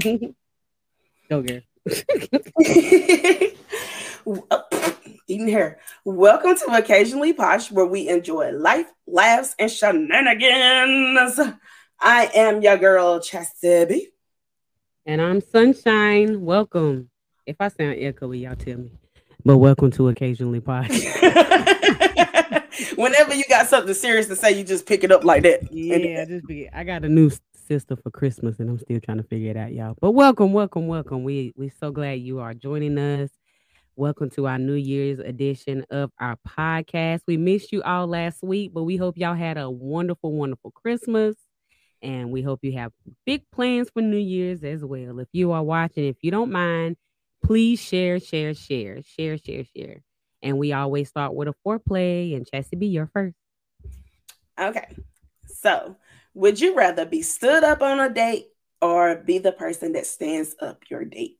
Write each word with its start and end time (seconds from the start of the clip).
Go, 0.00 0.34
girl. 1.30 1.60
Eating 5.26 5.48
hair. 5.48 5.80
Welcome 6.04 6.56
to 6.56 6.76
Occasionally 6.76 7.32
Posh, 7.32 7.70
where 7.70 7.86
we 7.86 8.08
enjoy 8.08 8.52
life, 8.52 8.86
laughs, 9.06 9.54
and 9.58 9.70
shenanigans. 9.70 11.40
I 11.98 12.30
am 12.34 12.60
your 12.60 12.76
girl, 12.76 13.20
Chastity. 13.20 14.08
And 15.06 15.22
I'm 15.22 15.40
Sunshine. 15.40 16.42
Welcome. 16.42 17.08
If 17.46 17.56
I 17.60 17.68
sound 17.68 17.96
echoey, 17.96 18.42
y'all 18.42 18.56
tell 18.56 18.76
me. 18.76 18.90
But 19.44 19.56
welcome 19.56 19.90
to 19.92 20.08
Occasionally 20.08 20.60
Posh. 20.60 20.90
Whenever 22.96 23.34
you 23.34 23.44
got 23.48 23.68
something 23.68 23.94
serious 23.94 24.26
to 24.26 24.36
say, 24.36 24.58
you 24.58 24.64
just 24.64 24.84
pick 24.84 25.02
it 25.04 25.12
up 25.12 25.24
like 25.24 25.44
that. 25.44 25.72
Yeah, 25.72 26.26
just 26.26 26.46
be. 26.46 26.68
I 26.70 26.84
got 26.84 27.04
a 27.04 27.08
new 27.08 27.30
sister 27.66 27.96
for 27.96 28.10
Christmas, 28.10 28.60
and 28.60 28.70
I'm 28.70 28.78
still 28.78 29.00
trying 29.00 29.18
to 29.18 29.24
figure 29.24 29.50
it 29.50 29.56
out, 29.56 29.72
y'all. 29.72 29.96
But 30.00 30.12
welcome, 30.12 30.52
welcome, 30.52 30.86
welcome. 30.86 31.24
We 31.24 31.52
we're 31.56 31.72
so 31.80 31.90
glad 31.90 32.20
you 32.20 32.38
are 32.38 32.54
joining 32.54 32.96
us. 32.96 33.30
Welcome 33.96 34.30
to 34.30 34.46
our 34.46 34.58
New 34.58 34.74
Year's 34.74 35.18
edition 35.18 35.84
of 35.90 36.12
our 36.20 36.36
podcast. 36.46 37.22
We 37.26 37.36
missed 37.36 37.72
you 37.72 37.82
all 37.82 38.06
last 38.06 38.42
week, 38.42 38.72
but 38.72 38.84
we 38.84 38.96
hope 38.96 39.16
y'all 39.16 39.34
had 39.34 39.58
a 39.58 39.68
wonderful, 39.68 40.32
wonderful 40.32 40.70
Christmas. 40.70 41.34
And 42.02 42.30
we 42.30 42.42
hope 42.42 42.60
you 42.62 42.72
have 42.72 42.92
big 43.24 43.42
plans 43.50 43.88
for 43.90 44.02
New 44.02 44.18
Year's 44.18 44.62
as 44.62 44.84
well. 44.84 45.18
If 45.18 45.28
you 45.32 45.52
are 45.52 45.62
watching, 45.62 46.04
if 46.04 46.18
you 46.22 46.30
don't 46.30 46.52
mind, 46.52 46.96
please 47.42 47.80
share, 47.80 48.20
share, 48.20 48.54
share, 48.54 49.02
share, 49.02 49.38
share, 49.38 49.64
share. 49.64 50.02
And 50.42 50.58
we 50.58 50.72
always 50.72 51.08
start 51.08 51.34
with 51.34 51.48
a 51.48 51.54
foreplay, 51.66 52.36
and 52.36 52.46
Chassie, 52.46 52.78
be 52.78 52.86
your 52.86 53.10
first. 53.12 53.34
Okay. 54.60 54.94
So, 55.46 55.96
would 56.36 56.60
you 56.60 56.76
rather 56.76 57.06
be 57.06 57.22
stood 57.22 57.64
up 57.64 57.80
on 57.80 57.98
a 57.98 58.12
date 58.12 58.48
or 58.82 59.16
be 59.16 59.38
the 59.38 59.52
person 59.52 59.92
that 59.92 60.04
stands 60.06 60.54
up 60.60 60.82
your 60.90 61.02
date? 61.02 61.38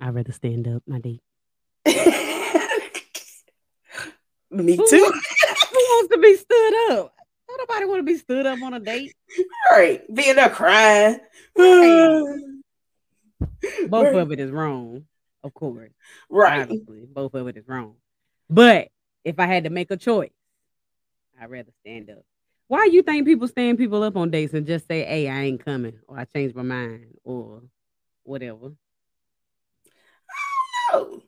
I'd 0.00 0.12
rather 0.12 0.32
stand 0.32 0.66
up 0.66 0.82
my 0.88 0.98
date. 0.98 1.22
Me 4.50 4.76
Who 4.76 4.88
too. 4.88 5.02
wants, 5.02 5.70
who 5.70 5.76
wants 5.76 6.14
to 6.14 6.18
be 6.18 6.36
stood 6.36 6.74
up? 6.92 7.14
Don't 7.48 7.58
nobody 7.68 7.86
want 7.86 7.98
to 8.00 8.02
be 8.02 8.16
stood 8.18 8.44
up 8.44 8.60
on 8.62 8.74
a 8.74 8.80
date. 8.80 9.14
All 9.70 9.78
right. 9.78 10.02
Being 10.12 10.34
there 10.36 10.50
crying. 10.50 11.20
Both 11.54 12.56
of 14.16 14.32
it 14.32 14.40
is 14.40 14.50
wrong, 14.50 15.04
of 15.44 15.54
course. 15.54 15.90
right. 16.28 16.62
Obviously, 16.62 17.06
both 17.06 17.34
of 17.34 17.46
it 17.46 17.56
is 17.56 17.68
wrong. 17.68 17.94
But 18.50 18.88
if 19.24 19.38
I 19.38 19.46
had 19.46 19.64
to 19.64 19.70
make 19.70 19.90
a 19.92 19.96
choice, 19.96 20.30
I'd 21.40 21.50
rather 21.50 21.72
stand 21.80 22.10
up. 22.10 22.24
Why 22.68 22.88
you 22.90 23.02
think 23.02 23.26
people 23.26 23.46
stand 23.46 23.78
people 23.78 24.02
up 24.02 24.16
on 24.16 24.30
dates 24.30 24.54
and 24.54 24.66
just 24.66 24.88
say, 24.88 25.04
"Hey, 25.04 25.28
I 25.28 25.42
ain't 25.42 25.64
coming," 25.64 25.98
or 26.08 26.18
"I 26.18 26.24
changed 26.24 26.56
my 26.56 26.62
mind," 26.62 27.06
or 27.22 27.62
whatever? 28.24 28.72
I 30.30 30.92
don't 30.92 31.10
know. 31.10 31.22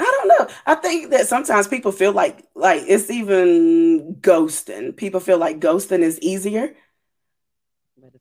I 0.00 0.04
don't 0.04 0.28
know. 0.28 0.54
I 0.66 0.74
think 0.76 1.10
that 1.10 1.26
sometimes 1.26 1.68
people 1.68 1.92
feel 1.92 2.12
like 2.12 2.44
like 2.54 2.82
it's 2.86 3.10
even 3.10 4.16
ghosting. 4.20 4.96
People 4.96 5.20
feel 5.20 5.38
like 5.38 5.60
ghosting 5.60 6.00
is 6.00 6.20
easier, 6.20 6.74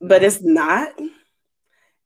but 0.01 0.24
it's 0.24 0.41
not. 0.41 0.94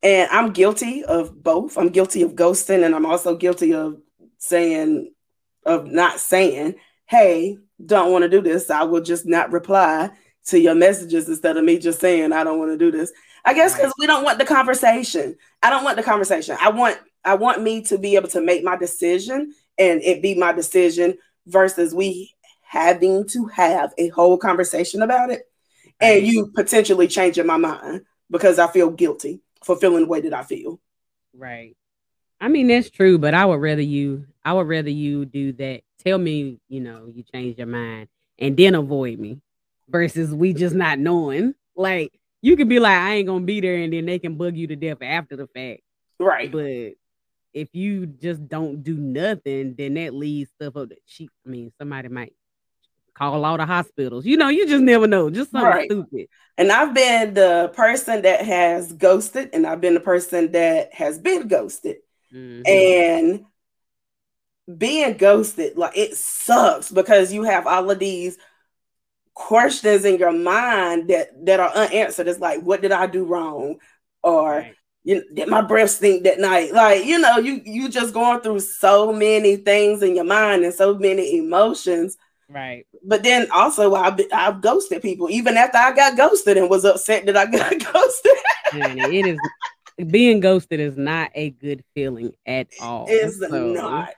And 0.03 0.29
I'm 0.31 0.51
guilty 0.51 1.03
of 1.03 1.43
both. 1.43 1.77
I'm 1.77 1.89
guilty 1.89 2.23
of 2.23 2.33
ghosting, 2.33 2.83
and 2.83 2.95
I'm 2.95 3.05
also 3.05 3.35
guilty 3.35 3.73
of 3.73 4.01
saying, 4.37 5.13
of 5.65 5.85
not 5.85 6.19
saying, 6.19 6.75
"Hey, 7.05 7.57
don't 7.85 8.11
want 8.11 8.23
to 8.23 8.29
do 8.29 8.41
this." 8.41 8.69
I 8.69 8.83
will 8.83 9.01
just 9.01 9.25
not 9.25 9.51
reply 9.51 10.09
to 10.47 10.59
your 10.59 10.75
messages 10.75 11.29
instead 11.29 11.57
of 11.57 11.63
me 11.63 11.77
just 11.77 11.99
saying, 11.99 12.31
"I 12.33 12.43
don't 12.43 12.59
want 12.59 12.71
to 12.71 12.77
do 12.77 12.91
this." 12.91 13.11
I 13.43 13.53
guess 13.53 13.75
because 13.75 13.93
we 13.97 14.07
don't 14.07 14.23
want 14.23 14.39
the 14.39 14.45
conversation. 14.45 15.35
I 15.63 15.69
don't 15.69 15.83
want 15.83 15.97
the 15.97 16.03
conversation. 16.03 16.57
I 16.59 16.69
want 16.69 16.97
I 17.23 17.35
want 17.35 17.61
me 17.61 17.81
to 17.83 17.97
be 17.97 18.15
able 18.15 18.29
to 18.29 18.41
make 18.41 18.63
my 18.63 18.75
decision 18.75 19.53
and 19.77 20.01
it 20.01 20.21
be 20.21 20.35
my 20.35 20.51
decision 20.51 21.17
versus 21.47 21.93
we 21.93 22.33
having 22.61 23.27
to 23.27 23.45
have 23.47 23.93
a 23.97 24.09
whole 24.09 24.37
conversation 24.37 25.01
about 25.01 25.29
it 25.29 25.43
and 25.99 26.25
you 26.25 26.47
potentially 26.55 27.07
changing 27.07 27.45
my 27.45 27.57
mind 27.57 28.01
because 28.29 28.59
I 28.59 28.67
feel 28.67 28.89
guilty 28.89 29.41
for 29.63 29.75
feeling 29.75 30.03
the 30.03 30.07
way 30.07 30.21
that 30.21 30.33
I 30.33 30.43
feel. 30.43 30.79
Right. 31.33 31.75
I 32.39 32.47
mean 32.47 32.67
that's 32.67 32.89
true, 32.89 33.17
but 33.17 33.33
I 33.33 33.45
would 33.45 33.61
rather 33.61 33.81
you 33.81 34.25
I 34.43 34.53
would 34.53 34.67
rather 34.67 34.89
you 34.89 35.25
do 35.25 35.53
that. 35.53 35.81
Tell 36.03 36.17
me, 36.17 36.59
you 36.67 36.81
know, 36.81 37.11
you 37.13 37.23
changed 37.23 37.57
your 37.59 37.67
mind 37.67 38.07
and 38.39 38.57
then 38.57 38.75
avoid 38.75 39.19
me 39.19 39.39
versus 39.87 40.33
we 40.33 40.53
just 40.53 40.75
not 40.75 40.99
knowing. 40.99 41.53
Like 41.75 42.11
you 42.41 42.55
could 42.55 42.69
be 42.69 42.79
like, 42.79 42.97
I 42.97 43.15
ain't 43.15 43.27
gonna 43.27 43.45
be 43.45 43.61
there, 43.61 43.75
and 43.75 43.93
then 43.93 44.05
they 44.05 44.19
can 44.19 44.35
bug 44.35 44.55
you 44.57 44.67
to 44.67 44.75
death 44.75 44.97
after 45.01 45.35
the 45.35 45.47
fact. 45.47 45.81
Right. 46.19 46.51
But 46.51 46.93
if 47.53 47.69
you 47.73 48.05
just 48.05 48.47
don't 48.47 48.83
do 48.83 48.95
nothing, 48.95 49.75
then 49.77 49.93
that 49.95 50.13
leads 50.13 50.49
stuff 50.51 50.75
up 50.77 50.89
that 50.89 50.99
she 51.05 51.29
I 51.45 51.49
mean, 51.49 51.71
somebody 51.77 52.07
might 52.07 52.33
call 53.13 53.43
all 53.45 53.57
the 53.57 53.65
hospitals. 53.65 54.25
You 54.25 54.37
know, 54.37 54.49
you 54.49 54.67
just 54.67 54.83
never 54.83 55.05
know. 55.05 55.29
Just 55.29 55.51
something 55.51 55.69
Right. 55.69 55.91
stupid. 55.91 56.27
And 56.57 56.71
I've 56.71 56.93
been 56.93 57.33
the 57.33 57.71
person 57.75 58.21
that 58.23 58.41
has 58.41 58.93
ghosted 58.93 59.49
and 59.53 59.67
I've 59.67 59.81
been 59.81 59.93
the 59.93 59.99
person 59.99 60.51
that 60.53 60.93
has 60.93 61.19
been 61.19 61.47
ghosted. 61.47 61.97
Mhm. 62.33 62.67
And 62.67 63.45
being 64.77 65.17
ghosted, 65.17 65.77
like 65.77 65.97
it 65.97 66.15
sucks 66.15 66.91
because 66.91 67.33
you 67.33 67.43
have 67.43 67.67
all 67.67 67.89
of 67.91 67.99
these 67.99 68.37
questions 69.33 70.05
in 70.05 70.17
your 70.17 70.31
mind 70.33 71.09
that 71.09 71.45
that 71.45 71.59
are 71.59 71.69
unanswered. 71.71 72.27
It's 72.27 72.39
like, 72.39 72.61
what 72.61 72.81
did 72.81 72.91
I 72.91 73.07
do 73.07 73.23
wrong? 73.25 73.77
Or 74.23 74.55
Right. 74.55 74.75
you 75.03 75.15
know, 75.15 75.21
did 75.33 75.47
my 75.47 75.61
breath 75.61 75.91
stink 75.91 76.23
that 76.23 76.39
night? 76.39 76.73
Like, 76.73 77.05
you 77.05 77.19
know, 77.19 77.37
you 77.37 77.61
you 77.65 77.89
just 77.89 78.13
going 78.13 78.41
through 78.41 78.59
so 78.59 79.11
many 79.13 79.55
things 79.57 80.03
in 80.03 80.15
your 80.15 80.25
mind 80.25 80.63
and 80.63 80.73
so 80.73 80.95
many 80.95 81.37
emotions. 81.37 82.17
Right. 82.49 82.85
But 83.03 83.23
then 83.23 83.49
also 83.51 83.95
I've 83.95 84.19
I've 84.33 84.61
ghosted 84.61 85.01
people 85.01 85.29
even 85.29 85.57
after 85.57 85.77
I 85.77 85.93
got 85.93 86.17
ghosted 86.17 86.57
and 86.57 86.69
was 86.69 86.85
upset 86.85 87.25
that 87.25 87.37
I 87.37 87.45
got 87.51 87.71
ghosted. 87.93 88.31
Honey, 88.71 89.17
it 89.19 89.25
is 89.25 89.39
being 90.09 90.39
ghosted 90.39 90.79
is 90.79 90.97
not 90.97 91.31
a 91.35 91.51
good 91.51 91.83
feeling 91.95 92.33
at 92.45 92.67
all. 92.79 93.05
It's 93.09 93.39
So, 93.39 93.73
not. 93.73 94.13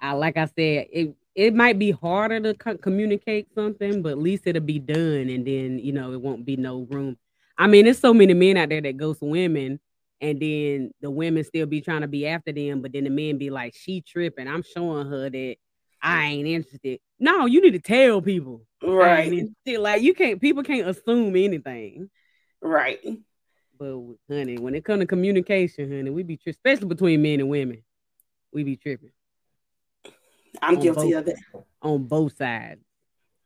I 0.00 0.12
like 0.12 0.36
I 0.36 0.46
said, 0.46 0.86
it 0.92 1.14
it 1.34 1.54
might 1.54 1.78
be 1.78 1.90
harder 1.90 2.40
to 2.40 2.54
co- 2.54 2.78
communicate 2.78 3.48
something, 3.54 4.02
but 4.02 4.12
at 4.12 4.18
least 4.18 4.46
it'll 4.46 4.62
be 4.62 4.78
done, 4.78 5.28
and 5.28 5.46
then 5.46 5.78
you 5.78 5.92
know 5.92 6.12
it 6.12 6.20
won't 6.20 6.44
be 6.44 6.56
no 6.56 6.86
room. 6.90 7.16
I 7.58 7.66
mean, 7.66 7.84
there's 7.84 7.98
so 7.98 8.14
many 8.14 8.34
men 8.34 8.56
out 8.56 8.70
there 8.70 8.80
that 8.80 8.96
ghost 8.96 9.20
women, 9.22 9.78
and 10.20 10.40
then 10.40 10.92
the 11.00 11.10
women 11.10 11.44
still 11.44 11.66
be 11.66 11.80
trying 11.80 12.00
to 12.00 12.08
be 12.08 12.26
after 12.26 12.52
them, 12.52 12.80
but 12.80 12.92
then 12.92 13.04
the 13.04 13.10
men 13.10 13.38
be 13.38 13.50
like, 13.50 13.74
"She 13.76 14.00
tripping." 14.00 14.48
I'm 14.48 14.62
showing 14.62 15.06
her 15.06 15.30
that 15.30 15.56
I 16.02 16.24
ain't 16.26 16.48
interested. 16.48 17.00
No, 17.18 17.46
you 17.46 17.60
need 17.60 17.72
to 17.72 17.78
tell 17.78 18.22
people. 18.22 18.62
Right. 18.82 19.46
Like 19.66 20.02
you 20.02 20.14
can't. 20.14 20.40
People 20.40 20.62
can't 20.62 20.88
assume 20.88 21.36
anything. 21.36 22.10
Right. 22.62 23.00
But 23.78 23.98
honey, 24.28 24.58
when 24.58 24.74
it 24.74 24.84
comes 24.84 25.00
to 25.00 25.06
communication, 25.06 25.90
honey, 25.90 26.10
we 26.10 26.22
be 26.22 26.36
tri- 26.36 26.50
especially 26.50 26.88
between 26.88 27.22
men 27.22 27.40
and 27.40 27.48
women, 27.48 27.82
we 28.52 28.64
be 28.64 28.76
tripping 28.76 29.10
I'm 30.62 30.78
guilty 30.78 31.12
both. 31.12 31.22
of 31.22 31.28
it. 31.28 31.36
on 31.82 32.04
both 32.04 32.36
sides. 32.36 32.84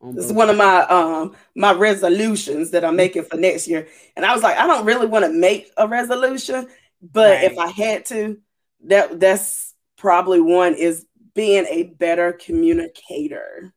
On 0.00 0.16
It's 0.16 0.28
both 0.28 0.36
one 0.36 0.50
of 0.50 0.56
my 0.56 0.82
um 0.82 1.34
my 1.54 1.72
resolutions 1.72 2.70
that 2.72 2.84
I'm 2.84 2.96
making 2.96 3.24
for 3.24 3.36
next 3.36 3.68
year. 3.68 3.88
And 4.16 4.24
I 4.24 4.34
was 4.34 4.42
like, 4.42 4.56
I 4.56 4.66
don't 4.66 4.84
really 4.84 5.06
want 5.06 5.24
to 5.24 5.32
make 5.32 5.70
a 5.76 5.88
resolution, 5.88 6.68
but 7.00 7.42
if 7.44 7.58
I 7.58 7.68
had 7.68 8.06
to, 8.06 8.38
that 8.86 9.20
that's 9.20 9.74
probably 9.96 10.40
one 10.40 10.74
is 10.74 11.06
being 11.34 11.66
a 11.68 11.84
better 11.84 12.32
communicator. 12.32 13.72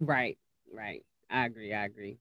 Right, 0.00 0.38
right. 0.72 1.04
I 1.30 1.46
agree. 1.46 1.72
I 1.72 1.84
agree. 1.84 2.18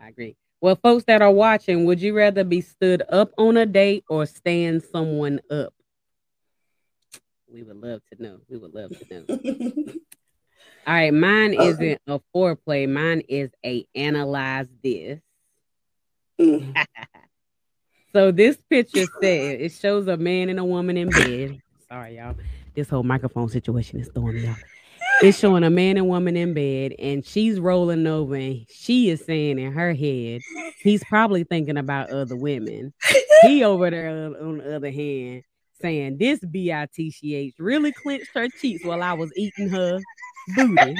I 0.00 0.08
agree. 0.08 0.36
Well, 0.60 0.76
folks 0.76 1.04
that 1.04 1.22
are 1.22 1.32
watching, 1.32 1.84
would 1.86 2.00
you 2.00 2.16
rather 2.16 2.44
be 2.44 2.60
stood 2.60 3.02
up 3.08 3.32
on 3.36 3.56
a 3.56 3.66
date 3.66 4.04
or 4.08 4.26
stand 4.26 4.82
someone 4.84 5.40
up? 5.50 5.74
We 7.52 7.62
would 7.62 7.76
love 7.76 8.00
to 8.12 8.22
know. 8.22 8.38
We 8.48 8.56
would 8.56 8.72
love 8.74 8.92
to 8.98 9.06
know. 9.10 9.24
All 10.86 10.94
right, 10.94 11.12
mine 11.12 11.54
Okay. 11.54 11.68
isn't 11.68 12.00
a 12.06 12.20
foreplay. 12.34 12.88
Mine 12.88 13.22
is 13.28 13.50
a 13.64 13.84
analyze 13.94 14.68
this. 14.82 15.20
Mm. 16.40 16.74
So 18.14 18.30
this 18.30 18.58
picture 18.68 19.06
says 19.22 19.56
it 19.58 19.72
shows 19.72 20.06
a 20.06 20.18
man 20.18 20.50
and 20.50 20.58
a 20.60 20.64
woman 20.64 20.98
in 20.98 21.08
bed. 21.08 21.58
Sorry, 21.88 22.16
y'all. 22.18 22.36
This 22.74 22.90
whole 22.90 23.02
microphone 23.04 23.48
situation 23.48 24.00
is 24.00 24.10
throwing 24.12 24.34
me 24.34 24.46
off. 24.48 24.60
It's 25.22 25.38
showing 25.38 25.64
a 25.64 25.70
man 25.70 25.96
and 25.96 26.06
woman 26.08 26.36
in 26.36 26.52
bed, 26.52 26.94
and 26.98 27.24
she's 27.24 27.58
rolling 27.58 28.06
over, 28.06 28.34
and 28.34 28.66
she 28.68 29.08
is 29.08 29.24
saying 29.24 29.58
in 29.58 29.72
her 29.72 29.94
head, 29.94 30.42
he's 30.82 31.02
probably 31.04 31.44
thinking 31.44 31.78
about 31.78 32.10
other 32.10 32.36
women. 32.36 32.92
He 33.40 33.64
over 33.64 33.88
there 33.88 34.10
on, 34.10 34.36
on 34.36 34.58
the 34.58 34.76
other 34.76 34.90
hand 34.90 35.42
saying, 35.82 36.16
This 36.18 36.40
bitch 36.40 37.52
really 37.58 37.92
clenched 37.92 38.30
her 38.34 38.48
cheeks 38.48 38.84
while 38.84 39.02
I 39.02 39.12
was 39.12 39.30
eating 39.36 39.68
her 39.68 40.00
booty 40.56 40.96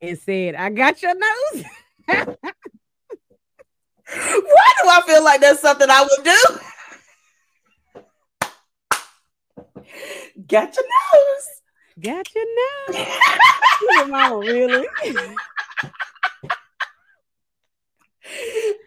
and 0.00 0.18
said, 0.18 0.54
I 0.54 0.70
got 0.70 1.00
your 1.02 1.14
nose. 1.14 1.64
Why 4.06 4.72
do 4.82 4.88
I 4.88 5.02
feel 5.06 5.24
like 5.24 5.40
that's 5.40 5.60
something 5.60 5.88
I 5.88 6.02
would 6.02 6.24
do? 6.24 6.58
Got 10.46 10.76
your 10.76 10.84
nose. 10.84 11.48
Got 12.00 12.26
your 12.34 12.44
nose. 12.90 13.06
Your 13.82 14.06
mama, 14.06 14.38
really? 14.38 14.88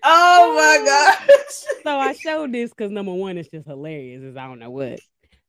Oh 0.09 0.53
my 0.55 0.77
oh. 0.79 0.85
gosh. 0.85 1.79
so 1.83 1.99
I 1.99 2.13
showed 2.13 2.53
this 2.53 2.69
because 2.69 2.91
number 2.91 3.13
one, 3.13 3.37
it's 3.37 3.49
just 3.49 3.67
hilarious. 3.67 4.23
Is 4.23 4.37
I 4.37 4.47
don't 4.47 4.59
know 4.59 4.69
what, 4.69 4.99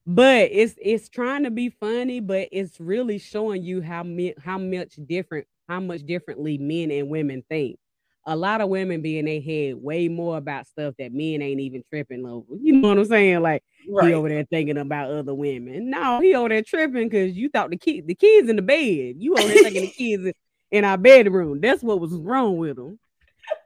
but 0.05 0.49
it's 0.51 0.75
it's 0.83 1.09
trying 1.09 1.45
to 1.45 1.51
be 1.51 1.69
funny, 1.69 2.19
but 2.19 2.49
it's 2.51 2.81
really 2.81 3.19
showing 3.19 3.63
you 3.63 3.81
how 3.81 4.03
me, 4.03 4.35
how 4.43 4.59
much 4.59 4.95
different 5.07 5.47
how 5.69 5.79
much 5.79 6.05
differently 6.05 6.59
men 6.59 6.91
and 6.91 7.09
women 7.09 7.45
think. 7.49 7.79
A 8.27 8.35
lot 8.37 8.61
of 8.61 8.69
women 8.69 9.01
be 9.01 9.19
in 9.19 9.25
their 9.25 9.41
head 9.41 9.77
way 9.77 10.09
more 10.09 10.37
about 10.37 10.67
stuff 10.67 10.95
that 10.99 11.13
men 11.13 11.41
ain't 11.41 11.61
even 11.61 11.83
tripping 11.89 12.27
over. 12.27 12.57
You 12.61 12.75
know 12.75 12.89
what 12.89 12.99
I'm 12.99 13.05
saying? 13.07 13.41
Like 13.41 13.63
right. 13.89 14.09
he 14.09 14.15
over 14.15 14.29
there 14.29 14.45
thinking 14.45 14.77
about 14.77 15.11
other 15.11 15.35
women. 15.35 15.89
No, 15.89 16.21
he 16.21 16.35
over 16.35 16.49
there 16.49 16.63
tripping 16.63 17.09
because 17.09 17.37
you 17.37 17.49
thought 17.49 17.71
the 17.71 17.79
kid 17.79 18.09
the 18.09 18.15
kids 18.15 18.49
in 18.49 18.57
the 18.57 18.63
bed. 18.63 19.15
You 19.19 19.35
over 19.35 19.47
there 19.47 19.63
thinking 19.63 19.83
the 19.83 19.87
kids 19.97 20.25
in, 20.25 20.33
in 20.73 20.85
our 20.85 20.99
bedroom. 20.99 21.61
That's 21.61 21.83
what 21.83 22.01
was 22.01 22.13
wrong 22.13 22.57
with 22.57 22.77
them. 22.77 22.99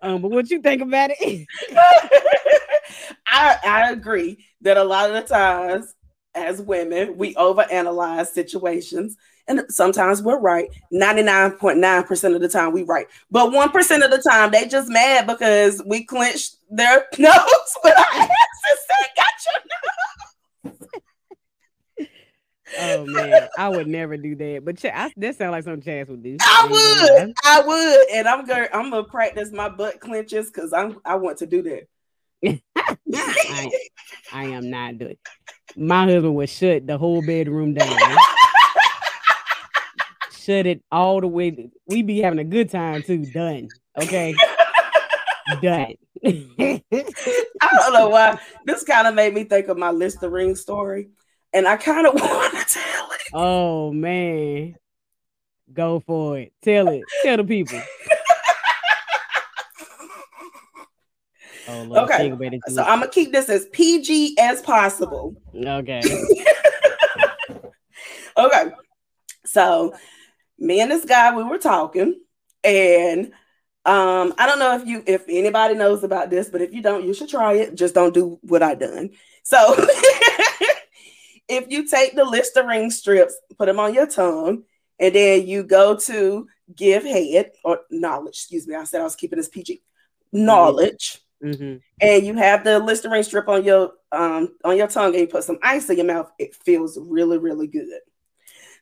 Um, 0.00 0.23
but 0.23 0.31
what 0.31 0.50
you 0.50 0.61
think 0.61 0.82
about 0.82 1.11
it? 1.12 1.46
I 3.26 3.56
I 3.64 3.90
agree 3.93 4.44
that 4.62 4.76
a 4.76 4.84
lot 4.84 5.11
of 5.11 5.14
the 5.14 5.34
times 5.34 5.94
as 6.34 6.61
women 6.61 7.17
we 7.17 7.34
overanalyze 7.34 8.29
situations 8.29 9.17
and 9.49 9.62
sometimes 9.69 10.23
we're 10.23 10.38
right. 10.38 10.69
99.9% 10.93 12.34
of 12.34 12.40
the 12.40 12.49
time 12.49 12.73
we 12.73 12.84
right. 12.84 13.06
But 13.31 13.50
1% 13.50 14.05
of 14.05 14.11
the 14.11 14.23
time 14.23 14.52
they 14.52 14.69
just 14.69 14.88
mad 14.88 15.26
because 15.26 15.82
we 15.84 16.05
clenched 16.05 16.56
their 16.70 17.06
nose 17.19 17.76
got 19.17 19.34
your 19.46 19.61
nose 19.64 19.81
oh 22.80 23.06
man 23.06 23.48
i 23.58 23.69
would 23.69 23.86
never 23.86 24.16
do 24.16 24.34
that 24.34 24.62
but 24.64 24.78
Ch- 24.78 24.86
I, 24.86 25.12
that 25.16 25.36
sounds 25.36 25.52
like 25.52 25.64
something 25.64 25.82
chance 25.82 26.08
would 26.08 26.22
do 26.22 26.36
i 26.40 26.69
would 26.70 27.34
i 27.44 27.60
would 27.60 28.10
and 28.12 28.28
i'm 28.28 28.44
gonna 28.46 28.69
i'm 28.72 28.90
gonna 28.90 29.04
practice 29.04 29.50
my 29.52 29.69
butt 29.69 30.00
clenches 30.00 30.50
because 30.50 30.72
i'm 30.72 30.98
i 31.04 31.14
want 31.14 31.38
to 31.38 31.46
do 31.46 31.62
that 31.62 31.88
I, 33.14 33.70
I 34.32 34.44
am 34.44 34.70
not 34.70 34.98
doing 34.98 35.12
it. 35.12 35.19
my 35.76 36.06
husband 36.06 36.34
would 36.34 36.48
shut 36.48 36.86
the 36.86 36.98
whole 36.98 37.22
bedroom 37.22 37.74
down 37.74 38.16
shut 40.42 40.66
it 40.66 40.82
all 40.90 41.20
the 41.20 41.28
way. 41.28 41.70
We 41.86 42.02
be 42.02 42.20
having 42.20 42.38
a 42.38 42.44
good 42.44 42.70
time 42.70 43.02
too. 43.02 43.26
Done. 43.26 43.69
Okay. 44.00 44.34
Done. 45.62 45.94
I 46.24 46.80
don't 47.72 47.92
know 47.92 48.08
why. 48.08 48.38
This 48.64 48.84
kind 48.84 49.06
of 49.06 49.14
made 49.14 49.34
me 49.34 49.44
think 49.44 49.69
of 49.69 49.78
my 49.78 49.90
Listerine 49.90 50.56
story. 50.56 51.08
And 51.52 51.66
I 51.66 51.76
kind 51.76 52.06
of 52.06 52.14
want 52.14 52.54
to 52.54 52.64
tell 52.64 53.10
it. 53.12 53.20
Oh 53.32 53.93
man. 53.93 54.76
Go 55.72 56.00
for 56.00 56.38
it. 56.38 56.52
Tell 56.62 56.88
it. 56.88 57.02
Tell 57.22 57.38
the 57.38 57.44
people. 57.44 57.81
Oh, 61.69 61.82
Lord, 61.84 62.10
okay. 62.10 62.60
So 62.69 62.82
I'm 62.82 62.99
gonna 62.99 63.10
keep 63.10 63.32
this 63.32 63.49
as 63.49 63.66
PG 63.66 64.37
as 64.38 64.60
possible. 64.62 65.37
Okay. 65.54 66.02
okay. 68.37 68.72
So 69.46 69.94
me 70.58 70.81
and 70.81 70.90
this 70.90 71.05
guy, 71.05 71.34
we 71.34 71.44
were 71.44 71.58
talking, 71.58 72.20
and 72.64 73.26
um, 73.84 74.34
I 74.38 74.46
don't 74.46 74.58
know 74.58 74.76
if 74.76 74.87
you 74.87 75.05
if 75.06 75.25
anybody 75.28 75.75
knows 75.75 76.02
about 76.02 76.31
this, 76.31 76.48
but 76.48 76.62
if 76.62 76.72
you 76.72 76.82
don't, 76.82 77.05
you 77.05 77.14
should 77.14 77.28
try 77.28 77.55
it. 77.55 77.75
Just 77.75 77.94
don't 77.94 78.12
do 78.12 78.38
what 78.43 78.62
I 78.62 78.75
done. 78.75 79.10
So 79.44 79.75
if 81.52 81.70
you 81.70 81.87
take 81.88 82.14
the 82.14 82.25
Listerine 82.25 82.90
strips, 82.90 83.37
put 83.58 83.66
them 83.66 83.81
on 83.81 83.94
your 83.94 84.06
tongue, 84.06 84.64
and 84.99 85.14
then 85.14 85.46
you 85.46 85.62
go 85.62 85.96
to 85.96 86.49
give 86.75 87.04
head 87.04 87.52
or 87.64 87.81
knowledge, 87.90 88.34
excuse 88.34 88.66
me. 88.66 88.75
I 88.75 88.84
said 88.84 89.00
I 89.00 89.04
was 89.04 89.16
keeping 89.16 89.38
this 89.38 89.49
PG. 89.49 89.82
Knowledge. 90.32 91.20
Mm-hmm. 91.43 91.76
And 92.00 92.26
you 92.26 92.34
have 92.34 92.64
the 92.64 92.78
Listerine 92.78 93.25
strip 93.25 93.49
on 93.49 93.64
your 93.64 93.93
um 94.12 94.54
on 94.64 94.76
your 94.76 94.87
tongue 94.87 95.12
and 95.12 95.20
you 95.20 95.26
put 95.26 95.44
some 95.44 95.58
ice 95.62 95.90
in 95.90 95.96
your 95.96 96.06
mouth, 96.06 96.31
it 96.38 96.54
feels 96.54 96.99
really, 97.00 97.38
really 97.38 97.66
good. 97.66 98.00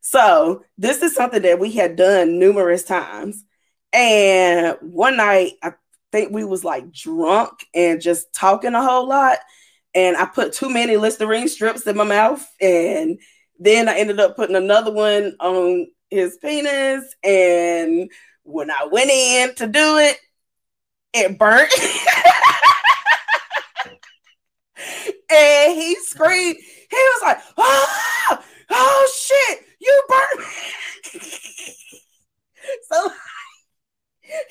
So 0.03 0.65
this 0.79 1.03
is 1.03 1.15
something 1.15 1.43
that 1.43 1.59
we 1.59 1.73
had 1.73 1.97
done 1.97 2.39
numerous 2.39 2.85
times. 2.85 3.45
And 3.93 4.77
one 4.81 5.17
night, 5.17 5.55
I 5.63 5.73
think 6.13 6.33
we 6.33 6.45
was 6.45 6.65
like 6.65 6.93
drunk 6.93 7.67
and 7.75 8.01
just 8.01 8.33
talking 8.33 8.75
a 8.75 8.83
whole 8.83 9.09
lot. 9.09 9.39
And 9.95 10.17
I 10.17 10.25
put 10.27 10.53
too 10.53 10.71
many 10.71 10.97
Listerine 10.97 11.49
strips 11.49 11.87
in 11.87 11.97
my 11.97 12.05
mouth. 12.05 12.47
And 12.61 13.19
then 13.59 13.89
I 13.89 13.99
ended 13.99 14.21
up 14.21 14.37
putting 14.37 14.57
another 14.57 14.93
one 14.93 15.37
on 15.41 15.89
his 16.11 16.37
penis. 16.39 17.15
And 17.23 18.11
when 18.43 18.71
I 18.71 18.89
went 18.91 19.11
in 19.11 19.55
to 19.57 19.67
do 19.67 19.99
it, 19.99 20.19
it 21.13 21.39
burnt. 21.39 21.73
and 25.31 25.75
he 25.75 25.97
screamed. 26.03 26.57
He 26.57 26.97
was 26.97 27.23
like, 27.23 27.39
oh, 27.57 28.39
oh 28.71 29.13
shit 29.17 29.65
you 29.81 30.03
burn 30.09 30.45
so 32.83 33.11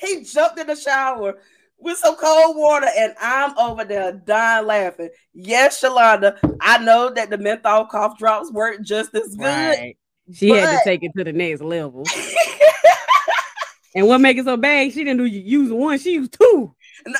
he 0.00 0.24
jumped 0.24 0.58
in 0.58 0.66
the 0.66 0.76
shower 0.76 1.38
with 1.80 1.98
some 1.98 2.16
cold 2.16 2.56
water, 2.56 2.88
and 2.96 3.14
I'm 3.20 3.56
over 3.58 3.84
there 3.84 4.12
dying 4.12 4.66
laughing. 4.66 5.10
Yes, 5.32 5.80
Shalonda, 5.80 6.38
I 6.60 6.78
know 6.78 7.10
that 7.10 7.30
the 7.30 7.38
menthol 7.38 7.86
cough 7.86 8.18
drops 8.18 8.52
work 8.52 8.82
just 8.82 9.14
as 9.14 9.34
good. 9.34 9.44
Right. 9.44 9.96
She 10.32 10.50
but... 10.50 10.60
had 10.60 10.78
to 10.78 10.84
take 10.84 11.02
it 11.02 11.12
to 11.16 11.24
the 11.24 11.32
next 11.32 11.62
level. 11.62 12.04
and 13.94 14.06
what 14.06 14.20
make 14.20 14.36
it 14.36 14.44
so 14.44 14.56
bad? 14.56 14.92
She 14.92 15.04
didn't 15.04 15.18
do 15.18 15.24
use 15.24 15.72
one; 15.72 15.98
she 15.98 16.14
used 16.14 16.36
two. 16.38 16.74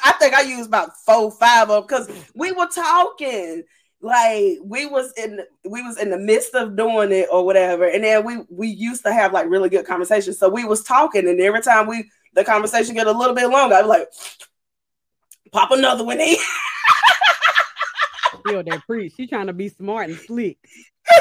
I 0.05 0.13
think 0.13 0.35
I 0.35 0.43
used 0.43 0.69
about 0.69 0.91
four, 1.07 1.31
five 1.31 1.71
of 1.71 1.89
them 1.89 2.03
because 2.07 2.27
we 2.35 2.53
were 2.53 2.69
talking 2.69 3.65
like 4.03 4.59
we 4.65 4.87
was 4.87 5.13
in 5.17 5.41
we 5.65 5.83
was 5.83 5.99
in 5.99 6.11
the 6.11 6.19
midst 6.19 6.55
of 6.55 6.77
doing 6.77 7.13
it 7.13 7.29
or 7.31 7.45
whatever 7.45 7.87
and 7.87 8.03
then 8.03 8.25
we 8.25 8.39
we 8.49 8.67
used 8.67 9.03
to 9.05 9.13
have 9.13 9.33
like 9.33 9.49
really 9.49 9.69
good 9.69 9.85
conversations 9.85 10.39
so 10.39 10.49
we 10.49 10.65
was 10.65 10.83
talking 10.83 11.29
and 11.29 11.39
every 11.41 11.61
time 11.61 11.87
we 11.87 12.11
the 12.35 12.43
conversation 12.43 12.95
get 12.95 13.07
a 13.07 13.13
little 13.13 13.35
bit 13.35 13.51
longer 13.51 13.75
i 13.75 13.83
was 13.83 13.89
like 13.89 14.09
pop 15.53 15.71
another 15.71 16.05
one 16.05 16.21
in 16.21 16.37
Feel 18.47 18.63
that 18.63 18.87
preach. 18.87 19.15
She 19.17 19.27
trying 19.27 19.49
to 19.49 19.53
be 19.53 19.69
smart 19.69 20.09
and 20.09 20.19
slick. 20.19 20.57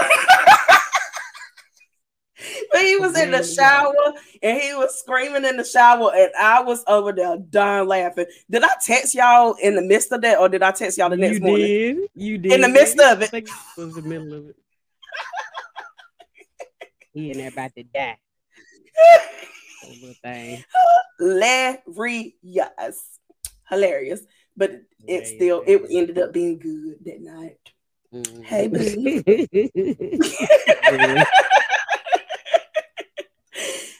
but 2.71 2.81
he 2.81 2.97
was 2.97 3.17
in 3.17 3.31
the 3.31 3.43
shower 3.43 3.93
and 4.41 4.61
he 4.61 4.73
was 4.73 4.97
screaming 4.99 5.45
in 5.45 5.57
the 5.57 5.65
shower, 5.65 6.11
and 6.15 6.31
I 6.39 6.61
was 6.61 6.83
over 6.87 7.11
there 7.11 7.37
dying 7.37 7.87
laughing. 7.87 8.25
Did 8.49 8.63
I 8.63 8.69
text 8.85 9.15
y'all 9.15 9.55
in 9.61 9.75
the 9.75 9.81
midst 9.81 10.11
of 10.11 10.21
that, 10.21 10.39
or 10.39 10.47
did 10.47 10.63
I 10.63 10.71
text 10.71 10.97
y'all 10.97 11.09
the 11.09 11.17
next 11.17 11.39
you 11.39 11.45
morning? 11.45 11.67
Did. 11.67 11.97
You 12.15 12.37
did 12.37 12.53
in 12.53 12.61
the 12.61 12.69
midst 12.69 12.99
of 12.99 13.21
it. 13.21 13.33
it 13.33 13.49
was 13.77 13.95
the 13.95 14.01
middle 14.01 14.33
of 14.33 14.49
it. 14.49 14.55
he 17.13 17.31
in 17.31 17.39
there 17.39 17.49
about 17.49 17.75
to 17.75 17.83
die. 17.83 18.17
Hilarious. 21.19 23.18
Hilarious. 23.69 24.21
But 24.57 24.81
it 25.07 25.27
still 25.27 25.63
it 25.65 25.81
ended 25.89 26.19
up 26.19 26.33
being 26.33 26.59
good 26.59 26.97
that 27.05 27.21
night. 27.21 27.57
Mm. 28.13 28.43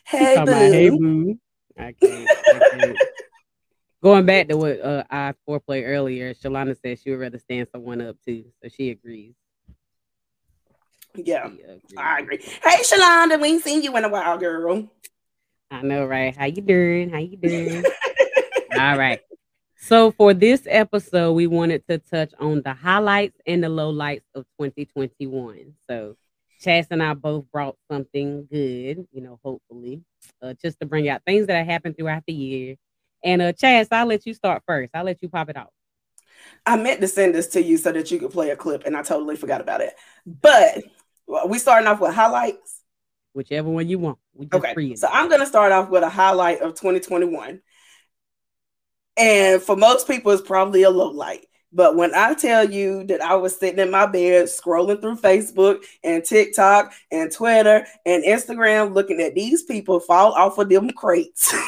Hey, 0.09 0.39
boo. 0.39 0.43
Hey, 0.43 0.43
boo. 0.43 0.51
hey, 0.51 0.89
boo. 0.89 1.39
I 1.77 1.93
can't, 1.93 2.31
I 2.47 2.59
can't. 2.71 2.99
Going 4.03 4.25
back 4.25 4.47
to 4.47 4.57
what 4.57 4.81
uh, 4.81 5.03
I 5.11 5.35
foreplay 5.47 5.85
earlier, 5.85 6.33
Shalonda 6.33 6.75
said 6.81 6.97
she 6.99 7.11
would 7.11 7.19
rather 7.19 7.37
stand 7.37 7.67
someone 7.71 8.01
up 8.01 8.15
too, 8.25 8.45
so 8.61 8.69
she 8.69 8.89
agrees. 8.89 9.35
Yeah, 11.13 11.49
I 11.95 12.21
agree. 12.21 12.39
Hey, 12.39 12.81
Shalonda, 12.81 13.39
we 13.39 13.49
ain't 13.49 13.63
seen 13.63 13.83
you 13.83 13.95
in 13.97 14.03
a 14.03 14.09
while, 14.09 14.39
girl. 14.39 14.89
I 15.69 15.83
know, 15.83 16.05
right? 16.05 16.35
How 16.35 16.45
you 16.45 16.63
doing? 16.63 17.11
How 17.11 17.19
you 17.19 17.37
doing? 17.37 17.83
All 18.75 18.97
right. 18.97 19.21
So 19.81 20.11
for 20.11 20.33
this 20.33 20.67
episode, 20.69 21.33
we 21.33 21.47
wanted 21.47 21.87
to 21.87 21.99
touch 21.99 22.33
on 22.37 22.61
the 22.63 22.73
highlights 22.73 23.39
and 23.47 23.63
the 23.63 23.69
lowlights 23.69 24.23
of 24.35 24.45
2021. 24.59 25.73
So 25.89 26.17
Chas 26.59 26.87
and 26.91 27.01
I 27.01 27.13
both 27.13 27.45
brought 27.51 27.77
something 27.89 28.45
good, 28.51 29.07
you 29.11 29.21
know, 29.21 29.39
hopefully, 29.41 30.03
uh, 30.41 30.53
just 30.61 30.81
to 30.81 30.85
bring 30.85 31.07
out 31.07 31.21
things 31.25 31.47
that 31.47 31.55
have 31.55 31.65
happened 31.65 31.95
throughout 31.97 32.23
the 32.27 32.33
year. 32.33 32.75
And 33.23 33.41
uh, 33.41 33.53
Chas, 33.53 33.87
I'll 33.89 34.05
let 34.05 34.25
you 34.25 34.33
start 34.33 34.63
first. 34.67 34.91
I'll 34.93 35.05
let 35.05 35.21
you 35.21 35.29
pop 35.29 35.49
it 35.49 35.55
out. 35.55 35.71
I 36.65 36.75
meant 36.75 36.99
to 36.99 37.07
send 37.07 37.33
this 37.33 37.47
to 37.47 37.63
you 37.63 37.77
so 37.77 37.93
that 37.93 38.11
you 38.11 38.19
could 38.19 38.31
play 38.31 38.49
a 38.49 38.57
clip, 38.57 38.85
and 38.85 38.97
I 38.97 39.01
totally 39.01 39.37
forgot 39.37 39.61
about 39.61 39.81
it. 39.81 39.93
But 40.25 40.83
we 41.47 41.57
starting 41.57 41.87
off 41.87 42.01
with 42.01 42.13
highlights. 42.13 42.81
Whichever 43.31 43.69
one 43.69 43.87
you 43.87 43.99
want. 43.99 44.17
okay. 44.53 44.95
So 44.95 45.07
I'm 45.09 45.29
going 45.29 45.39
to 45.39 45.45
start 45.45 45.71
off 45.71 45.89
with 45.89 46.03
a 46.03 46.09
highlight 46.09 46.59
of 46.59 46.71
2021. 46.71 47.61
And 49.19 49.61
for 49.61 49.75
most 49.75 50.07
people, 50.07 50.31
it's 50.31 50.41
probably 50.41 50.83
a 50.83 50.89
low 50.89 51.09
light. 51.09 51.45
But 51.71 51.95
when 51.95 52.15
I 52.15 52.33
tell 52.33 52.67
you 52.67 53.03
that 53.05 53.21
I 53.21 53.35
was 53.35 53.55
sitting 53.55 53.79
in 53.79 53.91
my 53.91 54.07
bed 54.07 54.45
scrolling 54.45 55.01
through 55.01 55.17
Facebook 55.17 55.83
and 56.03 56.23
TikTok 56.23 56.93
and 57.11 57.31
Twitter 57.31 57.85
and 58.05 58.23
Instagram 58.23 58.95
looking 58.95 59.21
at 59.21 59.35
these 59.35 59.63
people 59.63 59.99
fall 59.99 60.31
off 60.31 60.57
of 60.57 60.69
them 60.69 60.89
crates. 60.89 61.53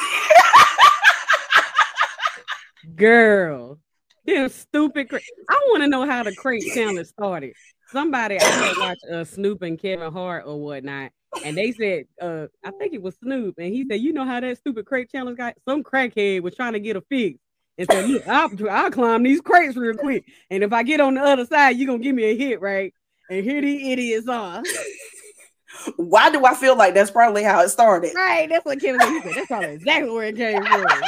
Girl, 2.96 3.78
them 4.26 4.48
stupid 4.48 5.08
crates. 5.08 5.30
I 5.48 5.54
want 5.68 5.84
to 5.84 5.88
know 5.88 6.04
how 6.04 6.24
the 6.24 6.34
crate 6.34 6.64
challenge 6.74 7.06
started. 7.06 7.52
Somebody 7.90 8.40
I 8.40 8.44
had 8.44 8.76
watched 8.78 9.04
uh, 9.04 9.24
Snoop 9.24 9.62
and 9.62 9.78
Kevin 9.78 10.12
Hart 10.12 10.44
or 10.46 10.60
whatnot, 10.60 11.12
and 11.44 11.56
they 11.56 11.72
said, 11.72 12.06
uh, 12.20 12.46
I 12.64 12.70
think 12.72 12.94
it 12.94 13.02
was 13.02 13.16
Snoop, 13.16 13.56
and 13.58 13.72
he 13.72 13.86
said, 13.88 14.00
you 14.00 14.12
know 14.12 14.24
how 14.24 14.40
that 14.40 14.58
stupid 14.58 14.86
crate 14.86 15.10
challenge 15.10 15.38
got 15.38 15.54
some 15.66 15.82
crackhead 15.82 16.42
was 16.42 16.54
trying 16.54 16.74
to 16.74 16.80
get 16.80 16.96
a 16.96 17.00
fix. 17.02 17.38
And 17.78 17.88
said, 17.90 18.10
look, 18.10 18.28
I'll, 18.28 18.50
I'll 18.70 18.90
climb 18.90 19.22
these 19.22 19.40
crates 19.40 19.76
real 19.76 19.96
quick. 19.96 20.26
And 20.50 20.62
if 20.62 20.74
I 20.74 20.82
get 20.82 21.00
on 21.00 21.14
the 21.14 21.22
other 21.22 21.46
side, 21.46 21.76
you're 21.76 21.86
gonna 21.86 22.02
give 22.02 22.14
me 22.14 22.24
a 22.24 22.36
hit, 22.36 22.60
right? 22.60 22.92
And 23.30 23.44
here 23.44 23.62
these 23.62 23.88
idiots 23.88 24.28
are. 24.28 24.62
Why 25.96 26.30
do 26.30 26.44
I 26.44 26.54
feel 26.54 26.76
like 26.76 26.92
that's 26.92 27.10
probably 27.10 27.42
how 27.42 27.62
it 27.62 27.70
started? 27.70 28.12
Right, 28.14 28.46
that's 28.48 28.64
what 28.66 28.78
Kevin 28.78 29.00
said. 29.00 29.32
That's 29.34 29.46
probably 29.46 29.74
exactly 29.74 30.10
where 30.10 30.26
it 30.26 30.36
came 30.36 30.62
from. 30.62 30.84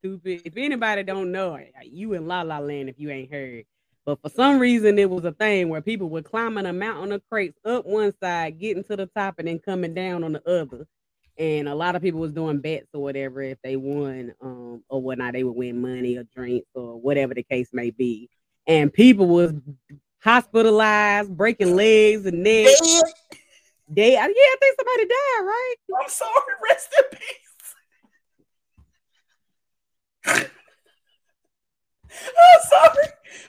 Stupid. 0.00 0.42
If 0.44 0.56
anybody 0.56 1.04
don't 1.04 1.30
know 1.30 1.54
it, 1.54 1.72
you 1.84 2.14
in 2.14 2.26
La 2.26 2.42
La 2.42 2.58
Land 2.58 2.88
if 2.88 2.98
you 2.98 3.10
ain't 3.10 3.30
heard. 3.30 3.64
But 4.10 4.22
for 4.22 4.28
some 4.34 4.58
reason, 4.58 4.98
it 4.98 5.08
was 5.08 5.24
a 5.24 5.30
thing 5.30 5.68
where 5.68 5.80
people 5.80 6.08
were 6.08 6.20
climbing 6.20 6.66
a 6.66 6.72
mountain 6.72 7.12
of 7.12 7.22
crates 7.30 7.56
up 7.64 7.86
one 7.86 8.12
side, 8.20 8.58
getting 8.58 8.82
to 8.84 8.96
the 8.96 9.06
top, 9.06 9.36
and 9.38 9.46
then 9.46 9.60
coming 9.60 9.94
down 9.94 10.24
on 10.24 10.32
the 10.32 10.48
other. 10.50 10.88
And 11.38 11.68
a 11.68 11.76
lot 11.76 11.94
of 11.94 12.02
people 12.02 12.18
was 12.18 12.32
doing 12.32 12.58
bets 12.58 12.88
or 12.92 13.00
whatever. 13.02 13.40
If 13.40 13.58
they 13.62 13.76
won 13.76 14.34
um, 14.40 14.82
or 14.88 15.00
whatnot, 15.00 15.34
they 15.34 15.44
would 15.44 15.54
win 15.54 15.80
money 15.80 16.16
or 16.16 16.24
drinks 16.24 16.66
or 16.74 17.00
whatever 17.00 17.34
the 17.34 17.44
case 17.44 17.68
may 17.72 17.90
be. 17.90 18.28
And 18.66 18.92
people 18.92 19.28
was 19.28 19.52
hospitalized, 20.24 21.36
breaking 21.36 21.76
legs 21.76 22.26
and 22.26 22.42
necks. 22.42 22.80
They, 23.88 24.14
yeah, 24.14 24.24
I 24.24 24.56
think 24.60 24.76
somebody 24.76 25.06
died, 25.06 25.44
right? 25.44 25.74
I'm 26.02 26.08
sorry. 26.08 26.54
Rest 26.68 26.94
in 26.98 27.04
peace. 30.36 30.50
I'm 32.26 32.60
sorry. 32.68 33.08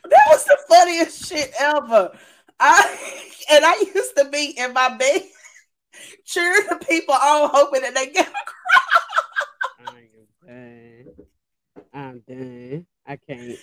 That 0.09 0.25
was 0.29 0.45
the 0.45 0.57
funniest 0.67 1.27
shit 1.27 1.51
ever. 1.59 2.11
I 2.59 3.31
and 3.51 3.65
I 3.65 3.75
used 3.93 4.15
to 4.17 4.29
be 4.29 4.53
in 4.57 4.73
my 4.73 4.95
bed 4.97 5.23
cheering 6.25 6.67
the 6.69 6.75
people 6.77 7.15
on, 7.15 7.49
hoping 7.51 7.81
that 7.81 7.95
they 7.95 8.07
get 8.07 8.27
a 8.27 8.31
crowd. 8.31 9.87
I 9.87 10.07
am 10.53 11.05
done. 11.05 11.25
I'm 11.93 12.19
done. 12.27 12.85
I 13.05 13.17
can't. 13.17 13.57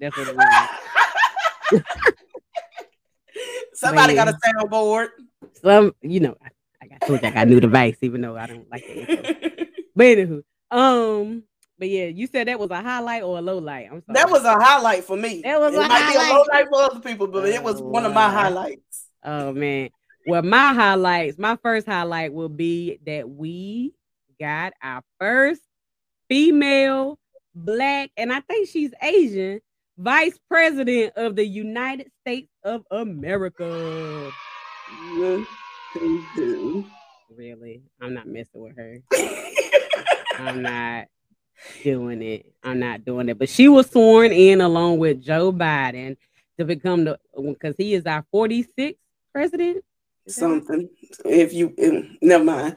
That's 0.00 0.16
what 0.16 0.28
it 0.28 0.36
was. 0.36 0.68
Somebody 3.74 4.14
Man. 4.14 4.26
got 4.26 4.34
a 4.34 4.38
soundboard. 4.46 5.08
Some, 5.62 5.94
you 6.02 6.20
know, 6.20 6.36
I, 6.42 6.48
I 6.82 6.86
got 6.86 7.00
told 7.06 7.24
I 7.24 7.30
got 7.30 7.48
new 7.48 7.60
device, 7.60 7.96
even 8.02 8.20
though 8.20 8.36
I 8.36 8.46
don't 8.46 8.70
like 8.70 8.84
it. 8.86 9.68
but 9.94 10.04
anywho, 10.04 10.42
um, 10.70 11.44
but 11.84 11.90
yeah, 11.90 12.06
you 12.06 12.26
said 12.26 12.48
that 12.48 12.58
was 12.58 12.70
a 12.70 12.80
highlight 12.80 13.22
or 13.22 13.36
a 13.36 13.42
low 13.42 13.58
light. 13.58 13.88
I'm 13.92 14.00
sorry. 14.00 14.14
That 14.14 14.30
was 14.30 14.42
a 14.44 14.54
highlight 14.54 15.04
for 15.04 15.18
me. 15.18 15.42
That 15.44 15.60
was 15.60 15.74
it 15.74 15.76
a 15.76 15.80
might 15.80 16.00
highlight. 16.00 16.26
be 16.26 16.30
a 16.30 16.34
low 16.34 16.44
light 16.50 16.68
for 16.70 16.82
other 16.82 17.00
people, 17.00 17.26
but 17.26 17.44
oh, 17.44 17.46
it 17.46 17.62
was 17.62 17.82
one 17.82 18.06
of 18.06 18.14
my 18.14 18.24
oh, 18.24 18.30
highlights. 18.30 19.08
Oh 19.22 19.52
man. 19.52 19.90
Well, 20.26 20.40
my 20.40 20.72
highlights, 20.72 21.38
my 21.38 21.58
first 21.62 21.86
highlight 21.86 22.32
will 22.32 22.48
be 22.48 23.00
that 23.04 23.28
we 23.28 23.92
got 24.40 24.72
our 24.82 25.02
first 25.20 25.60
female 26.26 27.18
black, 27.54 28.10
and 28.16 28.32
I 28.32 28.40
think 28.40 28.70
she's 28.70 28.94
Asian, 29.02 29.60
vice 29.98 30.38
president 30.48 31.12
of 31.16 31.36
the 31.36 31.44
United 31.44 32.10
States 32.22 32.48
of 32.62 32.82
America. 32.90 34.32
Really? 37.36 37.82
I'm 38.00 38.14
not 38.14 38.26
messing 38.26 38.62
with 38.62 38.74
her. 38.74 39.00
I'm 40.38 40.62
not 40.62 41.08
doing 41.82 42.22
it. 42.22 42.52
I'm 42.62 42.80
not 42.80 43.04
doing 43.04 43.28
it. 43.28 43.38
But 43.38 43.48
she 43.48 43.68
was 43.68 43.90
sworn 43.90 44.32
in 44.32 44.60
along 44.60 44.98
with 44.98 45.22
Joe 45.22 45.52
Biden 45.52 46.16
to 46.58 46.64
become 46.64 47.04
the 47.04 47.18
because 47.34 47.74
he 47.76 47.94
is 47.94 48.06
our 48.06 48.24
46th 48.32 48.96
president. 49.32 49.84
Something. 50.26 50.88
If 51.24 51.52
you 51.52 51.74
um, 51.82 52.18
never 52.22 52.44
mind. 52.44 52.76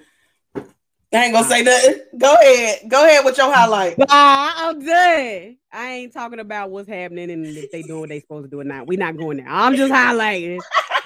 I 1.13 1.23
ain't 1.23 1.33
gonna 1.33 1.47
say 1.47 1.63
nothing. 1.63 2.01
Go 2.17 2.33
ahead. 2.33 2.79
Go 2.89 3.05
ahead 3.05 3.23
with 3.23 3.37
your 3.37 3.53
highlight. 3.53 3.95
I'm 4.09 4.79
done. 4.79 5.57
I 5.71 5.91
ain't 5.91 6.13
talking 6.13 6.39
about 6.39 6.69
what's 6.69 6.89
happening 6.89 7.31
and 7.31 7.45
if 7.45 7.71
they 7.71 7.81
doing 7.81 8.01
what 8.01 8.09
they 8.09 8.19
supposed 8.19 8.45
to 8.45 8.49
do 8.49 8.59
or 8.59 8.65
not. 8.65 8.87
We're 8.87 8.99
not 8.99 9.15
going 9.15 9.37
there. 9.37 9.47
I'm 9.47 9.75
just 9.75 9.93
highlighting 9.93 10.59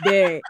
that 0.04 0.42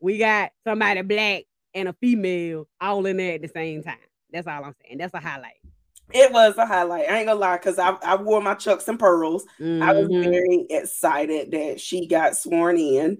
we 0.00 0.16
got 0.16 0.52
somebody 0.66 1.02
black 1.02 1.42
and 1.74 1.88
a 1.88 1.92
female 1.94 2.66
all 2.80 3.04
in 3.04 3.18
there 3.18 3.34
at 3.34 3.42
the 3.42 3.48
same 3.48 3.82
time. 3.82 3.98
That's 4.32 4.46
all 4.46 4.64
I'm 4.64 4.74
saying. 4.82 4.98
That's 4.98 5.12
a 5.12 5.20
highlight. 5.20 5.63
It 6.12 6.32
was 6.32 6.56
a 6.58 6.66
highlight. 6.66 7.08
I 7.08 7.18
ain't 7.18 7.26
gonna 7.26 7.40
lie, 7.40 7.56
because 7.56 7.78
I, 7.78 7.96
I 8.02 8.16
wore 8.16 8.40
my 8.40 8.54
chucks 8.54 8.88
and 8.88 8.98
pearls. 8.98 9.44
Mm-hmm. 9.58 9.82
I 9.82 9.92
was 9.92 10.08
mm-hmm. 10.08 10.30
very 10.30 10.66
excited 10.70 11.50
that 11.52 11.80
she 11.80 12.06
got 12.06 12.36
sworn 12.36 12.76
in 12.76 13.18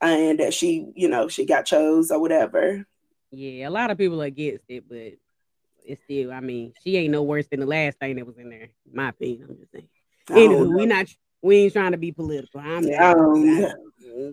and 0.00 0.40
that 0.40 0.54
she, 0.54 0.86
you 0.94 1.08
know, 1.08 1.28
she 1.28 1.46
got 1.46 1.66
chose 1.66 2.10
or 2.10 2.20
whatever. 2.20 2.86
Yeah, 3.30 3.68
a 3.68 3.70
lot 3.70 3.90
of 3.90 3.98
people 3.98 4.22
are 4.22 4.26
against 4.26 4.64
it, 4.68 4.84
but 4.88 5.14
it's 5.84 6.02
still, 6.04 6.32
I 6.32 6.40
mean, 6.40 6.72
she 6.82 6.96
ain't 6.96 7.12
no 7.12 7.22
worse 7.22 7.46
than 7.48 7.60
the 7.60 7.66
last 7.66 7.98
thing 7.98 8.16
that 8.16 8.26
was 8.26 8.38
in 8.38 8.50
there. 8.50 8.68
my 8.92 9.08
opinion, 9.08 9.46
I'm 9.48 9.58
just 9.58 9.72
saying. 9.72 9.88
Anywho, 10.28 10.76
we 10.76 10.86
not 10.86 11.06
we 11.42 11.56
ain't 11.58 11.72
trying 11.72 11.92
to 11.92 11.98
be 11.98 12.12
political. 12.12 12.60
I'm 12.60 12.84
yeah. 12.84 13.14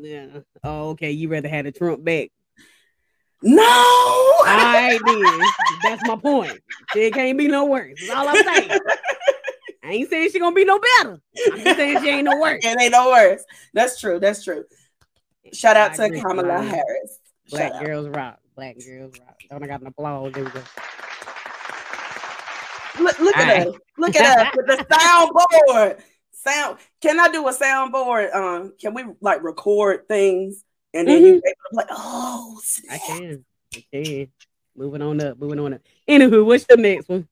yeah. 0.01 0.25
Oh, 0.63 0.89
okay. 0.89 1.11
You 1.11 1.29
rather 1.29 1.49
had 1.49 1.65
a 1.65 1.71
Trump 1.71 2.03
back 2.03 2.31
no, 3.43 3.61
I 4.45 4.99
did. 5.05 5.41
That's 5.83 6.07
my 6.07 6.15
point. 6.15 6.59
It 6.95 7.13
can't 7.13 7.37
be 7.37 7.47
no 7.47 7.65
worse. 7.65 7.99
That's 7.99 8.11
all 8.11 8.29
I'm 8.29 8.43
saying. 8.43 8.79
I 9.83 9.91
ain't 9.91 10.09
saying 10.09 10.31
she 10.31 10.39
gonna 10.39 10.55
be 10.55 10.63
no 10.63 10.79
better. 10.79 11.21
I'm 11.51 11.59
just 11.59 11.77
saying 11.77 12.01
she 12.01 12.09
ain't 12.09 12.23
no 12.23 12.39
worse. 12.39 12.63
It 12.63 12.81
ain't 12.81 12.93
no 12.93 13.09
worse. 13.09 13.43
That's 13.73 13.99
true. 13.99 14.19
That's 14.19 14.43
true. 14.43 14.63
Shout 15.51 15.75
out 15.75 15.99
I 15.99 16.09
to 16.09 16.21
Kamala 16.21 16.61
Harris. 16.63 17.19
Black 17.49 17.73
Shout 17.73 17.85
girls 17.85 18.07
out. 18.07 18.15
rock. 18.15 18.39
Black 18.55 18.77
girls 18.79 19.13
rock. 19.19 19.39
Don't 19.49 19.63
I 19.63 19.67
got 19.67 19.81
an 19.81 19.87
applause? 19.87 20.31
There 20.31 20.45
we 20.45 20.49
go. 20.49 20.61
Look, 22.99 23.19
look 23.19 23.37
at 23.37 23.57
right. 23.57 23.67
us. 23.67 23.75
Look 23.97 24.15
at 24.15 24.47
us 24.47 24.53
with 24.55 24.67
the 24.67 24.85
soundboard. 25.65 26.01
Sound. 26.31 26.77
Can 27.01 27.19
I 27.19 27.27
do 27.27 27.47
a 27.47 27.53
soundboard? 27.53 28.33
Um, 28.33 28.73
can 28.79 28.93
we 28.93 29.03
like 29.19 29.43
record 29.43 30.07
things 30.07 30.63
and 30.93 31.07
then 31.07 31.17
mm-hmm. 31.17 31.25
you're 31.25 31.35
able 31.35 31.41
to 31.41 31.73
play. 31.73 31.85
Oh, 31.91 32.59
snap. 32.63 32.93
I 32.93 32.97
can. 33.05 33.45
I 33.75 33.83
can. 33.91 34.27
Moving 34.75 35.01
on 35.01 35.21
up. 35.21 35.39
Moving 35.39 35.59
on 35.59 35.73
up. 35.75 35.81
Anywho, 36.07 36.45
what's 36.45 36.65
the 36.65 36.77
next 36.77 37.09
one? 37.09 37.27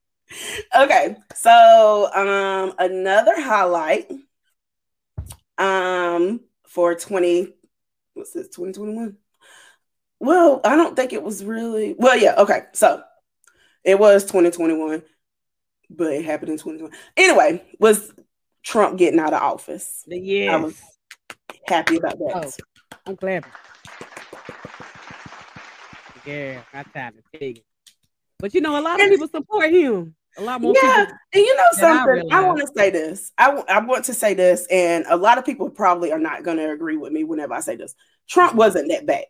Okay, 0.76 1.18
so 1.36 2.10
um, 2.14 2.74
another 2.80 3.40
highlight 3.42 4.10
um 5.62 6.42
for 6.66 6.96
20 6.96 7.54
what's 8.16 8.32
this 8.32 8.48
2021 8.48 9.16
well 10.20 10.60
i 10.64 10.76
don't 10.76 10.96
think 10.96 11.14
it 11.14 11.22
was 11.22 11.44
really 11.44 11.94
well 11.98 12.18
yeah 12.18 12.34
okay 12.38 12.64
so 12.74 13.04
it 13.84 14.00
was 14.00 14.24
2021 14.24 15.04
but 15.92 16.14
it 16.14 16.26
happened 16.26 16.50
in 16.50 16.58
2020 16.58 16.96
anyway 17.16 17.64
was 17.80 18.12
trump 18.64 18.98
getting 18.98 19.20
out 19.20 19.34
of 19.34 19.42
office 19.42 20.04
yeah 20.08 20.54
i 20.54 20.56
was 20.56 20.82
happy 21.68 21.98
about 21.98 22.18
that 22.18 22.54
oh. 22.58 22.71
I'm 23.06 23.16
glad. 23.16 23.46
Yeah, 26.26 26.62
I 26.74 26.84
tried 26.84 27.14
to. 27.34 27.56
But 28.40 28.54
you 28.54 28.62
know, 28.62 28.80
a 28.80 28.82
lot 28.82 29.02
of 29.02 29.10
people 29.10 29.28
support 29.28 29.72
him. 29.72 30.16
A 30.38 30.42
lot 30.42 30.62
more 30.62 30.74
yeah, 30.76 31.06
people. 31.06 31.18
And 31.34 31.46
you 31.46 31.56
know 31.56 31.64
something? 31.74 32.32
I, 32.32 32.40
I 32.40 32.48
want 32.48 32.60
to 32.60 32.68
say 32.76 32.90
this. 32.90 33.32
I, 33.38 33.52
I 33.68 33.80
want 33.80 34.06
to 34.06 34.14
say 34.14 34.34
this, 34.34 34.66
and 34.72 35.06
a 35.10 35.18
lot 35.18 35.38
of 35.38 35.46
people 35.46 35.70
probably 35.70 36.12
are 36.12 36.20
not 36.20 36.44
going 36.44 36.58
to 36.58 36.72
agree 36.72 36.98
with 36.98 37.12
me 37.12 37.24
whenever 37.24 37.54
I 37.54 37.60
say 37.60 37.76
this. 37.76 37.96
Trump 38.30 38.56
wasn't 38.56 38.90
that 38.90 39.06
bad. 39.06 39.26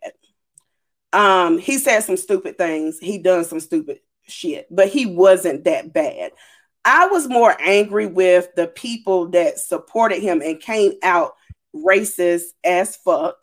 Um, 1.12 1.58
he 1.58 1.78
said 1.78 2.00
some 2.00 2.16
stupid 2.16 2.56
things. 2.56 2.98
He 2.98 3.18
done 3.18 3.44
some 3.44 3.60
stupid 3.60 4.00
shit, 4.22 4.66
but 4.70 4.88
he 4.88 5.06
wasn't 5.06 5.64
that 5.64 5.92
bad. 5.92 6.32
I 6.84 7.06
was 7.06 7.28
more 7.28 7.54
angry 7.60 8.06
with 8.06 8.54
the 8.54 8.66
people 8.66 9.28
that 9.30 9.58
supported 9.58 10.20
him 10.20 10.40
and 10.40 10.60
came 10.60 10.94
out 11.02 11.34
racist 11.74 12.44
as 12.64 12.96
fuck 12.96 13.36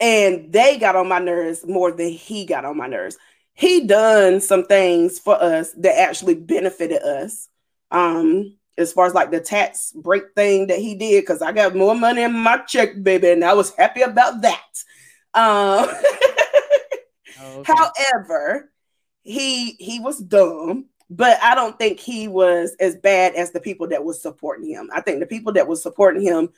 and 0.00 0.52
they 0.52 0.78
got 0.78 0.96
on 0.96 1.08
my 1.08 1.18
nerves 1.18 1.66
more 1.66 1.90
than 1.90 2.10
he 2.10 2.44
got 2.44 2.64
on 2.64 2.76
my 2.76 2.86
nerves. 2.86 3.16
He 3.54 3.86
done 3.86 4.40
some 4.40 4.64
things 4.64 5.18
for 5.18 5.40
us 5.42 5.72
that 5.78 5.98
actually 5.98 6.34
benefited 6.34 7.02
us. 7.02 7.48
Um, 7.90 8.56
as 8.78 8.92
far 8.92 9.06
as 9.06 9.14
like 9.14 9.30
the 9.30 9.40
tax 9.40 9.92
break 9.92 10.24
thing 10.34 10.66
that 10.66 10.78
he 10.78 10.94
did, 10.94 11.22
because 11.22 11.40
I 11.40 11.52
got 11.52 11.74
more 11.74 11.94
money 11.94 12.22
in 12.22 12.34
my 12.34 12.58
check, 12.58 13.02
baby, 13.02 13.30
and 13.30 13.44
I 13.44 13.54
was 13.54 13.74
happy 13.74 14.02
about 14.02 14.42
that. 14.42 14.60
Um, 15.32 15.88
oh, 17.40 17.58
okay. 17.60 17.72
However, 17.72 18.70
he 19.22 19.72
he 19.72 20.00
was 20.00 20.18
dumb, 20.18 20.86
but 21.08 21.38
I 21.42 21.54
don't 21.54 21.78
think 21.78 21.98
he 21.98 22.28
was 22.28 22.76
as 22.78 22.96
bad 22.96 23.34
as 23.34 23.52
the 23.52 23.60
people 23.60 23.88
that 23.88 24.04
was 24.04 24.20
supporting 24.20 24.68
him. 24.68 24.90
I 24.92 25.00
think 25.00 25.20
the 25.20 25.26
people 25.26 25.54
that 25.54 25.68
was 25.68 25.82
supporting 25.82 26.22
him 26.22 26.50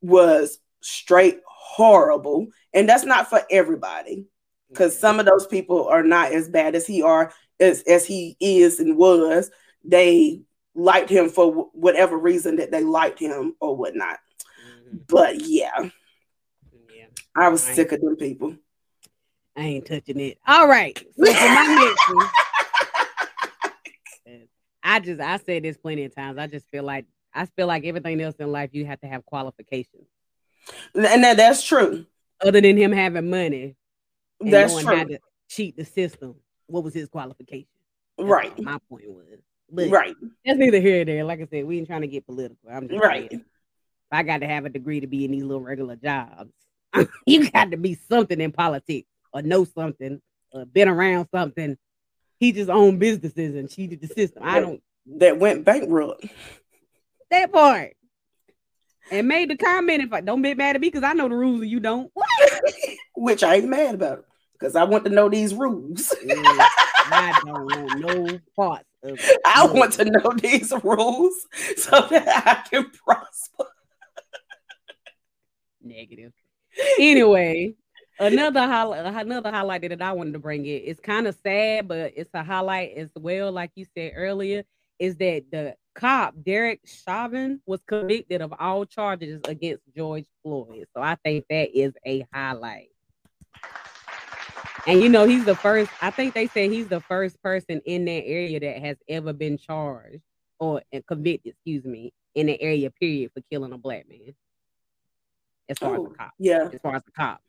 was 0.00 0.58
straight 0.80 1.40
horrible, 1.60 2.48
and 2.72 2.88
that's 2.88 3.04
not 3.04 3.28
for 3.28 3.42
everybody 3.50 4.26
because 4.68 4.98
some 4.98 5.20
of 5.20 5.26
those 5.26 5.46
people 5.46 5.86
are 5.88 6.02
not 6.02 6.32
as 6.32 6.48
bad 6.48 6.74
as 6.74 6.86
he 6.86 7.02
are 7.02 7.32
as, 7.58 7.82
as 7.82 8.06
he 8.06 8.36
is 8.40 8.80
and 8.80 8.96
was. 8.96 9.50
They 9.84 10.40
liked 10.74 11.10
him 11.10 11.28
for 11.28 11.46
w- 11.46 11.70
whatever 11.72 12.16
reason 12.16 12.56
that 12.56 12.70
they 12.70 12.82
liked 12.82 13.18
him 13.18 13.54
or 13.60 13.76
whatnot. 13.76 14.18
Mm-hmm. 14.64 14.98
But 15.06 15.42
yeah, 15.42 15.90
yeah, 16.88 17.06
I 17.36 17.48
was 17.48 17.66
I 17.68 17.74
sick 17.74 17.92
of 17.92 18.00
them 18.00 18.16
people. 18.16 18.56
I 19.56 19.62
ain't 19.62 19.86
touching 19.86 20.20
it. 20.20 20.38
All 20.46 20.66
right. 20.66 20.96
So 20.98 21.26
for 21.26 21.32
my 21.32 21.94
next 21.96 22.14
one, 22.14 22.26
I 24.82 25.00
just 25.00 25.20
I 25.20 25.36
said 25.36 25.64
this 25.64 25.76
plenty 25.76 26.04
of 26.04 26.14
times. 26.14 26.38
I 26.38 26.46
just 26.46 26.66
feel 26.70 26.84
like 26.84 27.04
I 27.34 27.46
feel 27.46 27.66
like 27.66 27.84
everything 27.84 28.20
else 28.20 28.36
in 28.36 28.50
life 28.50 28.70
you 28.72 28.86
have 28.86 29.00
to 29.00 29.08
have 29.08 29.26
qualifications. 29.26 30.06
And 30.94 31.24
that, 31.24 31.36
that's 31.36 31.62
true. 31.62 32.06
Other 32.40 32.60
than 32.60 32.76
him 32.76 32.92
having 32.92 33.30
money, 33.30 33.76
that's 34.40 34.80
true. 34.80 34.96
How 34.96 35.04
to 35.04 35.18
cheat 35.48 35.76
the 35.76 35.84
system. 35.84 36.36
What 36.66 36.84
was 36.84 36.94
his 36.94 37.08
qualification? 37.08 37.66
That's 38.16 38.28
right. 38.28 38.58
My 38.60 38.78
point 38.88 39.08
was. 39.08 39.26
But 39.70 39.90
right. 39.90 40.16
That's 40.44 40.58
neither 40.58 40.80
here 40.80 41.04
nor 41.04 41.14
there. 41.14 41.24
Like 41.24 41.40
I 41.40 41.46
said, 41.50 41.64
we 41.64 41.78
ain't 41.78 41.86
trying 41.86 42.00
to 42.02 42.06
get 42.06 42.26
political. 42.26 42.70
I'm 42.70 42.88
just 42.88 43.02
right. 43.02 43.30
Saying, 43.30 43.44
I 44.10 44.22
got 44.22 44.38
to 44.38 44.46
have 44.46 44.64
a 44.64 44.68
degree 44.68 45.00
to 45.00 45.06
be 45.06 45.24
in 45.24 45.30
these 45.30 45.44
little 45.44 45.62
regular 45.62 45.96
jobs. 45.96 46.52
you 47.26 47.50
got 47.50 47.70
to 47.70 47.76
be 47.76 47.94
something 48.08 48.40
in 48.40 48.52
politics 48.52 49.08
or 49.32 49.42
know 49.42 49.64
something 49.64 50.20
or 50.52 50.64
been 50.64 50.88
around 50.88 51.28
something. 51.32 51.76
He 52.38 52.52
just 52.52 52.70
owned 52.70 52.98
businesses 52.98 53.54
and 53.54 53.70
cheated 53.70 54.00
the 54.00 54.08
system. 54.08 54.42
I 54.44 54.60
don't. 54.60 54.82
That 55.18 55.38
went 55.38 55.64
bankrupt. 55.64 56.26
That 57.30 57.52
part. 57.52 57.94
And 59.10 59.26
made 59.26 59.50
the 59.50 59.56
comment 59.56 60.02
if 60.02 60.12
I 60.12 60.20
don't 60.20 60.42
be 60.42 60.54
mad 60.54 60.76
at 60.76 60.80
me 60.80 60.88
because 60.88 61.02
I 61.02 61.12
know 61.12 61.28
the 61.28 61.34
rules 61.34 61.62
and 61.62 61.70
you 61.70 61.80
don't. 61.80 62.10
Which 63.16 63.42
I 63.42 63.56
ain't 63.56 63.68
mad 63.68 63.96
about 63.96 64.24
because 64.60 64.76
I 64.76 64.84
want 64.84 65.04
to 65.04 65.10
know 65.10 65.28
these 65.28 65.54
rules. 65.54 66.14
Mm, 66.24 66.42
I 67.12 67.40
don't 67.44 67.64
want 67.64 67.98
no 68.00 68.38
part 68.56 68.84
of 69.02 69.18
it. 69.18 69.40
I 69.46 69.66
want 69.66 69.94
to 69.94 70.04
know 70.04 70.32
these 70.36 70.72
rules 70.82 71.46
so 71.76 72.06
that 72.10 72.42
I 72.46 72.68
can 72.68 72.90
prosper. 72.90 73.64
Negative. 75.82 76.32
Anyway, 76.98 77.74
another 78.18 78.60
highlight, 78.60 79.06
another 79.06 79.50
highlight 79.50 79.88
that 79.88 80.02
I 80.02 80.12
wanted 80.12 80.34
to 80.34 80.38
bring 80.38 80.66
in. 80.66 80.82
It's 80.84 81.00
kind 81.00 81.26
of 81.26 81.36
sad, 81.42 81.88
but 81.88 82.12
it's 82.16 82.30
a 82.34 82.44
highlight 82.44 82.92
as 82.96 83.08
well. 83.16 83.50
Like 83.50 83.72
you 83.74 83.86
said 83.96 84.12
earlier, 84.14 84.62
is 85.00 85.16
that 85.16 85.44
the 85.50 85.74
cop 85.94 86.34
Derek 86.44 86.80
Chauvin 86.84 87.60
was 87.66 87.80
convicted 87.86 88.42
of 88.42 88.54
all 88.60 88.84
charges 88.84 89.40
against 89.48 89.82
George 89.96 90.26
Floyd. 90.42 90.86
So 90.94 91.02
I 91.02 91.16
think 91.24 91.46
that 91.50 91.76
is 91.76 91.94
a 92.06 92.24
highlight. 92.32 92.90
And 94.86 95.02
you 95.02 95.08
know, 95.08 95.26
he's 95.26 95.44
the 95.44 95.56
first, 95.56 95.90
I 96.00 96.10
think 96.10 96.34
they 96.34 96.46
said 96.46 96.70
he's 96.70 96.88
the 96.88 97.00
first 97.00 97.42
person 97.42 97.80
in 97.84 98.04
that 98.04 98.24
area 98.24 98.60
that 98.60 98.78
has 98.78 98.96
ever 99.08 99.32
been 99.32 99.58
charged 99.58 100.22
or 100.58 100.82
convicted, 101.08 101.54
excuse 101.54 101.84
me, 101.84 102.12
in 102.34 102.46
the 102.46 102.60
area, 102.60 102.90
period, 102.90 103.30
for 103.34 103.42
killing 103.50 103.72
a 103.72 103.78
black 103.78 104.08
man. 104.08 104.34
As 105.68 105.78
far 105.78 105.90
oh, 105.90 105.94
as 105.94 106.02
the 106.02 106.08
oh, 106.08 106.14
cop. 106.18 106.32
Yeah. 106.38 106.68
As 106.72 106.80
far 106.80 106.96
as 106.96 107.02
the 107.04 107.12
cop. 107.12 107.40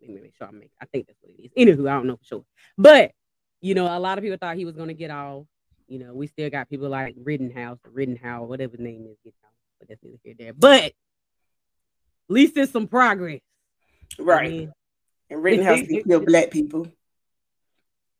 Let 0.00 0.10
me 0.10 0.20
make 0.20 0.34
sure 0.36 0.48
I 0.48 0.50
make 0.50 0.70
I 0.80 0.86
think 0.86 1.06
that's 1.06 1.18
what 1.20 1.32
it 1.38 1.44
is. 1.44 1.52
Anywho, 1.56 1.88
I 1.88 1.94
don't 1.94 2.06
know 2.08 2.16
for 2.16 2.24
sure. 2.24 2.44
But 2.76 3.12
you 3.60 3.74
know, 3.74 3.86
a 3.86 3.98
lot 3.98 4.18
of 4.18 4.22
people 4.24 4.38
thought 4.38 4.56
he 4.56 4.64
was 4.64 4.74
gonna 4.74 4.94
get 4.94 5.10
off. 5.10 5.44
You 5.92 5.98
know, 5.98 6.14
we 6.14 6.26
still 6.26 6.48
got 6.48 6.70
people 6.70 6.88
like 6.88 7.14
Rittenhouse, 7.22 7.76
Rittenhouse, 7.84 8.48
whatever 8.48 8.70
his 8.78 8.80
name 8.80 9.04
is, 9.10 9.18
get 9.22 9.34
off. 9.44 9.50
But 9.78 9.90
that's 9.90 10.02
neither 10.02 10.16
here 10.24 10.34
there. 10.38 10.54
But 10.54 10.84
at 10.84 10.94
least 12.30 12.54
there's 12.54 12.70
some 12.70 12.88
progress. 12.88 13.42
Right. 14.18 14.46
I 14.46 14.48
mean, 14.48 14.72
and 15.28 15.42
Rittenhouse 15.42 15.82
can 15.86 16.02
kill 16.02 16.20
black 16.20 16.50
people. 16.50 16.86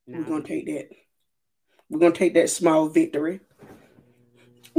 Nah. 0.07 0.19
We're 0.19 0.25
gonna 0.25 0.45
take 0.45 0.67
that. 0.67 0.91
We're 1.89 2.01
gonna 2.01 2.13
take 2.13 2.35
that 2.35 2.51
small 2.51 2.89
victory. 2.89 3.41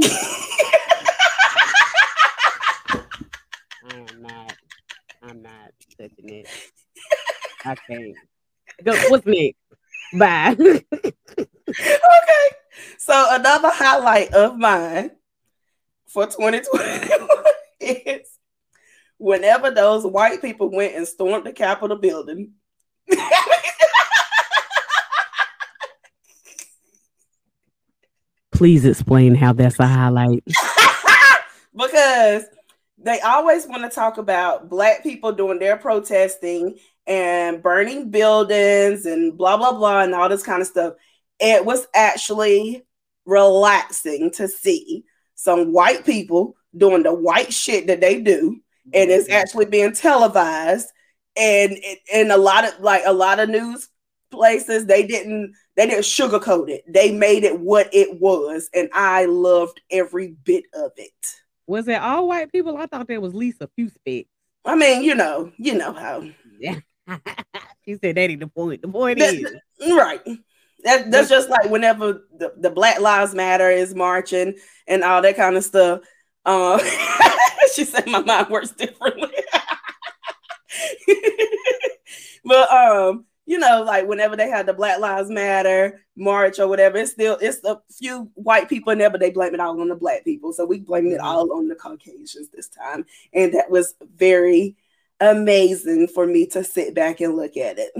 I'm 3.90 4.22
not. 4.22 4.56
I'm 5.20 5.42
not 5.42 5.72
touching 5.98 6.28
it. 6.28 6.46
I 7.64 7.74
can't. 7.74 8.14
Go. 8.84 8.94
What's 9.08 9.26
next? 9.26 9.58
Bye. 10.16 10.54
okay. 11.68 12.23
So 12.98 13.26
another 13.30 13.70
highlight 13.72 14.32
of 14.32 14.58
mine 14.58 15.12
for 16.06 16.26
2021 16.26 17.28
is 17.80 18.28
whenever 19.18 19.70
those 19.70 20.06
white 20.06 20.40
people 20.40 20.70
went 20.70 20.94
and 20.94 21.06
stormed 21.06 21.44
the 21.46 21.52
Capitol 21.52 21.96
building. 21.96 22.52
Please 28.52 28.84
explain 28.84 29.34
how 29.34 29.52
that's 29.52 29.80
a 29.80 29.86
highlight. 29.86 30.44
because 31.76 32.44
they 32.98 33.20
always 33.20 33.66
want 33.66 33.82
to 33.82 33.90
talk 33.90 34.18
about 34.18 34.68
black 34.68 35.02
people 35.02 35.32
doing 35.32 35.58
their 35.58 35.76
protesting 35.76 36.78
and 37.06 37.62
burning 37.62 38.10
buildings 38.10 39.06
and 39.06 39.36
blah 39.36 39.56
blah 39.56 39.72
blah 39.72 40.02
and 40.02 40.14
all 40.14 40.28
this 40.28 40.42
kind 40.44 40.62
of 40.62 40.68
stuff. 40.68 40.94
It 41.44 41.66
was 41.66 41.86
actually 41.94 42.86
relaxing 43.26 44.30
to 44.32 44.48
see 44.48 45.04
some 45.34 45.74
white 45.74 46.06
people 46.06 46.56
doing 46.74 47.02
the 47.02 47.12
white 47.12 47.52
shit 47.52 47.86
that 47.88 48.00
they 48.00 48.22
do. 48.22 48.60
And 48.94 49.10
it's 49.10 49.28
mm-hmm. 49.28 49.34
actually 49.34 49.66
being 49.66 49.92
televised. 49.92 50.88
And 51.36 51.76
in 52.12 52.30
a 52.30 52.38
lot 52.38 52.64
of 52.64 52.80
like 52.80 53.02
a 53.04 53.12
lot 53.12 53.40
of 53.40 53.50
news 53.50 53.88
places 54.30 54.86
they 54.86 55.06
didn't 55.06 55.54
they 55.76 55.86
didn't 55.86 56.04
sugarcoat 56.04 56.70
it. 56.70 56.82
They 56.90 57.12
made 57.12 57.44
it 57.44 57.60
what 57.60 57.92
it 57.92 58.20
was. 58.20 58.70
And 58.74 58.88
i 58.94 59.26
loved 59.26 59.82
every 59.90 60.36
bit 60.44 60.64
of 60.72 60.92
it. 60.96 61.12
Was 61.66 61.88
it 61.88 62.00
all 62.00 62.28
white 62.28 62.50
people? 62.52 62.76
I 62.78 62.86
thought 62.86 63.06
there 63.06 63.20
was 63.20 63.34
lisa 63.34 63.68
few 63.76 63.90
specks 63.90 64.30
i 64.64 64.74
mean 64.74 65.02
you 65.02 65.14
know 65.14 65.52
you 65.58 65.74
know 65.74 65.92
how. 65.92 66.24
Yeah 66.58 66.78
she 67.84 67.96
said 67.96 68.16
that 68.16 68.30
ain't 68.30 68.40
the 68.40 68.46
point. 68.46 68.80
The 68.80 68.88
point 68.88 69.20
is. 69.20 69.44
right 69.80 70.20
that, 70.84 71.10
that's 71.10 71.28
just 71.28 71.48
like 71.50 71.70
whenever 71.70 72.24
the, 72.36 72.52
the 72.58 72.70
black 72.70 73.00
lives 73.00 73.34
matter 73.34 73.70
is 73.70 73.94
marching 73.94 74.54
and 74.86 75.02
all 75.02 75.22
that 75.22 75.36
kind 75.36 75.56
of 75.56 75.64
stuff 75.64 76.00
um 76.46 76.78
she 77.74 77.84
said 77.84 78.06
my 78.06 78.20
mind 78.20 78.48
works 78.48 78.70
differently. 78.70 79.32
but 82.44 82.70
um, 82.72 83.24
you 83.46 83.58
know, 83.58 83.82
like 83.82 84.06
whenever 84.06 84.36
they 84.36 84.48
had 84.48 84.66
the 84.66 84.72
Black 84.72 84.98
Lives 85.00 85.30
Matter 85.30 86.00
march 86.16 86.58
or 86.58 86.68
whatever, 86.68 86.98
it's 86.98 87.12
still 87.12 87.36
it's 87.40 87.62
a 87.64 87.80
few 87.90 88.30
white 88.34 88.68
people 88.68 88.92
in 88.92 88.98
there, 88.98 89.10
but 89.10 89.20
they 89.20 89.30
blame 89.30 89.54
it 89.54 89.60
all 89.60 89.80
on 89.80 89.88
the 89.88 89.94
black 89.94 90.24
people. 90.24 90.52
So 90.52 90.64
we 90.64 90.80
blame 90.80 91.06
it 91.06 91.18
mm-hmm. 91.18 91.26
all 91.26 91.52
on 91.52 91.68
the 91.68 91.74
Caucasians 91.74 92.50
this 92.50 92.68
time. 92.68 93.04
And 93.32 93.54
that 93.54 93.70
was 93.70 93.94
very 94.14 94.76
amazing 95.20 96.08
for 96.08 96.26
me 96.26 96.46
to 96.46 96.64
sit 96.64 96.94
back 96.94 97.20
and 97.20 97.36
look 97.36 97.56
at 97.56 97.78
it. 97.78 97.92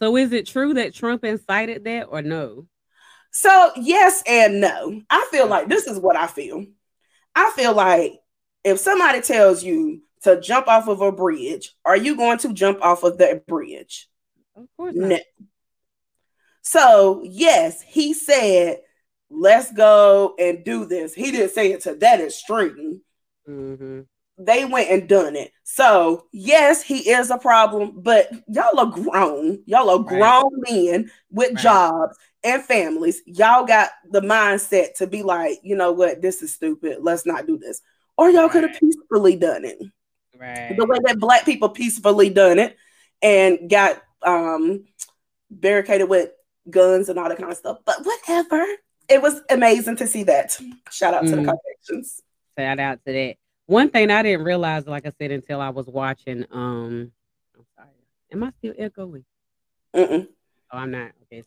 So 0.00 0.16
is 0.16 0.32
it 0.32 0.46
true 0.46 0.74
that 0.74 0.94
Trump 0.94 1.24
incited 1.24 1.84
that 1.84 2.04
or 2.04 2.22
no? 2.22 2.66
So 3.30 3.72
yes 3.76 4.22
and 4.26 4.60
no. 4.60 5.02
I 5.10 5.26
feel 5.30 5.46
like 5.46 5.68
this 5.68 5.86
is 5.86 5.98
what 5.98 6.16
I 6.16 6.26
feel. 6.26 6.64
I 7.34 7.52
feel 7.54 7.74
like 7.74 8.14
if 8.64 8.78
somebody 8.78 9.20
tells 9.20 9.62
you 9.62 10.02
to 10.22 10.40
jump 10.40 10.68
off 10.68 10.88
of 10.88 11.00
a 11.00 11.12
bridge, 11.12 11.74
are 11.84 11.96
you 11.96 12.16
going 12.16 12.38
to 12.38 12.52
jump 12.52 12.82
off 12.82 13.02
of 13.02 13.18
that 13.18 13.46
bridge? 13.46 14.08
Of 14.56 14.66
course 14.76 14.94
not. 14.96 15.08
No. 15.08 15.18
So, 16.62 17.22
yes, 17.24 17.80
he 17.80 18.12
said, 18.12 18.80
let's 19.30 19.72
go 19.72 20.34
and 20.38 20.64
do 20.64 20.84
this. 20.84 21.14
He 21.14 21.30
didn't 21.30 21.52
say 21.52 21.72
it 21.72 21.82
to 21.82 21.94
that 21.94 22.20
extreme. 22.20 23.00
Mm-hmm. 23.48 24.00
They 24.38 24.64
went 24.64 24.90
and 24.90 25.08
done 25.08 25.34
it. 25.36 25.52
So, 25.64 26.26
yes, 26.32 26.82
he 26.82 27.10
is 27.10 27.30
a 27.30 27.38
problem, 27.38 27.92
but 27.96 28.30
y'all 28.48 28.78
are 28.78 28.86
grown. 28.86 29.62
Y'all 29.66 29.90
are 29.90 29.98
grown 29.98 30.60
right. 30.60 30.72
men 30.72 31.10
with 31.30 31.54
right. 31.54 31.62
jobs 31.62 32.16
and 32.44 32.62
families. 32.62 33.20
Y'all 33.26 33.66
got 33.66 33.90
the 34.10 34.20
mindset 34.20 34.94
to 34.94 35.06
be 35.06 35.22
like, 35.22 35.58
you 35.62 35.76
know 35.76 35.92
what, 35.92 36.22
this 36.22 36.42
is 36.42 36.54
stupid. 36.54 36.98
Let's 37.00 37.26
not 37.26 37.46
do 37.46 37.58
this 37.58 37.82
or 38.18 38.30
y'all 38.30 38.42
right. 38.42 38.50
could 38.50 38.64
have 38.64 38.78
peacefully 38.78 39.36
done 39.36 39.64
it. 39.64 39.78
Right. 40.38 40.76
The 40.76 40.84
way 40.84 40.98
that 41.04 41.18
black 41.18 41.46
people 41.46 41.70
peacefully 41.70 42.28
done 42.28 42.58
it 42.58 42.76
and 43.22 43.70
got 43.70 44.02
um 44.22 44.84
barricaded 45.50 46.08
with 46.08 46.30
guns 46.68 47.08
and 47.08 47.18
all 47.18 47.28
that 47.28 47.38
kind 47.38 47.50
of 47.50 47.56
stuff. 47.56 47.78
But 47.86 48.04
whatever. 48.04 48.66
It 49.08 49.22
was 49.22 49.40
amazing 49.48 49.96
to 49.96 50.06
see 50.06 50.24
that. 50.24 50.58
Shout 50.90 51.14
out 51.14 51.24
mm. 51.24 51.30
to 51.30 51.36
the 51.36 51.42
mm. 51.42 51.46
Caucasians. 51.46 52.20
Shout 52.58 52.78
out 52.78 52.98
to 53.06 53.12
that. 53.12 53.36
One 53.68 53.90
thing 53.90 54.10
I 54.10 54.22
didn't 54.22 54.44
realize, 54.46 54.86
like 54.86 55.06
I 55.06 55.12
said, 55.20 55.30
until 55.30 55.60
I 55.60 55.68
was 55.68 55.86
watching 55.86 56.46
um 56.50 57.12
I'm 57.54 57.64
sorry. 57.76 57.88
Am 58.32 58.42
I 58.42 58.50
still 58.58 58.72
echoing? 58.78 59.26
Mm-mm. 59.94 60.26
Oh, 60.72 60.78
I'm 60.78 60.90
not. 60.90 61.10
Okay. 61.24 61.42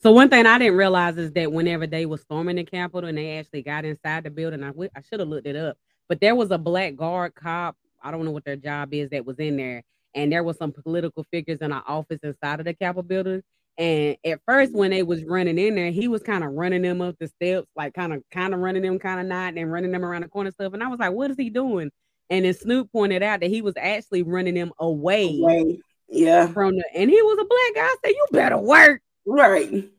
So 0.00 0.12
one 0.12 0.28
thing 0.28 0.44
I 0.44 0.58
didn't 0.58 0.76
realize 0.76 1.16
is 1.16 1.32
that 1.32 1.50
whenever 1.50 1.86
they 1.86 2.04
were 2.04 2.18
storming 2.18 2.56
the 2.56 2.64
Capitol 2.64 3.08
and 3.08 3.16
they 3.16 3.38
actually 3.38 3.62
got 3.62 3.86
inside 3.86 4.24
the 4.24 4.30
building, 4.30 4.62
I, 4.62 4.68
w- 4.68 4.90
I 4.94 5.00
should 5.00 5.20
have 5.20 5.28
looked 5.30 5.46
it 5.46 5.56
up, 5.56 5.78
but 6.10 6.20
there 6.20 6.34
was 6.34 6.50
a 6.50 6.58
black 6.58 6.94
guard 6.94 7.34
cop. 7.34 7.76
I 8.02 8.10
don't 8.10 8.26
know 8.26 8.30
what 8.30 8.44
their 8.44 8.56
job 8.56 8.92
is 8.92 9.08
that 9.10 9.24
was 9.24 9.38
in 9.38 9.56
there, 9.56 9.82
and 10.14 10.30
there 10.30 10.42
was 10.44 10.58
some 10.58 10.72
political 10.72 11.24
figures 11.30 11.60
in 11.62 11.72
our 11.72 11.84
office 11.86 12.20
inside 12.22 12.60
of 12.60 12.66
the 12.66 12.74
Capitol 12.74 13.02
building. 13.02 13.42
And 13.76 14.16
at 14.24 14.40
first, 14.46 14.72
when 14.72 14.92
they 14.92 15.02
was 15.02 15.24
running 15.24 15.58
in 15.58 15.74
there, 15.74 15.90
he 15.90 16.06
was 16.06 16.22
kind 16.22 16.44
of 16.44 16.52
running 16.52 16.82
them 16.82 17.00
up 17.00 17.16
the 17.18 17.26
steps, 17.26 17.66
like 17.74 17.92
kind 17.94 18.12
of 18.12 18.22
kind 18.30 18.54
of 18.54 18.60
running 18.60 18.82
them, 18.82 18.98
kind 18.98 19.20
of 19.20 19.26
not, 19.26 19.54
and 19.56 19.72
running 19.72 19.90
them 19.90 20.04
around 20.04 20.22
the 20.22 20.28
corner 20.28 20.52
stuff. 20.52 20.74
And 20.74 20.82
I 20.82 20.88
was 20.88 21.00
like, 21.00 21.12
"What 21.12 21.30
is 21.30 21.36
he 21.36 21.50
doing?" 21.50 21.90
And 22.30 22.44
then 22.44 22.54
Snoop 22.54 22.92
pointed 22.92 23.22
out 23.22 23.40
that 23.40 23.50
he 23.50 23.62
was 23.62 23.74
actually 23.76 24.22
running 24.22 24.54
them 24.54 24.72
away. 24.78 25.40
Right. 25.44 25.78
Yeah. 26.08 26.46
From 26.48 26.76
the, 26.76 26.84
and 26.94 27.10
he 27.10 27.20
was 27.20 27.38
a 27.40 27.44
black 27.44 27.74
guy. 27.74 27.90
I 27.90 27.96
said, 28.04 28.14
"You 28.14 28.26
better 28.30 28.58
work. 28.58 29.02
Right. 29.26 29.70
You 29.72 29.90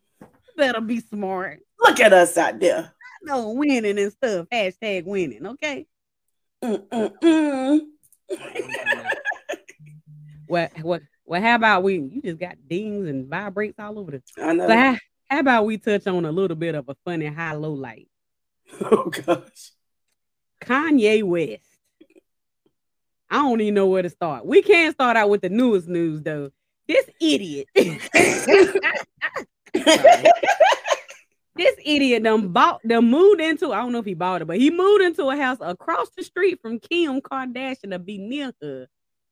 better 0.56 0.82
be 0.82 1.02
smart. 1.02 1.60
Look 1.82 2.00
at 2.00 2.14
us 2.14 2.38
out 2.38 2.60
there. 2.60 2.94
No 3.24 3.52
winning 3.52 4.00
and 4.00 4.12
stuff. 4.12 4.48
Hashtag 4.52 5.06
winning. 5.06 5.46
Okay. 5.46 5.86
Mm-mm-mm. 6.64 7.82
what 10.48 10.72
what 10.82 11.02
well, 11.26 11.42
how 11.42 11.56
about 11.56 11.84
we? 11.84 11.96
You 11.96 12.22
just 12.22 12.40
got 12.40 12.56
dings 12.68 13.08
and 13.08 13.28
vibrates 13.28 13.80
all 13.80 13.98
over 13.98 14.12
the. 14.12 14.22
I 14.38 14.54
know. 14.54 14.68
So 14.68 14.76
how, 14.76 14.98
how 15.30 15.40
about 15.40 15.66
we 15.66 15.78
touch 15.78 16.06
on 16.08 16.26
a 16.26 16.32
little 16.32 16.56
bit 16.56 16.76
of 16.76 16.88
a 16.88 16.96
funny 17.04 17.26
high 17.26 17.54
low 17.54 17.74
light? 17.74 18.08
Oh 18.82 19.12
gosh. 19.12 19.72
Kanye 20.62 21.24
West. 21.24 21.64
I 23.30 23.38
don't 23.38 23.62
even 23.62 23.76
know 23.76 23.88
where 23.88 24.02
to 24.02 24.10
start. 24.10 24.46
We 24.46 24.62
can't 24.62 24.94
start 24.94 25.18
out 25.18 25.30
with 25.30 25.42
the 25.42 25.50
newest 25.50 25.88
news 25.88 26.22
though. 26.22 26.52
This 26.88 27.10
idiot. 27.22 27.68
this 27.74 28.10
idiot 31.84 32.24
done 32.24 32.50
bought 32.50 32.82
them 32.84 33.10
moved 33.10 33.42
into 33.42 33.72
I 33.72 33.78
don't 33.78 33.92
know 33.92 34.00
if 34.00 34.06
he 34.06 34.14
bought 34.14 34.42
it, 34.42 34.46
but 34.46 34.58
he 34.58 34.72
moved 34.72 35.04
into 35.04 35.30
a 35.30 35.38
house 35.38 35.58
across 35.62 36.10
the 36.18 36.24
street 36.24 36.60
from 36.62 36.80
Kim 36.80 37.22
Kardashian 37.22 37.92
to 37.92 38.00
be 38.00 38.18
near 38.18 38.52
her 38.62 38.88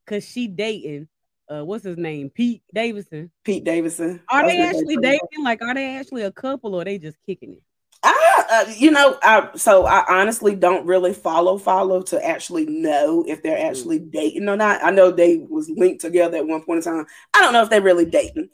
because 0.06 0.28
she 0.28 0.48
dating 0.48 1.08
uh 1.50 1.64
what's 1.64 1.84
his 1.84 1.98
name? 1.98 2.30
Pete 2.30 2.64
Davidson. 2.74 3.32
Pete 3.44 3.64
Davidson. 3.64 4.22
Are 4.30 4.48
they 4.48 4.62
actually 4.62 4.98
dating? 4.98 5.44
Like 5.44 5.62
are 5.62 5.74
they 5.74 5.98
actually 5.98 6.24
a 6.24 6.32
couple 6.32 6.76
or 6.76 6.82
are 6.82 6.86
they 6.86 6.98
just 6.98 7.18
kicking 7.26 7.54
it? 7.54 7.64
I, 8.06 8.46
uh, 8.52 8.74
you 8.78 8.92
know, 8.92 9.18
I 9.24 9.50
so 9.56 9.86
I 9.86 10.04
honestly 10.10 10.56
don't 10.56 10.86
really 10.86 11.14
follow 11.14 11.58
follow 11.58 12.02
to 12.04 12.26
actually 12.26 12.66
know 12.66 13.24
if 13.28 13.42
they're 13.42 13.66
actually 13.66 14.00
mm. 14.00 14.12
dating 14.12 14.50
or 14.50 14.58
not. 14.58 14.84
I 14.84 14.92
know 14.92 15.12
they 15.12 15.38
was 15.38 15.70
linked 15.70 16.02
together 16.02 16.38
at 16.38 16.48
one 16.48 16.64
point 16.64 16.86
in 16.86 16.94
time. 16.94 17.06
I 17.34 17.42
don't 17.42 17.54
know 17.54 17.64
if 17.64 17.70
they're 17.70 17.82
really 17.82 18.06
dating. 18.06 18.50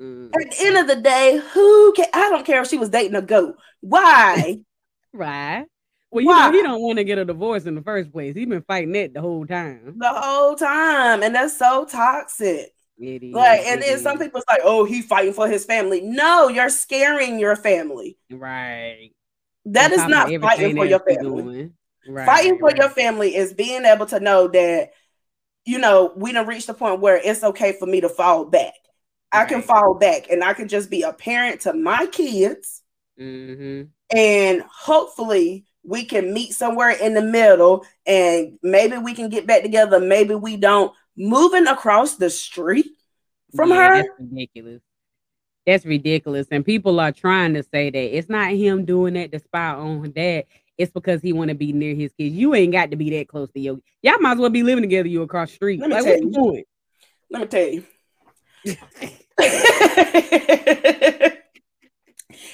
Mm. 0.00 0.26
At 0.26 0.50
the 0.52 0.66
end 0.66 0.76
of 0.76 0.86
the 0.86 1.02
day, 1.02 1.40
who 1.52 1.92
can 1.94 2.06
I 2.14 2.30
don't 2.30 2.46
care 2.46 2.62
if 2.62 2.68
she 2.68 2.78
was 2.78 2.90
dating 2.90 3.16
a 3.16 3.22
goat. 3.22 3.56
Why? 3.80 4.60
right. 5.12 5.66
Well, 6.12 6.22
you 6.22 6.28
Why? 6.28 6.50
know, 6.50 6.52
he 6.52 6.62
don't 6.62 6.82
want 6.82 6.98
to 6.98 7.04
get 7.04 7.16
a 7.16 7.24
divorce 7.24 7.64
in 7.64 7.74
the 7.74 7.80
first 7.80 8.12
place. 8.12 8.36
He's 8.36 8.46
been 8.46 8.62
fighting 8.62 8.94
it 8.94 9.14
the 9.14 9.22
whole 9.22 9.46
time. 9.46 9.94
The 9.96 10.10
whole 10.10 10.54
time. 10.54 11.22
And 11.22 11.34
that's 11.34 11.56
so 11.56 11.86
toxic. 11.86 12.70
It 12.98 13.22
is, 13.22 13.32
like, 13.32 13.62
and 13.62 13.80
then 13.82 13.98
some 13.98 14.18
people's 14.18 14.44
like, 14.46 14.60
oh, 14.62 14.84
he 14.84 15.00
fighting 15.00 15.32
for 15.32 15.48
his 15.48 15.64
family. 15.64 16.02
No, 16.02 16.48
you're 16.48 16.68
scaring 16.68 17.40
your 17.40 17.56
family. 17.56 18.18
Right. 18.30 19.12
That 19.64 19.90
is 19.90 20.06
not 20.06 20.28
fighting 20.40 20.76
for 20.76 20.84
your 20.84 21.00
family. 21.00 21.70
Right, 22.06 22.26
fighting 22.26 22.58
for 22.58 22.66
right. 22.66 22.76
your 22.76 22.90
family 22.90 23.34
is 23.34 23.54
being 23.54 23.86
able 23.86 24.06
to 24.06 24.20
know 24.20 24.48
that, 24.48 24.90
you 25.64 25.78
know, 25.78 26.12
we 26.14 26.32
don't 26.32 26.46
reach 26.46 26.66
the 26.66 26.74
point 26.74 27.00
where 27.00 27.16
it's 27.16 27.42
okay 27.42 27.72
for 27.72 27.86
me 27.86 28.02
to 28.02 28.10
fall 28.10 28.44
back. 28.44 28.74
I 29.32 29.46
can 29.46 29.62
fall 29.62 29.94
back 29.94 30.28
and 30.30 30.44
I 30.44 30.52
can 30.52 30.68
just 30.68 30.90
be 30.90 31.02
a 31.02 31.12
parent 31.14 31.62
to 31.62 31.72
my 31.72 32.04
kids. 32.06 32.82
Mm-hmm. 33.18 33.84
And 34.16 34.62
hopefully 34.62 35.64
we 35.84 36.04
can 36.04 36.32
meet 36.32 36.52
somewhere 36.52 36.90
in 36.90 37.14
the 37.14 37.22
middle 37.22 37.84
and 38.06 38.58
maybe 38.62 38.98
we 38.98 39.14
can 39.14 39.28
get 39.28 39.46
back 39.46 39.62
together. 39.62 40.00
Maybe 40.00 40.34
we 40.34 40.56
don't. 40.56 40.92
Moving 41.16 41.66
across 41.66 42.16
the 42.16 42.30
street 42.30 42.86
from 43.54 43.70
yeah, 43.70 43.88
her. 43.88 43.96
That's 43.96 44.08
ridiculous. 44.18 44.80
That's 45.66 45.84
ridiculous. 45.84 46.46
And 46.50 46.64
people 46.64 46.98
are 47.00 47.12
trying 47.12 47.54
to 47.54 47.62
say 47.62 47.90
that 47.90 48.16
it's 48.16 48.28
not 48.28 48.52
him 48.52 48.84
doing 48.84 49.14
that 49.14 49.30
to 49.32 49.38
spy 49.38 49.68
on 49.68 50.00
her 50.00 50.08
dad. 50.08 50.44
It's 50.78 50.90
because 50.90 51.20
he 51.20 51.34
want 51.34 51.50
to 51.50 51.54
be 51.54 51.72
near 51.72 51.94
his 51.94 52.12
kids. 52.18 52.34
You 52.34 52.54
ain't 52.54 52.72
got 52.72 52.90
to 52.90 52.96
be 52.96 53.10
that 53.18 53.28
close 53.28 53.50
to 53.52 53.60
your. 53.60 53.78
Y'all 54.00 54.18
might 54.20 54.32
as 54.32 54.38
well 54.38 54.48
be 54.48 54.62
living 54.62 54.82
together. 54.82 55.08
You 55.08 55.22
across 55.22 55.50
the 55.50 55.56
street. 55.56 55.80
Let 55.80 55.90
me 55.90 55.94
like, 55.96 56.04
tell 56.04 56.18
you. 56.18 56.30
Doing? 56.32 56.64
Let 57.30 57.42
me 57.42 57.48
tell 57.48 57.68
you. 57.68 57.84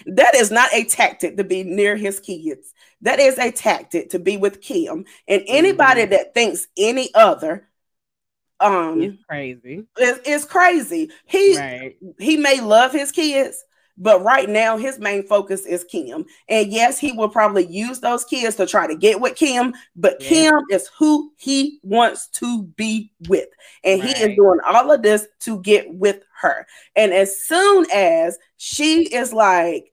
that 0.07 0.35
is 0.35 0.51
not 0.51 0.73
a 0.73 0.85
tactic 0.85 1.37
to 1.37 1.45
be 1.45 1.65
near 1.65 1.97
his 1.97 2.21
kids. 2.21 2.73
That 3.03 3.21
is 3.21 3.39
a 3.39 3.51
tactic 3.51 4.11
to 4.11 4.19
be 4.19 4.37
with 4.37 4.61
Kim. 4.61 5.05
And 5.27 5.43
anybody 5.47 6.03
mm-hmm. 6.03 6.11
that 6.11 6.35
thinks 6.35 6.67
any 6.77 7.15
other 7.15 7.69
um 8.61 9.01
it's 9.01 9.23
crazy. 9.25 9.85
It's, 9.97 10.29
it's 10.29 10.45
crazy. 10.45 11.11
He 11.27 11.57
right. 11.57 11.97
he 12.19 12.37
may 12.37 12.61
love 12.61 12.93
his 12.93 13.13
kids, 13.13 13.65
but 13.99 14.23
right 14.23 14.49
now 14.49 14.77
his 14.77 14.99
main 14.99 15.27
focus 15.27 15.67
is 15.67 15.85
Kim. 15.85 16.25
And 16.49 16.73
yes, 16.73 16.99
he 16.99 17.13
will 17.13 17.29
probably 17.29 17.67
use 17.67 18.01
those 18.01 18.25
kids 18.25 18.57
to 18.57 18.67
try 18.67 18.87
to 18.87 18.97
get 18.97 19.21
with 19.21 19.37
Kim, 19.37 19.75
but 19.97 20.23
yeah. 20.23 20.29
Kim 20.29 20.55
is 20.71 20.89
who 20.99 21.33
he 21.37 21.81
wants 21.83 22.29
to 22.29 22.63
be 22.77 23.13
with. 23.29 23.49
And 23.85 24.01
right. 24.01 24.17
he 24.17 24.25
is 24.25 24.37
doing 24.37 24.61
all 24.67 24.93
of 24.93 25.03
this 25.03 25.27
to 25.41 25.61
get 25.61 25.93
with 25.93 26.23
her. 26.41 26.67
And 26.95 27.13
as 27.13 27.41
soon 27.43 27.87
as 27.93 28.39
she 28.57 29.03
is 29.03 29.33
like 29.33 29.91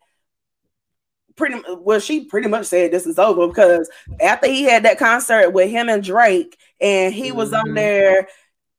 pretty 1.36 1.62
well 1.80 2.00
she 2.00 2.24
pretty 2.24 2.48
much 2.48 2.66
said 2.66 2.92
this 2.92 3.06
is 3.06 3.20
over 3.20 3.48
because 3.48 3.90
after 4.22 4.48
he 4.48 4.64
had 4.64 4.84
that 4.84 4.98
concert 4.98 5.50
with 5.52 5.70
him 5.70 5.90
and 5.90 6.02
Drake 6.02 6.58
and 6.80 7.14
he 7.14 7.34
was 7.34 7.52
mm-hmm. 7.52 7.68
on 7.68 7.74
there 7.74 8.30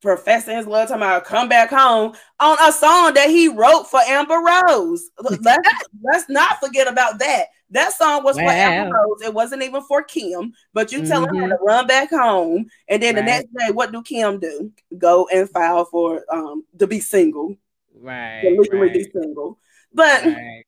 professing 0.07 0.57
his 0.57 0.69
love, 0.69 0.87
talking 0.87 1.03
about 1.03 1.25
come 1.25 1.49
back 1.49 1.69
home 1.69 2.14
on 2.38 2.57
a 2.62 2.71
song 2.71 3.12
that 3.14 3.29
he 3.29 3.49
wrote 3.49 3.90
for 3.90 3.99
Amber 4.07 4.37
Rose. 4.37 5.11
let's, 5.21 5.69
let's 6.01 6.29
not 6.29 6.61
forget 6.61 6.87
about 6.87 7.19
that. 7.19 7.47
That 7.71 7.92
song 7.92 8.23
was 8.23 8.37
wow. 8.37 8.45
for 8.45 8.51
Amber 8.51 8.95
Rose. 8.95 9.23
It 9.23 9.35
wasn't 9.35 9.64
even 9.64 9.83
for 9.83 10.05
Kim, 10.05 10.53
but 10.73 10.92
you 10.92 11.01
mm-hmm. 11.01 11.09
telling 11.09 11.35
her 11.35 11.49
to 11.49 11.59
run 11.61 11.88
back 11.88 12.11
home. 12.11 12.66
And 12.88 13.03
then 13.03 13.16
right. 13.16 13.21
the 13.21 13.27
next 13.27 13.49
day, 13.59 13.73
what 13.73 13.90
do 13.90 14.01
Kim 14.05 14.38
do? 14.38 14.71
Go 14.97 15.27
and 15.35 15.51
file 15.51 15.85
for 15.87 16.23
um 16.33 16.64
to 16.79 16.87
be 16.87 17.01
single. 17.01 17.57
Right. 18.01 18.42
To 18.42 18.51
legally 18.51 18.79
right. 18.79 18.92
be 18.92 19.11
single. 19.11 19.59
But 19.92 20.25
right. 20.25 20.62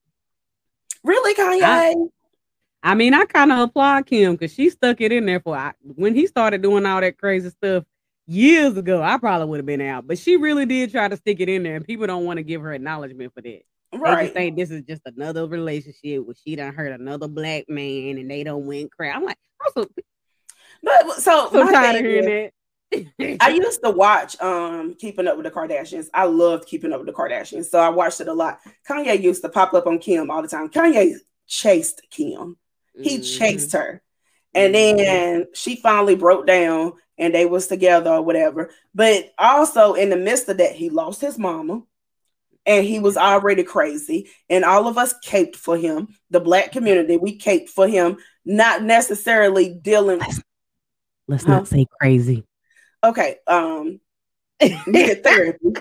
really, 1.05 1.35
Kanye. 1.35 1.63
I, 1.63 1.95
I 2.83 2.95
mean, 2.97 3.15
I 3.15 3.25
kind 3.25 3.53
of 3.53 3.61
applaud 3.61 4.07
Kim 4.07 4.33
because 4.33 4.53
she 4.53 4.69
stuck 4.69 5.01
it 5.01 5.13
in 5.13 5.27
there 5.27 5.39
for 5.39 5.57
I, 5.57 5.75
when 5.81 6.17
he 6.17 6.27
started 6.27 6.61
doing 6.61 6.87
all 6.87 7.01
that 7.01 7.19
crazy 7.19 7.51
stuff 7.51 7.85
years 8.29 8.77
ago, 8.77 9.03
I 9.03 9.19
probably 9.19 9.49
would 9.49 9.59
have 9.59 9.67
been 9.67 9.81
out. 9.81 10.07
But 10.07 10.19
she 10.19 10.37
really 10.37 10.67
did 10.67 10.93
try 10.93 11.09
to 11.09 11.17
stick 11.17 11.41
it 11.41 11.49
in 11.49 11.65
there, 11.65 11.77
and 11.77 11.85
people 11.85 12.07
don't 12.07 12.25
want 12.25 12.37
to 12.37 12.43
give 12.45 12.63
her 12.63 12.73
acknowledgement 12.73 13.35
for 13.35 13.41
that. 13.43 13.63
Right. 13.93 14.17
They 14.17 14.23
just 14.25 14.35
think 14.35 14.57
this 14.57 14.71
is 14.71 14.83
just 14.83 15.03
another 15.07 15.47
relationship 15.47 16.27
where 16.27 16.37
she 16.45 16.57
done 16.57 16.75
hurt 16.75 17.01
another 17.01 17.27
black 17.27 17.69
man 17.69 18.19
and 18.19 18.31
they 18.31 18.45
don't 18.45 18.67
win 18.67 18.91
crap. 18.95 19.17
I'm 19.17 19.25
like, 19.25 19.39
also, 19.65 19.89
but 20.83 21.13
so, 21.15 21.49
so 21.51 21.73
tired 21.73 21.97
of 21.97 22.03
hearing 22.03 22.25
that. 22.27 22.53
I 23.41 23.49
used 23.57 23.83
to 23.83 23.91
watch 23.91 24.41
um 24.41 24.95
Keeping 24.95 25.27
Up 25.27 25.37
with 25.37 25.47
the 25.47 25.51
Kardashians. 25.51 26.09
I 26.13 26.25
loved 26.25 26.67
Keeping 26.67 26.93
Up 26.93 27.01
with 27.01 27.07
the 27.07 27.13
Kardashians, 27.13 27.67
so 27.67 27.79
I 27.79 27.89
watched 27.89 28.21
it 28.21 28.29
a 28.29 28.33
lot. 28.33 28.59
Kanye 28.89 29.23
used 29.23 29.43
to 29.43 29.49
pop 29.49 29.73
up 29.75 29.87
on 29.87 29.99
Kim 29.99 30.31
all 30.31 30.43
the 30.43 30.49
time. 30.49 30.69
Kanye 30.69 31.15
chased 31.47 32.03
Kim. 32.11 32.57
He 33.01 33.17
mm-hmm. 33.17 33.23
chased 33.23 33.73
her. 33.73 34.03
And 34.55 34.75
mm-hmm. 34.75 34.97
then 34.97 35.47
she 35.55 35.77
finally 35.77 36.15
broke 36.15 36.47
down 36.47 36.95
and 37.19 37.35
they 37.35 37.47
was 37.47 37.67
together 37.67 38.11
or 38.11 38.23
whatever. 38.23 38.71
But 38.95 39.33
also 39.39 39.95
in 39.95 40.11
the 40.11 40.17
midst 40.17 40.49
of 40.49 40.59
that, 40.59 40.73
he 40.73 40.91
lost 40.91 41.21
his 41.21 41.39
mama 41.39 41.83
and 42.65 42.85
he 42.85 43.01
was 43.01 43.17
already 43.17 43.65
crazy. 43.65 44.29
And 44.49 44.65
all 44.65 44.87
of 44.87 44.99
us 44.99 45.15
caped 45.23 45.57
for 45.57 45.77
him. 45.77 46.09
The 46.31 46.41
black 46.41 46.73
community, 46.73 47.17
we 47.17 47.37
caped 47.37 47.71
for 47.71 47.89
him, 47.89 48.19
not 48.45 48.83
necessarily 48.83 49.75
dealing. 49.75 50.19
Let's, 50.19 50.43
let's 51.27 51.45
huh? 51.45 51.53
not 51.53 51.69
say 51.69 51.87
crazy. 52.01 52.45
Okay. 53.03 53.37
Um 53.47 54.01
needed 54.87 55.23
therapy. 55.23 55.73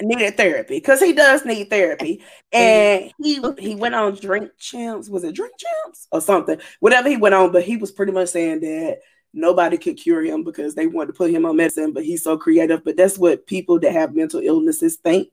needed 0.00 0.36
therapy 0.36 0.76
because 0.76 1.00
he 1.00 1.12
does 1.12 1.44
need 1.44 1.70
therapy. 1.70 2.22
And 2.52 3.12
he 3.22 3.42
he 3.58 3.74
went 3.74 3.94
on 3.94 4.16
drink 4.16 4.50
champs. 4.58 5.08
Was 5.08 5.24
it 5.24 5.34
drink 5.34 5.52
champs 5.58 6.08
or 6.10 6.20
something? 6.20 6.60
Whatever 6.80 7.08
he 7.08 7.16
went 7.16 7.34
on, 7.34 7.52
but 7.52 7.64
he 7.64 7.76
was 7.76 7.92
pretty 7.92 8.12
much 8.12 8.30
saying 8.30 8.60
that 8.60 8.98
nobody 9.32 9.76
could 9.76 9.96
cure 9.96 10.22
him 10.22 10.44
because 10.44 10.74
they 10.74 10.86
wanted 10.86 11.08
to 11.08 11.12
put 11.12 11.30
him 11.30 11.44
on 11.46 11.56
medicine, 11.56 11.92
but 11.92 12.04
he's 12.04 12.22
so 12.22 12.36
creative. 12.36 12.84
But 12.84 12.96
that's 12.96 13.18
what 13.18 13.46
people 13.46 13.78
that 13.80 13.92
have 13.92 14.14
mental 14.14 14.40
illnesses 14.40 14.96
think. 14.96 15.30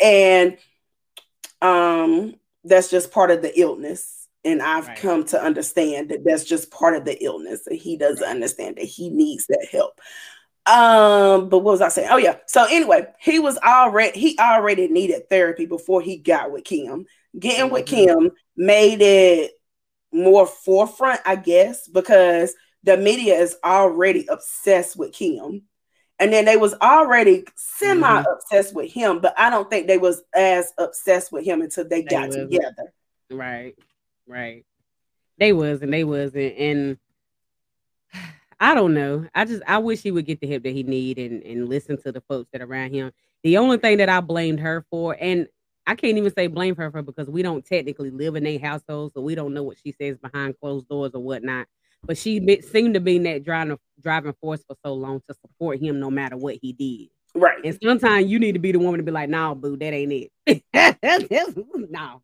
And 0.00 0.58
um, 1.60 2.34
that's 2.64 2.90
just 2.90 3.12
part 3.12 3.30
of 3.30 3.42
the 3.42 3.58
illness. 3.58 4.28
And 4.44 4.60
I've 4.60 4.88
right. 4.88 4.98
come 4.98 5.24
to 5.26 5.42
understand 5.42 6.08
that 6.08 6.24
that's 6.24 6.44
just 6.44 6.70
part 6.70 6.96
of 6.96 7.04
the 7.04 7.22
illness. 7.22 7.66
And 7.66 7.78
he 7.78 7.96
doesn't 7.96 8.26
understand 8.26 8.76
that 8.76 8.84
he 8.84 9.08
needs 9.08 9.46
that 9.46 9.68
help. 9.70 10.00
Um, 10.66 11.48
but 11.48 11.58
what 11.58 11.72
was 11.72 11.80
I 11.80 11.88
saying? 11.88 12.08
Oh, 12.10 12.18
yeah. 12.18 12.36
So 12.46 12.64
anyway, 12.64 13.06
he 13.18 13.38
was 13.38 13.58
already 13.58 14.18
he 14.18 14.38
already 14.38 14.88
needed 14.88 15.28
therapy 15.28 15.66
before 15.66 16.00
he 16.00 16.16
got 16.18 16.52
with 16.52 16.64
Kim. 16.64 17.06
getting 17.38 17.70
with 17.70 17.86
mm-hmm. 17.86 18.20
Kim 18.20 18.30
made 18.56 19.00
it 19.00 19.52
more 20.12 20.46
forefront, 20.46 21.20
I 21.24 21.36
guess, 21.36 21.88
because 21.88 22.54
the 22.82 22.96
media 22.96 23.34
is 23.34 23.56
already 23.64 24.26
obsessed 24.28 24.96
with 24.96 25.12
Kim. 25.12 25.62
And 26.18 26.32
then 26.32 26.44
they 26.44 26.56
was 26.56 26.74
already 26.74 27.44
semi 27.56 28.06
mm-hmm. 28.06 28.30
obsessed 28.30 28.74
with 28.74 28.92
him, 28.92 29.20
but 29.20 29.34
I 29.36 29.50
don't 29.50 29.68
think 29.68 29.86
they 29.86 29.98
was 29.98 30.22
as 30.34 30.72
obsessed 30.78 31.32
with 31.32 31.44
him 31.44 31.62
until 31.62 31.88
they, 31.88 32.02
they 32.02 32.08
got 32.08 32.28
wasn't. 32.28 32.52
together. 32.52 32.92
Right, 33.30 33.74
right. 34.28 34.64
They 35.38 35.52
was 35.52 35.82
and 35.82 35.92
they 35.92 36.04
wasn't, 36.04 36.56
and 36.56 36.98
I 38.60 38.74
don't 38.74 38.94
know. 38.94 39.26
I 39.34 39.44
just 39.44 39.62
I 39.66 39.78
wish 39.78 40.02
he 40.02 40.12
would 40.12 40.26
get 40.26 40.40
the 40.40 40.46
help 40.46 40.62
that 40.62 40.70
he 40.70 40.84
need 40.84 41.18
and 41.18 41.42
and 41.42 41.68
listen 41.68 42.00
to 42.02 42.12
the 42.12 42.20
folks 42.20 42.48
that 42.52 42.62
are 42.62 42.66
around 42.66 42.92
him. 42.92 43.10
The 43.42 43.58
only 43.58 43.78
thing 43.78 43.96
that 43.96 44.08
I 44.08 44.20
blamed 44.20 44.60
her 44.60 44.86
for, 44.88 45.16
and 45.18 45.48
I 45.84 45.96
can't 45.96 46.16
even 46.16 46.32
say 46.32 46.46
blame 46.46 46.76
her 46.76 46.92
for 46.92 47.02
because 47.02 47.28
we 47.28 47.42
don't 47.42 47.66
technically 47.66 48.10
live 48.10 48.36
in 48.36 48.46
a 48.46 48.58
household, 48.58 49.12
so 49.14 49.20
we 49.20 49.34
don't 49.34 49.54
know 49.54 49.64
what 49.64 49.78
she 49.82 49.90
says 49.90 50.16
behind 50.18 50.60
closed 50.60 50.88
doors 50.88 51.10
or 51.14 51.22
whatnot. 51.22 51.66
But 52.04 52.18
she 52.18 52.60
seemed 52.62 52.94
to 52.94 53.00
be 53.00 53.18
that 53.18 53.44
driving 53.44 53.78
driving 54.00 54.34
force 54.40 54.62
for 54.66 54.76
so 54.84 54.94
long 54.94 55.20
to 55.28 55.34
support 55.34 55.80
him 55.80 56.00
no 56.00 56.10
matter 56.10 56.36
what 56.36 56.56
he 56.60 56.72
did. 56.72 57.08
Right. 57.34 57.58
And 57.64 57.78
sometimes 57.82 58.26
you 58.26 58.38
need 58.38 58.52
to 58.52 58.58
be 58.58 58.72
the 58.72 58.78
woman 58.78 58.98
to 58.98 59.04
be 59.04 59.12
like, 59.12 59.28
"No, 59.28 59.48
nah, 59.48 59.54
boo, 59.54 59.76
that 59.76 59.92
ain't 59.94 60.12
it. 60.12 60.32
no, 60.74 62.22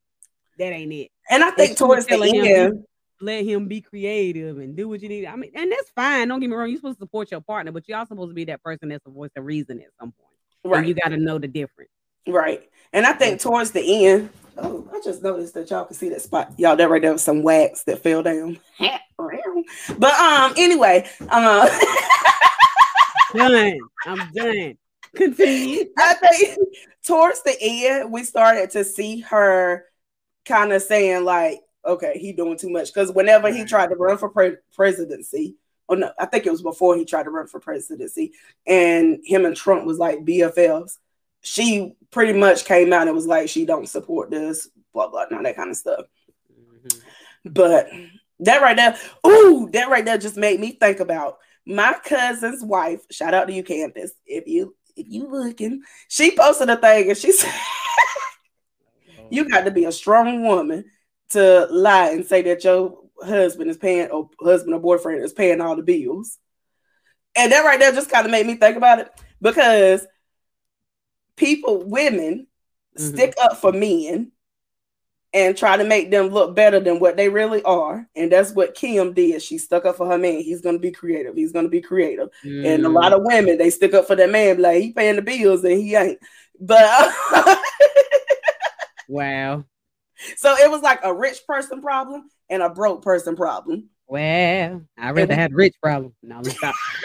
that 0.59 0.73
ain't 0.73 0.93
it." 0.93 1.11
And 1.31 1.45
I 1.45 1.51
think 1.53 1.79
towards 1.79 2.07
the 2.07 2.21
end, 2.23 2.85
let 3.21 3.45
him 3.45 3.67
be 3.67 3.81
creative 3.81 4.59
and 4.59 4.77
do 4.77 4.89
what 4.89 5.01
you 5.01 5.09
need. 5.09 5.27
I 5.27 5.37
mean, 5.37 5.51
and 5.55 5.71
that's 5.71 5.91
fine. 5.91 6.29
Don't 6.29 6.41
get 6.41 6.51
me 6.51 6.57
wrong. 6.57 6.69
You're 6.69 6.79
supposed 6.79 6.99
to 6.99 7.05
support 7.05 7.31
your 7.31 7.41
partner, 7.41 7.73
but 7.73 7.89
you're 7.89 7.99
also 7.99 8.15
supposed 8.15 8.31
to 8.31 8.35
be 8.35 8.45
that 8.47 8.63
person 8.63 8.89
that's 8.89 9.07
a 9.07 9.11
voice 9.11 9.31
of 9.37 9.45
reason 9.45 9.81
at 9.81 9.89
some 9.99 10.13
point. 10.13 10.35
Right. 10.65 10.79
And 10.81 10.89
you 10.89 10.95
got 10.95 11.09
to 11.09 11.17
know 11.17 11.39
the 11.39 11.49
difference. 11.49 11.91
Right. 12.27 12.69
And 12.93 13.07
I 13.07 13.13
think 13.13 13.41
towards 13.41 13.71
the 13.71 14.07
end, 14.07 14.31
oh, 14.59 14.89
I 14.93 15.01
just 15.05 15.23
noticed 15.23 15.55
that 15.55 15.71
y'all 15.71 15.85
can 15.85 15.97
see 15.97 16.09
that 16.11 16.23
spot. 16.23 16.53
Y'all, 16.59 16.77
that 16.77 16.91
right 16.91 17.03
there 17.03 17.13
was 17.13 17.23
some 17.23 17.43
wax 17.43 17.85
that 17.85 18.03
fell 18.03 18.23
down. 18.23 18.59
but 19.99 20.15
um, 20.15 20.55
anyway, 20.57 21.09
uh 21.29 21.69
done. 23.35 23.79
I'm 24.07 24.33
done. 24.33 24.79
Continue. 25.15 25.87
I 25.97 26.15
think 26.15 26.59
towards 27.05 27.43
the 27.43 27.57
end, 27.61 28.13
we 28.13 28.25
started 28.25 28.71
to 28.71 28.85
see 28.85 29.21
her 29.21 29.85
kind 30.45 30.73
of 30.73 30.83
saying 30.83 31.25
like, 31.25 31.61
okay, 31.85 32.19
he 32.19 32.33
doing 32.33 32.59
too 32.59 32.71
much. 32.71 32.93
Because 32.93 33.13
whenever 33.13 33.53
he 33.53 33.65
tried 33.65 33.89
to 33.89 33.97
run 33.97 34.19
for 34.19 34.29
pre- 34.29 34.57
presidency, 34.75 35.57
oh 35.89 35.95
no, 35.95 36.13
I 36.19 36.27
think 36.27 36.47
it 36.47 36.51
was 36.51 36.63
before 36.63 36.97
he 36.97 37.05
tried 37.05 37.25
to 37.25 37.31
run 37.31 37.47
for 37.47 37.61
presidency, 37.61 38.33
and 38.67 39.21
him 39.25 39.45
and 39.45 39.57
Trump 39.57 39.85
was 39.85 39.99
like 39.99 40.25
BFFs. 40.25 40.99
She 41.41 41.95
pretty 42.11 42.39
much 42.39 42.65
came 42.65 42.93
out 42.93 43.07
and 43.07 43.15
was 43.15 43.27
like, 43.27 43.49
she 43.49 43.65
don't 43.65 43.89
support 43.89 44.31
this, 44.31 44.69
blah 44.93 45.09
blah, 45.09 45.25
all 45.31 45.43
that 45.43 45.57
kind 45.57 45.71
of 45.71 45.77
stuff. 45.77 46.05
Mm-hmm. 46.53 46.99
But 47.53 47.89
that 48.41 48.63
right 48.63 48.77
there, 48.77 48.97
ooh, 49.27 49.69
that 49.73 49.91
right 49.91 50.05
there 50.05 50.19
just 50.19 50.37
made 50.37 50.61
me 50.61 50.73
think 50.73 51.01
about 51.01 51.39
my 51.67 51.95
cousin's 52.05 52.65
wife. 52.65 53.01
Shout 53.11 53.35
out 53.35 53.49
to 53.49 53.53
you, 53.53 53.63
Candace. 53.63 54.13
If 54.27 54.47
you 54.47 54.75
if 54.97 55.07
you 55.09 55.29
looking, 55.29 55.83
she 56.09 56.35
posted 56.35 56.71
a 56.71 56.77
thing 56.77 57.09
and 57.09 57.19
she 57.19 57.33
said, 57.33 57.55
"You 59.31 59.49
got 59.49 59.65
to 59.65 59.71
be 59.71 59.85
a 59.85 59.93
strong 59.93 60.45
woman 60.45 60.85
to 61.31 61.67
lie 61.71 62.11
and 62.11 62.25
say 62.25 62.43
that 62.43 62.65
your 62.65 62.99
husband 63.23 63.71
is 63.71 63.77
paying 63.77 64.11
or 64.11 64.31
husband 64.41 64.75
or 64.75 64.81
boyfriend 64.81 65.23
is 65.23 65.33
paying 65.33 65.61
all 65.61 65.77
the 65.77 65.83
bills. 65.83 66.39
And 67.37 67.53
that 67.53 67.65
right 67.65 67.79
there 67.79 67.93
just 67.93 68.11
kind 68.11 68.27
of 68.27 68.33
made 68.33 68.47
me 68.47 68.57
think 68.57 68.77
about 68.77 69.01
it 69.01 69.11
because 69.41 70.07
people, 71.39 71.83
women, 71.85 72.47
mm-hmm. 72.99 73.15
stick 73.15 73.35
up 73.41 73.57
for 73.57 73.73
men 73.73 74.33
and 75.33 75.57
try 75.57 75.77
to 75.77 75.85
make 75.85 76.11
them 76.11 76.29
look 76.29 76.57
better 76.57 76.81
than 76.81 77.01
what 77.01 77.17
they 77.17 77.29
really 77.29 77.63
are. 77.63 78.07
And 78.17 78.33
that's 78.33 78.53
what 78.53 78.75
Kim 78.75 79.13
did. 79.13 79.43
She 79.43 79.59
stuck 79.59 79.85
up 79.85 79.97
for 79.97 80.07
her 80.07 80.19
man. 80.19 80.41
He's 80.41 80.61
gonna 80.61 80.79
be 80.79 80.91
creative. 80.91 81.35
He's 81.35 81.53
gonna 81.53 81.69
be 81.69 81.81
creative. 81.81 82.29
Mm. 82.45 82.67
And 82.67 82.87
a 82.87 82.89
lot 82.89 83.13
of 83.13 83.23
women 83.23 83.59
they 83.59 83.71
stick 83.71 83.95
up 83.95 84.07
for 84.07 84.17
that 84.17 84.31
man, 84.31 84.61
like 84.61 84.83
he 84.83 84.93
paying 84.93 85.17
the 85.17 85.23
bills 85.23 85.65
and 85.65 85.79
he 85.79 85.95
ain't. 85.95 86.19
But 86.61 87.13
wow. 89.09 89.65
So 90.37 90.55
it 90.57 90.71
was 90.71 90.83
like 90.83 91.01
a 91.05 91.15
rich 91.15 91.47
person 91.47 91.81
problem 91.81 92.29
and 92.49 92.63
a 92.63 92.71
broke 92.71 93.03
person 93.03 93.37
problem. 93.37 93.91
Well, 94.07 94.83
I 94.97 95.11
rather 95.11 95.35
had 95.35 95.53
rich 95.53 95.75
problem. 95.83 96.15
No, 96.23 96.41
let's 96.41 96.57
stop. 96.57 96.75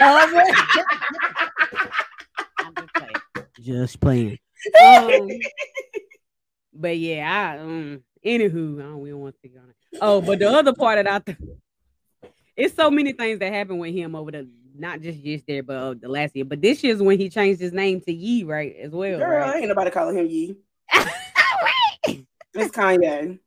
just 3.64 4.00
playing. 4.00 4.38
Um, 4.82 5.28
but 6.72 6.96
yeah, 6.98 7.56
I 7.56 7.58
um 7.58 8.02
anywho, 8.24 8.80
I 8.80 8.82
don't, 8.82 9.00
we 9.00 9.10
don't 9.10 9.20
want 9.20 9.34
to 9.36 9.48
take 9.48 9.56
on 9.56 9.68
it. 9.68 9.98
Oh, 10.00 10.20
but 10.20 10.38
the 10.38 10.50
other 10.50 10.72
part 10.72 10.98
of 10.98 11.04
that 11.04 11.36
it's 12.56 12.74
so 12.74 12.90
many 12.90 13.12
things 13.12 13.40
that 13.40 13.52
happened 13.52 13.80
with 13.80 13.94
him 13.94 14.14
over 14.14 14.30
the 14.30 14.48
not 14.76 15.00
just 15.00 15.18
yesterday, 15.18 15.60
but 15.60 15.76
uh, 15.76 15.94
the 15.94 16.08
last 16.08 16.34
year. 16.34 16.44
But 16.44 16.60
this 16.60 16.82
year's 16.82 17.00
when 17.00 17.18
he 17.18 17.28
changed 17.28 17.60
his 17.60 17.72
name 17.72 18.00
to 18.02 18.12
Ye, 18.12 18.44
right? 18.44 18.74
As 18.76 18.90
well. 18.90 19.18
Girl, 19.18 19.40
right? 19.40 19.56
ain't 19.56 19.68
nobody 19.68 19.90
calling 19.90 20.16
him 20.16 20.26
Ye. 20.26 20.56
It's 22.56 22.70
Kanye. 22.70 23.40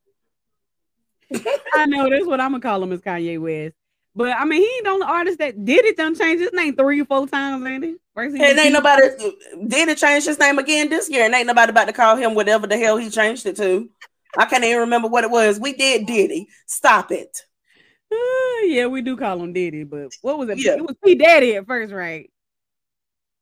I 1.73 1.85
know 1.85 2.09
that's 2.09 2.25
what 2.25 2.41
I'm 2.41 2.51
gonna 2.51 2.59
call 2.59 2.83
him 2.83 2.91
is 2.91 2.99
Kanye 2.99 3.39
West. 3.39 3.75
But 4.17 4.35
I 4.35 4.45
mean, 4.45 4.63
he 4.63 4.67
ain't 4.67 4.83
the 4.85 4.89
only 4.89 5.05
artist 5.05 5.37
that 5.37 5.63
did 5.63 5.85
it. 5.85 5.95
Done 5.95 6.15
change 6.15 6.41
his 6.41 6.51
name 6.51 6.75
three 6.75 6.99
or 6.99 7.05
four 7.05 7.27
times, 7.27 7.63
ain't 7.67 7.83
he? 7.83 7.97
First 8.15 8.35
he 8.35 8.43
and 8.43 8.57
ain't 8.57 8.73
nobody 8.73 9.09
did 9.67 9.89
it 9.89 9.99
change 9.99 10.25
his 10.25 10.39
name 10.39 10.57
again 10.57 10.89
this 10.89 11.07
year, 11.07 11.23
and 11.23 11.35
ain't 11.35 11.45
nobody 11.45 11.69
about 11.69 11.85
to 11.85 11.93
call 11.93 12.15
him 12.15 12.33
whatever 12.33 12.65
the 12.65 12.79
hell 12.79 12.97
he 12.97 13.11
changed 13.11 13.45
it 13.45 13.57
to. 13.57 13.87
I 14.35 14.45
can't 14.45 14.63
even 14.63 14.79
remember 14.79 15.07
what 15.07 15.23
it 15.23 15.29
was. 15.29 15.59
We 15.59 15.73
did 15.73 16.07
Diddy. 16.07 16.47
Stop 16.65 17.11
it. 17.11 17.43
Uh, 18.11 18.65
yeah, 18.65 18.87
we 18.87 19.03
do 19.03 19.17
call 19.17 19.39
him 19.39 19.53
Diddy, 19.53 19.83
but 19.83 20.07
what 20.23 20.39
was 20.39 20.49
it? 20.49 20.57
Yeah. 20.57 20.77
It 20.77 20.81
was 20.81 20.95
P 21.05 21.13
Daddy 21.13 21.55
at 21.55 21.67
first, 21.67 21.93
right? 21.93 22.31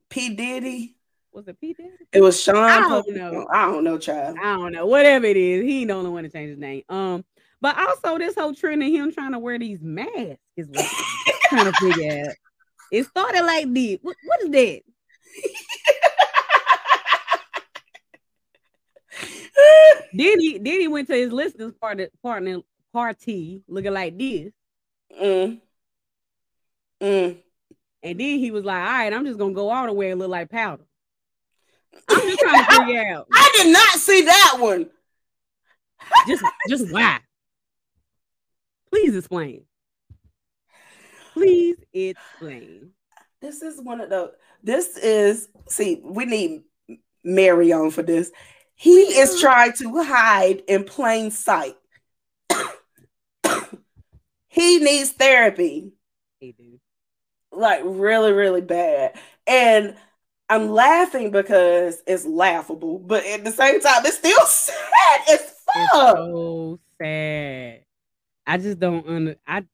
P 0.10 0.36
Diddy. 0.36 0.98
Was 1.32 1.48
it 1.48 1.58
P 1.62 1.74
Daddy? 1.74 1.90
It 2.12 2.20
was 2.20 2.42
Sean. 2.42 2.58
I 2.58 2.82
don't 2.82 3.16
know. 3.16 3.48
I 3.50 3.66
don't 3.68 3.86
know, 3.86 3.98
child. 3.98 4.38
I 4.44 4.58
don't 4.58 4.74
know. 4.74 4.88
Whatever 4.88 5.26
it 5.26 5.38
is, 5.38 5.64
he 5.64 5.82
ain't 5.82 5.88
the 5.88 5.94
only 5.94 6.10
one 6.10 6.24
to 6.24 6.30
change 6.30 6.50
his 6.50 6.60
name. 6.60 6.84
Um, 6.90 7.24
but 7.62 7.78
also 7.78 8.18
this 8.18 8.36
whole 8.36 8.54
trend 8.54 8.84
of 8.84 8.89
him 8.89 9.12
trying 9.12 9.32
to 9.32 9.39
wear 9.39 9.58
these 9.60 9.82
masks 9.82 10.39
is 10.58 10.68
what 10.68 10.86
I'm 11.28 11.34
trying 11.50 11.72
to 11.72 11.74
figure 11.74 12.26
out. 12.28 12.36
It 12.91 13.06
started 13.06 13.44
like 13.44 13.74
this. 13.74 13.98
What, 14.02 14.15
what 14.24 14.41
is 14.44 14.50
that? 14.52 14.82
then 20.13 20.39
he 20.39 20.58
then 20.58 20.80
he 20.80 20.88
went 20.88 21.08
to 21.08 21.15
his 21.15 21.32
listeners 21.32 21.74
party 21.80 22.08
partner 22.22 22.60
party 22.94 23.63
looking 23.68 23.94
like 23.94 24.18
this. 24.18 24.52
Mm. 25.20 25.62
Mm. 27.02 27.38
And 28.04 28.20
then 28.20 28.39
he 28.39 28.52
was 28.52 28.63
like, 28.63 28.86
all 28.86 28.91
right, 28.91 29.13
I'm 29.13 29.26
just 29.26 29.39
gonna 29.39 29.54
go 29.54 29.70
all 29.70 29.86
the 29.86 29.94
way 29.94 30.12
and 30.12 30.20
look 30.20 30.30
like 30.30 30.50
powder. 30.50 30.84
I'm 32.10 32.22
just 32.22 32.39
trying 32.39 32.65
to 32.65 32.72
figure 32.72 33.04
out. 33.13 33.28
I 33.34 33.54
did 33.58 33.74
not 33.74 33.98
see 33.98 34.22
that 34.22 34.58
one. 34.60 34.89
just, 36.28 36.44
just 36.70 36.91
why? 36.91 37.20
Please 38.95 39.17
explain. 39.17 39.63
Please 41.34 41.75
explain. 41.91 42.91
This 43.41 43.62
is 43.62 43.81
one 43.81 43.99
of 43.99 44.10
the. 44.10 44.31
This 44.63 44.95
is 44.95 45.49
see. 45.67 46.01
We 46.01 46.23
need 46.23 46.63
Mary 47.21 47.73
on 47.73 47.91
for 47.91 48.03
this. 48.03 48.31
He 48.73 49.01
is 49.01 49.41
trying 49.41 49.73
to 49.79 50.01
hide 50.01 50.63
in 50.69 50.86
plain 50.86 51.29
sight. 51.29 51.75
he 54.47 54.79
needs 54.79 55.12
therapy. 55.12 55.91
He 56.39 56.53
do. 56.53 56.79
Like 57.51 57.81
really, 57.84 58.31
really 58.31 58.62
bad. 58.62 59.17
And 59.45 59.97
I'm 60.47 60.69
laughing 60.69 61.31
because 61.31 62.01
it's 62.08 62.25
laughable, 62.25 62.99
but 62.99 63.25
at 63.25 63.43
the 63.43 63.51
same 63.51 63.81
time, 63.81 64.05
it's 64.05 64.19
still 64.19 64.45
sad 64.45 65.21
as 65.29 65.41
fuck. 65.41 65.75
It's 65.75 65.95
so 65.99 66.79
sad. 67.01 67.85
I 68.47 68.58
just 68.58 68.79
don't 68.79 69.08
under. 69.08 69.36
I 69.47 69.65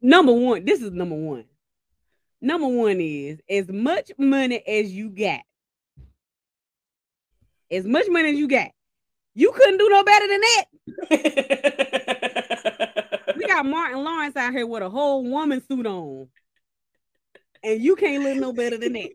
number 0.00 0.32
one. 0.32 0.64
This 0.64 0.82
is 0.82 0.92
number 0.92 1.16
one. 1.16 1.44
Number 2.40 2.68
one 2.68 3.00
is 3.00 3.40
as 3.50 3.68
much 3.68 4.12
money 4.16 4.62
as 4.66 4.92
you 4.92 5.10
got. 5.10 5.40
As 7.70 7.84
much 7.84 8.06
money 8.08 8.30
as 8.30 8.36
you 8.36 8.48
got, 8.48 8.70
you 9.34 9.52
couldn't 9.52 9.78
do 9.78 9.88
no 9.90 10.02
better 10.04 10.28
than 10.28 10.40
that. 10.40 10.64
we 13.36 13.46
got 13.46 13.66
Martin 13.66 14.02
Lawrence 14.04 14.36
out 14.36 14.52
here 14.52 14.66
with 14.66 14.82
a 14.82 14.88
whole 14.88 15.22
woman 15.24 15.62
suit 15.66 15.86
on, 15.86 16.28
and 17.62 17.82
you 17.82 17.96
can't 17.96 18.22
look 18.22 18.36
no 18.38 18.52
better 18.52 18.78
than 18.78 18.94
that. 18.94 19.10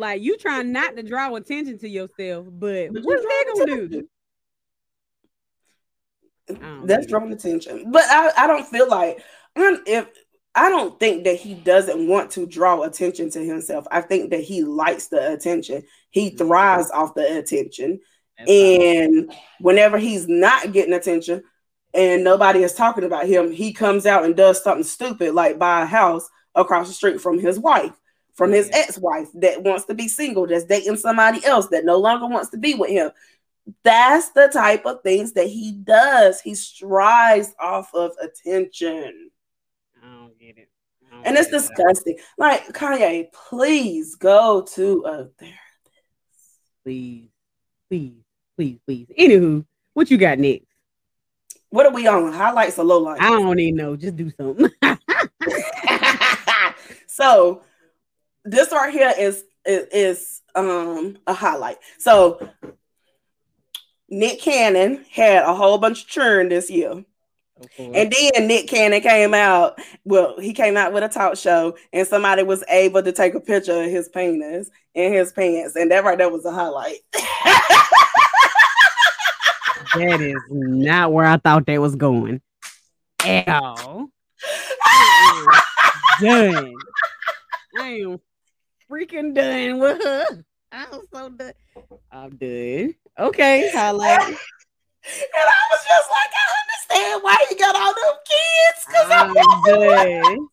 Like 0.00 0.22
you 0.22 0.38
trying 0.38 0.72
not 0.72 0.96
to 0.96 1.02
draw 1.02 1.34
attention 1.34 1.78
to 1.80 1.88
yourself, 1.88 2.46
but, 2.50 2.90
but 2.94 3.02
what's 3.02 3.22
that 3.22 3.44
gonna 3.54 3.86
do? 3.86 4.08
That's 6.84 7.06
drawing 7.06 7.32
attention. 7.32 7.90
But 7.90 8.04
I, 8.04 8.30
I 8.36 8.46
don't 8.46 8.66
feel 8.66 8.88
like 8.88 9.22
if 9.56 10.06
I 10.54 10.68
don't 10.68 10.98
think 10.98 11.24
that 11.24 11.36
he 11.36 11.54
doesn't 11.54 12.08
want 12.08 12.32
to 12.32 12.46
draw 12.46 12.82
attention 12.82 13.30
to 13.30 13.44
himself. 13.44 13.86
I 13.90 14.00
think 14.00 14.30
that 14.30 14.40
he 14.40 14.64
likes 14.64 15.08
the 15.08 15.32
attention. 15.32 15.84
He 16.10 16.28
mm-hmm. 16.30 16.38
thrives 16.38 16.90
off 16.90 17.14
the 17.14 17.38
attention. 17.38 18.00
That's 18.36 18.50
and 18.50 19.28
awesome. 19.28 19.42
whenever 19.60 19.98
he's 19.98 20.26
not 20.26 20.72
getting 20.72 20.94
attention 20.94 21.44
and 21.94 22.24
nobody 22.24 22.62
is 22.62 22.74
talking 22.74 23.04
about 23.04 23.26
him, 23.26 23.52
he 23.52 23.72
comes 23.72 24.06
out 24.06 24.24
and 24.24 24.36
does 24.36 24.62
something 24.62 24.84
stupid 24.84 25.34
like 25.34 25.58
buy 25.58 25.82
a 25.82 25.86
house 25.86 26.28
across 26.54 26.88
the 26.88 26.94
street 26.94 27.20
from 27.20 27.38
his 27.38 27.58
wife, 27.58 27.92
from 28.34 28.50
his 28.50 28.70
ex-wife 28.72 29.28
that 29.34 29.62
wants 29.62 29.84
to 29.84 29.94
be 29.94 30.08
single, 30.08 30.46
that's 30.46 30.64
dating 30.64 30.96
somebody 30.96 31.44
else 31.44 31.68
that 31.68 31.84
no 31.84 31.98
longer 31.98 32.26
wants 32.26 32.50
to 32.50 32.58
be 32.58 32.74
with 32.74 32.90
him. 32.90 33.10
That's 33.82 34.30
the 34.30 34.48
type 34.48 34.86
of 34.86 35.02
things 35.02 35.32
that 35.32 35.46
he 35.46 35.72
does. 35.72 36.40
He 36.40 36.54
strives 36.54 37.54
off 37.60 37.90
of 37.94 38.12
attention. 38.20 39.30
I 40.02 40.06
don't 40.06 40.38
get 40.38 40.58
it. 40.58 40.68
Don't 41.10 41.26
and 41.26 41.36
it's 41.36 41.50
disgusting. 41.50 42.14
It. 42.14 42.24
Like 42.38 42.68
Kanye, 42.68 43.32
please 43.32 44.14
go 44.16 44.62
to 44.74 45.04
a 45.06 45.24
therapist. 45.38 45.60
Please, 46.84 47.28
please, 47.88 48.22
please, 48.56 48.78
please. 48.86 49.06
Anywho, 49.18 49.64
what 49.94 50.10
you 50.10 50.16
got 50.16 50.38
next? 50.38 50.66
What 51.70 51.86
are 51.86 51.92
we 51.92 52.06
on? 52.06 52.32
Highlights 52.32 52.78
or 52.78 52.84
low 52.84 52.98
lights? 52.98 53.20
I 53.22 53.28
don't 53.28 53.58
even 53.58 53.76
know. 53.76 53.96
Just 53.96 54.16
do 54.16 54.30
something. 54.30 54.70
so 57.06 57.62
this 58.44 58.72
right 58.72 58.92
here 58.92 59.12
is, 59.16 59.44
is 59.64 59.86
is 59.92 60.42
um 60.54 61.18
a 61.26 61.32
highlight. 61.32 61.78
So 61.98 62.48
Nick 64.10 64.40
Cannon 64.40 65.04
had 65.10 65.44
a 65.44 65.54
whole 65.54 65.78
bunch 65.78 66.02
of 66.02 66.08
churn 66.08 66.48
this 66.48 66.68
year. 66.70 67.04
Oh, 67.78 67.92
and 67.92 68.12
then 68.12 68.46
Nick 68.48 68.68
Cannon 68.68 69.00
came 69.02 69.34
out. 69.34 69.78
Well, 70.04 70.38
he 70.40 70.52
came 70.52 70.76
out 70.76 70.92
with 70.92 71.04
a 71.04 71.08
talk 71.08 71.36
show, 71.36 71.76
and 71.92 72.06
somebody 72.08 72.42
was 72.42 72.64
able 72.68 73.02
to 73.02 73.12
take 73.12 73.34
a 73.34 73.40
picture 73.40 73.82
of 73.82 73.90
his 73.90 74.08
penis 74.08 74.70
in 74.94 75.12
his 75.12 75.32
pants, 75.32 75.76
and 75.76 75.90
that 75.90 76.04
right 76.04 76.18
there 76.18 76.30
was 76.30 76.44
a 76.44 76.52
highlight. 76.52 76.98
that 79.94 80.20
is 80.20 80.42
not 80.50 81.12
where 81.12 81.26
I 81.26 81.36
thought 81.36 81.66
that 81.66 81.80
was 81.80 81.96
going 81.96 82.40
at 83.24 83.48
all. 83.48 84.10
done. 86.20 86.74
I 87.78 87.88
am 87.88 88.20
freaking 88.90 89.34
done 89.34 89.78
with 89.78 90.02
her. 90.02 90.44
I'm 90.72 91.00
so 91.12 91.28
done. 91.28 91.52
I'm 92.10 92.36
done. 92.36 92.94
Okay, 93.20 93.70
highlight. 93.74 94.18
and 94.22 94.36
I 95.34 95.62
was 95.70 95.84
just 95.86 96.08
like, 96.10 96.30
I 96.32 96.46
understand 96.62 97.22
why 97.22 97.46
he 97.50 97.54
got 97.54 97.76
all 97.76 97.92
them 97.92 98.16
kids. 98.24 98.86
Cause 98.90 99.10
I'm, 99.10 99.36
I'm. 100.38 100.48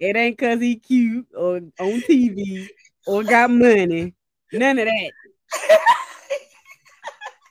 It 0.00 0.16
ain't 0.16 0.38
cause 0.38 0.58
he 0.58 0.76
cute 0.76 1.26
or 1.36 1.56
on 1.56 2.00
TV 2.00 2.66
or 3.06 3.24
got 3.24 3.50
money. 3.50 4.14
None 4.54 4.78
of 4.78 4.86
that. 4.86 5.10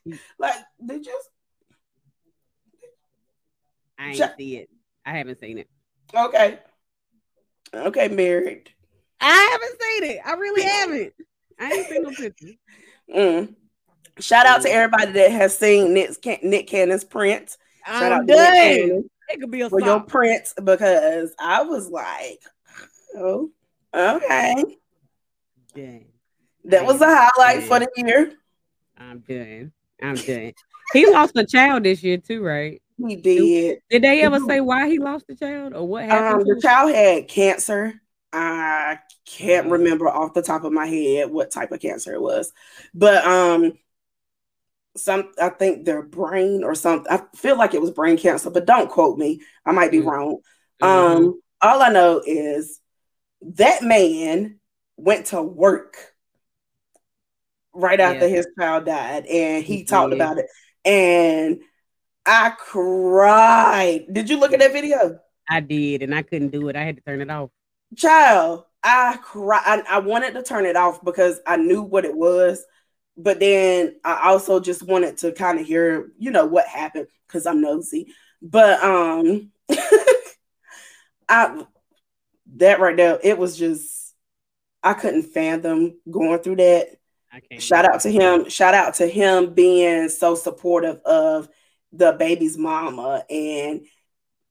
like, 0.40 0.56
did 0.84 1.06
you? 1.06 1.20
I 4.00 4.12
ain't 4.12 4.32
see 4.38 4.58
it. 4.58 4.70
I 5.06 5.18
haven't 5.18 5.40
seen 5.40 5.60
it. 5.60 5.70
Okay. 6.16 6.58
Okay, 7.76 8.08
married. 8.08 8.72
I 9.22 9.50
haven't 9.52 9.82
seen 9.82 10.16
it. 10.16 10.22
I 10.26 10.34
really 10.34 10.64
haven't. 10.68 11.14
I 11.60 11.72
ain't 11.74 11.88
seen 11.88 12.02
no 12.02 12.10
picture. 12.10 12.54
Mm. 13.16 13.56
Shout 14.20 14.46
out 14.46 14.62
to 14.64 14.70
everybody 14.70 15.12
that 15.14 15.32
has 15.32 15.58
seen 15.58 15.94
Nick, 15.94 16.44
Nick 16.44 16.68
Cannon's 16.68 17.04
print. 17.04 17.58
Shout 17.86 18.12
I'm 18.12 18.22
out 18.22 18.28
done. 18.28 19.10
It 19.30 19.40
could 19.42 19.52
be 19.52 19.62
a 19.62 19.70
for 19.70 19.82
your 19.82 20.00
print 20.02 20.48
because 20.64 21.34
I 21.38 21.64
was 21.64 21.90
like, 21.90 22.42
oh, 23.18 23.52
okay. 23.94 24.64
Dang. 25.76 26.06
That 26.66 26.86
was 26.86 27.02
a 27.02 27.06
highlight 27.06 27.60
done. 27.60 27.68
for 27.68 27.80
the 27.80 27.90
year. 27.98 28.34
I'm 28.98 29.20
done. 29.20 29.72
I'm 30.02 30.16
done. 30.16 30.54
He 30.94 31.12
lost 31.12 31.36
a 31.36 31.46
child 31.46 31.84
this 31.84 32.04
year 32.04 32.18
too, 32.18 32.42
right? 32.42 32.82
He 32.98 33.16
did. 33.16 33.80
Did 33.90 34.04
they 34.04 34.22
ever 34.22 34.40
say 34.40 34.62
why 34.62 34.90
he 34.90 34.98
lost 34.98 35.28
the 35.28 35.36
child 35.36 35.74
or 35.74 35.88
what 35.88 36.06
happened? 36.06 36.50
Um, 36.50 36.56
the 36.56 36.62
child 36.62 36.96
had 36.96 37.28
cancer. 37.28 37.94
I 38.34 39.00
can't 39.26 39.70
remember 39.70 40.08
off 40.10 40.34
the 40.34 40.42
top 40.42 40.64
of 40.64 40.74
my 40.74 40.88
head 40.88 41.30
what 41.30 41.52
type 41.52 41.72
of 41.72 41.80
cancer 41.80 42.14
it 42.14 42.22
was, 42.22 42.52
but 42.94 43.26
um, 43.26 43.74
some 44.98 45.32
I 45.42 45.50
think 45.50 45.86
their 45.86 46.02
brain 46.02 46.64
or 46.64 46.76
something. 46.76 47.12
I 47.12 47.24
feel 47.36 47.58
like 47.58 47.74
it 47.74 47.82
was 47.82 47.92
brain 47.92 48.18
cancer, 48.18 48.50
but 48.50 48.66
don't 48.66 48.90
quote 48.90 49.18
me. 49.18 49.42
I 49.66 49.72
might 49.72 49.92
be 49.92 50.00
mm-hmm. 50.00 50.10
wrong. 50.10 50.38
Mm-hmm. 50.82 51.18
Um, 51.18 51.42
all 51.62 51.82
I 51.82 51.90
know 51.90 52.22
is 52.26 52.80
that 53.42 53.84
man 53.84 54.60
went 54.98 55.28
to 55.28 55.42
work 55.42 55.98
right 57.74 58.00
after 58.00 58.28
yeah. 58.28 58.36
his 58.36 58.48
child 58.60 58.86
died, 58.86 59.26
and 59.26 59.64
he, 59.64 59.78
he 59.78 59.84
talked 59.84 60.12
did. 60.12 60.18
about 60.18 60.38
it, 60.38 60.48
and 60.86 61.62
I 62.26 62.52
cried. 62.52 64.06
Did 64.12 64.30
you 64.30 64.40
look 64.40 64.54
at 64.54 64.60
that 64.60 64.74
video? 64.74 65.20
I 65.50 65.62
did, 65.62 66.04
and 66.04 66.14
I 66.14 66.24
couldn't 66.24 66.50
do 66.50 66.68
it. 66.70 66.76
I 66.76 66.84
had 66.84 66.98
to 66.98 67.02
turn 67.04 67.22
it 67.22 67.30
off. 67.30 67.50
Child, 67.96 68.66
I 68.84 69.18
cried. 69.24 69.62
I, 69.66 69.96
I 69.96 70.00
wanted 70.00 70.34
to 70.34 70.44
turn 70.44 70.66
it 70.66 70.76
off 70.76 71.04
because 71.04 71.40
I 71.48 71.58
knew 71.58 71.84
what 71.84 72.06
it 72.06 72.16
was, 72.16 72.66
but 73.18 73.40
then 73.40 73.96
I 74.04 74.30
also 74.30 74.60
just 74.60 74.84
wanted 74.84 75.18
to 75.20 75.32
kind 75.32 75.60
of 75.60 75.66
hear, 75.66 76.12
you 76.20 76.30
know, 76.30 76.46
what 76.46 76.68
happened 76.68 77.08
because 77.26 77.48
I'm 77.48 77.62
nosy. 77.62 78.14
But 78.42 78.82
um, 78.84 79.52
I 81.30 81.66
that 82.56 82.80
right 82.80 82.96
there, 82.96 83.20
it 83.24 83.38
was 83.38 83.58
just 83.58 84.14
I 84.84 84.94
couldn't 84.94 85.24
fathom 85.24 86.00
going 86.10 86.40
through 86.40 86.58
that. 86.58 86.90
Shout 87.60 87.86
out 87.86 88.02
to 88.02 88.12
him. 88.12 88.50
Shout 88.50 88.74
out 88.74 88.96
to 88.96 89.08
him 89.08 89.54
being 89.54 90.10
so 90.10 90.36
supportive 90.36 91.00
of 91.04 91.50
the 91.92 92.14
baby's 92.14 92.58
mama 92.58 93.24
and 93.30 93.82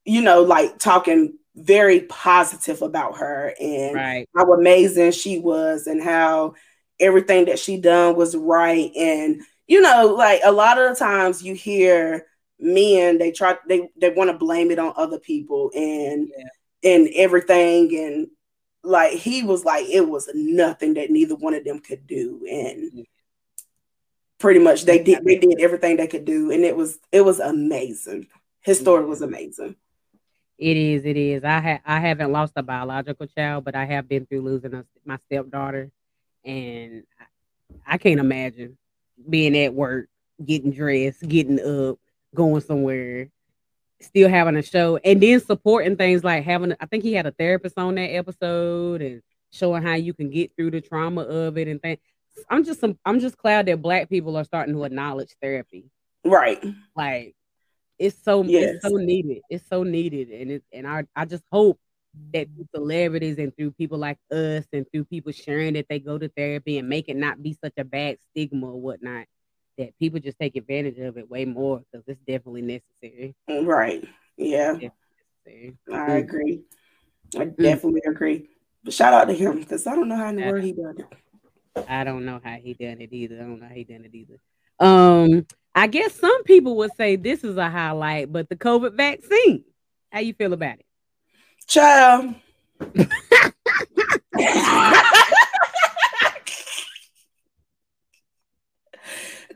you 0.03 0.21
know, 0.21 0.41
like 0.43 0.79
talking 0.79 1.37
very 1.55 2.01
positive 2.01 2.81
about 2.81 3.17
her 3.17 3.53
and 3.59 3.95
right. 3.95 4.29
how 4.35 4.53
amazing 4.53 5.11
she 5.11 5.39
was 5.39 5.87
and 5.87 6.01
how 6.01 6.53
everything 6.99 7.45
that 7.45 7.59
she 7.59 7.77
done 7.77 8.15
was 8.15 8.35
right. 8.35 8.91
And 8.95 9.41
you 9.67 9.81
know 9.81 10.15
like 10.17 10.41
a 10.45 10.51
lot 10.51 10.79
of 10.79 10.89
the 10.89 10.95
times 10.95 11.43
you 11.43 11.53
hear 11.53 12.25
men 12.59 13.17
they 13.17 13.31
try 13.31 13.55
they 13.67 13.89
they 13.99 14.09
want 14.09 14.29
to 14.31 14.37
blame 14.37 14.71
it 14.71 14.79
on 14.79 14.93
other 14.95 15.19
people 15.19 15.71
and 15.75 16.29
yeah. 16.35 16.91
and 16.91 17.09
everything. 17.15 17.95
And 17.97 18.27
like 18.83 19.13
he 19.13 19.43
was 19.43 19.65
like 19.65 19.85
it 19.87 20.07
was 20.07 20.29
nothing 20.33 20.95
that 20.95 21.11
neither 21.11 21.35
one 21.35 21.53
of 21.53 21.63
them 21.63 21.79
could 21.79 22.07
do. 22.07 22.45
And 22.49 23.05
pretty 24.39 24.59
much 24.59 24.83
they 24.83 25.03
did 25.03 25.23
they 25.23 25.37
did 25.37 25.59
everything 25.59 25.97
they 25.97 26.07
could 26.07 26.25
do. 26.25 26.51
And 26.51 26.63
it 26.63 26.75
was 26.75 26.99
it 27.11 27.21
was 27.21 27.39
amazing. 27.39 28.27
His 28.61 28.79
story 28.79 29.05
was 29.05 29.21
amazing. 29.21 29.75
It 30.57 30.75
is. 30.75 31.05
It 31.05 31.17
is. 31.17 31.43
I 31.43 31.59
ha- 31.59 31.81
I 31.85 31.99
haven't 31.99 32.31
lost 32.31 32.53
a 32.55 32.63
biological 32.63 33.27
child, 33.27 33.63
but 33.63 33.75
I 33.75 33.85
have 33.85 34.09
been 34.09 34.25
through 34.25 34.41
losing 34.41 34.73
a, 34.73 34.85
my 35.05 35.19
stepdaughter, 35.27 35.91
and 36.47 37.03
I, 37.85 37.97
can't 37.97 38.19
imagine 38.19 38.77
being 39.29 39.57
at 39.57 39.73
work, 39.73 40.07
getting 40.43 40.71
dressed, 40.71 41.27
getting 41.27 41.59
up, 41.59 41.99
going 42.33 42.61
somewhere, 42.61 43.29
still 43.99 44.29
having 44.29 44.55
a 44.55 44.63
show, 44.63 44.97
and 45.03 45.21
then 45.21 45.39
supporting 45.41 45.97
things 45.97 46.23
like 46.23 46.43
having. 46.43 46.73
I 46.79 46.85
think 46.85 47.03
he 47.03 47.13
had 47.13 47.27
a 47.27 47.31
therapist 47.31 47.77
on 47.77 47.95
that 47.95 48.09
episode 48.15 49.01
and 49.01 49.21
showing 49.51 49.83
how 49.83 49.95
you 49.95 50.13
can 50.13 50.29
get 50.29 50.55
through 50.55 50.71
the 50.71 50.81
trauma 50.81 51.21
of 51.21 51.57
it 51.57 51.67
and 51.67 51.81
things. 51.81 51.99
I'm 52.49 52.63
just 52.63 52.83
I'm 53.05 53.19
just 53.19 53.37
glad 53.37 53.65
that 53.65 53.81
Black 53.81 54.09
people 54.09 54.37
are 54.37 54.43
starting 54.43 54.73
to 54.73 54.83
acknowledge 54.83 55.35
therapy. 55.41 55.91
Right. 56.23 56.63
Like 56.95 57.35
it's 57.99 58.23
so 58.23 58.43
yes. 58.43 58.75
it's 58.75 58.87
so 58.87 58.95
needed. 58.95 59.41
It's 59.49 59.67
so 59.67 59.83
needed, 59.83 60.29
and 60.29 60.51
it 60.51 60.63
and 60.71 60.87
I 60.87 61.03
I 61.15 61.25
just 61.25 61.43
hope 61.51 61.79
that 62.33 62.47
through 62.53 62.67
celebrities 62.73 63.37
and 63.37 63.55
through 63.55 63.71
people 63.71 63.97
like 63.97 64.17
us 64.31 64.65
and 64.73 64.85
through 64.91 65.05
people 65.05 65.31
sharing 65.31 65.73
that 65.73 65.87
they 65.89 65.99
go 65.99 66.17
to 66.17 66.29
therapy 66.29 66.77
and 66.77 66.89
make 66.89 67.09
it 67.09 67.15
not 67.15 67.41
be 67.41 67.57
such 67.63 67.73
a 67.77 67.83
bad 67.83 68.17
stigma 68.31 68.67
or 68.67 68.79
whatnot, 68.81 69.25
that 69.77 69.97
people 69.99 70.19
just 70.19 70.39
take 70.39 70.55
advantage 70.55 70.97
of 70.97 71.17
it 71.17 71.29
way 71.29 71.45
more 71.45 71.81
because 71.91 72.07
it's 72.07 72.21
definitely 72.21 72.63
necessary. 72.63 73.35
Right. 73.47 74.03
Yeah. 74.35 74.77
I 75.47 75.73
mm. 75.89 76.17
agree. 76.17 76.61
I 77.35 77.45
mm. 77.45 77.57
definitely 77.57 78.01
agree. 78.05 78.49
But 78.83 78.93
shout 78.93 79.13
out 79.13 79.25
to 79.25 79.33
him 79.33 79.59
because 79.59 79.85
I 79.87 79.95
don't 79.95 80.07
know 80.07 80.17
how 80.17 80.29
in 80.29 80.37
the 80.37 80.43
world 80.43 80.63
he 80.63 80.73
done 80.73 80.95
it. 80.97 81.85
I 81.87 82.03
don't 82.03 82.25
know 82.25 82.41
how 82.43 82.55
he 82.55 82.73
done 82.73 83.01
it 83.01 83.13
either. 83.13 83.35
I 83.35 83.39
don't 83.39 83.59
know 83.59 83.67
how 83.67 83.73
he 83.73 83.83
done 83.83 84.05
it 84.05 84.15
either. 84.15 84.39
Um, 84.79 85.45
I 85.75 85.87
guess 85.87 86.13
some 86.13 86.43
people 86.43 86.75
would 86.77 86.91
say 86.95 87.15
this 87.15 87.43
is 87.43 87.57
a 87.57 87.69
highlight, 87.69 88.31
but 88.31 88.49
the 88.49 88.55
COVID 88.55 88.95
vaccine. 88.95 89.63
How 90.11 90.19
you 90.21 90.33
feel 90.33 90.53
about 90.53 90.79
it? 90.79 90.85
Child. 91.67 92.35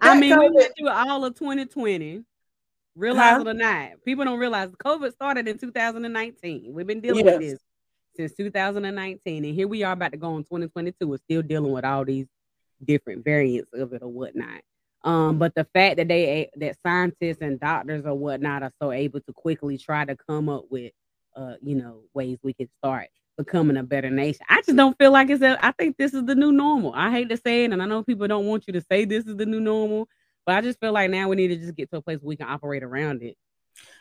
I 0.01 0.19
mean, 0.19 0.33
COVID. 0.33 0.39
we 0.39 0.49
went 0.55 0.73
through 0.77 0.89
all 0.89 1.23
of 1.25 1.35
2020. 1.35 2.23
Realize 2.95 3.35
huh? 3.35 3.39
it 3.41 3.47
or 3.47 3.53
not, 3.53 4.03
people 4.03 4.25
don't 4.25 4.39
realize 4.39 4.69
COVID 4.71 5.13
started 5.13 5.47
in 5.47 5.57
2019. 5.57 6.73
We've 6.73 6.85
been 6.85 6.99
dealing 6.99 7.25
yes. 7.25 7.37
with 7.37 7.49
this 7.49 7.59
since 8.17 8.33
2019, 8.33 9.45
and 9.45 9.55
here 9.55 9.67
we 9.69 9.83
are 9.83 9.93
about 9.93 10.11
to 10.11 10.17
go 10.17 10.35
in 10.35 10.43
2022. 10.43 11.07
We're 11.07 11.17
still 11.17 11.41
dealing 11.41 11.71
with 11.71 11.85
all 11.85 12.03
these 12.03 12.27
different 12.83 13.23
variants 13.23 13.71
of 13.73 13.93
it 13.93 14.03
or 14.03 14.09
whatnot. 14.09 14.61
Um, 15.05 15.37
but 15.39 15.55
the 15.55 15.65
fact 15.73 15.97
that 15.97 16.09
they 16.09 16.49
that 16.57 16.75
scientists 16.85 17.41
and 17.41 17.59
doctors 17.59 18.05
or 18.05 18.13
whatnot 18.13 18.63
are 18.63 18.73
so 18.81 18.91
able 18.91 19.21
to 19.21 19.33
quickly 19.33 19.77
try 19.77 20.03
to 20.03 20.17
come 20.27 20.49
up 20.49 20.65
with 20.69 20.91
uh, 21.35 21.55
you 21.61 21.75
know, 21.75 22.01
ways 22.13 22.37
we 22.43 22.53
can 22.53 22.69
start 22.79 23.07
becoming 23.37 23.77
a 23.77 23.83
better 23.83 24.09
nation. 24.09 24.45
I 24.49 24.61
just 24.61 24.75
don't 24.75 24.97
feel 24.97 25.11
like 25.11 25.29
it's 25.29 25.41
a, 25.41 25.63
I 25.65 25.71
think 25.71 25.97
this 25.97 26.13
is 26.13 26.25
the 26.25 26.35
new 26.35 26.51
normal. 26.51 26.93
I 26.93 27.11
hate 27.11 27.29
to 27.29 27.37
say 27.37 27.65
it, 27.65 27.71
and 27.71 27.81
I 27.81 27.85
know 27.85 28.03
people 28.03 28.27
don't 28.27 28.45
want 28.45 28.67
you 28.67 28.73
to 28.73 28.81
say 28.81 29.05
this 29.05 29.25
is 29.25 29.35
the 29.35 29.45
new 29.45 29.59
normal, 29.59 30.07
but 30.45 30.55
I 30.55 30.61
just 30.61 30.79
feel 30.79 30.91
like 30.91 31.09
now 31.09 31.29
we 31.29 31.35
need 31.35 31.49
to 31.49 31.57
just 31.57 31.75
get 31.75 31.89
to 31.91 31.97
a 31.97 32.01
place 32.01 32.19
where 32.19 32.29
we 32.29 32.37
can 32.37 32.49
operate 32.49 32.83
around 32.83 33.23
it. 33.23 33.37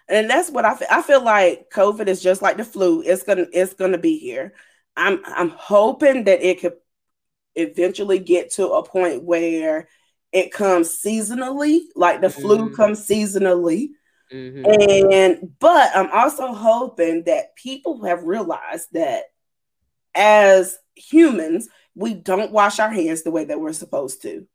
And 0.08 0.28
that's 0.28 0.50
what 0.50 0.64
I 0.64 0.74
feel. 0.74 0.88
I 0.90 1.02
feel 1.02 1.22
like 1.22 1.70
COVID 1.70 2.08
is 2.08 2.20
just 2.20 2.42
like 2.42 2.56
the 2.56 2.64
flu. 2.64 3.02
It's 3.02 3.22
gonna 3.22 3.46
it's 3.52 3.74
gonna 3.74 3.98
be 3.98 4.18
here. 4.18 4.54
I'm 4.96 5.20
I'm 5.24 5.50
hoping 5.50 6.24
that 6.24 6.42
it 6.42 6.60
could 6.60 6.74
eventually 7.54 8.18
get 8.18 8.52
to 8.54 8.68
a 8.68 8.84
point 8.84 9.22
where 9.22 9.88
it 10.32 10.52
comes 10.52 11.00
seasonally, 11.00 11.82
like 11.94 12.20
the 12.20 12.28
mm-hmm. 12.28 12.40
flu 12.40 12.74
comes 12.74 13.06
seasonally. 13.06 13.90
Mm-hmm. 14.32 15.12
And 15.12 15.58
but 15.58 15.90
I'm 15.94 16.10
also 16.12 16.52
hoping 16.52 17.24
that 17.24 17.56
people 17.56 18.04
have 18.04 18.22
realized 18.22 18.88
that 18.92 19.24
as 20.14 20.78
humans, 20.94 21.68
we 21.94 22.14
don't 22.14 22.52
wash 22.52 22.78
our 22.78 22.90
hands 22.90 23.22
the 23.22 23.30
way 23.30 23.44
that 23.46 23.60
we're 23.60 23.72
supposed 23.72 24.22
to. 24.22 24.46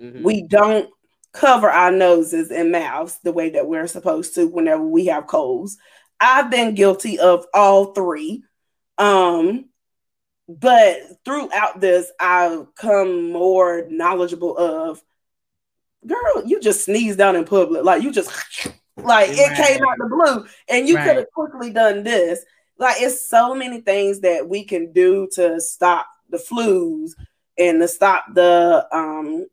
Mm-hmm. 0.00 0.22
We 0.22 0.42
don't 0.42 0.90
cover 1.32 1.70
our 1.70 1.92
noses 1.92 2.50
and 2.50 2.72
mouths 2.72 3.18
the 3.22 3.32
way 3.32 3.50
that 3.50 3.66
we're 3.66 3.86
supposed 3.86 4.34
to 4.34 4.48
whenever 4.48 4.82
we 4.82 5.06
have 5.06 5.26
colds. 5.26 5.78
I've 6.18 6.50
been 6.50 6.74
guilty 6.74 7.18
of 7.18 7.46
all 7.54 7.92
three. 7.92 8.42
Um, 8.98 9.66
but 10.48 10.98
throughout 11.24 11.80
this, 11.80 12.10
I've 12.18 12.74
come 12.74 13.30
more 13.30 13.86
knowledgeable 13.88 14.56
of 14.56 15.00
girl, 16.06 16.44
you 16.44 16.60
just 16.60 16.84
sneezed 16.84 17.20
out 17.20 17.36
in 17.36 17.44
public. 17.44 17.84
Like 17.84 18.02
you 18.02 18.10
just 18.10 18.30
like 19.04 19.28
right. 19.28 19.38
it 19.38 19.56
came 19.56 19.82
out 19.82 19.98
the 19.98 20.08
blue, 20.08 20.46
and 20.68 20.88
you 20.88 20.96
right. 20.96 21.06
could 21.06 21.16
have 21.16 21.30
quickly 21.32 21.70
done 21.70 22.02
this. 22.02 22.44
Like 22.78 23.00
it's 23.00 23.28
so 23.28 23.54
many 23.54 23.80
things 23.80 24.20
that 24.20 24.48
we 24.48 24.64
can 24.64 24.92
do 24.92 25.28
to 25.32 25.60
stop 25.60 26.06
the 26.30 26.38
flus 26.38 27.12
and 27.58 27.80
to 27.80 27.88
stop 27.88 28.24
the 28.34 28.86
um 28.92 29.46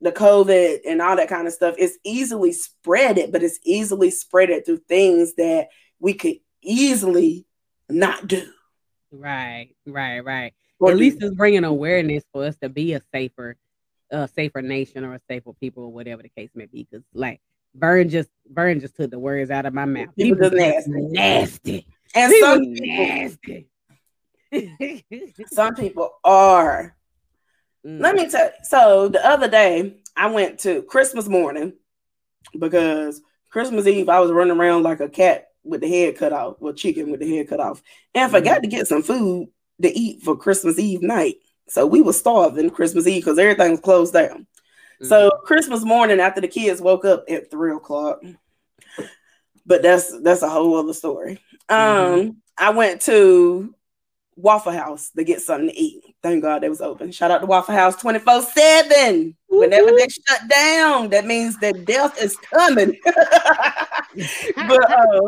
the 0.00 0.12
COVID 0.12 0.80
and 0.86 1.00
all 1.00 1.16
that 1.16 1.28
kind 1.28 1.46
of 1.46 1.52
stuff. 1.52 1.76
It's 1.78 1.98
easily 2.04 2.52
spread 2.52 3.16
it, 3.16 3.32
but 3.32 3.42
it's 3.42 3.58
easily 3.64 4.10
spread 4.10 4.50
it 4.50 4.66
through 4.66 4.82
things 4.88 5.34
that 5.34 5.68
we 5.98 6.14
could 6.14 6.36
easily 6.62 7.46
not 7.88 8.26
do. 8.26 8.46
Right, 9.10 9.70
right, 9.86 10.20
right. 10.20 10.54
Or 10.78 10.90
At 10.90 10.98
least 10.98 11.22
it's 11.22 11.34
bringing 11.34 11.64
awareness 11.64 12.24
for 12.32 12.44
us 12.44 12.56
to 12.56 12.68
be 12.68 12.92
a 12.92 13.00
safer, 13.12 13.56
a 14.10 14.28
safer 14.28 14.60
nation 14.60 15.04
or 15.04 15.14
a 15.14 15.20
safer 15.28 15.52
people 15.54 15.84
or 15.84 15.92
whatever 15.92 16.22
the 16.22 16.28
case 16.28 16.50
may 16.54 16.66
be. 16.66 16.86
Because 16.90 17.04
like 17.14 17.40
Vern 17.74 18.08
just 18.08 18.28
Vern 18.48 18.80
just 18.80 18.96
took 18.96 19.10
the 19.10 19.18
words 19.18 19.50
out 19.50 19.66
of 19.66 19.74
my 19.74 19.84
mouth. 19.84 20.08
People, 20.16 20.38
people 20.38 20.58
just 20.58 20.88
nasty. 20.88 21.00
nasty. 21.10 21.86
And 22.14 22.32
people 22.32 22.48
some 22.48 22.72
nasty. 22.74 23.68
some 25.52 25.74
people 25.74 26.10
are. 26.24 26.96
Mm. 27.84 28.00
Let 28.00 28.14
me 28.14 28.28
tell 28.28 28.46
you. 28.46 28.52
So 28.62 29.08
the 29.08 29.26
other 29.26 29.48
day 29.48 29.96
I 30.16 30.30
went 30.30 30.60
to 30.60 30.82
Christmas 30.82 31.28
morning 31.28 31.74
because 32.58 33.20
Christmas 33.50 33.86
Eve 33.86 34.08
I 34.08 34.20
was 34.20 34.30
running 34.30 34.56
around 34.56 34.84
like 34.84 35.00
a 35.00 35.08
cat 35.08 35.48
with 35.64 35.80
the 35.80 35.88
head 35.88 36.16
cut 36.16 36.32
off, 36.32 36.56
well, 36.60 36.74
chicken 36.74 37.10
with 37.10 37.20
the 37.20 37.36
head 37.36 37.48
cut 37.48 37.60
off, 37.60 37.82
and 38.14 38.30
forgot 38.30 38.58
mm. 38.58 38.62
to 38.62 38.68
get 38.68 38.86
some 38.86 39.02
food 39.02 39.48
to 39.82 39.88
eat 39.98 40.22
for 40.22 40.36
Christmas 40.36 40.78
Eve 40.78 41.02
night. 41.02 41.36
So 41.68 41.86
we 41.86 42.02
were 42.02 42.12
starving 42.12 42.70
Christmas 42.70 43.06
Eve 43.06 43.22
because 43.22 43.38
everything 43.38 43.72
was 43.72 43.80
closed 43.80 44.12
down. 44.12 44.46
Mm-hmm. 45.00 45.06
So 45.06 45.30
Christmas 45.44 45.84
morning 45.84 46.20
after 46.20 46.40
the 46.40 46.48
kids 46.48 46.80
woke 46.80 47.04
up 47.04 47.24
at 47.28 47.50
three 47.50 47.74
o'clock. 47.74 48.22
But 49.66 49.82
that's 49.82 50.20
that's 50.20 50.42
a 50.42 50.48
whole 50.48 50.76
other 50.76 50.92
story. 50.92 51.40
Mm-hmm. 51.68 52.20
Um, 52.20 52.36
I 52.56 52.70
went 52.70 53.02
to 53.02 53.74
Waffle 54.36 54.72
House 54.72 55.10
to 55.16 55.24
get 55.24 55.40
something 55.40 55.68
to 55.68 55.78
eat. 55.78 56.02
Thank 56.22 56.42
God 56.42 56.62
they 56.62 56.68
was 56.68 56.80
open. 56.80 57.12
Shout 57.12 57.30
out 57.30 57.40
to 57.40 57.46
Waffle 57.46 57.74
House 57.74 57.96
24-7. 57.96 59.34
Whenever 59.48 59.90
they 59.92 60.08
shut 60.08 60.48
down, 60.48 61.10
that 61.10 61.26
means 61.26 61.58
that 61.58 61.84
death 61.84 62.20
is 62.20 62.36
coming. 62.36 62.98
but 63.04 64.90
uh, 64.90 65.20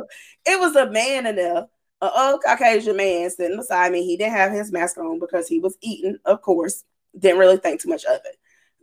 it 0.47 0.59
was 0.59 0.75
a 0.77 0.91
man 0.91 1.27
in 1.27 1.37
there, 1.37 1.67
a 2.01 2.11
old 2.19 2.43
Caucasian 2.45 2.97
man 2.97 3.31
sitting 3.31 3.57
beside 3.57 3.93
me. 3.93 4.05
He 4.05 4.17
didn't 4.17 4.33
have 4.33 4.53
his 4.53 4.73
mask 4.73 4.99
on 4.99 5.21
because 5.21 5.49
he 5.49 5.61
was 5.61 5.77
eating, 5.81 6.19
of 6.25 6.43
course. 6.43 6.85
Didn't 7.19 7.39
really 7.39 7.57
think 7.57 7.81
too 7.81 7.89
much 7.89 8.05
of 8.05 8.21
it. 8.25 8.37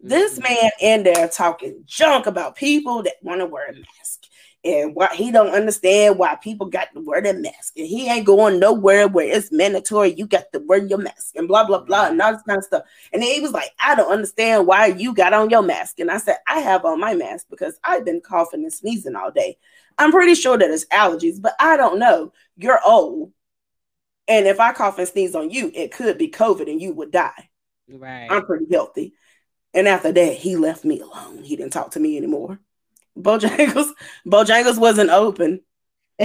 This 0.04 0.38
mm-hmm. 0.38 0.54
man 0.54 0.72
in 0.82 1.04
there 1.04 1.30
talking 1.30 1.82
junk 1.86 2.28
about 2.28 2.58
people 2.58 3.04
that 3.04 3.16
want 3.22 3.40
to 3.40 3.46
wear 3.46 3.70
a 3.70 3.74
mask. 3.74 4.20
And 4.66 4.96
why 4.96 5.10
he 5.14 5.30
don't 5.30 5.54
understand 5.54 6.18
why 6.18 6.36
people 6.36 6.68
got 6.68 6.94
to 6.94 7.02
wear 7.02 7.22
their 7.22 7.38
mask. 7.38 7.74
And 7.78 7.88
he 7.88 8.10
ain't 8.10 8.26
going 8.26 8.60
nowhere 8.60 9.10
where 9.10 9.28
it's 9.28 9.52
mandatory 9.52 10.14
you 10.14 10.26
got 10.26 10.46
to 10.54 10.60
wear 10.60 10.86
your 10.86 11.00
mask 11.00 11.36
and 11.36 11.50
blah 11.50 11.66
blah 11.66 11.84
blah 11.84 12.08
and 12.08 12.22
all 12.22 12.32
this 12.32 12.44
kind 12.44 12.60
of 12.60 12.64
stuff. 12.64 12.84
And 13.12 13.22
then 13.22 13.34
he 13.34 13.42
was 13.42 13.52
like 13.52 13.72
i 13.82 13.94
don't 13.94 14.12
understand 14.12 14.66
why 14.66 14.86
you 14.86 15.14
got 15.14 15.34
on 15.34 15.50
your 15.50 15.64
mask. 15.64 16.00
And 16.00 16.10
i 16.10 16.18
said 16.18 16.38
i 16.48 16.60
have 16.60 16.86
on 16.86 17.02
my 17.02 17.14
mask 17.14 17.48
because 17.50 17.78
i've 17.84 18.06
been 18.06 18.22
coughing 18.22 18.64
and 18.64 18.72
sneezing 18.72 19.18
all 19.18 19.32
day. 19.32 19.58
I'm 19.98 20.12
pretty 20.12 20.36
sure 20.36 20.58
that 20.58 20.72
it's 20.72 20.86
allergies 20.86 21.42
but 21.42 21.56
i 21.60 21.76
don't 21.76 22.00
know. 22.00 22.32
You're 22.56 22.80
old. 22.86 23.34
And 24.30 24.48
if 24.48 24.62
i 24.62 24.72
cough 24.72 24.98
and 24.98 25.08
sneeze 25.10 25.36
on 25.36 25.50
you 25.50 25.74
it 25.76 25.92
could 25.92 26.18
be 26.18 26.30
covid 26.30 26.72
and 26.72 26.82
you 26.82 26.94
would 26.94 27.12
die. 27.12 27.50
Right. 27.90 28.28
I'm 28.30 28.46
pretty 28.46 28.68
healthy 28.72 29.14
and 29.74 29.88
after 29.88 30.12
that, 30.12 30.34
he 30.34 30.56
left 30.56 30.86
me 30.86 31.00
alone. 31.00 31.44
He 31.44 31.56
didn't 31.56 31.74
talk 31.74 31.92
to 31.92 32.00
me 32.00 32.18
anymore. 32.18 32.60
Bojangles, 33.18 33.92
Bojangles 34.28 34.80
wasn't 34.80 35.10
open. 35.10 35.62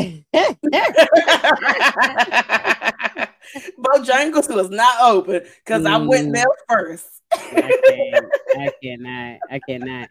Bojangles 3.79 4.55
was 4.55 4.71
not 4.71 5.01
open 5.03 5.43
because 5.65 5.83
mm. 5.83 5.89
I 5.89 5.97
went 5.99 6.29
mm. 6.29 6.35
there 6.35 6.47
first. 6.69 7.07
I, 7.33 7.81
can't, 7.89 8.27
I 8.59 8.71
cannot. 8.83 9.39
I 9.51 9.61
cannot. 9.67 10.09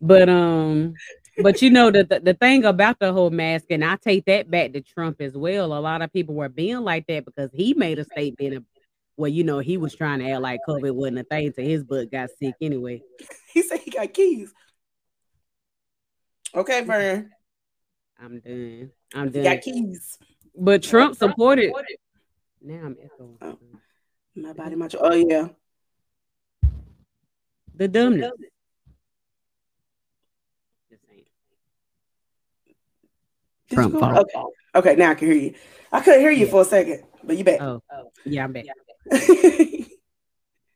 But 0.00 0.28
um, 0.30 0.94
but 1.42 1.60
you 1.60 1.70
know 1.70 1.90
the, 1.90 2.04
the 2.04 2.20
the 2.20 2.34
thing 2.34 2.64
about 2.64 2.98
the 2.98 3.12
whole 3.12 3.30
mask, 3.30 3.66
and 3.70 3.84
I 3.84 3.96
take 3.96 4.24
that 4.26 4.50
back 4.50 4.72
to 4.72 4.80
Trump 4.80 5.20
as 5.20 5.36
well. 5.36 5.74
A 5.74 5.80
lot 5.80 6.00
of 6.00 6.12
people 6.12 6.34
were 6.34 6.48
being 6.48 6.80
like 6.80 7.06
that 7.08 7.26
because 7.26 7.50
he 7.52 7.74
made 7.74 7.98
a 7.98 8.04
statement 8.04 8.64
well, 9.20 9.30
you 9.30 9.44
know, 9.44 9.58
he 9.58 9.76
was 9.76 9.94
trying 9.94 10.20
to 10.20 10.30
act 10.30 10.40
like 10.40 10.60
COVID 10.66 10.94
wasn't 10.94 11.18
a 11.18 11.24
thing 11.24 11.52
to 11.52 11.62
his 11.62 11.84
butt 11.84 12.10
got 12.10 12.30
sick 12.38 12.54
anyway. 12.60 13.02
He 13.52 13.62
said 13.62 13.80
he 13.80 13.90
got 13.90 14.14
keys. 14.14 14.54
Okay, 16.54 16.84
Vern. 16.84 17.30
I'm 18.16 18.38
done. 18.38 18.92
I'm 19.12 19.30
done. 19.30 19.42
He 19.42 19.48
got 19.48 19.60
keys. 19.60 20.18
But 20.56 20.84
Trump 20.84 21.16
supported. 21.16 21.72
Now 22.62 22.80
I'm 22.84 22.96
echoing. 23.02 23.38
Oh, 23.42 23.58
my 24.36 24.52
body, 24.52 24.76
my 24.76 24.88
oh 25.00 25.14
yeah. 25.14 25.48
The 27.74 27.88
dumbness. 27.88 28.30
Trump. 33.72 33.96
Okay. 33.96 34.42
okay, 34.76 34.94
now 34.94 35.10
I 35.10 35.14
can 35.16 35.26
hear 35.28 35.36
you. 35.36 35.54
I 35.90 36.00
couldn't 36.00 36.20
hear 36.20 36.30
you 36.30 36.46
yeah. 36.46 36.52
for 36.52 36.62
a 36.62 36.64
second, 36.64 37.02
but 37.24 37.36
you 37.36 37.42
back. 37.42 37.60
Oh, 37.60 37.82
oh. 37.92 38.10
yeah, 38.24 38.44
I'm 38.44 38.52
back. 38.52 38.66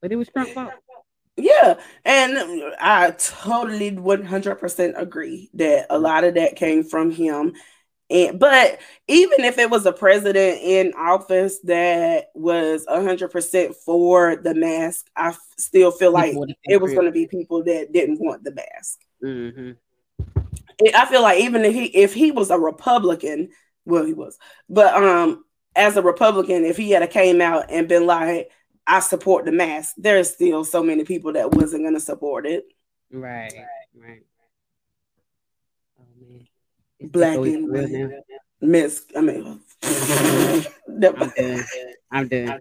but 0.01 0.12
it 0.12 0.16
was 0.16 0.29
Trump 0.29 0.51
fault. 0.51 0.72
Yeah, 1.37 1.75
and 2.05 2.39
I 2.81 3.11
totally 3.11 3.91
100% 3.91 5.01
agree 5.01 5.51
that 5.55 5.87
a 5.91 5.99
lot 5.99 6.25
of 6.25 6.35
that 6.35 6.57
came 6.57 6.85
from 6.85 7.11
him. 7.11 7.55
And 8.11 8.39
but 8.39 8.79
even 9.09 9.41
if 9.41 9.59
it 9.59 9.70
was 9.70 9.87
a 9.87 9.93
president 9.93 10.61
in 10.62 10.93
office 10.97 11.59
that 11.61 12.27
was 12.35 12.87
100% 12.87 13.75
for 13.75 14.37
the 14.37 14.55
mask, 14.55 15.07
I 15.16 15.35
still 15.59 15.91
feel 15.91 16.12
like 16.12 16.37
it 16.64 16.81
was 16.81 16.93
going 16.93 17.07
to 17.07 17.12
be 17.12 17.27
people 17.27 17.64
that 17.64 17.93
didn't 17.93 18.20
want 18.20 18.45
the 18.45 18.55
mask. 18.55 19.01
Mm-hmm. 19.22 19.72
I 20.95 21.07
feel 21.07 21.22
like 21.22 21.41
even 21.41 21.64
if 21.64 21.75
he 21.75 21.85
if 21.87 22.14
he 22.14 22.31
was 22.31 22.51
a 22.51 22.59
Republican, 22.59 23.49
well, 23.85 24.05
he 24.05 24.12
was, 24.12 24.39
but 24.68 24.95
um, 24.95 25.45
as 25.77 25.97
a 25.97 26.03
Republican, 26.03 26.64
if 26.64 26.77
he 26.77 26.91
had 26.91 27.09
came 27.11 27.41
out 27.41 27.66
and 27.70 27.89
been 27.89 28.07
like, 28.07 28.51
I 28.87 29.01
support 29.01 29.45
the 29.45 29.53
mask, 29.53 29.95
there's 29.97 30.31
still 30.31 30.64
so 30.64 30.83
many 30.83 31.05
people 31.05 31.33
that 31.33 31.53
wasn't 31.53 31.85
gonna 31.85 32.01
support 32.01 32.47
it. 32.47 32.66
Right, 33.11 33.53
right. 33.97 34.22
Oh 35.99 36.05
man. 36.20 36.47
Black 37.01 37.37
and 37.39 37.70
white. 37.70 38.11
Miss, 38.61 39.05
I 39.16 39.20
mean 39.20 39.61
I'm 39.83 41.01
done. 41.01 41.64
I'm 42.11 42.29
done. 42.29 42.61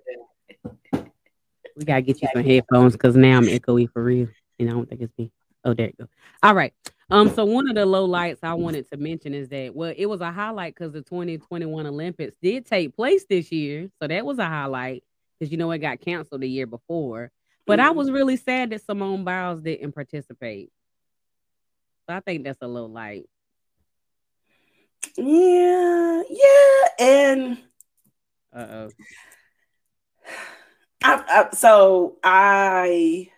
We 1.75 1.85
gotta 1.85 2.01
get 2.01 2.21
you 2.21 2.27
some 2.33 2.43
headphones 2.43 2.93
because 2.93 3.15
now 3.15 3.37
I'm 3.37 3.45
echoey 3.45 3.89
for 3.91 4.03
real. 4.03 4.27
And 4.59 4.69
I 4.69 4.73
don't 4.73 4.87
think 4.87 5.01
it's 5.01 5.17
me. 5.17 5.31
Oh, 5.65 5.73
there 5.73 5.87
you 5.87 5.93
go. 5.97 6.07
All 6.41 6.53
right. 6.53 6.73
Um, 7.13 7.29
so 7.29 7.45
one 7.45 7.69
of 7.69 7.75
the 7.75 7.85
low 7.85 8.05
lights 8.05 8.39
I 8.41 8.55
wanted 8.55 8.89
to 8.89 8.97
mention 8.97 9.35
is 9.35 9.47
that 9.49 9.75
well, 9.75 9.93
it 9.95 10.07
was 10.07 10.19
a 10.21 10.31
highlight 10.31 10.73
because 10.73 10.93
the 10.93 11.03
2021 11.03 11.85
Olympics 11.85 12.35
did 12.41 12.65
take 12.65 12.95
place 12.95 13.23
this 13.29 13.51
year, 13.51 13.91
so 14.01 14.07
that 14.07 14.25
was 14.25 14.39
a 14.39 14.45
highlight 14.45 15.03
because 15.37 15.51
you 15.51 15.59
know 15.59 15.69
it 15.69 15.77
got 15.77 16.01
canceled 16.01 16.41
the 16.41 16.49
year 16.49 16.65
before. 16.65 17.29
But 17.67 17.77
mm-hmm. 17.77 17.87
I 17.87 17.91
was 17.91 18.09
really 18.09 18.35
sad 18.35 18.71
that 18.71 18.83
Simone 18.83 19.23
Biles 19.23 19.61
didn't 19.61 19.91
participate. 19.91 20.71
So 22.09 22.15
I 22.15 22.19
think 22.21 22.45
that's 22.45 22.63
a 22.63 22.67
low 22.67 22.87
light. 22.87 23.29
Yeah, 25.15 26.23
yeah, 26.27 26.87
and 26.97 27.57
uh 28.51 28.65
oh. 28.71 28.89
I, 31.03 31.23
I, 31.27 31.55
so 31.55 32.17
I 32.23 33.29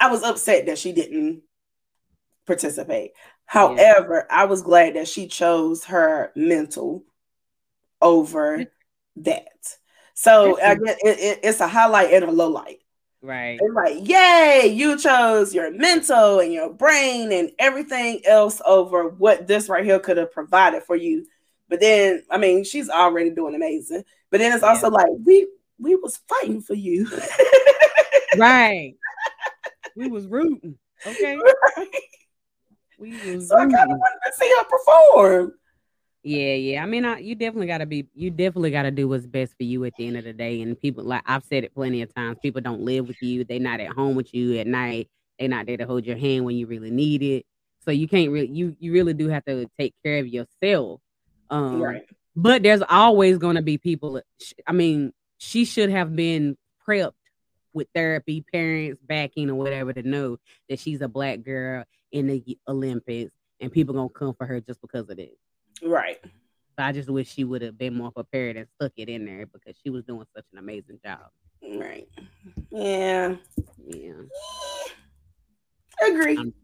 I 0.00 0.10
was 0.10 0.22
upset 0.22 0.64
that 0.66 0.78
she 0.78 0.92
didn't 0.92 1.42
participate. 2.48 3.12
However, 3.46 4.26
yeah. 4.28 4.36
I 4.36 4.46
was 4.46 4.62
glad 4.62 4.96
that 4.96 5.06
she 5.06 5.28
chose 5.28 5.84
her 5.84 6.32
mental 6.34 7.04
over 8.02 8.64
that. 9.16 9.76
So 10.14 10.60
I 10.60 10.74
guess 10.74 10.96
it, 11.04 11.18
it, 11.20 11.40
it's 11.44 11.60
a 11.60 11.68
highlight 11.68 12.12
and 12.12 12.24
a 12.24 12.32
low 12.32 12.48
light. 12.48 12.80
Right. 13.22 13.58
It's 13.60 13.74
like, 13.74 14.08
yay, 14.08 14.72
you 14.72 14.98
chose 14.98 15.54
your 15.54 15.70
mental 15.70 16.40
and 16.40 16.52
your 16.52 16.72
brain 16.72 17.32
and 17.32 17.50
everything 17.58 18.22
else 18.24 18.60
over 18.66 19.08
what 19.08 19.46
this 19.46 19.68
right 19.68 19.84
here 19.84 19.98
could 20.00 20.16
have 20.16 20.32
provided 20.32 20.82
for 20.82 20.96
you. 20.96 21.26
But 21.68 21.80
then, 21.80 22.24
I 22.30 22.38
mean, 22.38 22.64
she's 22.64 22.88
already 22.88 23.30
doing 23.30 23.54
amazing. 23.54 24.04
But 24.30 24.38
then 24.38 24.52
it's 24.52 24.62
yeah. 24.62 24.68
also 24.70 24.90
like, 24.90 25.08
we 25.24 25.46
we 25.78 25.94
was 25.96 26.18
fighting 26.28 26.60
for 26.60 26.74
you. 26.74 27.08
right. 28.36 28.94
We 29.96 30.08
was 30.08 30.26
rooting. 30.26 30.76
Okay. 31.06 31.38
Right. 31.76 31.88
We 32.98 33.40
so. 33.40 33.56
I 33.56 33.60
kind 33.60 33.74
of 33.74 33.98
wanted 33.98 34.20
to 34.26 34.32
see 34.38 34.52
her 34.58 34.64
perform. 34.64 35.52
Yeah, 36.24 36.54
yeah. 36.54 36.82
I 36.82 36.86
mean, 36.86 37.04
I, 37.04 37.18
you 37.18 37.34
definitely 37.36 37.68
got 37.68 37.78
to 37.78 37.86
be, 37.86 38.06
you 38.12 38.30
definitely 38.30 38.72
got 38.72 38.82
to 38.82 38.90
do 38.90 39.08
what's 39.08 39.26
best 39.26 39.56
for 39.56 39.62
you 39.62 39.84
at 39.84 39.94
the 39.96 40.06
end 40.06 40.16
of 40.16 40.24
the 40.24 40.32
day. 40.32 40.60
And 40.60 40.78
people, 40.78 41.04
like 41.04 41.22
I've 41.24 41.44
said 41.44 41.64
it 41.64 41.74
plenty 41.74 42.02
of 42.02 42.12
times, 42.12 42.38
people 42.42 42.60
don't 42.60 42.82
live 42.82 43.06
with 43.06 43.22
you. 43.22 43.44
They're 43.44 43.60
not 43.60 43.80
at 43.80 43.92
home 43.92 44.16
with 44.16 44.34
you 44.34 44.58
at 44.58 44.66
night. 44.66 45.08
They're 45.38 45.48
not 45.48 45.66
there 45.66 45.76
to 45.76 45.86
hold 45.86 46.04
your 46.04 46.16
hand 46.16 46.44
when 46.44 46.56
you 46.56 46.66
really 46.66 46.90
need 46.90 47.22
it. 47.22 47.46
So 47.84 47.92
you 47.92 48.08
can't 48.08 48.30
really, 48.30 48.48
you 48.48 48.76
you 48.80 48.92
really 48.92 49.14
do 49.14 49.28
have 49.28 49.44
to 49.44 49.70
take 49.78 49.94
care 50.04 50.18
of 50.18 50.26
yourself. 50.26 51.00
Um, 51.48 51.80
right. 51.80 52.02
But 52.34 52.62
there's 52.62 52.82
always 52.82 53.38
going 53.38 53.56
to 53.56 53.62
be 53.62 53.78
people. 53.78 54.20
I 54.66 54.72
mean, 54.72 55.12
she 55.38 55.64
should 55.64 55.88
have 55.88 56.14
been 56.14 56.58
prepped 56.86 57.12
with 57.78 57.88
therapy, 57.94 58.44
parents 58.52 59.00
backing, 59.02 59.48
or 59.48 59.54
whatever 59.54 59.92
to 59.94 60.02
know 60.02 60.36
that 60.68 60.78
she's 60.78 61.00
a 61.00 61.08
black 61.08 61.42
girl 61.42 61.84
in 62.12 62.26
the 62.26 62.58
Olympics, 62.68 63.32
and 63.60 63.72
people 63.72 63.94
gonna 63.94 64.08
come 64.10 64.34
for 64.34 64.46
her 64.46 64.60
just 64.60 64.82
because 64.82 65.08
of 65.08 65.18
it. 65.18 65.38
Right. 65.82 66.18
So 66.22 66.84
I 66.84 66.92
just 66.92 67.08
wish 67.08 67.32
she 67.32 67.44
would 67.44 67.62
have 67.62 67.78
been 67.78 67.94
more 67.94 68.12
prepared 68.12 68.56
and 68.56 68.68
stuck 68.76 68.92
it 68.96 69.08
in 69.08 69.24
there 69.24 69.46
because 69.46 69.76
she 69.82 69.90
was 69.90 70.04
doing 70.04 70.26
such 70.36 70.44
an 70.52 70.58
amazing 70.58 71.00
job. 71.04 71.30
Right. 71.62 72.08
Yeah. 72.70 73.36
Yeah. 73.86 74.12
Agree. 76.02 76.38
I'm, 76.38 76.54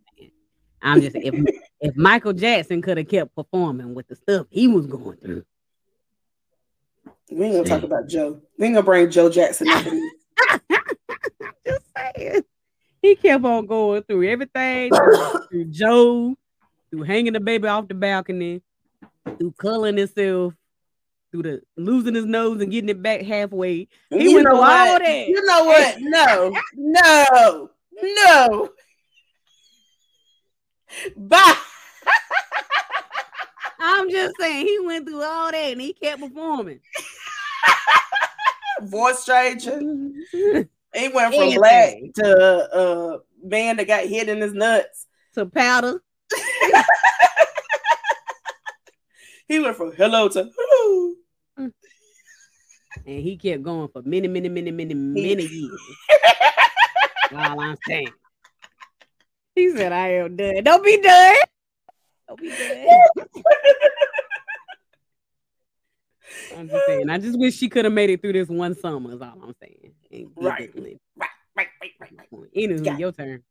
I'm 0.82 1.00
just 1.00 1.16
if 1.16 1.34
if 1.80 1.96
Michael 1.96 2.32
Jackson 2.32 2.82
could 2.82 2.98
have 2.98 3.08
kept 3.08 3.34
performing 3.34 3.94
with 3.94 4.06
the 4.08 4.16
stuff 4.16 4.46
he 4.50 4.68
was 4.68 4.86
going 4.86 5.16
through. 5.18 5.44
We 7.30 7.46
ain't 7.46 7.54
gonna 7.56 7.68
talk 7.68 7.82
about 7.82 8.08
Joe. 8.08 8.40
We 8.58 8.66
ain't 8.66 8.74
gonna 8.74 8.84
bring 8.84 9.10
Joe 9.10 9.30
Jackson 9.30 9.68
up. 9.68 9.84
He 13.04 13.16
kept 13.16 13.44
on 13.44 13.66
going 13.66 14.02
through 14.04 14.26
everything 14.30 14.90
through 15.50 15.66
Joe, 15.66 16.34
through 16.90 17.02
hanging 17.02 17.34
the 17.34 17.40
baby 17.40 17.68
off 17.68 17.86
the 17.86 17.92
balcony, 17.92 18.62
through 19.36 19.52
culling 19.58 19.98
himself, 19.98 20.54
through 21.30 21.42
the 21.42 21.62
losing 21.76 22.14
his 22.14 22.24
nose 22.24 22.62
and 22.62 22.72
getting 22.72 22.88
it 22.88 23.02
back 23.02 23.20
halfway. 23.20 23.88
He 24.08 24.30
you 24.30 24.34
went 24.36 24.48
through 24.48 24.56
all 24.56 24.98
that. 24.98 25.28
You 25.28 25.44
know 25.44 25.64
what? 25.64 25.96
No, 26.00 26.56
no, 26.74 27.70
no. 28.02 28.70
Bye. 31.14 31.56
I'm 33.80 34.10
just 34.10 34.34
saying 34.40 34.66
he 34.66 34.78
went 34.78 35.06
through 35.06 35.22
all 35.22 35.50
that 35.50 35.72
and 35.72 35.80
he 35.80 35.92
kept 35.92 36.22
performing. 36.22 36.80
Voice 38.80 39.26
changing. 39.26 40.24
he 40.94 41.08
went 41.08 41.34
from 41.34 41.42
Anything. 41.42 41.58
black 41.58 41.94
to 42.16 42.74
uh 42.74 43.18
man 43.42 43.76
that 43.76 43.86
got 43.86 44.04
hit 44.06 44.28
in 44.28 44.40
his 44.40 44.52
nuts 44.52 45.06
to 45.34 45.46
powder. 45.46 46.02
He 49.46 49.60
went 49.60 49.76
from 49.76 49.92
hello 49.92 50.28
to 50.30 50.50
hello. 50.56 51.14
And 51.58 51.72
he 53.04 53.36
kept 53.36 53.62
going 53.62 53.88
for 53.88 54.00
many, 54.02 54.26
many, 54.26 54.48
many, 54.48 54.70
many, 54.70 54.94
many 54.94 55.44
years. 55.44 55.80
While 57.30 57.60
I'm 57.60 57.76
saying. 57.86 58.08
He 59.54 59.70
said, 59.76 59.92
I 59.92 60.08
am 60.14 60.34
done. 60.36 60.62
Don't 60.64 60.82
be 60.82 61.00
done. 61.02 61.36
Don't 62.28 62.40
be 62.40 62.48
done. 62.48 63.26
I'm 66.56 66.68
just 66.68 66.86
saying. 66.86 67.10
I 67.10 67.18
just 67.18 67.38
wish 67.38 67.56
she 67.56 67.68
could 67.68 67.84
have 67.84 67.94
made 67.94 68.10
it 68.10 68.22
through 68.22 68.34
this 68.34 68.48
one 68.48 68.74
summer, 68.74 69.12
is 69.12 69.20
all 69.20 69.38
I'm 69.42 69.54
saying. 69.60 69.92
Right. 70.36 70.70
Right, 70.74 70.74
right, 70.74 70.98
right, 71.56 71.68
right, 72.00 72.10
right. 72.30 72.50
Anywho, 72.56 72.84
yeah. 72.84 72.98
your 72.98 73.12
turn. 73.12 73.42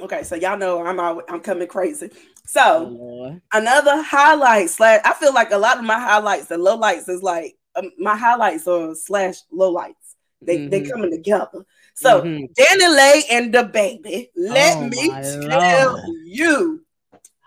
Okay, 0.00 0.24
so 0.24 0.34
y'all 0.34 0.58
know 0.58 0.84
I'm 0.84 0.98
out, 0.98 1.24
I'm 1.28 1.40
coming 1.40 1.68
crazy. 1.68 2.10
So 2.46 2.96
oh, 3.00 3.40
another 3.52 4.02
highlight 4.02 4.70
slash 4.70 5.00
I 5.04 5.14
feel 5.14 5.32
like 5.32 5.52
a 5.52 5.56
lot 5.56 5.78
of 5.78 5.84
my 5.84 5.98
highlights 5.98 6.50
and 6.50 6.62
lowlights 6.62 7.08
is 7.08 7.22
like 7.22 7.56
um, 7.76 7.90
my 7.98 8.16
highlights 8.16 8.66
are 8.66 8.94
slash 8.94 9.36
lowlights. 9.52 9.94
They 10.42 10.58
mm-hmm. 10.58 10.70
they 10.70 10.82
coming 10.82 11.10
together. 11.10 11.64
So 11.94 12.22
mm-hmm. 12.22 12.44
DaniLeigh 12.60 13.22
and 13.30 13.54
DaBaby, 13.54 14.30
let 14.36 14.76
oh, 14.76 14.88
me 14.88 15.08
tell 15.48 15.92
Lord. 15.92 16.04
you, 16.24 16.84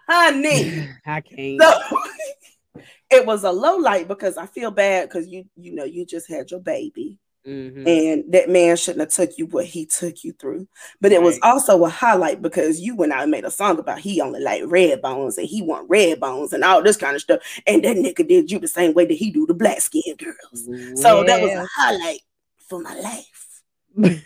honey. 0.08 0.88
I 1.06 1.22
can't. 1.22 1.62
So, 1.62 1.80
it 3.10 3.26
was 3.26 3.44
a 3.44 3.52
low 3.52 3.78
light 3.78 4.08
because 4.08 4.38
I 4.38 4.46
feel 4.46 4.72
bad 4.72 5.10
because 5.10 5.28
you 5.28 5.46
you 5.56 5.74
know 5.74 5.86
you 5.86 6.06
just 6.06 6.30
had 6.30 6.52
your 6.52 6.60
baby. 6.60 7.20
Mm-hmm. 7.48 7.88
And 7.88 8.34
that 8.34 8.50
man 8.50 8.76
shouldn't 8.76 9.00
have 9.00 9.10
took 9.10 9.38
you 9.38 9.46
what 9.46 9.64
he 9.66 9.86
took 9.86 10.26
you 10.26 10.34
through. 10.34 10.68
But 11.00 11.14
it 11.14 11.20
right. 11.20 11.24
was 11.24 11.40
also 11.42 11.86
a 11.86 11.90
highlight 11.90 12.42
because 12.42 12.82
you 12.82 12.94
went 12.94 13.14
out 13.14 13.22
and 13.22 13.32
made 13.32 13.46
a 13.46 13.52
song 13.52 13.80
about 13.80 14.00
he 14.00 14.20
only 14.20 14.42
like 14.42 14.64
red 14.66 15.02
bones 15.02 15.38
and 15.38 15.48
he 15.48 15.62
want 15.62 15.90
red 15.90 16.20
bones 16.20 16.52
and 16.52 16.66
all 16.66 16.84
this 16.84 16.98
kind 16.98 17.16
of 17.16 17.22
stuff. 17.22 17.40
And 17.66 17.86
that 17.86 17.96
nigga 17.96 18.28
did 18.28 18.52
you 18.52 18.60
the 18.60 18.68
same 18.68 18.94
way 18.94 19.06
that 19.06 19.14
he 19.14 19.32
do 19.32 19.46
the 19.48 19.54
black 19.54 19.80
skin 19.80 20.18
girls. 20.18 20.66
Well. 20.68 20.98
So 20.98 21.24
that 21.24 21.42
was 21.42 21.52
a 21.52 21.66
highlight 21.74 22.20
for 22.68 22.82
my 22.82 22.96
life. 23.00 23.62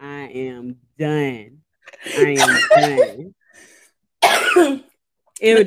I 0.00 0.28
am 0.28 0.76
done. 0.98 1.58
I 2.06 2.36
am 2.38 2.94
done. 2.96 3.34
it 5.40 5.58
would 5.58 5.66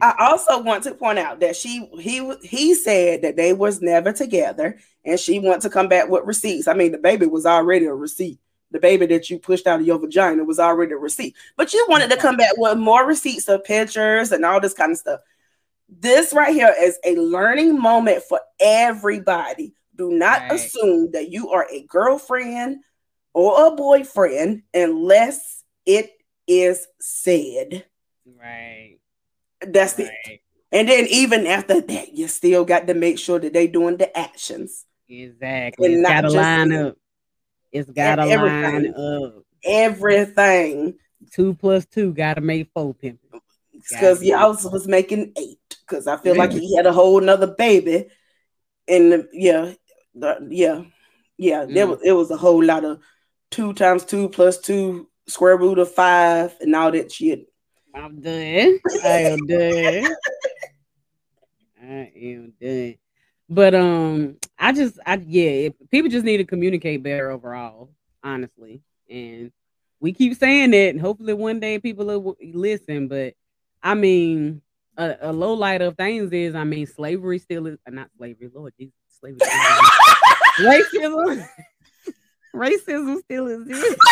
I 0.00 0.14
also 0.20 0.62
want 0.62 0.84
to 0.84 0.94
point 0.94 1.18
out 1.18 1.40
that 1.40 1.56
she 1.56 1.88
he 1.98 2.32
he 2.42 2.74
said 2.74 3.22
that 3.22 3.36
they 3.36 3.52
was 3.52 3.82
never 3.82 4.12
together 4.12 4.78
and 5.04 5.18
she 5.18 5.38
want 5.38 5.62
to 5.62 5.70
come 5.70 5.88
back 5.88 6.08
with 6.08 6.24
receipts. 6.24 6.68
I 6.68 6.74
mean, 6.74 6.92
the 6.92 6.98
baby 6.98 7.26
was 7.26 7.46
already 7.46 7.86
a 7.86 7.94
receipt. 7.94 8.38
The 8.70 8.78
baby 8.78 9.06
that 9.06 9.30
you 9.30 9.38
pushed 9.38 9.66
out 9.66 9.80
of 9.80 9.86
your 9.86 9.98
vagina 9.98 10.44
was 10.44 10.58
already 10.58 10.92
a 10.92 10.96
receipt. 10.96 11.34
But 11.56 11.72
you 11.72 11.84
wanted 11.88 12.10
to 12.10 12.16
come 12.16 12.36
back 12.36 12.56
with 12.56 12.78
more 12.78 13.06
receipts 13.06 13.48
of 13.48 13.64
pictures 13.64 14.32
and 14.32 14.44
all 14.44 14.60
this 14.60 14.74
kind 14.74 14.92
of 14.92 14.98
stuff. 14.98 15.20
This 15.88 16.32
right 16.32 16.54
here 16.54 16.74
is 16.80 16.98
a 17.04 17.16
learning 17.16 17.80
moment 17.80 18.22
for 18.22 18.40
everybody. 18.58 19.74
Do 19.96 20.10
not 20.10 20.40
right. 20.42 20.52
assume 20.52 21.12
that 21.12 21.30
you 21.30 21.50
are 21.50 21.68
a 21.70 21.82
girlfriend 21.82 22.78
or 23.34 23.66
a 23.66 23.70
boyfriend 23.72 24.62
unless 24.72 25.64
it 25.84 26.10
is 26.46 26.86
said. 27.00 27.84
Right. 28.24 28.98
That's 29.60 29.98
right. 29.98 30.08
it. 30.24 30.40
And 30.72 30.88
then 30.88 31.06
even 31.08 31.46
after 31.46 31.80
that, 31.80 32.14
you 32.14 32.26
still 32.28 32.64
got 32.64 32.86
to 32.86 32.94
make 32.94 33.18
sure 33.18 33.38
that 33.38 33.52
they 33.52 33.66
doing 33.66 33.96
the 33.96 34.16
actions. 34.16 34.86
Exactly. 35.08 35.94
It's 35.94 36.08
got 36.08 36.20
to 36.22 36.30
line 36.30 36.72
up. 36.72 36.96
It's 37.70 37.90
got 37.90 38.16
to 38.16 38.26
line 38.26 38.94
up. 38.94 39.44
Everything. 39.64 40.94
Two 41.32 41.54
plus 41.54 41.86
two 41.86 42.12
got 42.12 42.34
to 42.34 42.40
make 42.40 42.70
four 42.74 42.94
pimp. 42.94 43.20
Because 43.72 44.22
y'all 44.22 44.56
was 44.70 44.88
making 44.88 45.32
eight. 45.36 45.58
Because 45.86 46.06
I 46.06 46.16
feel 46.16 46.36
like 46.36 46.52
he 46.52 46.76
had 46.76 46.86
a 46.86 46.92
whole 46.92 47.20
nother 47.20 47.54
baby. 47.54 48.06
And 48.88 49.26
yeah, 49.32 49.72
the, 50.14 50.46
yeah, 50.50 50.82
yeah. 51.36 51.64
Mm. 51.64 51.74
There 51.74 51.86
was 51.86 52.00
it 52.04 52.12
was 52.12 52.30
a 52.30 52.36
whole 52.36 52.62
lot 52.64 52.84
of 52.84 53.00
two 53.54 53.72
times 53.72 54.04
two 54.04 54.28
plus 54.28 54.58
two 54.58 55.08
square 55.28 55.56
root 55.56 55.78
of 55.78 55.92
five 55.92 56.56
and 56.60 56.74
all 56.74 56.90
that 56.90 57.12
shit. 57.12 57.46
I'm 57.94 58.20
done. 58.20 58.80
I 59.04 59.20
am 59.20 59.46
done. 59.46 60.16
I 61.80 62.12
am 62.16 62.52
done. 62.60 62.94
But 63.48 63.76
um, 63.76 64.38
I 64.58 64.72
just, 64.72 64.98
I 65.06 65.22
yeah, 65.24 65.68
people 65.88 66.10
just 66.10 66.24
need 66.24 66.38
to 66.38 66.44
communicate 66.44 67.04
better 67.04 67.30
overall, 67.30 67.90
honestly. 68.24 68.82
And 69.08 69.52
we 70.00 70.12
keep 70.12 70.36
saying 70.36 70.72
that, 70.72 70.88
and 70.90 71.00
hopefully 71.00 71.34
one 71.34 71.60
day 71.60 71.78
people 71.78 72.06
will 72.06 72.36
listen. 72.42 73.06
But 73.06 73.34
I 73.84 73.94
mean, 73.94 74.62
a, 74.96 75.16
a 75.20 75.32
low 75.32 75.52
light 75.54 75.80
of 75.80 75.96
things 75.96 76.32
is, 76.32 76.56
I 76.56 76.64
mean, 76.64 76.88
slavery 76.88 77.38
still 77.38 77.68
is 77.68 77.78
not 77.86 78.10
slavery. 78.18 78.50
Lord 78.52 78.74
Jesus, 78.76 78.94
slavery. 79.20 79.38
racism. 80.58 81.46
racism 82.54 83.20
still 83.20 83.48
exists. 83.48 83.96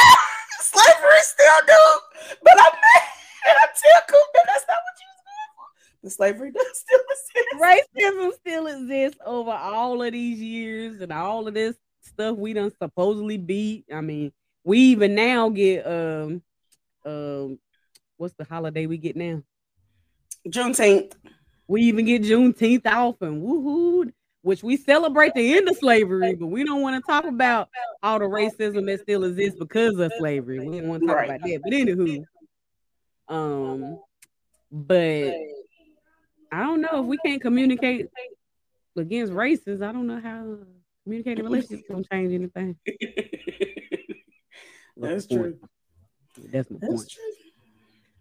slavery 0.60 1.22
still 1.22 1.60
do, 1.66 2.36
but 2.42 2.52
I'm 2.58 2.72
mad. 2.72 3.12
I'm 3.46 3.68
tickled 3.74 4.22
that 4.34 4.44
that's 4.46 4.64
not 4.68 4.78
what 4.84 4.96
you 5.00 5.08
was 5.10 5.22
going 5.26 5.52
for. 5.56 5.66
The 6.04 6.10
slavery 6.10 6.50
does 6.50 6.66
still 6.74 7.00
exist. 7.10 7.88
Racism 7.94 8.32
still 8.34 8.66
exists 8.66 9.20
over 9.24 9.50
all 9.50 10.02
of 10.02 10.12
these 10.12 10.40
years 10.40 11.00
and 11.00 11.12
all 11.12 11.48
of 11.48 11.54
this 11.54 11.76
stuff 12.02 12.36
we 12.36 12.52
done 12.52 12.72
supposedly 12.80 13.38
beat. 13.38 13.84
I 13.92 14.00
mean, 14.00 14.32
we 14.64 14.78
even 14.78 15.14
now 15.14 15.48
get 15.48 15.86
um 15.86 16.42
um 17.04 17.58
what's 18.16 18.34
the 18.34 18.44
holiday 18.44 18.86
we 18.86 18.98
get 18.98 19.16
now? 19.16 19.42
Juneteenth. 20.46 21.12
We 21.68 21.82
even 21.82 22.04
get 22.04 22.22
Juneteenth 22.22 22.86
off 22.86 23.20
and 23.22 23.42
woohoo, 23.42 24.12
which 24.42 24.62
we 24.62 24.76
celebrate 24.76 25.32
the 25.34 25.56
end 25.56 25.68
of 25.68 25.76
slavery, 25.76 26.34
but 26.34 26.48
we 26.48 26.64
don't 26.64 26.82
want 26.82 26.96
to 26.96 27.02
talk 27.10 27.24
about 27.24 27.70
all 28.02 28.18
the 28.18 28.24
racism 28.24 28.86
that 28.86 29.00
still 29.00 29.24
exists 29.24 29.58
because 29.58 29.98
of 29.98 30.12
slavery. 30.18 30.60
We 30.60 30.80
don't 30.80 30.88
want 30.88 31.02
to 31.02 31.06
talk 31.06 31.16
right. 31.16 31.30
about 31.30 31.42
that. 31.42 31.60
But 31.62 31.72
anywho, 31.72 32.24
um, 33.28 34.00
but 34.70 35.34
I 36.50 36.64
don't 36.64 36.80
know 36.80 37.00
if 37.00 37.06
we 37.06 37.18
can't 37.18 37.40
communicate 37.40 38.08
against 38.96 39.32
races. 39.32 39.80
I 39.80 39.92
don't 39.92 40.08
know 40.08 40.20
how 40.20 40.58
communicating 41.04 41.44
relationships 41.44 41.84
gonna 41.88 42.02
change 42.10 42.34
anything. 42.34 42.76
That's 44.96 45.26
true. 45.26 45.56
That's 46.50 46.70
my 46.70 46.78
That's 46.80 46.94
point. 46.94 47.10
True. 47.10 47.22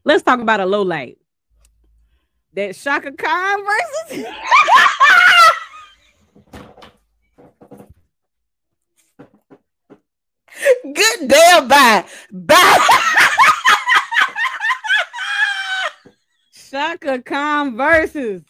Let's 0.04 0.24
talk 0.24 0.40
about 0.40 0.60
a 0.60 0.66
low 0.66 0.84
light. 0.84 1.18
That 2.54 2.76
Chaka 2.76 3.12
Khan 3.12 3.66
Verzuz. 3.66 4.26
Good 10.84 11.28
damn 11.28 11.68
bye. 11.68 12.06
Bye. 12.32 12.88
Chaka 16.70 17.22
Khan 17.22 17.76
Verzuz. 17.76 18.44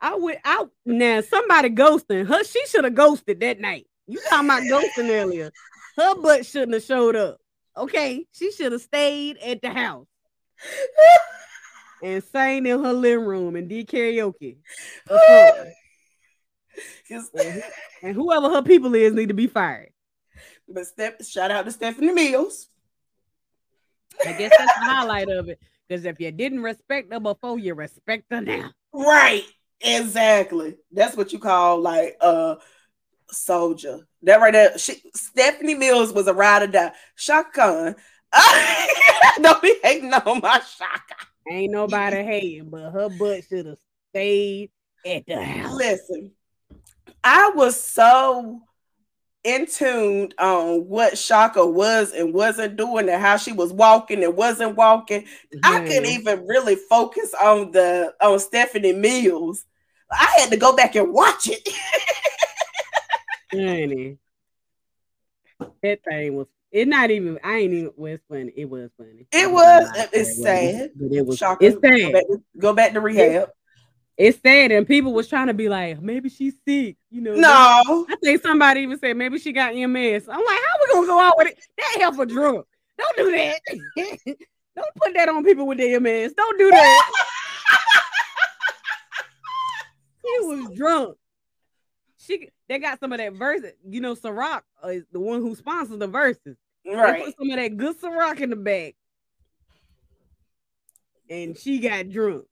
I 0.00 0.16
would 0.16 0.38
out 0.44 0.70
now 0.84 1.20
somebody 1.20 1.70
ghosting 1.70 2.26
her. 2.26 2.44
She 2.44 2.66
should 2.66 2.84
have 2.84 2.94
ghosted 2.94 3.38
that 3.40 3.60
night. 3.60 3.86
You 4.08 4.20
talking 4.28 4.46
about 4.46 4.62
ghosting 4.62 5.10
earlier. 5.10 5.52
Her 5.96 6.16
butt 6.16 6.44
shouldn't 6.44 6.74
have 6.74 6.82
showed 6.82 7.14
up. 7.14 7.38
Okay, 7.76 8.26
she 8.32 8.50
should 8.50 8.72
have 8.72 8.82
stayed 8.82 9.38
at 9.38 9.62
the 9.62 9.70
house 9.70 10.06
and 12.02 12.22
sang 12.24 12.66
in 12.66 12.82
her 12.82 12.92
living 12.92 13.24
room 13.24 13.56
and 13.56 13.68
did 13.68 13.88
karaoke. 13.88 14.56
and 18.02 18.14
whoever 18.14 18.50
her 18.50 18.62
people 18.62 18.94
is 18.94 19.12
need 19.12 19.28
to 19.28 19.34
be 19.34 19.46
fired. 19.46 19.91
But 20.68 20.86
step 20.86 21.22
shout 21.24 21.50
out 21.50 21.64
to 21.64 21.72
Stephanie 21.72 22.12
Mills. 22.12 22.68
I 24.26 24.32
guess 24.32 24.52
that's 24.56 24.74
the 24.78 24.84
highlight 24.84 25.28
of 25.28 25.48
it. 25.48 25.58
Because 25.88 26.04
if 26.04 26.20
you 26.20 26.30
didn't 26.30 26.62
respect 26.62 27.12
her 27.12 27.20
before, 27.20 27.58
you 27.58 27.74
respect 27.74 28.24
her 28.30 28.40
now. 28.40 28.70
Right. 28.92 29.44
Exactly. 29.80 30.76
That's 30.92 31.16
what 31.16 31.32
you 31.32 31.38
call 31.38 31.80
like 31.80 32.16
a 32.20 32.58
soldier. 33.30 34.06
That 34.22 34.40
right 34.40 34.52
there. 34.52 34.78
She, 34.78 35.02
Stephanie 35.14 35.74
Mills 35.74 36.12
was 36.12 36.28
a 36.28 36.34
ride 36.34 36.62
or 36.62 36.66
die. 36.68 36.92
Khan. 37.52 37.96
Don't 39.42 39.62
be 39.62 39.76
hating 39.82 40.12
on 40.12 40.40
my 40.40 40.58
Chaka. 40.58 41.26
Ain't 41.50 41.72
nobody 41.72 42.22
hating, 42.22 42.70
but 42.70 42.90
her 42.90 43.08
butt 43.10 43.44
should 43.44 43.66
have 43.66 43.78
stayed 44.10 44.70
at 45.04 45.26
the 45.26 45.42
house. 45.42 45.74
Listen, 45.74 46.32
I 47.22 47.50
was 47.54 47.78
so 47.78 48.62
in 49.44 49.66
tuned 49.66 50.34
on 50.38 50.88
what 50.88 51.16
Chaka 51.16 51.66
was 51.66 52.12
and 52.12 52.32
wasn't 52.32 52.76
doing 52.76 53.08
and 53.08 53.20
how 53.20 53.36
she 53.36 53.52
was 53.52 53.72
walking 53.72 54.22
and 54.22 54.36
wasn't 54.36 54.76
walking. 54.76 55.26
I 55.64 55.80
couldn't 55.80 56.06
even 56.06 56.46
really 56.46 56.76
focus 56.76 57.34
on 57.42 57.72
the 57.72 58.14
on 58.20 58.38
Stephanie 58.38 58.92
Mills. 58.92 59.64
I 60.10 60.36
had 60.38 60.50
to 60.50 60.56
go 60.56 60.76
back 60.76 60.94
and 60.94 61.12
watch 61.12 61.48
it. 61.48 61.68
Honey, 63.52 64.18
that 65.82 66.04
thing 66.04 66.36
was 66.36 66.46
it 66.72 66.88
not 66.88 67.10
even. 67.10 67.38
I 67.44 67.58
ain't 67.58 67.74
even. 67.74 67.92
was 67.96 68.18
funny. 68.30 68.52
It 68.56 68.64
was 68.64 68.90
funny. 68.96 69.26
It 69.30 69.50
was. 69.50 69.90
It's 70.12 70.42
sad. 70.42 70.92
But 70.96 71.12
it 71.12 71.26
was. 71.26 71.36
Shocking. 71.36 71.68
It's 71.70 71.80
sad. 71.86 72.12
Go 72.12 72.12
back, 72.12 72.24
go 72.58 72.72
back 72.72 72.92
to 72.94 73.00
rehab. 73.00 73.50
It's 74.16 74.40
sad, 74.42 74.72
and 74.72 74.86
people 74.86 75.12
was 75.14 75.26
trying 75.26 75.46
to 75.46 75.54
be 75.54 75.68
like, 75.68 76.00
maybe 76.00 76.28
she's 76.28 76.54
sick. 76.66 76.96
You 77.10 77.22
know. 77.22 77.34
No. 77.34 78.06
I 78.08 78.16
think 78.22 78.42
somebody 78.42 78.82
even 78.82 78.98
said 78.98 79.16
maybe 79.16 79.38
she 79.38 79.52
got 79.52 79.74
MS. 79.74 80.28
I'm 80.28 80.44
like, 80.44 80.58
how 80.58 80.76
we 80.80 80.92
gonna 80.92 81.06
go 81.06 81.20
out 81.20 81.34
with 81.38 81.48
it? 81.48 81.58
That 81.78 81.96
help 82.00 82.18
a 82.18 82.26
drug. 82.26 82.64
Don't 82.98 83.16
do 83.16 83.30
that. 83.32 83.60
Don't 84.76 84.94
put 84.96 85.14
that 85.14 85.28
on 85.28 85.44
people 85.44 85.66
with 85.66 85.78
the 85.78 85.98
MS. 85.98 86.34
Don't 86.34 86.58
do 86.58 86.70
that. 86.70 87.12
he 90.22 90.38
was 90.40 90.76
drunk. 90.76 91.16
She 92.18 92.48
they 92.68 92.78
got 92.78 93.00
some 93.00 93.12
of 93.12 93.18
that 93.18 93.32
verse. 93.32 93.62
You 93.88 94.00
know, 94.00 94.14
Ciroc 94.14 94.62
uh, 94.84 94.88
is 94.88 95.04
the 95.10 95.20
one 95.20 95.40
who 95.40 95.54
sponsors 95.54 95.98
the 95.98 96.08
Verzuz. 96.08 96.56
Right. 96.86 97.18
They 97.18 97.24
put 97.26 97.36
some 97.38 97.50
of 97.50 97.56
that 97.56 97.76
good 97.76 98.00
Ciroc 98.00 98.40
in 98.40 98.50
the 98.50 98.56
bag. 98.56 98.94
And 101.28 101.56
she 101.56 101.78
got 101.78 102.10
drunk. 102.10 102.44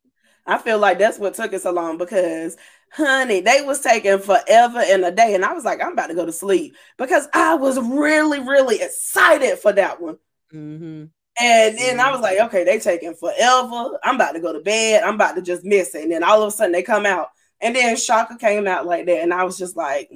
I 0.46 0.58
feel 0.58 0.78
like 0.78 0.98
that's 0.98 1.18
what 1.18 1.34
took 1.34 1.52
us 1.54 1.62
so 1.62 1.72
long 1.72 1.98
because, 1.98 2.56
honey, 2.92 3.40
they 3.40 3.62
was 3.62 3.80
taking 3.80 4.18
forever 4.18 4.80
and 4.80 5.04
a 5.04 5.10
day. 5.10 5.34
And 5.34 5.44
I 5.44 5.52
was 5.52 5.64
like, 5.64 5.82
I'm 5.82 5.92
about 5.92 6.08
to 6.08 6.14
go 6.14 6.26
to 6.26 6.32
sleep 6.32 6.76
because 6.96 7.28
I 7.32 7.54
was 7.54 7.78
really, 7.78 8.40
really 8.40 8.80
excited 8.80 9.58
for 9.58 9.72
that 9.72 10.00
one. 10.00 10.18
Mm-hmm. 10.52 11.04
And 11.40 11.78
then 11.78 11.96
mm-hmm. 11.96 12.00
I 12.00 12.10
was 12.10 12.20
like, 12.20 12.38
okay, 12.38 12.64
they 12.64 12.78
taking 12.78 13.14
forever. 13.14 13.98
I'm 14.02 14.16
about 14.16 14.32
to 14.32 14.40
go 14.40 14.52
to 14.52 14.60
bed. 14.60 15.02
I'm 15.02 15.14
about 15.14 15.36
to 15.36 15.42
just 15.42 15.64
miss 15.64 15.94
it. 15.94 16.02
And 16.02 16.12
then 16.12 16.24
all 16.24 16.42
of 16.42 16.48
a 16.48 16.50
sudden 16.50 16.72
they 16.72 16.82
come 16.82 17.06
out. 17.06 17.28
And 17.60 17.76
then 17.76 17.96
Chaka 17.96 18.36
came 18.36 18.66
out 18.66 18.86
like 18.86 19.06
that. 19.06 19.22
And 19.22 19.34
I 19.34 19.44
was 19.44 19.58
just 19.58 19.76
like, 19.76 20.10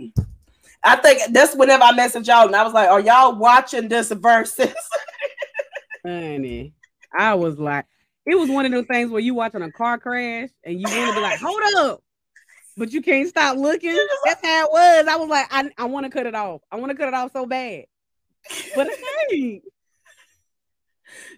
I 0.82 0.96
think 0.96 1.32
that's 1.32 1.56
whenever 1.56 1.82
I 1.82 1.92
messaged 1.92 2.26
y'all 2.26 2.46
and 2.46 2.54
I 2.54 2.62
was 2.62 2.74
like, 2.74 2.90
Are 2.90 3.00
y'all 3.00 3.36
watching 3.36 3.88
this 3.88 4.10
Verzuz? 4.10 4.74
Honey, 6.06 6.74
I 7.18 7.34
was 7.34 7.58
like, 7.58 7.86
it 8.26 8.38
was 8.38 8.48
one 8.48 8.66
of 8.66 8.72
those 8.72 8.86
things 8.86 9.10
where 9.10 9.20
you 9.20 9.34
watching 9.34 9.62
a 9.62 9.70
car 9.70 9.98
crash 9.98 10.48
and 10.64 10.80
you 10.80 10.86
want 10.86 11.10
to 11.10 11.14
be 11.14 11.20
like, 11.20 11.38
hold 11.40 11.60
up, 11.76 12.02
but 12.76 12.92
you 12.92 13.02
can't 13.02 13.28
stop 13.28 13.56
looking. 13.56 13.98
That's 14.24 14.44
how 14.44 14.64
it 14.64 14.72
was. 14.72 15.06
I 15.08 15.16
was 15.16 15.28
like, 15.28 15.46
I, 15.50 15.70
I 15.76 15.84
want 15.84 16.04
to 16.06 16.10
cut 16.10 16.26
it 16.26 16.34
off. 16.34 16.62
I 16.70 16.76
want 16.76 16.90
to 16.90 16.96
cut 16.96 17.08
it 17.08 17.14
off 17.14 17.32
so 17.32 17.46
bad. 17.46 17.84
But 18.74 18.88
hey, 19.30 19.62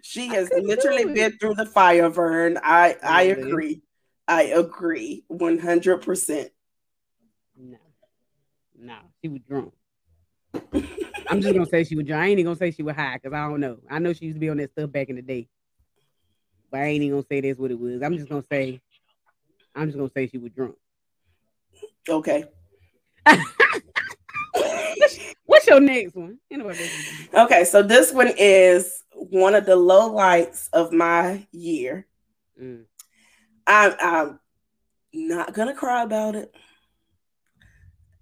she 0.01 0.27
has 0.29 0.49
literally 0.51 1.05
been 1.05 1.37
through 1.37 1.55
the 1.55 1.65
fire, 1.65 2.09
Vern. 2.09 2.59
I 2.61 2.97
I 3.03 3.23
agree. 3.23 3.81
I 4.27 4.43
agree 4.43 5.23
100%. 5.31 6.49
No. 7.57 7.77
No, 8.79 8.97
she 9.21 9.29
was 9.29 9.41
drunk. 9.47 9.73
I'm 11.29 11.41
just 11.41 11.53
gonna 11.53 11.65
say 11.65 11.83
she 11.83 11.95
was 11.95 12.05
drunk. 12.05 12.23
I 12.23 12.27
ain't 12.27 12.39
even 12.39 12.45
gonna 12.45 12.57
say 12.57 12.71
she 12.71 12.83
was 12.83 12.95
high 12.95 13.15
because 13.15 13.33
I 13.33 13.47
don't 13.47 13.59
know. 13.59 13.77
I 13.89 13.99
know 13.99 14.13
she 14.13 14.25
used 14.25 14.35
to 14.35 14.39
be 14.39 14.49
on 14.49 14.57
that 14.57 14.71
stuff 14.71 14.91
back 14.91 15.09
in 15.09 15.15
the 15.15 15.21
day, 15.21 15.47
but 16.71 16.81
I 16.81 16.85
ain't 16.85 17.03
even 17.03 17.17
gonna 17.17 17.27
say 17.29 17.41
that's 17.41 17.59
what 17.59 17.71
it 17.71 17.79
was. 17.79 18.01
I'm 18.01 18.17
just 18.17 18.29
gonna 18.29 18.43
say, 18.51 18.81
I'm 19.75 19.87
just 19.87 19.97
gonna 19.97 20.11
say 20.15 20.27
she 20.27 20.37
was 20.37 20.51
drunk. 20.51 20.75
Okay. 22.09 22.45
what's, 25.45 25.67
your 25.67 25.79
next 25.79 26.15
one? 26.15 26.39
Anyway, 26.49 26.77
okay, 27.33 27.63
so 27.65 27.83
this 27.83 28.13
one 28.13 28.31
is 28.37 29.03
one 29.13 29.53
of 29.55 29.65
the 29.65 29.75
low 29.75 30.11
lights 30.13 30.69
of 30.71 30.93
my 30.93 31.45
year. 31.51 32.07
Mm. 32.61 32.85
I, 33.65 33.95
I'm 33.99 34.39
not 35.13 35.53
gonna 35.53 35.73
cry 35.73 36.03
about 36.03 36.35
it. 36.35 36.53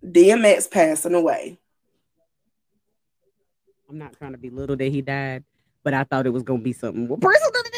DMX 0.04 0.70
passing 0.70 1.14
away. 1.14 1.60
I'm 3.90 3.98
not 3.98 4.18
trying 4.18 4.32
to 4.32 4.38
belittle 4.38 4.76
that 4.76 4.92
he 4.92 5.02
died, 5.02 5.44
but 5.84 5.94
I 5.94 6.04
thought 6.04 6.26
it 6.26 6.32
was 6.32 6.44
gonna 6.44 6.62
be 6.62 6.74
something 6.74 7.08
more 7.08 7.18
personal 7.18 7.52
than. 7.52 7.75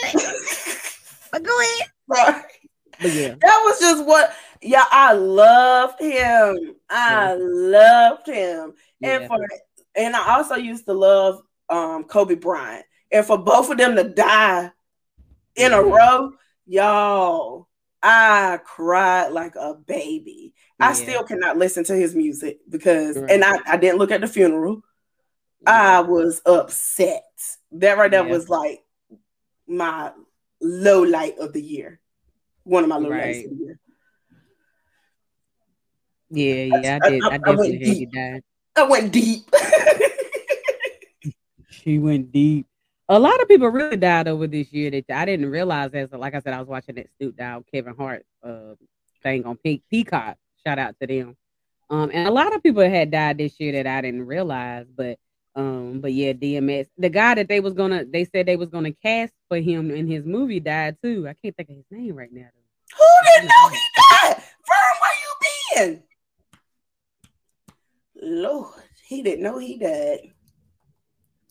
But 1.31 1.43
go 1.43 1.59
ahead. 1.59 1.87
Sorry. 2.13 2.43
But 2.99 3.13
yeah. 3.13 3.35
That 3.39 3.61
was 3.65 3.79
just 3.79 4.05
what 4.05 4.33
yeah, 4.61 4.85
I 4.89 5.13
loved 5.13 6.01
him. 6.01 6.75
I 6.89 7.33
yeah. 7.33 7.37
loved 7.39 8.27
him. 8.27 8.73
Yeah. 8.99 9.17
And 9.17 9.27
for 9.27 9.47
and 9.95 10.15
I 10.15 10.35
also 10.35 10.55
used 10.55 10.85
to 10.85 10.93
love 10.93 11.41
um 11.69 12.03
Kobe 12.05 12.35
Bryant. 12.35 12.85
And 13.11 13.25
for 13.25 13.37
both 13.37 13.69
of 13.69 13.77
them 13.77 13.95
to 13.95 14.03
die 14.03 14.71
in 15.55 15.73
a 15.73 15.81
row, 15.81 16.33
y'all, 16.65 17.67
I 18.03 18.59
cried 18.63 19.29
like 19.29 19.55
a 19.55 19.73
baby. 19.73 20.53
Yeah. 20.79 20.89
I 20.89 20.93
still 20.93 21.23
cannot 21.23 21.57
listen 21.57 21.83
to 21.85 21.95
his 21.95 22.15
music 22.15 22.59
because, 22.69 23.17
right. 23.17 23.31
and 23.31 23.43
I, 23.43 23.57
I 23.65 23.77
didn't 23.77 23.97
look 23.97 24.11
at 24.11 24.21
the 24.21 24.27
funeral. 24.27 24.81
Yeah. 25.61 25.97
I 25.97 26.01
was 26.01 26.41
upset. 26.45 27.23
That 27.71 27.97
right 27.97 28.11
there 28.11 28.25
yeah. 28.25 28.31
was 28.31 28.49
like 28.49 28.83
my 29.67 30.11
low 30.61 31.03
light 31.03 31.37
of 31.39 31.53
the 31.53 31.61
year. 31.61 31.99
One 32.63 32.83
of 32.83 32.89
my 32.89 32.97
low 32.97 33.09
right. 33.09 33.35
lights 33.35 33.45
of 33.45 33.57
the 33.57 33.63
year. 33.63 33.79
Yeah, 36.29 36.79
yeah, 36.81 36.99
I 37.01 37.09
did. 37.09 37.23
I, 37.23 37.27
I, 37.27 37.33
I 37.33 37.37
definitely 37.37 37.85
heard 37.85 37.97
you 37.97 38.05
died. 38.07 38.43
I 38.75 38.83
went 38.83 39.11
deep. 39.11 39.43
she 41.69 41.99
went 41.99 42.31
deep. 42.31 42.67
A 43.09 43.17
lot 43.17 43.41
of 43.41 43.47
people 43.47 43.69
really 43.69 43.95
died 43.95 44.27
over 44.27 44.45
this 44.45 44.73
year. 44.73 44.91
That 44.91 45.05
I 45.09 45.25
didn't 45.25 45.49
realize 45.49 45.91
as 45.93 46.11
like 46.11 46.35
I 46.35 46.39
said, 46.39 46.53
I 46.53 46.59
was 46.59 46.67
watching 46.67 46.95
that 46.95 47.07
Snoop 47.17 47.37
Dogg 47.37 47.63
Kevin 47.73 47.95
Hart 47.95 48.25
uh, 48.43 48.75
thing 49.23 49.45
on 49.45 49.55
Pink 49.57 49.83
Peacock. 49.89 50.37
Shout 50.65 50.79
out 50.79 50.95
to 51.01 51.07
them. 51.07 51.37
Um, 51.89 52.11
and 52.13 52.27
a 52.27 52.31
lot 52.31 52.53
of 52.53 52.61
people 52.61 52.83
had 52.83 53.11
died 53.11 53.37
this 53.37 53.59
year 53.59 53.71
that 53.71 53.87
I 53.87 54.01
didn't 54.01 54.25
realize, 54.25 54.85
but 54.93 55.17
um, 55.57 56.01
but 56.01 56.13
yeah, 56.13 56.33
DMX, 56.33 56.85
the 56.99 57.09
guy 57.09 57.33
that 57.33 57.49
they 57.49 57.59
was 57.59 57.73
gonna, 57.73 58.05
they 58.05 58.25
said 58.25 58.45
they 58.45 58.55
was 58.55 58.69
gonna 58.69 58.93
cast 58.93 59.33
for 59.47 59.57
him 59.57 59.89
in 59.89 60.07
his 60.07 60.23
movie 60.23 60.59
died 60.59 60.97
too. 61.03 61.27
I 61.27 61.33
can't 61.33 61.57
think 61.57 61.69
of 61.69 61.75
his 61.77 61.85
name 61.89 62.15
right 62.15 62.31
now. 62.31 62.47
Who 62.95 63.05
didn't 63.25 63.47
know 63.47 63.69
he 63.69 63.79
died? 63.95 64.35
Vern, 64.67 64.95
where 65.01 65.15
you 65.23 65.33
been? 65.75 66.03
Lord, 68.21 68.83
he 69.07 69.23
didn't 69.23 69.43
know 69.43 69.57
he 69.57 69.79
died. 69.79 70.31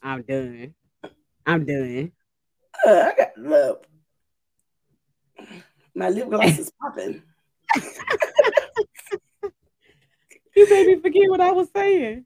I'm 0.05 0.23
done. 0.23 0.75
I'm 1.45 1.67
done. 1.67 2.13
Uh, 2.87 3.11
I 3.11 3.15
got 3.17 3.37
lip. 3.37 3.87
My 5.97 6.11
lip 6.11 6.31
gloss 6.31 6.59
is 6.61 6.71
popping. 6.81 7.23
you 10.55 10.71
made 10.71 10.87
me 10.87 11.01
forget 11.01 11.29
what 11.29 11.41
I 11.41 11.51
was 11.51 11.69
saying. 11.75 12.25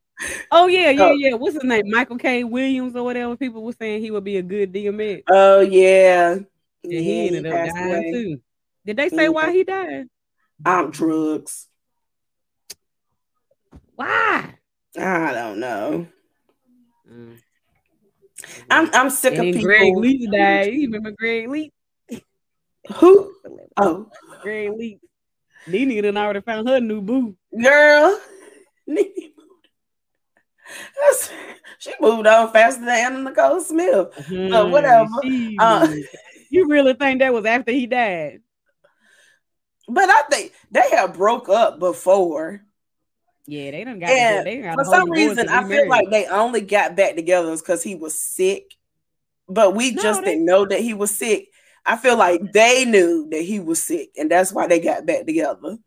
Oh 0.51 0.67
yeah, 0.67 0.91
yeah, 0.91 1.13
yeah. 1.17 1.35
What's 1.35 1.55
his 1.55 1.65
name? 1.65 1.85
Michael 1.87 2.19
K. 2.19 2.45
Williams 2.45 2.95
or 2.97 3.05
whatever. 3.05 3.37
People 3.37 3.63
were 3.63 3.73
saying 3.73 4.03
he 4.03 4.11
would 4.11 4.25
be 4.25 4.37
a 4.37 4.43
good 4.43 4.73
DMX. 4.73 5.23
Oh 5.29 5.61
yeah. 5.61 6.33
And 6.33 6.47
yeah, 6.85 7.01
he 7.01 7.27
ended 7.27 7.45
he 7.45 7.51
up 7.51 7.75
dying 7.75 7.87
away. 7.87 8.13
too. 8.13 8.41
Did 8.85 8.97
they 8.97 9.09
say 9.09 9.29
why 9.29 9.53
he 9.53 9.65
died? 9.65 10.07
I'm 10.65 10.91
drugs. 10.91 11.69
Why? 13.95 14.55
I 14.99 15.33
don't 15.33 15.61
know. 15.61 16.07
Mm. 17.11 17.39
I'm 18.71 18.91
I'm 18.93 19.11
sick 19.11 19.35
and 19.35 19.49
of 19.49 19.55
people. 19.55 19.69
Gregg 19.69 19.95
Leakes 19.95 20.33
died. 20.33 20.73
You 20.73 20.87
remember 20.87 21.13
Gregg 21.13 21.49
Leakes? 21.49 22.23
Who? 22.95 23.33
Oh, 23.77 24.11
Gregg 24.43 24.71
Leakes. 24.71 25.01
Nene 25.67 26.03
done 26.03 26.17
already 26.17 26.41
found 26.41 26.69
her 26.69 26.81
new 26.81 27.03
boo. 27.03 27.37
Girl, 27.61 28.19
Nene 28.87 29.07
she 31.79 31.93
moved 32.01 32.27
on 32.27 32.53
faster 32.53 32.81
than 32.85 32.89
Anna 32.89 33.23
Nicole 33.23 33.61
Smith. 33.61 34.09
But 34.51 34.71
whatever. 34.71 35.11
Uh, 35.59 35.95
you 36.51 36.69
really 36.69 36.95
think 36.95 37.21
that 37.21 37.33
was 37.33 37.45
after 37.45 37.73
he 37.73 37.87
died? 37.87 38.41
But 39.89 40.09
I 40.09 40.23
think 40.31 40.53
they 40.71 40.89
have 40.93 41.15
broke 41.15 41.49
up 41.49 41.79
before. 41.79 42.63
Yeah, 43.47 43.73
they 43.73 43.85
don't 43.85 43.99
got. 43.99 44.11
And 44.11 44.47
they 44.47 44.59
got 44.59 44.75
for 44.75 44.85
some 44.85 45.11
reason, 45.11 45.49
I 45.49 45.67
feel 45.67 45.89
like 45.89 46.11
they 46.11 46.27
only 46.27 46.61
got 46.61 46.97
back 46.97 47.17
together 47.17 47.57
because 47.57 47.83
he 47.83 47.97
was 47.97 48.21
sick. 48.21 48.77
But 49.49 49.75
we 49.75 49.91
no, 49.91 50.03
just 50.03 50.21
they... 50.21 50.33
didn't 50.33 50.45
know 50.45 50.65
that 50.67 50.81
he 50.81 50.95
was 50.95 51.17
sick. 51.17 51.49
I 51.85 51.97
feel 51.97 52.17
like 52.17 52.53
they 52.53 52.85
knew 52.85 53.29
that 53.31 53.41
he 53.43 53.59
was 53.59 53.83
sick, 53.83 54.11
and 54.17 54.31
that's 54.31 54.53
why 54.53 54.67
they 54.67 54.79
got 54.81 55.07
back 55.07 55.27
together. 55.27 55.79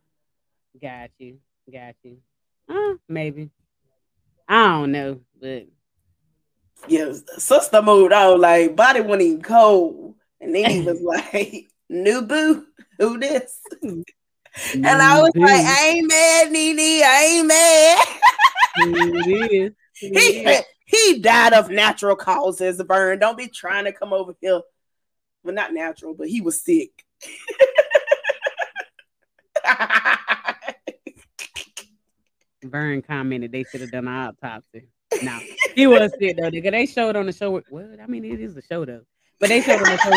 Got 0.82 1.12
you, 1.20 1.38
got 1.72 1.96
you. 2.04 2.18
Uh, 2.68 2.96
maybe. 3.08 3.52
I 4.48 4.68
don't 4.68 4.92
know, 4.92 5.22
but 5.40 5.68
yeah, 6.88 7.14
sister 7.38 7.82
moved 7.82 8.14
on. 8.14 8.42
Like 8.42 8.76
body 8.76 9.02
wasn't 9.02 9.22
even 9.22 9.42
cold, 9.42 10.16
and 10.42 10.54
then 10.54 10.70
he 10.70 10.82
was 10.82 11.02
like, 11.34 11.68
"New 11.90 12.22
boo, 12.22 12.66
who 13.00 13.20
this?" 13.20 13.60
and 13.82 14.06
I 14.86 15.22
was 15.22 15.32
like, 15.36 15.66
"I 15.66 15.94
ain't 15.96 16.08
mad, 16.08 16.52
Nene. 16.52 16.80
I 16.80 17.24
ain't 17.32 17.48
mad." 17.48 18.08
it 18.78 19.52
is. 19.52 19.72
he 20.02 20.60
he 20.86 21.20
died 21.20 21.54
of 21.54 21.70
natural 21.70 22.16
causes. 22.16 22.82
Vern. 22.82 23.20
Don't 23.20 23.38
be 23.38 23.48
trying 23.48 23.86
to 23.86 23.94
come 23.94 24.14
over 24.14 24.36
here. 24.42 24.62
Well, 25.44 25.56
not 25.56 25.74
natural, 25.74 26.14
but 26.14 26.28
he 26.28 26.42
was 26.42 26.62
sick. 26.62 26.92
Vern 32.64 33.02
commented 33.02 33.52
they 33.52 33.64
should 33.64 33.82
have 33.82 33.92
done 33.92 34.08
an 34.08 34.14
autopsy. 34.14 34.88
No, 35.22 35.40
he 35.76 35.88
was 35.88 36.12
sick 36.20 36.38
though. 36.38 36.50
Because 36.50 36.72
they 36.72 36.86
showed 36.86 37.16
on 37.16 37.26
the 37.26 37.34
show. 37.34 37.62
Well, 37.70 37.96
I 38.02 38.08
mean, 38.08 38.26
it 38.26 38.40
is 38.40 38.58
a 38.58 38.62
show 38.62 38.86
though. 38.86 39.02
But 39.40 39.50
they 39.50 39.62
showed 39.62 39.82
on 39.82 39.92
the 39.92 39.98
show. 39.98 40.12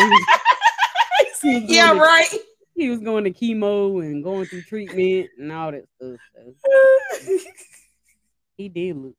He 1.41 1.59
was, 1.59 1.63
yeah, 1.69 1.91
right. 1.91 2.27
he 2.75 2.89
was 2.89 2.99
going 2.99 3.23
to 3.25 3.31
chemo 3.31 4.03
and 4.03 4.23
going 4.23 4.45
through 4.45 4.63
treatment 4.63 5.29
and 5.37 5.51
all 5.51 5.71
that 5.71 5.85
stuff. 5.97 6.19
So. 6.35 7.37
he 8.57 8.69
did 8.69 8.97
look. 8.97 9.15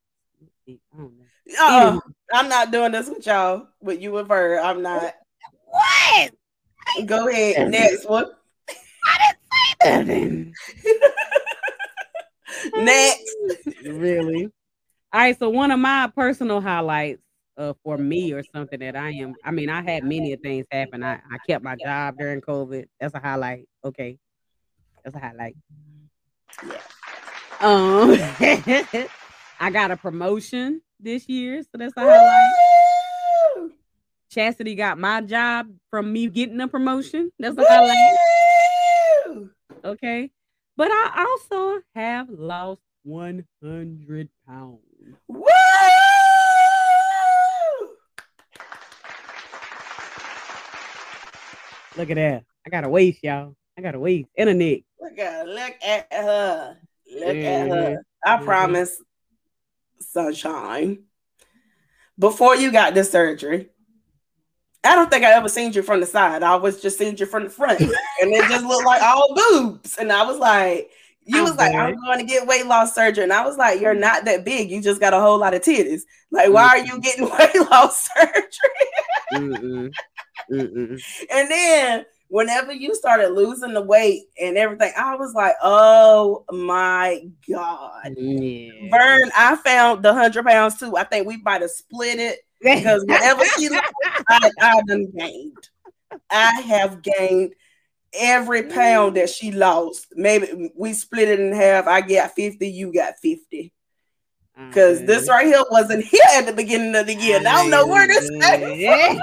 I 0.68 0.76
don't 0.96 1.14
know. 1.16 1.24
Uh, 1.60 1.98
I'm 2.32 2.48
not 2.48 2.70
doing 2.70 2.92
this 2.92 3.08
with 3.08 3.26
y'all, 3.26 3.68
but 3.80 4.00
you 4.00 4.18
and 4.18 4.28
her. 4.28 4.60
I'm 4.60 4.82
not. 4.82 5.14
What? 5.64 6.32
Go 7.06 7.28
ahead. 7.28 7.70
Next 7.70 8.08
one. 8.08 8.26
I 9.06 9.32
didn't 9.86 10.04
say 10.04 10.04
nothing. 10.04 10.54
Next. 12.76 13.36
really? 13.84 14.44
All 15.12 15.20
right. 15.20 15.38
So 15.38 15.48
one 15.50 15.70
of 15.70 15.78
my 15.78 16.10
personal 16.14 16.60
highlights 16.60 17.22
uh, 17.56 17.74
for 17.82 17.98
me 17.98 18.32
or 18.32 18.42
something 18.54 18.78
that 18.80 18.96
I 18.96 19.10
am, 19.10 19.34
I 19.44 19.50
mean, 19.50 19.68
I 19.68 19.82
had 19.82 20.04
many 20.04 20.36
things 20.36 20.66
happen. 20.70 21.02
I, 21.02 21.14
I 21.14 21.38
kept 21.46 21.64
my 21.64 21.76
job 21.76 22.16
during 22.18 22.40
COVID. 22.40 22.86
That's 23.00 23.14
a 23.14 23.18
highlight. 23.18 23.66
Okay. 23.84 24.18
That's 25.04 25.16
a 25.16 25.18
highlight. 25.18 25.56
Yeah. 26.66 26.80
Um 27.60 28.16
I 29.60 29.70
got 29.70 29.90
a 29.90 29.96
promotion 29.96 30.80
this 31.00 31.28
year, 31.28 31.62
so 31.62 31.70
that's 31.74 31.92
a 31.96 32.00
highlight. 32.00 32.54
Woo! 33.56 33.72
Chastity 34.30 34.76
got 34.76 34.98
my 34.98 35.20
job 35.20 35.66
from 35.90 36.12
me 36.12 36.28
getting 36.28 36.60
a 36.60 36.68
promotion. 36.68 37.32
That's 37.38 37.58
a 37.58 37.64
highlight. 37.66 38.18
Okay. 39.84 40.30
But 40.78 40.92
I 40.92 41.26
also 41.28 41.80
have 41.96 42.28
lost 42.30 42.80
100 43.02 44.28
pounds. 44.46 44.78
Woo! 45.26 45.42
Look 51.96 52.10
at 52.10 52.14
that. 52.14 52.44
I 52.64 52.70
got 52.70 52.84
a 52.84 52.88
waist, 52.88 53.24
y'all. 53.24 53.56
I 53.76 53.82
got 53.82 53.96
a 53.96 53.98
waist 53.98 54.28
and 54.36 54.50
a 54.50 54.54
neck. 54.54 54.82
Look 55.00 55.18
at 55.18 55.48
look 55.48 55.74
at 55.82 56.06
her. 56.12 56.78
Look 57.12 57.24
mm-hmm. 57.24 57.44
at 57.44 57.68
her. 57.70 58.04
I 58.24 58.36
mm-hmm. 58.36 58.44
promise, 58.44 59.02
sunshine. 59.98 61.02
Before 62.16 62.54
you 62.54 62.70
got 62.70 62.94
the 62.94 63.02
surgery, 63.02 63.70
I 64.84 64.94
don't 64.94 65.10
think 65.10 65.24
I 65.24 65.32
ever 65.32 65.48
seen 65.48 65.72
you 65.72 65.82
from 65.82 66.00
the 66.00 66.06
side. 66.06 66.42
I 66.42 66.50
always 66.50 66.80
just 66.80 66.98
seen 66.98 67.16
you 67.16 67.26
from 67.26 67.44
the 67.44 67.50
front, 67.50 67.80
and 67.80 67.90
it 68.22 68.48
just 68.48 68.64
looked 68.64 68.86
like 68.86 69.02
all 69.02 69.34
boobs. 69.34 69.96
And 69.98 70.12
I 70.12 70.24
was 70.24 70.38
like, 70.38 70.90
you 71.28 71.42
was 71.42 71.56
like, 71.56 71.74
I'm 71.74 71.94
going 71.96 72.18
to 72.18 72.24
get 72.24 72.46
weight 72.46 72.66
loss 72.66 72.94
surgery. 72.94 73.24
And 73.24 73.32
I 73.32 73.44
was 73.44 73.58
like, 73.58 73.80
You're 73.80 73.94
not 73.94 74.24
that 74.24 74.44
big. 74.44 74.70
You 74.70 74.80
just 74.80 75.00
got 75.00 75.12
a 75.12 75.20
whole 75.20 75.38
lot 75.38 75.52
of 75.52 75.62
titties. 75.62 76.02
Like, 76.30 76.50
why 76.50 76.68
are 76.68 76.78
you 76.78 77.00
getting 77.00 77.24
weight 77.38 77.70
loss 77.70 78.08
surgery? 78.16 78.42
Mm-mm. 79.34 79.90
Mm-mm. 80.50 81.02
And 81.30 81.50
then 81.50 82.06
whenever 82.28 82.72
you 82.72 82.94
started 82.94 83.30
losing 83.30 83.74
the 83.74 83.82
weight 83.82 84.22
and 84.40 84.56
everything, 84.56 84.92
I 84.96 85.16
was 85.16 85.34
like, 85.34 85.54
oh 85.62 86.44
my 86.50 87.22
God. 87.50 88.14
Yeah. 88.16 88.88
Vern, 88.90 89.30
I 89.36 89.56
found 89.56 90.02
the 90.02 90.14
hundred 90.14 90.46
pounds 90.46 90.78
too. 90.78 90.96
I 90.96 91.04
think 91.04 91.26
we 91.26 91.36
might 91.38 91.60
have 91.60 91.70
split 91.70 92.18
it 92.18 92.38
because 92.60 93.04
whenever 93.08 93.44
she 93.56 93.68
I, 94.28 94.50
I 94.60 94.82
done 94.86 95.10
gained. 95.16 95.68
I 96.30 96.60
have 96.62 97.02
gained 97.02 97.54
every 98.14 98.64
pound 98.64 99.16
that 99.16 99.28
she 99.30 99.52
lost. 99.52 100.08
Maybe 100.14 100.70
we 100.74 100.92
split 100.94 101.28
it 101.28 101.40
in 101.40 101.52
half. 101.52 101.86
I 101.86 102.00
got 102.00 102.32
50, 102.32 102.68
you 102.68 102.92
got 102.92 103.18
50. 103.20 103.72
Because 104.66 105.04
this 105.04 105.28
right 105.28 105.46
here 105.46 105.62
wasn't 105.70 106.04
here 106.04 106.20
at 106.34 106.46
the 106.46 106.52
beginning 106.52 106.94
of 106.96 107.06
the 107.06 107.14
year. 107.14 107.38
I 107.38 107.42
don't 107.42 107.70
know 107.70 107.86
where 107.86 108.08
this 108.08 108.28
came 108.28 109.20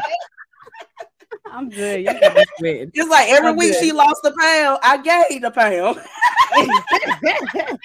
I'm 1.55 1.69
good. 1.69 2.05
It's 2.07 3.09
like 3.09 3.29
every 3.29 3.49
I'm 3.49 3.55
week 3.55 3.71
good. 3.71 3.83
she 3.83 3.91
lost 3.93 4.25
a 4.25 4.31
pound, 4.37 4.79
I 4.83 4.97
gained 4.97 5.45
a 5.45 5.51
pound. 5.51 6.01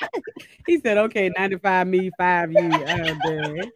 he 0.66 0.80
said, 0.80 0.98
okay, 0.98 1.30
95 1.36 1.86
me, 1.86 2.10
five 2.18 2.50
you. 2.50 2.58
I'm 2.58 3.18
done. 3.18 3.72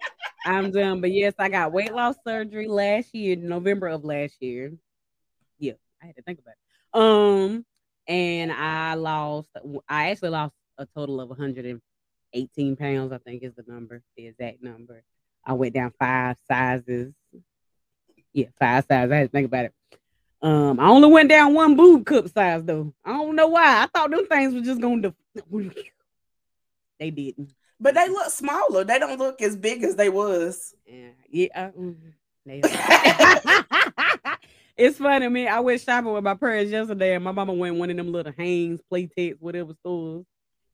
I'm 0.46 0.70
done. 0.72 1.00
But 1.00 1.12
yes, 1.12 1.34
I 1.38 1.48
got 1.48 1.72
weight 1.72 1.94
loss 1.94 2.16
surgery 2.26 2.66
last 2.66 3.14
year, 3.14 3.36
November 3.36 3.86
of 3.88 4.04
last 4.04 4.34
year. 4.40 4.72
Yeah, 5.58 5.74
I 6.02 6.06
had 6.06 6.16
to 6.16 6.22
think 6.22 6.40
about 6.40 6.54
it. 6.54 7.00
Um, 7.00 7.64
and 8.08 8.50
I 8.50 8.94
lost, 8.94 9.50
I 9.88 10.10
actually 10.10 10.30
lost 10.30 10.54
a 10.76 10.86
total 10.86 11.20
of 11.20 11.28
118 11.28 12.76
pounds, 12.76 13.12
I 13.12 13.18
think 13.18 13.44
is 13.44 13.54
the 13.54 13.64
number, 13.66 14.02
the 14.16 14.26
exact 14.26 14.60
number. 14.60 15.04
I 15.44 15.52
went 15.52 15.74
down 15.74 15.92
five 15.98 16.36
sizes. 16.50 17.12
Yeah, 18.34 18.46
five 18.58 18.84
size. 18.84 19.10
I 19.10 19.16
had 19.16 19.22
to 19.22 19.28
think 19.28 19.46
about 19.46 19.66
it. 19.66 19.74
Um, 20.42 20.78
I 20.78 20.88
only 20.88 21.08
went 21.08 21.30
down 21.30 21.54
one 21.54 21.74
boob 21.76 22.04
cup 22.04 22.28
size 22.28 22.62
though. 22.64 22.92
I 23.04 23.12
don't 23.12 23.34
know 23.34 23.46
why. 23.46 23.82
I 23.82 23.86
thought 23.86 24.10
them 24.10 24.26
things 24.26 24.52
were 24.52 24.60
just 24.60 24.80
going 24.80 25.00
to. 25.02 25.14
they 26.98 27.10
didn't. 27.10 27.54
But 27.80 27.94
they 27.94 28.08
look 28.08 28.30
smaller. 28.30 28.84
They 28.84 28.98
don't 28.98 29.18
look 29.18 29.40
as 29.40 29.56
big 29.56 29.84
as 29.84 29.96
they 29.96 30.10
was. 30.10 30.74
Yeah, 30.86 31.08
yeah. 31.30 31.48
Uh, 31.54 31.70
mm-hmm. 31.70 32.10
it's 34.76 34.98
funny, 34.98 35.28
man. 35.28 35.48
I 35.48 35.60
went 35.60 35.80
shopping 35.80 36.12
with 36.12 36.24
my 36.24 36.34
parents 36.34 36.70
yesterday, 36.70 37.14
and 37.14 37.24
my 37.24 37.32
mama 37.32 37.54
went 37.54 37.76
one 37.76 37.90
of 37.90 37.96
them 37.96 38.12
little 38.12 38.32
Hanes 38.36 38.80
Playtex, 38.92 39.36
whatever 39.40 39.72
stores. 39.80 40.26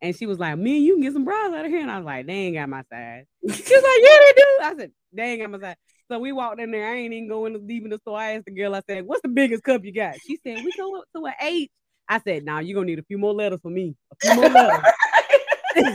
And 0.02 0.16
she 0.16 0.26
was 0.26 0.38
like, 0.38 0.58
"Me 0.58 0.78
you 0.78 0.94
can 0.94 1.02
get 1.02 1.12
some 1.12 1.24
bras 1.24 1.52
out 1.52 1.64
of 1.64 1.70
here." 1.70 1.82
And 1.82 1.90
I 1.90 1.98
was 1.98 2.06
like, 2.06 2.26
"They 2.26 2.32
ain't 2.32 2.56
got 2.56 2.68
my 2.68 2.82
size." 2.90 3.26
She 3.42 3.74
was 3.74 3.84
like, 3.84 4.00
"Yeah, 4.02 4.18
they 4.18 4.32
do." 4.36 4.58
I 4.62 4.74
said, 4.78 4.92
"They 5.12 5.22
ain't 5.22 5.42
got 5.42 5.50
my 5.50 5.60
size." 5.60 5.76
So 6.10 6.18
we 6.18 6.32
walked 6.32 6.58
in 6.58 6.72
there. 6.72 6.88
I 6.88 6.96
ain't 6.96 7.14
even 7.14 7.28
going 7.28 7.66
deep 7.68 7.84
in 7.84 7.90
the 7.90 7.98
store. 7.98 8.18
I 8.18 8.32
asked 8.32 8.46
the 8.46 8.50
girl. 8.50 8.74
I 8.74 8.82
said, 8.88 9.06
"What's 9.06 9.22
the 9.22 9.28
biggest 9.28 9.62
cup 9.62 9.84
you 9.84 9.92
got?" 9.92 10.16
She 10.26 10.40
said, 10.44 10.64
"We 10.64 10.72
go 10.76 10.98
up 10.98 11.04
to 11.14 11.24
an 11.26 11.34
H." 11.40 11.70
I 12.08 12.18
said, 12.18 12.44
"Now 12.44 12.54
nah, 12.54 12.60
you're 12.60 12.74
gonna 12.74 12.86
need 12.86 12.98
a 12.98 13.04
few 13.04 13.16
more 13.16 13.32
letters 13.32 13.60
for 13.62 13.70
me. 13.70 13.94
A 14.10 14.16
few 14.20 14.34
more 14.34 14.50
letters." 14.50 14.80
she 15.76 15.82
said, 15.82 15.92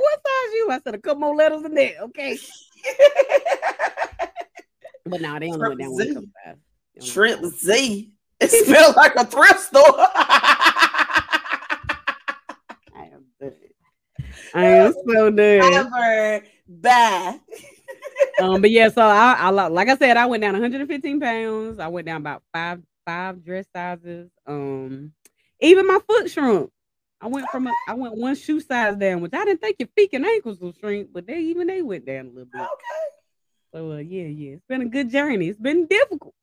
"What 0.00 0.20
size 0.26 0.54
you?" 0.54 0.68
I 0.72 0.80
said, 0.82 0.96
"A 0.96 0.98
couple 0.98 1.20
more 1.20 1.36
letters 1.36 1.62
than 1.62 1.74
that." 1.74 2.00
Okay. 2.02 2.36
but 5.04 5.20
now 5.20 5.34
nah, 5.34 5.38
they 5.38 5.46
only 5.46 5.60
went 5.60 5.80
down 5.80 5.92
one 5.92 6.14
cup 6.14 6.24
size. 6.44 7.12
Trip 7.12 7.44
Z. 7.44 8.12
It 8.40 8.50
smells 8.50 8.96
like 8.96 9.14
a 9.14 9.24
thrift 9.24 9.60
store. 9.60 9.82
I 9.84 10.70
am 13.12 13.26
good. 13.40 13.54
I 14.54 14.64
am 14.64 14.92
so 15.06 15.30
done. 15.30 15.72
Ever 15.72 16.44
bye. 16.68 17.40
Um, 18.42 18.60
but 18.60 18.70
yeah, 18.70 18.88
so 18.88 19.02
I, 19.02 19.36
I 19.38 19.50
like 19.50 19.88
I 19.88 19.96
said, 19.96 20.16
I 20.16 20.26
went 20.26 20.42
down 20.42 20.52
115 20.52 21.20
pounds. 21.20 21.78
I 21.78 21.88
went 21.88 22.06
down 22.06 22.20
about 22.20 22.42
five 22.52 22.82
five 23.04 23.44
dress 23.44 23.66
sizes. 23.74 24.30
Um, 24.46 25.12
even 25.60 25.86
my 25.86 26.00
foot 26.06 26.30
shrunk. 26.30 26.70
I 27.20 27.28
went 27.28 27.48
from 27.48 27.66
a, 27.66 27.72
I 27.88 27.94
went 27.94 28.16
one 28.16 28.34
shoe 28.34 28.60
size 28.60 28.96
down, 28.96 29.22
which 29.22 29.32
I 29.32 29.44
didn't 29.44 29.60
think 29.60 29.76
your 29.78 29.88
feet 29.96 30.10
and 30.12 30.26
ankles 30.26 30.60
would 30.60 30.76
shrink, 30.78 31.08
but 31.12 31.26
they 31.26 31.38
even 31.38 31.66
they 31.66 31.80
went 31.80 32.04
down 32.04 32.26
a 32.26 32.28
little 32.28 32.44
bit. 32.44 32.60
Okay. 32.60 33.06
So 33.72 33.92
uh, 33.92 33.96
yeah, 33.98 34.24
yeah, 34.24 34.52
it's 34.52 34.66
been 34.68 34.82
a 34.82 34.86
good 34.86 35.10
journey. 35.10 35.48
It's 35.48 35.58
been 35.58 35.86
difficult, 35.86 36.34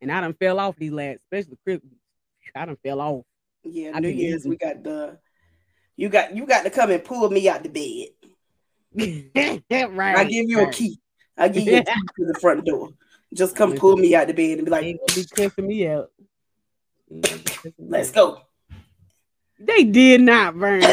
and 0.00 0.12
I 0.12 0.20
done 0.20 0.34
fell 0.34 0.60
off 0.60 0.76
these 0.76 0.92
last, 0.92 1.20
especially 1.20 1.58
Christmas. 1.64 1.92
I 2.54 2.66
done 2.66 2.78
fell 2.84 3.00
off. 3.00 3.24
Yeah, 3.64 3.92
I 3.94 4.00
New 4.00 4.08
Year's 4.08 4.44
we 4.44 4.56
got 4.56 4.82
the 4.82 5.18
you 5.96 6.08
got 6.08 6.34
you 6.36 6.46
got 6.46 6.62
to 6.62 6.70
come 6.70 6.90
and 6.90 7.04
pull 7.04 7.28
me 7.28 7.48
out 7.48 7.62
the 7.62 7.68
bed. 7.68 8.08
right. 9.90 10.16
I 10.16 10.24
give 10.24 10.48
you 10.48 10.58
right. 10.58 10.68
a 10.68 10.72
key. 10.72 10.98
I 11.36 11.48
give 11.48 11.64
you 11.64 11.82
to 11.82 12.26
the 12.26 12.38
front 12.40 12.64
door. 12.64 12.90
Just 13.34 13.56
come 13.56 13.74
pull 13.76 13.96
me 13.96 14.14
out 14.14 14.26
the 14.26 14.34
bed 14.34 14.58
and 14.58 14.64
be 14.66 14.70
like, 14.70 15.00
be 15.14 15.24
cussing 15.34 15.66
me 15.66 15.88
out. 15.88 16.10
Let's 17.78 18.10
go. 18.10 18.42
They 19.58 19.84
did 19.84 20.20
not 20.22 20.58
burn. 20.58 20.80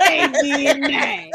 they 0.00 0.26
did 0.40 0.80
not. 0.80 1.30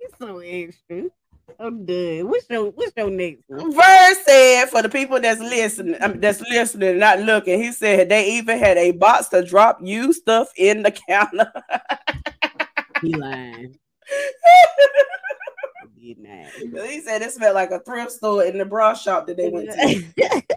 You're 0.00 0.10
so 0.18 0.38
extra. 0.38 1.10
I'm 1.58 1.84
done. 1.84 2.28
What's 2.28 2.48
your 2.50 2.70
What's 2.70 2.92
your 2.96 3.10
next 3.10 3.42
one? 3.46 3.72
Verse 3.72 4.18
said 4.24 4.66
for 4.66 4.82
the 4.82 4.88
people 4.88 5.20
that's 5.20 5.40
listening, 5.40 5.96
um, 6.00 6.20
that's 6.20 6.40
listening, 6.40 6.98
not 6.98 7.20
looking. 7.20 7.62
He 7.62 7.72
said 7.72 8.08
they 8.08 8.32
even 8.32 8.58
had 8.58 8.76
a 8.76 8.92
box 8.92 9.28
to 9.28 9.44
drop 9.44 9.78
you 9.82 10.12
stuff 10.12 10.48
in 10.56 10.82
the 10.82 10.90
counter. 10.90 11.52
he 13.02 13.14
lying. 13.14 13.78
he 16.84 17.00
said 17.00 17.22
it 17.22 17.32
smelled 17.32 17.54
like 17.54 17.70
a 17.70 17.80
thrift 17.80 18.12
store 18.12 18.44
in 18.44 18.58
the 18.58 18.64
bra 18.64 18.94
shop 18.94 19.26
that 19.26 19.36
they 19.36 19.48
went 19.48 19.70
to. 19.70 20.42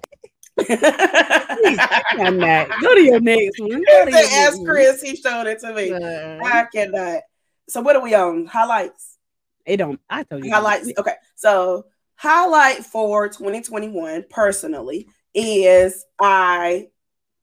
I'm 2.19 2.37
not. 2.37 2.69
Go 2.81 2.95
to 2.95 3.01
your 3.01 3.21
next 3.21 3.59
one. 3.59 3.69
Go 3.69 4.05
to 4.05 4.17
ask 4.33 4.57
Chris. 4.65 5.01
He 5.01 5.15
showed 5.15 5.47
it 5.47 5.59
to 5.59 5.73
me. 5.73 5.91
Uh, 5.91 6.39
I 6.43 6.65
cannot. 6.73 7.21
So 7.69 7.81
what 7.81 7.95
are 7.95 8.01
we 8.01 8.13
on? 8.13 8.45
Highlights. 8.45 9.17
It 9.65 9.77
don't. 9.77 9.99
I 10.09 10.23
told 10.23 10.43
you. 10.43 10.51
Highlights. 10.51 10.91
Okay. 10.97 11.13
So 11.35 11.85
highlight 12.15 12.83
for 12.83 13.29
2021 13.29 14.25
personally 14.29 15.07
is 15.33 16.05
I 16.19 16.87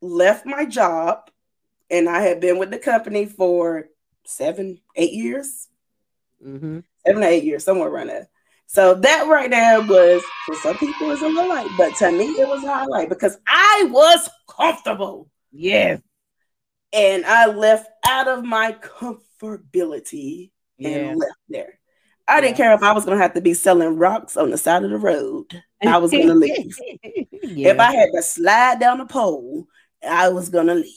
left 0.03 0.45
my 0.45 0.67
job 0.67 1.31
and 1.91 2.09
I 2.09 2.21
had 2.21 2.41
been 2.41 2.59
with 2.59 2.71
the 2.71 2.79
company 2.79 3.27
for 3.27 3.89
seven, 4.25 4.81
eight 4.97 5.13
years. 5.13 5.69
Mm-hmm. 6.47 6.81
Seven 7.07 7.23
or 7.23 7.27
eight 7.27 7.45
years, 7.45 7.65
somewhere 7.65 7.89
around 7.89 8.09
there. 8.09 8.29
So 8.67 8.95
that 8.95 9.29
right 9.29 9.51
there 9.51 9.81
was 9.81 10.23
for 10.45 10.55
some 10.57 10.77
people 10.77 11.09
was 11.09 11.23
a 11.23 11.31
highlight, 11.31 11.71
but 11.79 11.95
to 11.97 12.11
me 12.11 12.25
it 12.25 12.49
was 12.49 12.65
a 12.65 12.73
highlight 12.73 13.09
because 13.09 13.39
I 13.47 13.89
was 13.91 14.29
comfortable. 14.49 15.31
Yes. 15.53 16.01
And 16.93 17.25
I 17.25 17.47
left 17.47 17.89
out 18.07 18.29
of 18.29 18.45
my 18.45 18.73
comfortability 18.73 20.51
yeah. 20.79 20.89
and 20.89 21.19
left 21.19 21.39
there. 21.49 21.79
I 22.29 22.41
didn't 22.41 22.57
care 22.57 22.75
if 22.75 22.83
I 22.83 22.93
was 22.93 23.05
gonna 23.05 23.19
have 23.19 23.35
to 23.35 23.41
be 23.41 23.55
selling 23.55 23.97
rocks 23.97 24.37
on 24.37 24.51
the 24.51 24.59
side 24.59 24.83
of 24.83 24.91
the 24.91 24.99
road. 24.99 25.63
I 25.83 25.99
was 25.99 26.11
gonna 26.11 26.35
leave. 26.35 26.77
yeah. 27.43 27.71
If 27.71 27.79
I 27.79 27.95
had 27.95 28.11
to 28.15 28.23
slide 28.23 28.81
down 28.81 29.01
a 29.01 29.07
pole, 29.07 29.69
I 30.07 30.29
was 30.29 30.49
gonna 30.49 30.75
leave. 30.75 30.93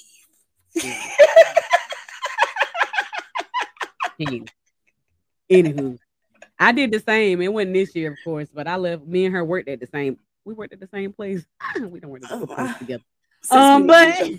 Anywho, 5.49 5.97
I 6.57 6.71
did 6.71 6.91
the 6.91 6.99
same. 6.99 7.41
It 7.41 7.51
wasn't 7.51 7.73
this 7.73 7.95
year, 7.95 8.11
of 8.11 8.17
course, 8.23 8.49
but 8.53 8.67
I 8.67 8.75
left. 8.75 9.05
Me 9.05 9.25
and 9.25 9.33
her 9.33 9.43
worked 9.43 9.69
at 9.69 9.79
the 9.79 9.87
same. 9.87 10.17
We 10.45 10.53
worked 10.53 10.73
at 10.73 10.79
the 10.79 10.89
same 10.93 11.13
place. 11.13 11.45
we 11.75 11.99
don't 11.99 12.11
work 12.11 12.23
at 12.23 12.29
the 12.29 12.37
same 12.37 12.47
place 12.47 12.77
together. 12.77 13.03
Um, 13.51 13.87
but 13.87 14.29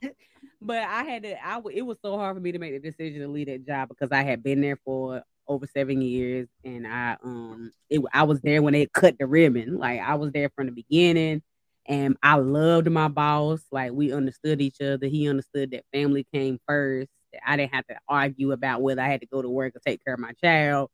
but 0.60 0.78
I 0.78 1.04
had 1.04 1.22
to. 1.24 1.46
I 1.46 1.60
it 1.72 1.82
was 1.82 1.98
so 2.02 2.16
hard 2.16 2.36
for 2.36 2.40
me 2.40 2.52
to 2.52 2.58
make 2.58 2.72
the 2.72 2.90
decision 2.90 3.20
to 3.20 3.28
leave 3.28 3.46
that 3.46 3.66
job 3.66 3.88
because 3.88 4.10
I 4.12 4.22
had 4.22 4.42
been 4.42 4.60
there 4.60 4.78
for 4.84 5.22
over 5.48 5.66
seven 5.66 6.02
years, 6.02 6.48
and 6.64 6.86
I 6.86 7.16
um 7.22 7.70
it, 7.90 8.00
I 8.12 8.24
was 8.24 8.40
there 8.40 8.62
when 8.62 8.72
they 8.72 8.86
cut 8.86 9.16
the 9.18 9.26
ribbon. 9.26 9.78
Like 9.78 10.00
I 10.00 10.14
was 10.14 10.32
there 10.32 10.50
from 10.56 10.66
the 10.66 10.72
beginning, 10.72 11.42
and 11.86 12.16
I 12.22 12.36
loved 12.36 12.90
my 12.90 13.08
boss. 13.08 13.60
Like 13.70 13.92
we 13.92 14.12
understood 14.12 14.60
each 14.60 14.80
other. 14.80 15.06
He 15.06 15.28
understood 15.28 15.70
that 15.72 15.84
family 15.92 16.26
came 16.32 16.58
first. 16.66 17.08
I 17.44 17.56
didn't 17.56 17.74
have 17.74 17.86
to 17.86 17.96
argue 18.08 18.52
about 18.52 18.82
whether 18.82 19.02
I 19.02 19.08
had 19.08 19.20
to 19.20 19.26
go 19.26 19.42
to 19.42 19.48
work 19.48 19.74
or 19.76 19.80
take 19.80 20.04
care 20.04 20.14
of 20.14 20.20
my 20.20 20.32
child. 20.42 20.90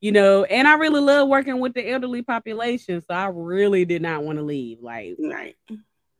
You 0.00 0.12
know, 0.12 0.44
and 0.44 0.68
I 0.68 0.74
really 0.74 1.00
love 1.00 1.28
working 1.28 1.58
with 1.58 1.74
the 1.74 1.90
elderly 1.90 2.22
population. 2.22 3.02
So 3.02 3.12
I 3.14 3.26
really 3.26 3.84
did 3.84 4.00
not 4.00 4.22
want 4.22 4.38
to 4.38 4.44
leave. 4.44 4.78
Like, 4.80 5.16
right. 5.18 5.56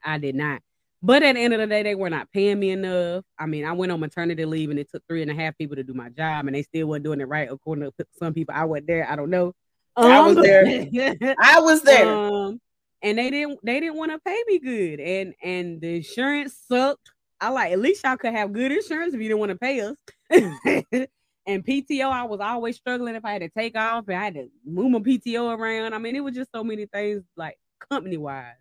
I 0.05 0.19
did 0.19 0.35
not. 0.35 0.63
But 1.01 1.23
at 1.23 1.37
the 1.37 1.41
end 1.41 1.55
of 1.55 1.61
the 1.61 1.67
day, 1.69 1.85
they 1.85 1.95
were 1.95 2.11
not 2.11 2.31
paying 2.33 2.59
me 2.59 2.71
enough. 2.71 3.25
I 3.39 3.47
mean, 3.47 3.65
I 3.65 3.73
went 3.73 3.93
on 3.93 4.01
maternity 4.01 4.45
leave 4.45 4.71
and 4.71 4.81
it 4.81 4.91
took 4.91 5.05
three 5.07 5.23
and 5.23 5.31
a 5.31 5.35
half 5.35 5.57
people 5.57 5.77
to 5.77 5.85
do 5.85 5.95
my 5.95 6.09
job, 6.09 6.47
and 6.47 6.57
they 6.57 6.65
still 6.65 6.89
weren't 6.89 7.05
doing 7.05 7.21
it 7.21 7.29
right. 7.29 7.49
According 7.51 7.85
to 7.85 8.07
some 8.19 8.35
people, 8.35 8.55
I 8.57 8.65
wasn't 8.65 8.89
there. 8.89 9.09
I 9.09 9.15
don't 9.15 9.31
know. 9.31 9.55
Um, 9.97 10.11
I 10.11 10.21
was 10.21 10.37
um, 10.37 10.43
there. 10.43 10.65
I 11.41 11.61
was 11.61 11.83
there. 11.83 12.09
Um, 12.09 12.61
and 13.03 13.19
they 13.19 13.31
didn't 13.31 13.61
they 13.63 13.79
didn't 13.79 13.97
want 13.97 14.11
to 14.13 14.19
pay 14.19 14.43
me 14.47 14.59
good. 14.59 15.01
And 15.01 15.35
and 15.43 15.81
the 15.81 15.97
insurance 15.97 16.57
sucked. 16.69 17.11
I 17.41 17.51
like 17.51 17.73
at 17.73 17.79
least 17.79 18.05
y'all 18.05 18.17
could 18.17 18.35
have 18.35 18.53
good 18.53 18.73
insurance 18.73 19.15
if 19.15 19.21
you 19.21 19.29
didn't 19.29 19.41
want 19.41 19.53
to 19.53 19.59
pay 19.59 19.81
us. 19.81 19.97
and 21.47 21.65
PTO, 21.65 22.11
I 22.11 22.25
was 22.25 22.41
always 22.41 22.77
struggling 22.77 23.15
if 23.15 23.25
I 23.25 23.33
had 23.33 23.43
to 23.43 23.49
take 23.49 23.77
off 23.77 24.05
and 24.09 24.17
I 24.17 24.25
had 24.25 24.35
to 24.35 24.49
move 24.67 24.91
my 24.91 24.99
PTO 24.99 25.57
around. 25.57 25.95
I 25.95 25.99
mean, 25.99 26.17
it 26.17 26.21
was 26.21 26.35
just 26.35 26.51
so 26.53 26.65
many 26.65 26.87
things 26.87 27.23
like 27.37 27.59
company 27.91 28.17
wise 28.17 28.55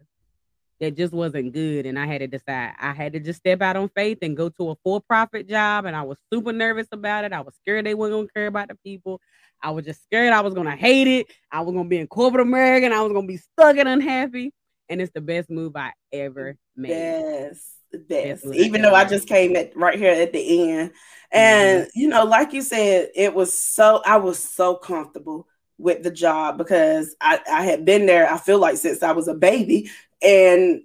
that 0.80 0.96
just 0.96 1.14
wasn't 1.14 1.54
good. 1.54 1.86
And 1.86 1.98
I 1.98 2.06
had 2.06 2.20
to 2.20 2.28
decide 2.28 2.74
I 2.80 2.94
had 2.94 3.14
to 3.14 3.20
just 3.20 3.40
step 3.40 3.62
out 3.62 3.76
on 3.76 3.90
faith 3.90 4.20
and 4.22 4.38
go 4.38 4.50
to 4.50 4.70
a 4.72 4.76
for 4.84 5.02
profit 5.02 5.50
job. 5.50 5.86
And 5.86 5.96
I 5.96 6.04
was 6.04 6.18
super 6.32 6.54
nervous 6.54 6.88
about 6.92 7.26
it. 7.26 7.34
I 7.34 7.42
was 7.42 7.56
scared 7.56 7.86
they 7.86 7.96
weren't 7.96 8.28
to 8.28 8.34
care 8.34 8.48
about 8.48 8.70
the 8.70 8.76
people. 8.76 9.20
I 9.62 9.72
was 9.72 9.86
just 9.86 10.04
scared 10.04 10.34
I 10.34 10.42
was 10.42 10.54
to 10.54 10.70
hate 10.72 11.08
it. 11.08 11.28
I 11.52 11.62
was 11.62 11.76
to 11.76 11.84
be 11.84 11.98
in 11.98 12.08
corporate 12.08 12.46
America. 12.46 12.86
And 12.86 12.94
I 12.94 13.02
was 13.02 13.12
to 13.12 13.28
be 13.28 13.38
stuck 13.38 13.78
and 13.78 13.90
unhappy. 13.90 14.54
And 14.88 15.02
it's 15.02 15.12
the 15.14 15.22
best 15.22 15.50
move 15.50 15.76
I 15.76 15.94
ever 16.14 16.58
made. 16.76 16.90
Yes. 16.92 17.77
Best. 17.98 18.46
Even 18.46 18.82
though 18.82 18.94
I 18.94 19.06
just 19.06 19.28
came 19.28 19.56
at 19.56 19.76
right 19.76 19.98
here 19.98 20.12
at 20.12 20.34
the 20.34 20.72
end. 20.72 20.92
And 21.32 21.84
mm-hmm. 21.84 22.00
you 22.00 22.08
know, 22.08 22.24
like 22.24 22.54
you 22.54 22.62
said, 22.62 23.10
it 23.16 23.34
was 23.34 23.58
so 23.58 24.02
I 24.06 24.18
was 24.18 24.40
so 24.40 24.76
comfortable 24.76 25.48
with 25.78 26.04
the 26.04 26.12
job 26.12 26.58
because 26.58 27.16
I, 27.22 27.40
I 27.52 27.64
had 27.64 27.86
been 27.86 28.06
there, 28.06 28.32
I 28.32 28.38
feel 28.38 28.60
like 28.60 28.78
since 28.78 29.04
I 29.04 29.12
was 29.12 29.28
a 29.28 29.34
baby 29.34 29.90
and 30.22 30.82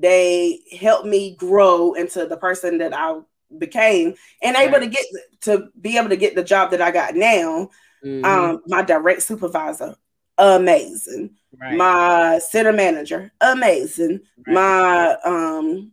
they 0.00 0.60
helped 0.78 1.06
me 1.06 1.34
grow 1.34 1.94
into 1.94 2.26
the 2.26 2.36
person 2.36 2.78
that 2.78 2.94
I 2.94 3.20
became 3.56 4.14
and 4.42 4.54
right. 4.54 4.68
able 4.68 4.80
to 4.80 4.86
get 4.86 5.04
to 5.42 5.68
be 5.80 5.96
able 5.96 6.10
to 6.10 6.16
get 6.16 6.34
the 6.34 6.44
job 6.44 6.70
that 6.70 6.82
I 6.82 6.90
got 6.90 7.14
now. 7.14 7.70
Mm-hmm. 8.04 8.24
Um, 8.24 8.62
my 8.66 8.82
direct 8.82 9.22
supervisor, 9.22 9.96
amazing. 10.36 11.30
Right. 11.58 11.76
My 11.76 12.38
center 12.38 12.72
manager, 12.72 13.32
amazing. 13.40 14.20
Right. 14.46 14.54
My 14.54 15.16
um 15.24 15.92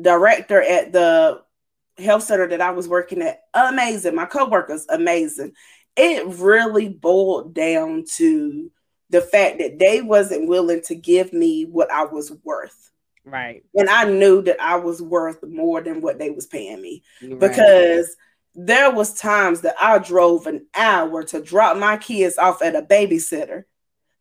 director 0.00 0.60
at 0.60 0.92
the 0.92 1.42
health 1.98 2.22
center 2.24 2.48
that 2.48 2.60
I 2.60 2.70
was 2.70 2.88
working 2.88 3.22
at, 3.22 3.42
amazing. 3.54 4.14
My 4.14 4.26
coworkers, 4.26 4.86
amazing. 4.88 5.52
It 5.96 6.26
really 6.38 6.88
boiled 6.88 7.54
down 7.54 8.04
to 8.16 8.70
the 9.10 9.20
fact 9.20 9.58
that 9.58 9.78
they 9.78 10.00
wasn't 10.00 10.48
willing 10.48 10.80
to 10.82 10.94
give 10.94 11.32
me 11.32 11.64
what 11.64 11.92
I 11.92 12.04
was 12.04 12.32
worth. 12.42 12.90
Right. 13.24 13.62
And 13.74 13.88
I 13.88 14.04
knew 14.04 14.42
that 14.42 14.60
I 14.60 14.76
was 14.76 15.00
worth 15.00 15.44
more 15.44 15.80
than 15.80 16.00
what 16.00 16.18
they 16.18 16.30
was 16.30 16.46
paying 16.46 16.80
me 16.80 17.02
right. 17.22 17.38
because 17.38 18.16
there 18.54 18.90
was 18.90 19.14
times 19.14 19.60
that 19.60 19.76
I 19.80 19.98
drove 19.98 20.46
an 20.46 20.66
hour 20.74 21.22
to 21.24 21.40
drop 21.40 21.76
my 21.76 21.96
kids 21.98 22.36
off 22.36 22.62
at 22.62 22.74
a 22.74 22.82
babysitter 22.82 23.64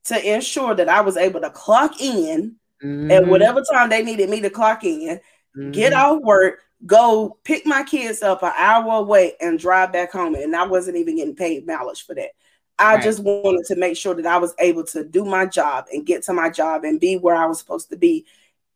to 0.05 0.34
ensure 0.34 0.76
that 0.76 0.89
I 0.89 1.01
was 1.01 1.17
able 1.17 1.41
to 1.41 1.49
clock 1.49 1.99
in 1.99 2.55
mm-hmm. 2.84 3.11
at 3.11 3.28
whatever 3.28 3.61
time 3.72 3.89
they 3.89 4.03
needed 4.03 4.30
me 4.30 4.41
to 4.41 4.49
clock 4.49 4.84
in, 4.84 5.19
mm-hmm. 5.56 5.72
get 5.72 5.93
off 5.93 6.22
work, 6.22 6.60
go 6.86 7.38
pick 7.43 7.66
my 7.66 7.84
kids 7.84 8.22
up 8.22 8.43
an 8.43 8.54
hour 8.58 8.99
away 8.99 9.34
and 9.39 9.60
drive 9.60 9.93
back 9.93 10.12
home. 10.12 10.36
And 10.36 10.56
I 10.56 10.66
wasn't 10.66 10.97
even 10.97 11.18
getting 11.18 11.36
paid 11.36 11.66
mileage 11.66 12.06
for 12.06 12.16
that. 12.16 12.32
I 12.80 12.95
right. 12.95 13.04
just 13.04 13.20
wanted 13.20 13.66
to 13.68 13.76
make 13.76 13.95
sure 13.95 14.16
that 14.16 14.26
I 14.26 14.38
was 14.38 14.56
able 14.58 14.84
to 14.86 15.04
do 15.04 15.24
my 15.24 15.45
job 15.45 15.86
and 15.91 16.06
get 16.06 16.24
to 16.24 16.34
my 16.34 16.49
job 16.49 16.84
and 16.84 16.99
be 16.99 17.16
where 17.16 17.36
I 17.36 17.45
was 17.45 17.60
supposed 17.60 17.89
to 17.91 17.97
be. 17.97 18.26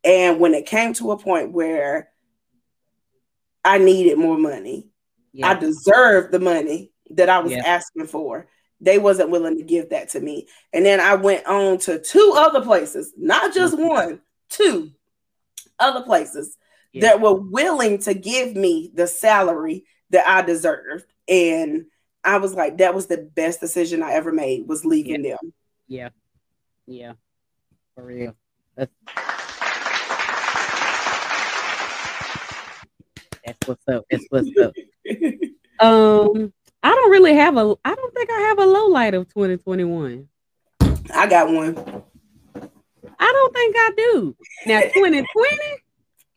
And 0.04 0.40
when 0.40 0.54
it 0.54 0.68
came 0.68 0.94
to 0.94 1.12
a 1.12 1.18
point 1.18 1.52
where 1.52 2.10
I 3.64 3.80
needed 3.80 4.20
more 4.20 4.38
money, 4.38 4.90
yeah. 5.34 5.50
I 5.50 5.54
deserved 5.56 6.32
the 6.32 6.40
money 6.40 6.92
that 7.12 7.30
I 7.30 7.40
was 7.40 7.52
yeah. 7.52 7.64
asking 7.66 8.06
for. 8.06 8.48
They 8.80 9.00
wasn't 9.00 9.32
willing 9.32 9.58
to 9.58 9.64
give 9.64 9.90
that 9.90 10.10
to 10.10 10.20
me. 10.20 10.48
And 10.72 10.86
then 10.86 11.00
I 11.00 11.16
went 11.16 11.48
on 11.48 11.80
to 11.80 12.00
two 12.00 12.34
other 12.36 12.62
places, 12.62 13.12
not 13.18 13.56
just 13.56 13.74
mm-hmm. 13.74 13.88
one, 13.88 14.22
two 14.50 14.92
other 15.80 16.04
places 16.04 16.58
yeah. 16.96 17.02
that 17.02 17.22
were 17.22 17.34
willing 17.34 18.00
to 18.00 18.14
give 18.14 18.56
me 18.56 18.90
the 18.94 19.06
salary 19.06 19.84
that 20.12 20.26
I 20.28 20.42
deserved. 20.42 21.06
And 21.28 21.86
I 22.24 22.38
was 22.38 22.54
like, 22.54 22.78
that 22.78 22.96
was 22.96 23.08
the 23.08 23.18
best 23.18 23.60
decision 23.60 24.02
I 24.02 24.14
ever 24.14 24.32
made 24.32 24.68
was 24.68 24.86
leaving 24.86 25.26
yeah. 25.26 25.32
them. 25.32 25.54
Yeah. 25.88 26.10
Yeah. 26.88 27.14
For 27.96 28.06
real. 28.06 28.36
That's, 28.78 28.92
that's 33.46 33.68
what's 33.68 33.88
up. 33.88 34.06
That's 34.10 34.26
what's 34.30 34.50
up. 34.58 34.74
um, 35.86 36.54
I 36.82 36.90
don't 36.90 37.12
really 37.12 37.36
have 37.36 37.58
a. 37.58 37.76
I 37.84 37.96
don't 37.96 38.14
think 38.14 38.30
I 38.30 38.40
have 38.42 38.60
a 38.60 38.66
low 38.66 38.88
light 38.88 39.14
of 39.14 39.28
2021. 39.30 40.28
I 41.14 41.28
got 41.28 41.52
one. 41.52 42.04
I 43.20 43.32
don't 43.32 43.54
think 43.54 43.76
I 43.78 43.92
do. 43.96 44.36
Now 44.66 44.82
2020, 44.82 45.26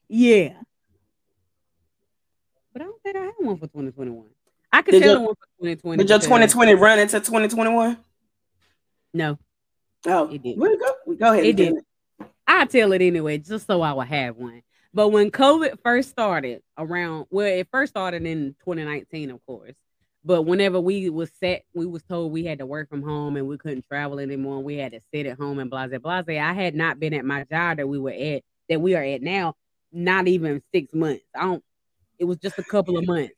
yeah. 0.08 0.54
But 2.72 2.82
I 2.82 2.84
don't 2.86 3.02
think 3.02 3.16
I 3.16 3.20
have 3.22 3.34
one 3.38 3.56
for 3.56 3.66
2021. 3.66 4.26
I 4.72 4.82
could 4.82 5.02
tell 5.02 5.24
one 5.24 5.34
for 5.34 5.46
2020. 5.60 5.98
Did 5.98 6.10
your 6.10 6.18
2020 6.18 6.74
run 6.74 6.98
into 6.98 7.18
2021? 7.18 7.96
No. 9.14 9.38
Oh, 10.06 10.28
it 10.32 10.42
did. 10.42 10.58
Well, 10.58 10.76
go, 10.76 11.14
go 11.14 11.32
ahead. 11.32 11.44
It 11.44 11.56
did. 11.56 11.74
I 12.46 12.64
tell 12.66 12.92
it 12.92 13.02
anyway, 13.02 13.38
just 13.38 13.66
so 13.66 13.82
I 13.82 13.92
would 13.92 14.06
have 14.06 14.36
one. 14.36 14.62
But 14.94 15.08
when 15.08 15.30
COVID 15.30 15.78
first 15.82 16.10
started 16.10 16.62
around, 16.76 17.26
well, 17.30 17.46
it 17.46 17.68
first 17.70 17.92
started 17.92 18.24
in 18.24 18.54
2019, 18.64 19.30
of 19.30 19.44
course. 19.46 19.74
But 20.24 20.42
whenever 20.42 20.80
we 20.80 21.08
was 21.10 21.30
set, 21.38 21.64
we 21.74 21.86
was 21.86 22.02
told 22.02 22.32
we 22.32 22.44
had 22.44 22.58
to 22.58 22.66
work 22.66 22.88
from 22.88 23.02
home 23.02 23.36
and 23.36 23.46
we 23.46 23.56
couldn't 23.58 23.86
travel 23.88 24.18
anymore. 24.18 24.62
We 24.62 24.76
had 24.76 24.92
to 24.92 25.00
sit 25.12 25.26
at 25.26 25.38
home 25.38 25.58
and 25.58 25.70
blah 25.70 25.86
blah 25.86 25.98
blah. 25.98 26.22
I 26.26 26.52
had 26.52 26.74
not 26.74 26.98
been 26.98 27.14
at 27.14 27.24
my 27.24 27.44
job 27.44 27.76
that 27.78 27.88
we 27.88 27.98
were 27.98 28.10
at 28.10 28.42
that 28.68 28.80
we 28.80 28.94
are 28.94 29.02
at 29.02 29.22
now, 29.22 29.54
not 29.92 30.28
even 30.28 30.62
six 30.72 30.92
months. 30.94 31.24
I 31.34 31.44
don't. 31.44 31.64
It 32.18 32.24
was 32.24 32.38
just 32.38 32.58
a 32.58 32.64
couple 32.64 32.96
of 32.98 33.06
months. 33.06 33.34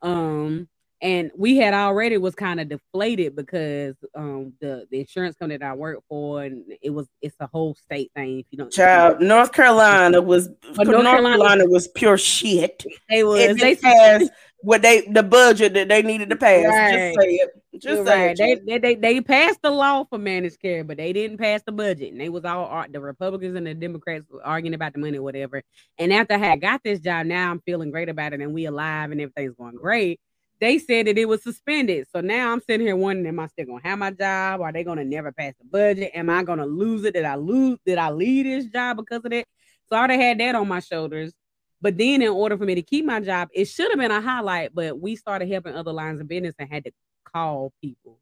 Um, 0.00 0.68
and 1.02 1.32
we 1.36 1.56
had 1.56 1.74
already 1.74 2.16
was 2.16 2.34
kind 2.34 2.60
of 2.60 2.68
deflated 2.68 3.34
because 3.34 3.96
um 4.14 4.52
the 4.60 4.86
the 4.90 5.00
insurance 5.00 5.36
company 5.36 5.58
that 5.58 5.68
I 5.68 5.74
work 5.74 5.98
for 6.08 6.44
and 6.44 6.64
it 6.80 6.90
was 6.90 7.08
it's 7.20 7.36
a 7.40 7.48
whole 7.48 7.74
state 7.74 8.12
thing 8.14 8.38
if 8.38 8.46
you 8.50 8.58
don't 8.58 8.72
child 8.72 9.20
North 9.20 9.52
Carolina 9.52 10.22
was 10.22 10.48
North, 10.48 10.76
North 10.76 10.86
Carolina, 10.88 11.28
Carolina, 11.28 11.66
was 11.66 11.88
pure 11.88 12.16
shit 12.16 12.84
they 13.10 13.24
was 13.24 13.56
they 13.56 13.76
passed 13.76 14.30
what 14.60 14.82
they 14.82 15.02
the 15.02 15.22
budget 15.22 15.74
that 15.74 15.88
they 15.88 16.02
needed 16.02 16.30
to 16.30 16.36
pass 16.36 16.64
right. 16.64 17.14
just 17.14 17.20
say 17.20 17.34
it 17.34 17.61
just 17.78 18.06
right. 18.06 18.36
it, 18.38 18.66
they, 18.66 18.78
they 18.78 18.94
they 18.94 19.20
passed 19.20 19.60
the 19.62 19.70
law 19.70 20.04
for 20.04 20.18
managed 20.18 20.60
care 20.60 20.84
but 20.84 20.98
they 20.98 21.12
didn't 21.12 21.38
pass 21.38 21.62
the 21.64 21.72
budget 21.72 22.12
and 22.12 22.20
they 22.20 22.28
was 22.28 22.44
all 22.44 22.84
the 22.90 23.00
Republicans 23.00 23.56
and 23.56 23.66
the 23.66 23.74
Democrats 23.74 24.26
arguing 24.44 24.74
about 24.74 24.92
the 24.92 24.98
money 24.98 25.18
or 25.18 25.22
whatever 25.22 25.62
and 25.98 26.12
after 26.12 26.34
I 26.34 26.38
had 26.38 26.60
got 26.60 26.82
this 26.84 27.00
job 27.00 27.26
now 27.26 27.50
I'm 27.50 27.60
feeling 27.60 27.90
great 27.90 28.08
about 28.08 28.32
it 28.34 28.40
and 28.40 28.52
we 28.52 28.66
alive 28.66 29.10
and 29.10 29.20
everything's 29.20 29.54
going 29.54 29.76
great 29.76 30.20
they 30.62 30.78
said 30.78 31.08
that 31.08 31.18
it 31.18 31.26
was 31.26 31.42
suspended. 31.42 32.06
So 32.14 32.20
now 32.20 32.52
I'm 32.52 32.60
sitting 32.60 32.86
here 32.86 32.94
wondering, 32.94 33.26
am 33.26 33.40
I 33.40 33.48
still 33.48 33.66
gonna 33.66 33.80
have 33.82 33.98
my 33.98 34.12
job? 34.12 34.60
Are 34.60 34.72
they 34.72 34.84
gonna 34.84 35.04
never 35.04 35.32
pass 35.32 35.54
the 35.58 35.64
budget? 35.64 36.12
Am 36.14 36.30
I 36.30 36.44
gonna 36.44 36.66
lose 36.66 37.04
it? 37.04 37.14
Did 37.14 37.24
I 37.24 37.34
lose? 37.34 37.80
Did 37.84 37.98
I 37.98 38.10
leave 38.12 38.44
this 38.44 38.66
job 38.66 38.98
because 38.98 39.24
of 39.24 39.32
that? 39.32 39.44
So 39.88 39.96
I 39.96 39.98
already 39.98 40.22
had 40.22 40.38
that 40.38 40.54
on 40.54 40.68
my 40.68 40.78
shoulders. 40.78 41.32
But 41.80 41.98
then 41.98 42.22
in 42.22 42.28
order 42.28 42.56
for 42.56 42.64
me 42.64 42.76
to 42.76 42.82
keep 42.82 43.04
my 43.04 43.18
job, 43.18 43.48
it 43.52 43.64
should 43.64 43.90
have 43.90 43.98
been 43.98 44.12
a 44.12 44.20
highlight, 44.20 44.72
but 44.72 45.00
we 45.00 45.16
started 45.16 45.48
helping 45.48 45.74
other 45.74 45.92
lines 45.92 46.20
of 46.20 46.28
business 46.28 46.54
and 46.60 46.72
had 46.72 46.84
to 46.84 46.92
call 47.34 47.72
people. 47.80 48.18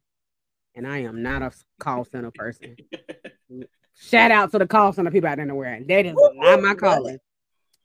And 0.75 0.87
I 0.87 0.99
am 0.99 1.21
not 1.21 1.41
a 1.41 1.51
call 1.79 2.05
center 2.05 2.31
person. 2.31 2.77
Shout 3.93 4.31
out 4.31 4.51
to 4.51 4.59
the 4.59 4.67
call 4.67 4.93
center 4.93 5.11
people 5.11 5.29
out 5.29 5.35
there 5.35 5.45
nowhere. 5.45 5.81
That 5.85 6.05
is 6.05 6.15
not 6.35 6.61
my 6.61 6.75
calling. 6.75 7.19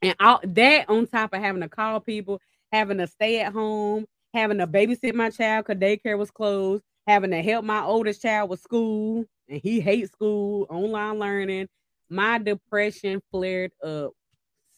And 0.01 0.15
all 0.19 0.39
that 0.43 0.89
on 0.89 1.07
top 1.07 1.33
of 1.33 1.41
having 1.41 1.61
to 1.61 1.69
call 1.69 1.99
people, 1.99 2.39
having 2.71 2.97
to 2.99 3.07
stay 3.07 3.41
at 3.41 3.51
home, 3.51 4.05
having 4.33 4.59
to 4.59 4.67
babysit 4.67 5.13
my 5.13 5.29
child 5.29 5.65
because 5.65 5.81
daycare 5.81 6.17
was 6.17 6.31
closed, 6.31 6.83
having 7.07 7.31
to 7.31 7.41
help 7.41 7.65
my 7.65 7.83
oldest 7.83 8.21
child 8.21 8.49
with 8.49 8.61
school, 8.61 9.25
and 9.49 9.61
he 9.61 9.79
hates 9.79 10.11
school, 10.11 10.65
online 10.69 11.19
learning. 11.19 11.67
My 12.09 12.37
depression 12.37 13.21
flared 13.31 13.71
up 13.83 14.11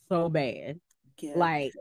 so 0.07 0.29
bad. 0.29 0.79
Yeah. 1.19 1.33
Like 1.35 1.73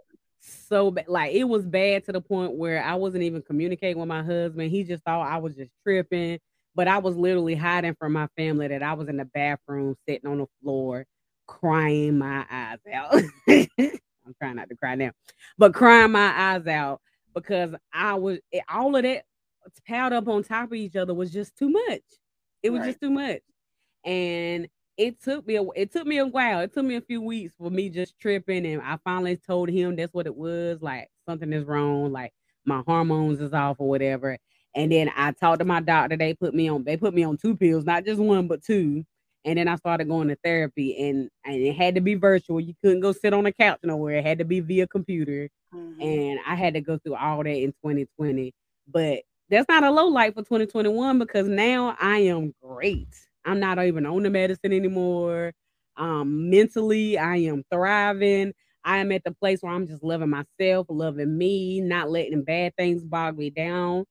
so 0.51 0.91
bad. 0.91 1.09
Like 1.09 1.35
it 1.35 1.45
was 1.45 1.65
bad 1.65 2.05
to 2.07 2.13
the 2.13 2.21
point 2.21 2.53
where 2.53 2.83
I 2.83 2.95
wasn't 2.95 3.25
even 3.25 3.43
communicating 3.43 3.99
with 3.99 4.09
my 4.09 4.23
husband. 4.23 4.71
He 4.71 4.85
just 4.85 5.05
thought 5.05 5.27
I 5.27 5.39
was 5.39 5.55
just 5.55 5.71
tripping. 5.83 6.39
But 6.75 6.87
I 6.87 6.99
was 6.99 7.17
literally 7.17 7.57
hiding 7.57 7.97
from 7.99 8.13
my 8.13 8.29
family 8.37 8.69
that 8.69 8.83
I 8.83 8.93
was 8.93 9.09
in 9.09 9.17
the 9.17 9.25
bathroom 9.25 9.97
sitting 10.07 10.31
on 10.31 10.39
the 10.39 10.47
floor 10.63 11.07
crying 11.49 12.19
my 12.19 12.45
eyes 12.51 12.79
out. 12.93 13.23
I'm 13.49 14.35
trying 14.39 14.57
not 14.57 14.69
to 14.69 14.77
cry 14.77 14.95
now, 14.95 15.11
but 15.57 15.75
crying 15.75 16.13
my 16.13 16.33
eyes 16.37 16.67
out 16.67 17.01
because 17.35 17.75
I 17.93 18.15
was 18.15 18.39
all 18.73 18.95
of 18.95 19.03
that 19.03 19.25
piled 19.89 20.13
up 20.13 20.29
on 20.29 20.45
top 20.45 20.69
of 20.69 20.75
each 20.75 20.95
other 20.95 21.15
was 21.15 21.33
just 21.33 21.57
too 21.57 21.71
much. 21.71 22.03
It 22.63 22.71
was 22.71 22.81
right. 22.81 22.89
just 22.89 23.01
too 23.01 23.11
much. 23.11 23.41
And 24.05 24.69
it 24.99 25.23
took 25.23 25.47
me 25.47 25.57
a, 25.57 25.63
it 25.77 25.93
took 25.93 26.07
me 26.07 26.19
a 26.19 26.27
while. 26.27 26.61
It 26.61 26.75
took 26.75 26.85
me 26.85 26.97
a 26.97 27.01
few 27.01 27.23
weeks 27.23 27.55
for 27.57 27.71
me 27.71 27.89
just 27.89 28.19
tripping 28.19 28.67
and 28.67 28.83
I 28.83 28.99
finally 29.05 29.37
told 29.37 29.71
him 29.71 29.95
that's 29.95 30.13
what 30.13 30.27
it 30.27 30.37
was, 30.37 30.83
like 30.83 31.09
something 31.27 31.53
is 31.53 31.65
wrong, 31.65 32.13
like 32.13 32.33
my 32.67 32.83
hormones 32.85 33.41
is 33.41 33.55
off 33.55 33.77
or 33.79 33.89
whatever. 33.89 34.37
And 34.75 34.91
then 34.91 35.11
I 35.17 35.33
talked 35.33 35.61
to 35.61 35.65
my 35.65 35.81
doctor. 35.81 36.17
They 36.17 36.35
put 36.35 36.53
me 36.53 36.69
on 36.69 36.83
they 36.83 36.97
put 36.97 37.15
me 37.15 37.23
on 37.23 37.37
two 37.37 37.57
pills, 37.57 37.85
not 37.85 38.05
just 38.05 38.21
one 38.21 38.49
but 38.49 38.63
two. 38.63 39.05
And 39.45 39.57
then 39.57 39.69
I 39.69 39.77
started 39.77 40.09
going 40.09 40.29
to 40.29 40.37
therapy 40.43 41.09
and, 41.09 41.31
and 41.45 41.55
it 41.55 41.77
had 41.77 41.95
to 41.95 42.01
be 42.01 42.17
virtual. 42.17 42.61
You 42.61 42.75
couldn't 42.83 43.01
go 43.01 43.13
sit 43.13 43.33
on 43.33 43.47
a 43.47 43.53
couch 43.53 43.79
nowhere. 43.85 44.19
It 44.19 44.27
had 44.27 44.39
to 44.39 44.45
be 44.45 44.61
via 44.61 44.89
computer. 44.89 45.49
Mm-hmm. 45.73 46.03
And 46.03 46.41
I 46.45 46.57
had 46.57 46.75
to 46.75 46.81
go 46.81 46.99
through 46.99 47.15
all 47.15 47.45
that 47.45 47.49
in 47.49 47.71
2020. 47.85 48.53
But 48.89 49.21
that's 49.49 49.69
not 49.69 49.85
a 49.85 49.91
low 49.91 50.09
light 50.09 50.35
for 50.35 50.43
2021 50.43 51.21
because 51.21 51.47
now 51.47 51.97
I 52.01 52.19
am 52.19 52.53
great. 52.63 53.15
I'm 53.49 53.61
not 53.61 53.83
even 53.83 54.05
on 54.05 54.23
the 54.23 54.31
medicine 54.31 54.73
anymore. 54.73 55.53
Um, 55.97 56.51
mentally, 56.51 57.17
I 57.17 57.37
am 57.37 57.65
thriving. 57.73 58.53
I 58.85 58.99
am 58.99 59.11
at 59.11 59.25
the 59.25 59.33
place 59.33 59.63
where 59.63 59.73
I'm 59.73 59.87
just 59.87 60.05
loving 60.05 60.31
myself, 60.31 60.87
loving 60.91 61.37
me, 61.37 61.81
not 61.81 62.11
letting 62.11 62.45
bad 62.45 62.77
things 62.77 63.03
bog 63.03 63.39
me 63.39 63.51
down. 63.51 64.05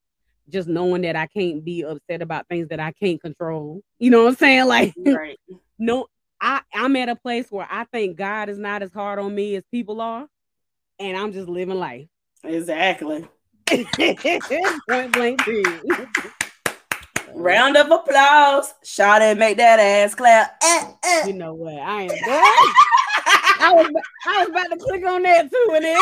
Just 0.50 0.68
knowing 0.68 1.04
that 1.04 1.16
I 1.16 1.28
can't 1.28 1.64
be 1.64 1.84
upset 1.84 2.22
about 2.22 2.48
things 2.48 2.70
that 2.70 2.80
I 2.80 2.92
can't 2.94 3.22
control. 3.22 3.82
You 4.00 4.10
know 4.10 4.24
what 4.24 4.30
I'm 4.30 4.36
saying? 4.36 4.66
Like, 4.68 4.94
right. 5.06 5.40
no, 5.78 6.08
I, 6.42 6.62
I'm 6.74 6.96
at 6.96 7.10
a 7.10 7.16
place 7.16 7.52
where 7.52 7.68
I 7.70 7.86
think 7.86 8.18
God 8.18 8.50
is 8.50 8.58
not 8.58 8.82
as 8.82 8.92
hard 8.92 9.20
on 9.20 9.34
me 9.36 9.56
as 9.56 9.64
people 9.72 10.02
are 10.02 10.28
and 11.00 11.16
I'm 11.16 11.32
just 11.32 11.48
living 11.48 11.76
life. 11.76 12.08
Exactly. 12.44 13.28
Point 13.70 15.14
blank 15.14 15.42
Round 17.38 17.78
of 17.78 17.92
applause. 17.92 18.74
Shout 18.84 19.22
and 19.22 19.40
make 19.40 19.58
that 19.58 19.80
ass 19.80 20.16
clap. 20.16 20.58
Eh, 20.62 20.92
eh. 21.04 21.28
You 21.28 21.34
know 21.34 21.54
what? 21.54 21.76
I 21.76 22.04
am 22.04 22.12
I 23.60 23.74
was 23.74 23.88
I 24.26 24.40
was 24.40 24.50
about 24.50 24.68
to 24.72 24.78
click 24.78 25.06
on 25.06 25.24
that 25.24 25.50
too, 25.52 25.72
and 25.76 25.86
then 25.86 26.02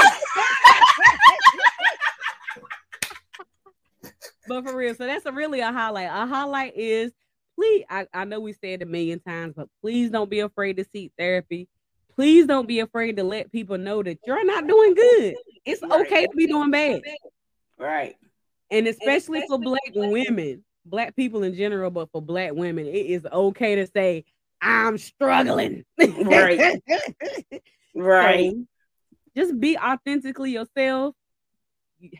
but 4.47 4.63
for 4.65 4.75
real, 4.75 4.95
so 4.95 5.05
that's 5.05 5.25
a 5.25 5.31
really 5.31 5.59
a 5.59 5.71
highlight. 5.71 6.07
A 6.07 6.25
highlight 6.25 6.73
is 6.75 7.11
please. 7.55 7.85
I, 7.89 8.07
I 8.13 8.25
know 8.25 8.39
we 8.39 8.53
said 8.53 8.81
a 8.81 8.85
million 8.85 9.19
times, 9.19 9.53
but 9.55 9.67
please 9.81 10.11
don't 10.11 10.29
be 10.29 10.39
afraid 10.41 10.77
to 10.77 10.85
seek 10.93 11.11
therapy 11.17 11.67
please 12.15 12.47
don't 12.47 12.67
be 12.67 12.79
afraid 12.79 13.17
to 13.17 13.23
let 13.23 13.51
people 13.51 13.77
know 13.77 14.01
that 14.01 14.19
you're 14.25 14.45
not 14.45 14.67
doing 14.67 14.93
good. 14.93 15.35
It's 15.65 15.81
right. 15.81 16.05
okay 16.05 16.25
to 16.25 16.35
be 16.35 16.47
doing 16.47 16.71
bad. 16.71 17.01
Right. 17.77 18.15
And 18.71 18.87
especially, 18.87 19.43
for 19.47 19.59
black 19.59 19.81
women, 19.93 20.63
black 20.85 21.15
people 21.15 21.43
in 21.43 21.55
general, 21.55 21.89
but 21.89 22.09
for 22.11 22.21
black 22.21 22.53
women, 22.53 22.85
it 22.85 23.05
is 23.05 23.25
okay 23.31 23.75
to 23.75 23.87
say, 23.87 24.25
I'm 24.61 24.97
struggling. 24.97 25.83
Right. 25.97 26.81
right. 27.95 28.51
So 28.51 28.65
just 29.35 29.59
be 29.59 29.77
authentically 29.77 30.51
yourself. 30.51 31.15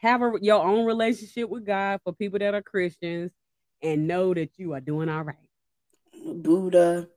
have 0.02 0.22
a, 0.22 0.34
your 0.42 0.64
own 0.64 0.86
relationship 0.86 1.50
with 1.50 1.66
God 1.66 2.02
for 2.04 2.14
people 2.14 2.40
that 2.40 2.54
are 2.54 2.62
Christians, 2.62 3.32
and 3.82 4.08
know 4.08 4.34
that 4.34 4.52
you 4.58 4.74
are 4.74 4.82
doing 4.82 5.10
all 5.10 5.24
right. 5.24 5.38
Buddha, 6.26 7.08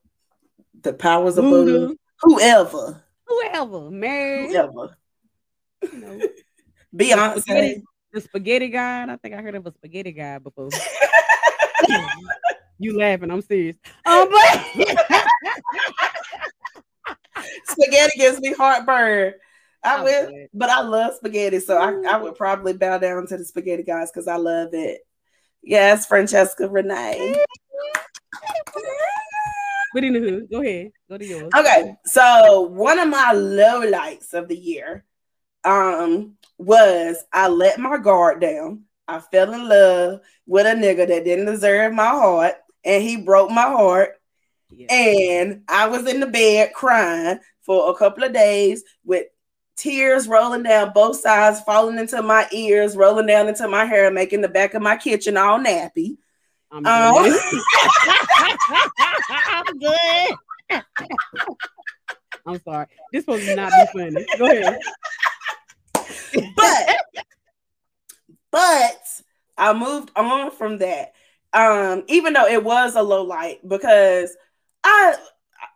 the 0.82 0.92
powers 0.92 1.38
of 1.38 1.44
Buddha, 1.44 1.94
whoever, 2.22 3.04
whoever, 3.26 3.90
married, 3.90 4.50
whoever. 4.50 4.96
You 5.92 5.98
know, 5.98 6.20
Beyonce, 6.94 7.34
the 7.34 7.40
spaghetti, 7.40 7.82
the 8.12 8.20
spaghetti 8.20 8.68
guy. 8.68 9.12
I 9.12 9.16
think 9.16 9.34
I 9.34 9.42
heard 9.42 9.54
of 9.54 9.66
a 9.66 9.72
spaghetti 9.72 10.12
guy 10.12 10.38
before. 10.38 10.70
you 12.78 12.98
laughing? 12.98 13.30
I'm 13.30 13.42
serious. 13.42 13.76
Um, 14.06 14.28
but 14.30 14.64
spaghetti 17.64 18.18
gives 18.18 18.40
me 18.40 18.52
heartburn. 18.52 19.34
I 19.84 20.02
will, 20.02 20.46
but 20.52 20.70
I 20.70 20.80
love 20.82 21.14
spaghetti, 21.14 21.60
so 21.60 21.78
I, 21.78 22.14
I 22.14 22.16
would 22.18 22.34
probably 22.34 22.72
bow 22.72 22.98
down 22.98 23.26
to 23.28 23.36
the 23.36 23.44
spaghetti 23.44 23.84
guys 23.84 24.10
because 24.10 24.26
I 24.26 24.36
love 24.36 24.70
it. 24.72 25.00
Yes, 25.62 26.06
Francesca 26.06 26.68
Renee. 26.68 27.36
But 29.94 30.02
anywho, 30.02 30.50
go 30.50 30.60
ahead. 30.60 30.90
Go 31.08 31.16
to 31.16 31.24
yours. 31.24 31.50
Okay, 31.56 31.94
so 32.04 32.62
one 32.62 32.98
of 32.98 33.08
my 33.08 33.32
low 33.32 33.80
lights 33.88 34.34
of 34.34 34.48
the 34.48 34.56
year 34.56 35.04
um 35.64 36.36
was 36.58 37.24
I 37.32 37.48
let 37.48 37.78
my 37.78 37.98
guard 37.98 38.40
down. 38.40 38.84
I 39.08 39.20
fell 39.20 39.54
in 39.54 39.68
love 39.68 40.20
with 40.46 40.66
a 40.66 40.74
nigga 40.74 41.08
that 41.08 41.24
didn't 41.24 41.46
deserve 41.46 41.94
my 41.94 42.08
heart, 42.08 42.54
and 42.84 43.02
he 43.02 43.16
broke 43.16 43.50
my 43.50 43.62
heart. 43.62 44.20
Yeah. 44.70 44.92
And 44.92 45.62
I 45.66 45.88
was 45.88 46.06
in 46.06 46.20
the 46.20 46.26
bed 46.26 46.72
crying 46.74 47.38
for 47.62 47.90
a 47.90 47.94
couple 47.94 48.22
of 48.22 48.34
days 48.34 48.84
with 49.04 49.26
tears 49.76 50.28
rolling 50.28 50.62
down 50.62 50.92
both 50.92 51.18
sides, 51.18 51.62
falling 51.62 51.98
into 51.98 52.20
my 52.22 52.46
ears, 52.52 52.96
rolling 52.96 53.26
down 53.26 53.48
into 53.48 53.66
my 53.66 53.86
hair, 53.86 54.10
making 54.10 54.42
the 54.42 54.48
back 54.48 54.74
of 54.74 54.82
my 54.82 54.96
kitchen 54.96 55.38
all 55.38 55.58
nappy. 55.58 56.18
I'm 56.70 56.84
um, 56.84 57.14
good. 57.24 57.40
I'm 59.30 59.78
good. 59.78 60.36
I'm 62.46 62.60
sorry. 62.62 62.86
This 63.12 63.24
to 63.24 63.56
not 63.56 63.72
be 63.72 63.98
funny. 63.98 64.26
Go 64.36 64.46
ahead. 64.46 64.78
But 66.56 67.24
but 68.50 69.22
I 69.56 69.72
moved 69.72 70.10
on 70.16 70.50
from 70.50 70.78
that. 70.78 71.12
Um, 71.52 72.04
even 72.08 72.34
though 72.34 72.46
it 72.46 72.62
was 72.62 72.94
a 72.94 73.02
low 73.02 73.22
light, 73.22 73.66
because 73.66 74.36
I 74.84 75.16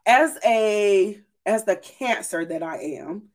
as 0.07 0.39
a 0.45 1.18
as 1.47 1.64
the 1.64 1.77
cancer 1.77 2.45
that 2.45 2.62
I 2.62 2.79
am, 2.79 3.31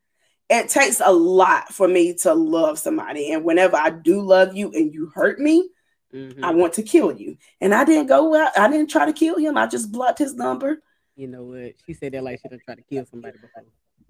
it 0.48 0.68
takes 0.68 1.00
a 1.04 1.12
lot 1.12 1.72
for 1.72 1.88
me 1.88 2.14
to 2.14 2.34
love 2.34 2.78
somebody. 2.78 3.32
And 3.32 3.44
whenever 3.44 3.76
I 3.76 3.90
do 3.90 4.20
love 4.20 4.56
you 4.56 4.70
and 4.72 4.92
you 4.94 5.10
hurt 5.14 5.38
me, 5.38 5.68
mm-hmm. 6.14 6.42
I 6.42 6.50
want 6.52 6.74
to 6.74 6.82
kill 6.82 7.12
you. 7.12 7.36
And 7.60 7.74
I 7.74 7.84
didn't 7.84 8.06
go 8.06 8.34
out, 8.34 8.58
I 8.58 8.70
didn't 8.70 8.90
try 8.90 9.04
to 9.04 9.12
kill 9.12 9.36
him. 9.36 9.56
I 9.56 9.66
just 9.66 9.92
blocked 9.92 10.18
his 10.18 10.34
number. 10.34 10.82
You 11.16 11.26
know 11.26 11.44
what? 11.44 11.74
She 11.84 11.94
said 11.94 12.12
that 12.12 12.24
like 12.24 12.40
she 12.40 12.48
done 12.48 12.60
tried 12.64 12.76
to 12.76 12.82
kill 12.82 13.04
somebody 13.04 13.38
before. 13.38 13.64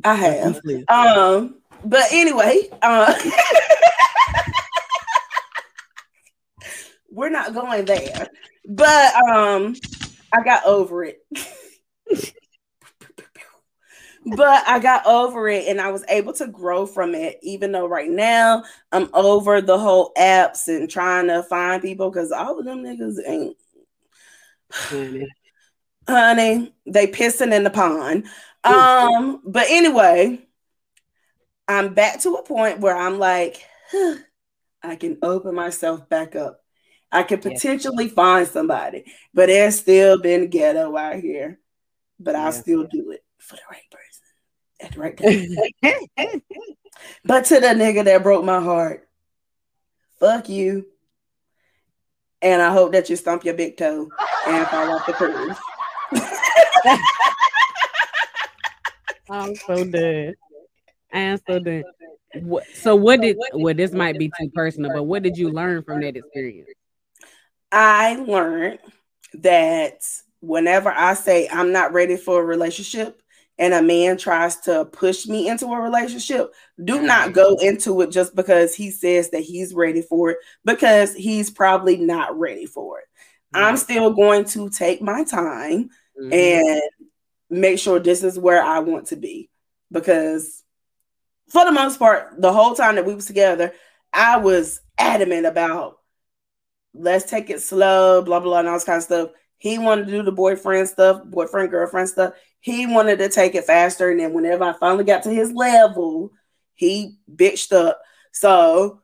I 0.05 0.14
have. 0.14 0.61
Um, 0.89 1.57
but 1.85 2.05
anyway, 2.12 2.68
uh, 2.83 3.12
we're 7.11 7.31
not 7.31 7.55
going 7.55 7.85
there. 7.85 8.29
But 8.67 9.15
um, 9.29 9.75
I 10.33 10.43
got 10.43 10.65
over 10.65 11.05
it. 11.05 11.23
but 14.37 14.69
I 14.69 14.79
got 14.79 15.07
over 15.07 15.49
it 15.49 15.69
and 15.69 15.81
I 15.81 15.91
was 15.91 16.05
able 16.09 16.33
to 16.35 16.47
grow 16.47 16.87
from 16.87 17.15
it, 17.15 17.39
even 17.43 17.73
though 17.73 17.87
right 17.87 18.11
now 18.11 18.65
I'm 18.93 19.09
over 19.15 19.61
the 19.61 19.79
whole 19.79 20.13
apps 20.17 20.69
and 20.69 20.91
trying 20.91 21.29
to 21.29 21.43
find 21.45 21.83
people 21.83 22.11
because 22.11 22.33
all 22.33 22.59
of 22.59 22.65
them 22.65 22.83
niggas 22.83 23.17
ain't. 23.27 23.57
Honey. 24.71 25.29
Honey, 26.09 26.75
they 26.87 27.07
pissing 27.07 27.53
in 27.53 27.65
the 27.65 27.71
pond. 27.71 28.27
Um, 28.65 29.41
but 29.45 29.67
anyway, 29.69 30.47
I'm 31.67 31.95
back 31.95 32.21
to 32.23 32.35
a 32.35 32.43
point 32.43 32.81
where 32.81 32.97
I'm 32.97 33.19
like, 33.19 33.65
huh, 33.91 34.17
I 34.83 34.95
can 34.97 35.19
open 35.23 35.55
myself 35.55 36.09
back 36.09 36.37
up. 36.37 36.63
I 37.11 37.23
could 37.23 37.43
potentially 37.43 38.07
yeah. 38.07 38.13
find 38.13 38.47
somebody, 38.47 39.05
but 39.33 39.49
it's 39.49 39.79
still 39.79 40.21
been 40.21 40.51
ghetto 40.51 40.97
out 40.97 41.17
here. 41.21 41.59
But 42.21 42.35
I'll 42.35 42.53
still 42.53 42.85
do 42.85 43.13
it 43.13 43.25
for 43.39 43.57
the 43.57 43.63
right 43.71 43.83
person 43.91 44.09
at 44.81 44.93
the 44.93 45.01
right 45.01 45.17
time. 45.17 46.43
but 47.25 47.45
to 47.47 47.61
the 47.61 47.69
nigga 47.69 48.05
that 48.05 48.23
broke 48.23 48.45
my 48.45 48.61
heart, 48.61 49.09
fuck 50.19 50.49
you. 50.49 50.87
And 52.43 52.61
I 52.63 52.73
hope 52.73 52.93
that 52.93 53.09
you 53.11 53.17
stomp 53.17 53.45
your 53.45 53.55
big 53.55 53.77
toe 53.77 54.09
and 54.47 54.67
fall 54.69 54.95
off 54.95 55.07
the 55.07 55.13
curve. 55.13 55.59
I'm 59.31 59.55
so 59.57 59.85
dead. 59.85 60.35
I 61.13 61.19
am 61.21 61.39
so 61.47 61.59
dead. 61.59 61.85
What, 62.43 62.65
so 62.75 62.95
what 62.95 63.21
did 63.21 63.37
well 63.55 63.75
this 63.75 63.93
might 63.93 64.19
be 64.19 64.31
too 64.39 64.51
personal, 64.55 64.93
but 64.93 65.05
what 65.05 65.23
did 65.23 65.37
you 65.37 65.51
learn 65.51 65.83
from 65.83 66.01
that 66.01 66.17
experience? 66.17 66.69
I 67.71 68.16
learned 68.16 68.79
that 69.35 70.01
whenever 70.41 70.91
I 70.91 71.14
say 71.14 71.49
I'm 71.49 71.73
not 71.73 71.93
ready 71.93 72.16
for 72.16 72.41
a 72.41 72.45
relationship, 72.45 73.23
and 73.59 73.75
a 73.75 73.83
man 73.83 74.16
tries 74.16 74.57
to 74.61 74.85
push 74.85 75.27
me 75.27 75.49
into 75.49 75.67
a 75.67 75.80
relationship, 75.80 76.55
do 76.84 77.03
not 77.03 77.33
go 77.33 77.57
into 77.57 78.01
it 78.03 78.11
just 78.11 78.34
because 78.37 78.75
he 78.75 78.91
says 78.91 79.30
that 79.30 79.42
he's 79.42 79.75
ready 79.75 80.01
for 80.01 80.30
it, 80.30 80.38
because 80.64 81.13
he's 81.14 81.51
probably 81.51 81.97
not 81.97 82.38
ready 82.38 82.67
for 82.67 83.01
it. 83.01 83.07
Mm-hmm. 83.55 83.64
I'm 83.64 83.76
still 83.76 84.13
going 84.13 84.45
to 84.47 84.71
take 84.71 85.03
my 85.03 85.25
time 85.25 85.91
mm-hmm. 86.21 86.33
and 86.33 86.83
make 87.51 87.80
sure 87.80 87.99
this 87.99 88.22
is 88.22 88.38
where 88.38 88.63
I 88.63 88.79
want 88.79 89.09
to 89.09 89.17
be. 89.17 89.51
Because 89.91 90.63
for 91.49 91.64
the 91.64 91.72
most 91.72 91.99
part, 91.99 92.41
the 92.41 92.53
whole 92.53 92.75
time 92.75 92.95
that 92.95 93.07
we 93.07 93.14
was 93.14 93.26
together, 93.26 93.72
I 94.13 94.37
was 94.37 94.80
adamant 94.99 95.47
about 95.47 95.97
let's 96.99 97.30
take 97.30 97.50
it 97.50 97.62
slow, 97.62 98.22
blah 98.22 98.41
blah, 98.41 98.50
blah, 98.50 98.58
and 98.61 98.68
all 98.68 98.75
this 98.75 98.84
kind 98.84 98.99
of 98.99 99.04
stuff. 99.04 99.30
He 99.57 99.79
wanted 99.79 100.07
to 100.07 100.12
do 100.12 100.22
the 100.22 100.33
boyfriend 100.33 100.88
stuff, 100.88 101.25
boyfriend 101.25 101.70
girlfriend 101.70 102.08
stuff. 102.08 102.34
He 102.61 102.87
wanted 102.87 103.18
to 103.18 103.29
take 103.29 103.54
it 103.54 103.64
faster, 103.64 104.11
and 104.11 104.20
then 104.20 104.33
whenever 104.33 104.64
I 104.64 104.72
finally 104.72 105.04
got 105.04 105.22
to 105.25 105.30
his 105.30 105.53
level, 105.53 106.33
he 106.75 107.16
bitched 107.33 107.72
up. 107.72 108.00
So 108.33 109.00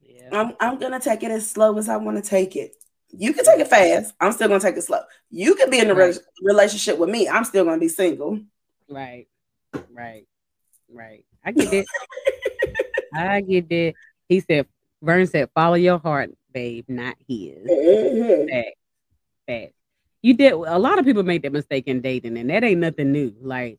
yeah. 0.00 0.28
I'm 0.32 0.54
I'm 0.60 0.78
gonna 0.78 1.00
take 1.00 1.22
it 1.22 1.30
as 1.30 1.48
slow 1.48 1.76
as 1.78 1.88
I 1.88 1.96
want 1.96 2.22
to 2.22 2.28
take 2.28 2.56
it. 2.56 2.72
You 3.10 3.32
can 3.32 3.44
take 3.44 3.60
it 3.60 3.68
fast. 3.68 4.12
I'm 4.20 4.32
still 4.32 4.48
gonna 4.48 4.60
take 4.60 4.76
it 4.76 4.82
slow. 4.82 5.00
You 5.30 5.54
can 5.54 5.70
be 5.70 5.78
in 5.78 5.90
a 5.90 5.94
right. 5.94 6.16
relationship 6.42 6.98
with 6.98 7.08
me. 7.08 7.28
I'm 7.28 7.44
still 7.44 7.64
gonna 7.64 7.78
be 7.78 7.88
single. 7.88 8.40
Right, 8.88 9.26
right, 9.92 10.26
right. 10.92 11.24
I 11.44 11.52
get 11.52 11.72
it. 11.72 11.86
I 13.14 13.40
get 13.40 13.70
it. 13.70 13.94
He 14.28 14.40
said, 14.40 14.66
Vern 15.02 15.26
said, 15.26 15.48
follow 15.54 15.74
your 15.74 15.98
heart, 15.98 16.30
babe, 16.56 16.86
not 16.88 17.16
his. 17.28 17.58
Mm-hmm. 17.68 18.48
Fact. 18.48 18.76
Fact 19.46 19.72
you 20.26 20.34
did 20.34 20.52
a 20.52 20.78
lot 20.78 20.98
of 20.98 21.04
people 21.04 21.22
make 21.22 21.42
that 21.42 21.52
mistake 21.52 21.86
in 21.86 22.00
dating, 22.00 22.36
and 22.36 22.50
that 22.50 22.64
ain't 22.64 22.80
nothing 22.80 23.12
new. 23.12 23.32
Like 23.40 23.78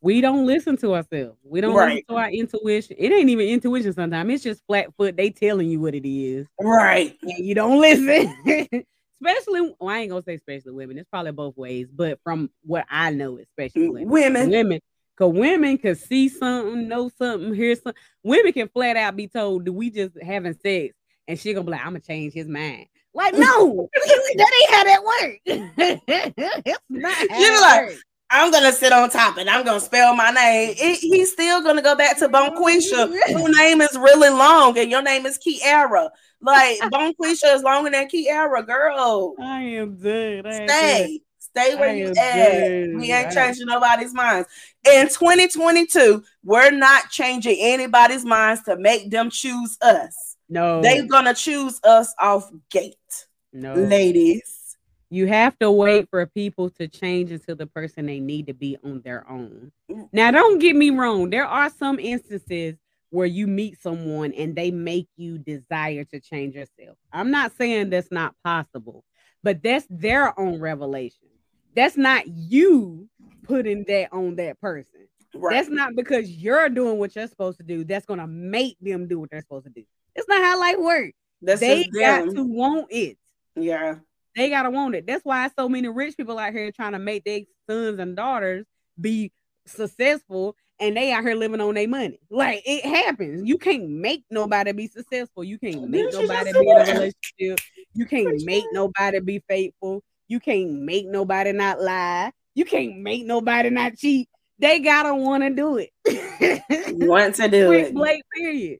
we 0.00 0.22
don't 0.22 0.46
listen 0.46 0.78
to 0.78 0.94
ourselves. 0.94 1.36
We 1.44 1.60
don't 1.60 1.74
right. 1.74 1.96
listen 1.96 2.04
to 2.08 2.14
our 2.16 2.30
intuition. 2.30 2.96
It 2.98 3.12
ain't 3.12 3.28
even 3.28 3.46
intuition 3.46 3.92
sometimes. 3.92 4.32
It's 4.32 4.42
just 4.42 4.66
flat 4.66 4.88
foot. 4.96 5.18
They 5.18 5.28
telling 5.28 5.68
you 5.68 5.80
what 5.80 5.94
it 5.94 6.08
is. 6.08 6.46
Right. 6.58 7.16
And 7.20 7.44
you 7.44 7.54
don't 7.54 7.78
listen. 7.78 8.34
especially 9.20 9.74
well, 9.78 9.90
I 9.90 9.98
ain't 9.98 10.10
gonna 10.10 10.22
say 10.22 10.36
especially 10.36 10.72
women. 10.72 10.96
It's 10.96 11.10
probably 11.10 11.32
both 11.32 11.58
ways, 11.58 11.88
but 11.94 12.18
from 12.24 12.48
what 12.62 12.86
I 12.90 13.10
know, 13.10 13.38
especially 13.38 13.90
women. 13.90 14.08
Women. 14.08 14.50
Women. 14.50 14.80
Cause 15.18 15.34
women 15.34 15.76
can 15.76 15.94
see 15.94 16.30
something, 16.30 16.88
know 16.88 17.10
something, 17.18 17.52
hear 17.52 17.74
something. 17.74 17.92
Women 18.22 18.54
can 18.54 18.68
flat 18.68 18.96
out 18.96 19.14
be 19.14 19.28
told, 19.28 19.66
"Do 19.66 19.72
we 19.72 19.90
just 19.90 20.16
having 20.22 20.54
sex?" 20.54 20.94
And 21.28 21.38
she 21.38 21.52
gonna 21.52 21.64
be 21.64 21.72
like, 21.72 21.80
"I'm 21.80 21.92
gonna 21.92 22.00
change 22.00 22.32
his 22.32 22.48
mind." 22.48 22.86
Like, 23.14 23.34
no, 23.34 23.88
that 23.94 24.52
ain't 24.60 24.74
how 24.74 24.84
that 24.84 25.04
works. 25.04 25.40
it's 26.06 26.80
not 26.88 27.40
You're 27.40 27.60
like, 27.60 27.86
works. 27.88 28.02
I'm 28.30 28.50
gonna 28.50 28.72
sit 28.72 28.92
on 28.92 29.10
top 29.10 29.36
and 29.36 29.48
I'm 29.48 29.64
gonna 29.64 29.80
spell 29.80 30.16
my 30.16 30.30
name. 30.30 30.74
It, 30.78 30.98
he's 30.98 31.32
still 31.32 31.62
gonna 31.62 31.82
go 31.82 31.94
back 31.94 32.18
to 32.18 32.28
Bonquisha, 32.28 33.12
whose 33.28 33.56
name 33.56 33.82
is 33.82 33.94
really 33.94 34.30
long, 34.30 34.78
and 34.78 34.90
your 34.90 35.02
name 35.02 35.26
is 35.26 35.38
Kiara. 35.38 36.08
Like 36.40 36.78
Bonquisha 36.80 37.54
is 37.54 37.62
longer 37.62 37.90
than 37.90 38.08
Kiara, 38.08 38.66
girl. 38.66 39.34
I 39.38 39.62
am 39.62 39.96
dead. 39.96 40.46
I 40.46 40.66
Stay. 40.66 41.20
Stay 41.38 41.74
where 41.74 41.94
you 41.94 42.14
at. 42.18 42.98
We 42.98 43.12
ain't 43.12 43.32
changing 43.32 43.66
nobody's 43.66 44.14
minds. 44.14 44.48
In 44.90 45.08
2022, 45.08 46.24
we're 46.42 46.70
not 46.70 47.10
changing 47.10 47.58
anybody's 47.60 48.24
minds 48.24 48.62
to 48.62 48.78
make 48.78 49.10
them 49.10 49.28
choose 49.28 49.76
us. 49.82 50.31
No. 50.52 50.82
They're 50.82 51.06
gonna 51.06 51.32
choose 51.32 51.80
us 51.82 52.14
off 52.18 52.50
gate. 52.70 53.26
No. 53.54 53.72
Ladies. 53.72 54.76
You 55.08 55.26
have 55.26 55.58
to 55.60 55.70
wait 55.70 56.10
for 56.10 56.26
people 56.26 56.68
to 56.70 56.88
change 56.88 57.30
into 57.30 57.54
the 57.54 57.66
person 57.66 58.04
they 58.04 58.20
need 58.20 58.48
to 58.48 58.54
be 58.54 58.76
on 58.84 59.00
their 59.00 59.28
own. 59.30 59.72
Mm. 59.90 60.08
Now, 60.12 60.30
don't 60.30 60.58
get 60.58 60.76
me 60.76 60.90
wrong. 60.90 61.30
There 61.30 61.46
are 61.46 61.70
some 61.70 61.98
instances 61.98 62.76
where 63.08 63.26
you 63.26 63.46
meet 63.46 63.80
someone 63.80 64.32
and 64.32 64.54
they 64.54 64.70
make 64.70 65.08
you 65.16 65.38
desire 65.38 66.04
to 66.04 66.20
change 66.20 66.54
yourself. 66.54 66.98
I'm 67.12 67.30
not 67.30 67.52
saying 67.56 67.88
that's 67.88 68.12
not 68.12 68.34
possible, 68.44 69.04
but 69.42 69.62
that's 69.62 69.86
their 69.88 70.38
own 70.38 70.60
revelation. 70.60 71.28
That's 71.74 71.96
not 71.96 72.26
you 72.26 73.08
putting 73.42 73.84
that 73.88 74.12
on 74.12 74.36
that 74.36 74.60
person. 74.60 75.08
Right. 75.34 75.54
That's 75.54 75.70
not 75.70 75.96
because 75.96 76.28
you're 76.28 76.68
doing 76.68 76.98
what 76.98 77.16
you're 77.16 77.26
supposed 77.26 77.56
to 77.58 77.64
do. 77.64 77.84
That's 77.84 78.04
gonna 78.04 78.26
make 78.26 78.76
them 78.80 79.08
do 79.08 79.18
what 79.20 79.30
they're 79.30 79.40
supposed 79.40 79.64
to 79.64 79.70
do. 79.70 79.84
It's 80.14 80.28
not 80.28 80.42
how 80.42 80.58
life 80.58 80.78
works. 80.78 81.16
That's 81.40 81.60
they 81.60 81.84
got 81.88 82.30
to 82.30 82.42
want 82.42 82.86
it. 82.90 83.18
Yeah. 83.56 83.96
They 84.34 84.48
gotta 84.48 84.70
want 84.70 84.94
it. 84.94 85.06
That's 85.06 85.24
why 85.24 85.50
so 85.58 85.68
many 85.68 85.88
rich 85.88 86.16
people 86.16 86.38
out 86.38 86.52
here 86.52 86.70
trying 86.72 86.92
to 86.92 86.98
make 86.98 87.24
their 87.24 87.40
sons 87.68 87.98
and 87.98 88.16
daughters 88.16 88.64
be 88.98 89.32
successful 89.66 90.56
and 90.80 90.96
they 90.96 91.12
out 91.12 91.22
here 91.22 91.34
living 91.34 91.60
on 91.60 91.74
their 91.74 91.88
money. 91.88 92.18
Like 92.30 92.62
it 92.64 92.84
happens. 92.84 93.46
You 93.46 93.58
can't 93.58 93.88
make 93.88 94.24
nobody 94.30 94.72
be 94.72 94.86
successful. 94.88 95.44
You 95.44 95.58
can't 95.58 95.88
make 95.88 96.12
nobody 96.12 96.52
be 96.52 96.58
in 96.58 96.76
a 96.76 96.80
relationship. 96.80 97.60
You 97.94 98.06
can't 98.06 98.42
make 98.44 98.64
nobody 98.72 99.20
be 99.20 99.42
faithful. 99.48 100.02
You 100.28 100.40
can't 100.40 100.72
make 100.72 101.06
nobody 101.06 101.52
not 101.52 101.80
lie. 101.80 102.32
You 102.54 102.64
can't 102.64 102.98
make 102.98 103.26
nobody 103.26 103.70
not 103.70 103.96
cheat. 103.96 104.28
They 104.58 104.80
gotta 104.80 105.14
want 105.14 105.42
to 105.42 105.50
do 105.50 105.76
it. 105.78 105.90
want 106.96 107.34
to 107.34 107.48
do 107.48 107.66
Quick, 107.66 107.86
it. 107.88 107.94
Blake, 107.94 108.22
period. 108.34 108.78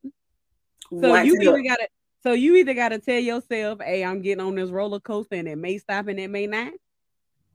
So 1.01 1.09
want 1.09 1.27
you 1.27 1.41
either 1.41 1.63
gotta 1.63 1.89
so 2.23 2.33
you 2.33 2.57
either 2.57 2.75
gotta 2.75 2.99
tell 2.99 3.19
yourself, 3.19 3.81
hey, 3.83 4.05
I'm 4.05 4.23
getting 4.23 4.45
on 4.45 4.55
this 4.55 4.71
roller 4.71 5.01
coaster 5.01 5.37
and 5.37 5.49
it 5.49 5.57
may 5.57 5.79
stop 5.79 6.07
and 6.09 6.21
it 6.21 6.29
may 6.29 6.47
not. 6.47 6.73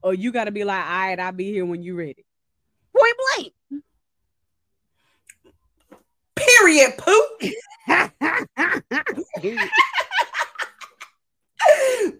Or 0.02 0.14
you 0.14 0.32
gotta 0.32 0.50
be 0.50 0.64
like, 0.64 0.84
all 0.84 0.90
right, 0.90 1.18
I'll 1.18 1.32
be 1.32 1.52
here 1.52 1.64
when 1.64 1.82
you're 1.82 1.96
ready. 1.96 2.24
Point 2.96 3.14
blank. 3.36 3.52
Period, 6.34 6.92
poop. 6.98 7.40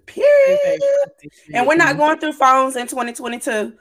Period. 0.06 0.80
And 1.52 1.66
we're 1.66 1.76
not 1.76 1.96
going 1.96 2.18
through 2.18 2.32
phones 2.32 2.76
in 2.76 2.86
2022. 2.86 3.74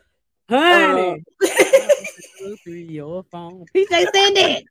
Honey. 0.49 1.23
Uh, 2.39 2.69
your 2.69 3.23
phone. 3.23 3.65
PJ 3.75 3.89
send 3.89 4.37
it. 4.37 4.63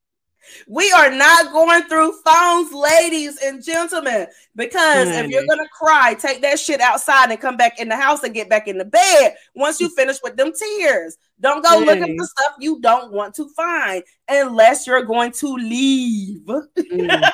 We 0.69 0.91
are 0.93 1.11
not 1.11 1.53
going 1.53 1.83
through 1.85 2.13
phones, 2.25 2.73
ladies 2.73 3.39
and 3.43 3.63
gentlemen, 3.63 4.27
because 4.55 5.09
if 5.09 5.31
you're 5.31 5.47
gonna 5.47 5.69
cry, 5.69 6.15
take 6.15 6.43
that 6.43 6.59
shit 6.59 6.81
outside 6.81 7.31
and 7.31 7.41
come 7.41 7.57
back 7.57 7.79
in 7.81 7.89
the 7.89 7.97
house 7.97 8.23
and 8.23 8.35
get 8.35 8.49
back 8.49 8.69
in 8.69 8.79
the 8.79 8.85
bed 8.85 9.35
once 9.55 9.81
you 9.81 9.89
finish 9.89 10.17
with 10.23 10.37
them 10.37 10.53
tears. 10.53 11.17
Don't 11.41 11.63
go 11.63 11.79
looking 11.79 12.17
for 12.19 12.27
stuff 12.27 12.55
you 12.61 12.81
don't 12.81 13.13
want 13.13 13.35
to 13.35 13.49
find 13.51 14.03
unless 14.29 14.87
you're 14.87 15.05
going 15.05 15.33
to 15.33 15.55
leave. 15.55 16.43
Mm. 16.47 17.31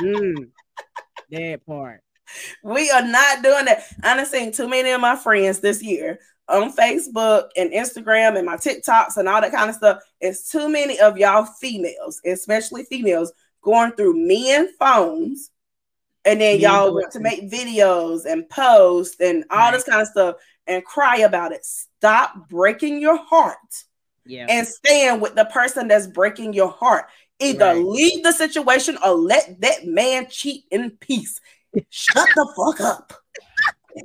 mm. 0.00 0.48
That 1.30 1.66
part. 1.66 2.02
We 2.62 2.90
are 2.90 3.02
not 3.02 3.42
doing 3.42 3.66
that. 3.66 3.84
I've 4.02 4.26
seen 4.26 4.52
too 4.52 4.68
many 4.68 4.90
of 4.90 5.00
my 5.00 5.16
friends 5.16 5.60
this 5.60 5.82
year 5.82 6.18
on 6.48 6.72
Facebook 6.72 7.48
and 7.56 7.72
Instagram 7.72 8.36
and 8.36 8.46
my 8.46 8.56
TikToks 8.56 9.16
and 9.16 9.28
all 9.28 9.40
that 9.40 9.52
kind 9.52 9.70
of 9.70 9.76
stuff. 9.76 10.02
It's 10.20 10.50
too 10.50 10.68
many 10.68 10.98
of 11.00 11.18
y'all 11.18 11.44
females, 11.44 12.20
especially 12.24 12.84
females, 12.84 13.32
going 13.62 13.92
through 13.92 14.14
men 14.16 14.68
phones. 14.78 15.50
And 16.24 16.40
then 16.40 16.58
y'all 16.58 16.92
want 16.92 17.12
to 17.12 17.20
make 17.20 17.50
videos 17.50 18.26
and 18.26 18.48
post 18.48 19.20
and 19.20 19.44
all 19.50 19.58
right. 19.58 19.72
this 19.72 19.84
kind 19.84 20.02
of 20.02 20.08
stuff 20.08 20.36
and 20.66 20.84
cry 20.84 21.18
about 21.18 21.52
it. 21.52 21.64
Stop 21.64 22.48
breaking 22.48 23.00
your 23.00 23.16
heart 23.16 23.56
yeah. 24.24 24.46
and 24.48 24.66
stand 24.66 25.22
with 25.22 25.36
the 25.36 25.44
person 25.46 25.88
that's 25.88 26.06
breaking 26.06 26.52
your 26.52 26.70
heart. 26.70 27.06
Either 27.38 27.66
right. 27.66 27.84
leave 27.84 28.24
the 28.24 28.32
situation 28.32 28.96
or 29.04 29.12
let 29.12 29.60
that 29.60 29.86
man 29.86 30.26
cheat 30.28 30.64
in 30.70 30.90
peace. 30.90 31.40
Shut 31.90 32.28
the 32.34 32.52
fuck 32.56 32.80
up. 32.80 33.12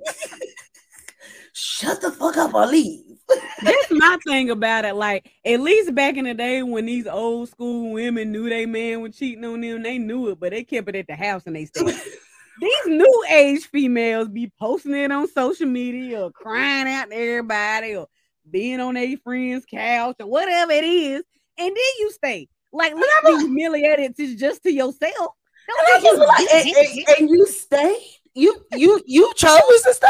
Shut 1.53 2.01
the 2.01 2.11
fuck 2.11 2.37
up 2.37 2.53
or 2.53 2.65
leave. 2.65 3.03
That's 3.61 3.91
my 3.91 4.17
thing 4.25 4.49
about 4.49 4.85
it. 4.85 4.95
Like, 4.95 5.29
at 5.45 5.59
least 5.59 5.93
back 5.93 6.17
in 6.17 6.25
the 6.25 6.33
day 6.33 6.63
when 6.63 6.85
these 6.85 7.07
old 7.07 7.49
school 7.49 7.91
women 7.91 8.31
knew 8.31 8.49
they 8.49 8.65
man 8.65 9.01
was 9.01 9.17
cheating 9.17 9.45
on 9.45 9.61
them, 9.61 9.83
they 9.83 9.97
knew 9.97 10.29
it, 10.29 10.39
but 10.39 10.51
they 10.51 10.63
kept 10.63 10.89
it 10.89 10.95
at 10.95 11.07
the 11.07 11.15
house 11.15 11.43
and 11.45 11.55
they 11.55 11.65
stayed. 11.65 11.85
these 12.61 12.85
new 12.85 13.25
age 13.29 13.65
females 13.65 14.29
be 14.29 14.51
posting 14.59 14.95
it 14.95 15.11
on 15.11 15.27
social 15.27 15.67
media 15.67 16.21
or 16.21 16.31
crying 16.31 16.87
out 16.87 17.09
to 17.09 17.15
everybody 17.15 17.95
or 17.95 18.07
being 18.49 18.79
on 18.79 18.93
their 18.93 19.17
friend's 19.17 19.65
couch 19.65 20.15
or 20.19 20.27
whatever 20.27 20.71
it 20.71 20.83
is, 20.83 21.23
and 21.57 21.67
then 21.69 21.93
you 21.99 22.11
stay. 22.11 22.47
Like, 22.73 22.93
let's 22.93 23.27
be 23.27 23.37
humiliated 23.45 24.15
to 24.15 24.35
just 24.35 24.63
to 24.63 24.71
yourself. 24.71 25.33
And, 25.67 26.19
like, 26.19 26.51
and, 26.51 26.67
and, 26.67 27.09
and 27.19 27.29
you 27.29 27.45
stay. 27.45 27.95
You 28.33 28.65
you 28.71 29.01
you 29.05 29.33
chose 29.35 29.81
to 29.83 29.93
stay. 29.93 30.07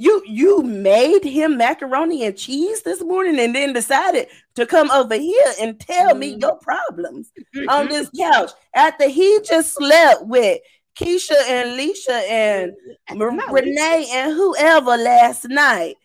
You 0.00 0.22
you 0.24 0.62
made 0.62 1.24
him 1.24 1.56
macaroni 1.56 2.24
and 2.24 2.36
cheese 2.36 2.82
this 2.82 3.02
morning 3.02 3.38
and 3.40 3.52
then 3.52 3.72
decided 3.72 4.28
to 4.54 4.64
come 4.64 4.90
over 4.92 5.16
here 5.16 5.52
and 5.60 5.78
tell 5.78 6.10
mm-hmm. 6.10 6.18
me 6.20 6.36
your 6.40 6.56
problems 6.58 7.32
on 7.68 7.88
this 7.88 8.08
couch 8.16 8.52
after 8.74 9.08
he 9.08 9.40
just 9.44 9.74
slept 9.74 10.24
with 10.24 10.60
Keisha 10.96 11.36
and 11.48 11.78
Leisha 11.78 12.28
and 12.30 12.72
Renee 13.50 14.08
and 14.12 14.32
whoever 14.32 14.96
last 14.96 15.48
night. 15.48 15.96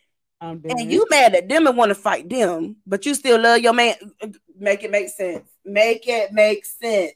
And 0.41 0.91
you 0.91 1.05
mad 1.09 1.35
at 1.35 1.47
them 1.47 1.67
and 1.67 1.77
want 1.77 1.89
to 1.89 1.95
fight 1.95 2.29
them, 2.29 2.75
but 2.85 3.05
you 3.05 3.15
still 3.15 3.39
love 3.39 3.59
your 3.59 3.73
man. 3.73 3.95
Make 4.57 4.83
it 4.83 4.91
make 4.91 5.09
sense. 5.09 5.47
Make 5.63 6.07
it 6.07 6.33
make 6.33 6.65
sense. 6.65 7.13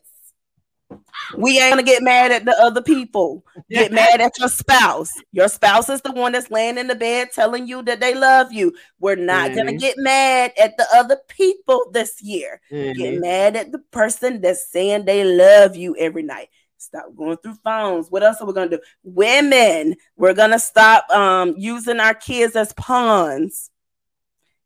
We 1.38 1.60
ain't 1.60 1.72
gonna 1.72 1.84
get 1.84 2.04
mad 2.04 2.32
at 2.32 2.46
the 2.46 2.56
other 2.62 2.82
people. 2.82 3.44
Get 3.70 3.92
mad 3.94 4.22
at 4.22 4.38
your 4.40 4.50
spouse. 4.50 5.12
Your 5.32 5.50
spouse 5.50 5.90
is 5.90 6.02
the 6.02 6.12
one 6.12 6.32
that's 6.32 6.50
laying 6.50 6.78
in 6.78 6.88
the 6.88 6.96
bed 6.96 7.30
telling 7.34 7.68
you 7.68 7.82
that 7.84 8.00
they 8.00 8.16
love 8.16 8.52
you. 8.52 8.74
We're 9.00 9.16
not 9.16 9.50
mm-hmm. 9.50 9.58
gonna 9.58 9.78
get 9.78 9.96
mad 9.98 10.54
at 10.62 10.78
the 10.78 10.86
other 10.94 11.18
people 11.28 11.90
this 11.92 12.22
year. 12.22 12.62
Mm-hmm. 12.72 13.00
Get 13.00 13.20
mad 13.20 13.56
at 13.56 13.72
the 13.72 13.80
person 13.80 14.42
that's 14.42 14.72
saying 14.72 15.06
they 15.06 15.24
love 15.24 15.76
you 15.76 15.96
every 15.98 16.24
night. 16.24 16.50
Stop 16.78 17.16
going 17.16 17.38
through 17.38 17.56
phones. 17.64 18.10
What 18.10 18.24
else 18.24 18.40
are 18.40 18.48
we 18.48 18.54
gonna 18.54 18.70
do? 18.70 18.80
Women, 19.04 19.96
we're 20.16 20.34
gonna 20.34 20.60
stop 20.60 21.10
um, 21.10 21.56
using 21.58 22.00
our 22.00 22.14
kids 22.14 22.56
as 22.56 22.74
pawns. 22.74 23.72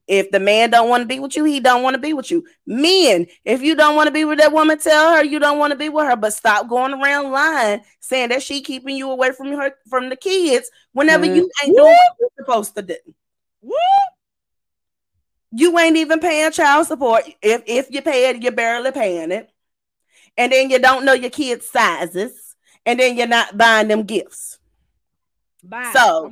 If 0.08 0.32
the 0.32 0.40
man 0.40 0.72
don't 0.72 0.90
want 0.90 1.02
to 1.02 1.08
be 1.08 1.20
with 1.20 1.36
you, 1.36 1.46
he 1.46 1.60
don't 1.60 1.84
want 1.84 1.94
to 1.94 2.00
be 2.00 2.14
with 2.14 2.32
you. 2.32 2.46
Men, 2.66 3.28
if 3.46 3.62
you 3.62 3.76
don't 3.76 3.96
want 3.96 4.08
to 4.08 4.12
be 4.12 4.26
with 4.26 4.40
that 4.40 4.52
woman, 4.52 4.78
tell 4.78 5.16
her 5.16 5.24
you 5.24 5.40
don't 5.40 5.60
want 5.60 5.72
to 5.72 5.78
be 5.78 5.90
with 5.90 6.06
her. 6.06 6.16
But 6.16 6.34
stop 6.34 6.68
going 6.68 6.94
around 6.94 7.32
lying, 7.32 7.82
saying 8.00 8.30
that 8.30 8.44
she 8.44 8.62
keeping 8.62 8.98
you 8.98 9.12
away 9.12 9.32
from 9.32 9.48
her 9.54 9.74
from 9.90 10.10
the 10.10 10.16
kids 10.16 10.70
whenever 10.92 11.26
mm. 11.26 11.36
you 11.36 11.50
ain't 11.64 11.78
doing 11.78 11.86
what 11.86 12.18
you're 12.20 12.30
supposed 12.40 12.76
to 12.76 12.82
do. 12.82 12.98
Woo! 13.62 13.76
You 15.54 15.78
ain't 15.80 15.98
even 15.98 16.20
paying 16.20 16.52
child 16.52 16.88
support. 16.88 17.24
If 17.42 17.64
if 17.66 17.88
you 17.92 18.02
pay 18.02 18.30
it, 18.30 18.42
you're 18.42 18.52
barely 18.52 18.92
paying 18.92 19.32
it. 19.32 19.50
And 20.38 20.52
then 20.52 20.70
you 20.70 20.80
don't 20.80 21.06
know 21.06 21.14
your 21.14 21.30
kids' 21.30 21.70
sizes, 21.70 22.56
and 22.86 23.00
then 23.00 23.18
you're 23.18 23.28
not 23.28 23.58
buying 23.58 23.90
them 23.90 24.04
gifts. 24.04 24.58
Bye. 25.64 25.92
So 25.94 26.32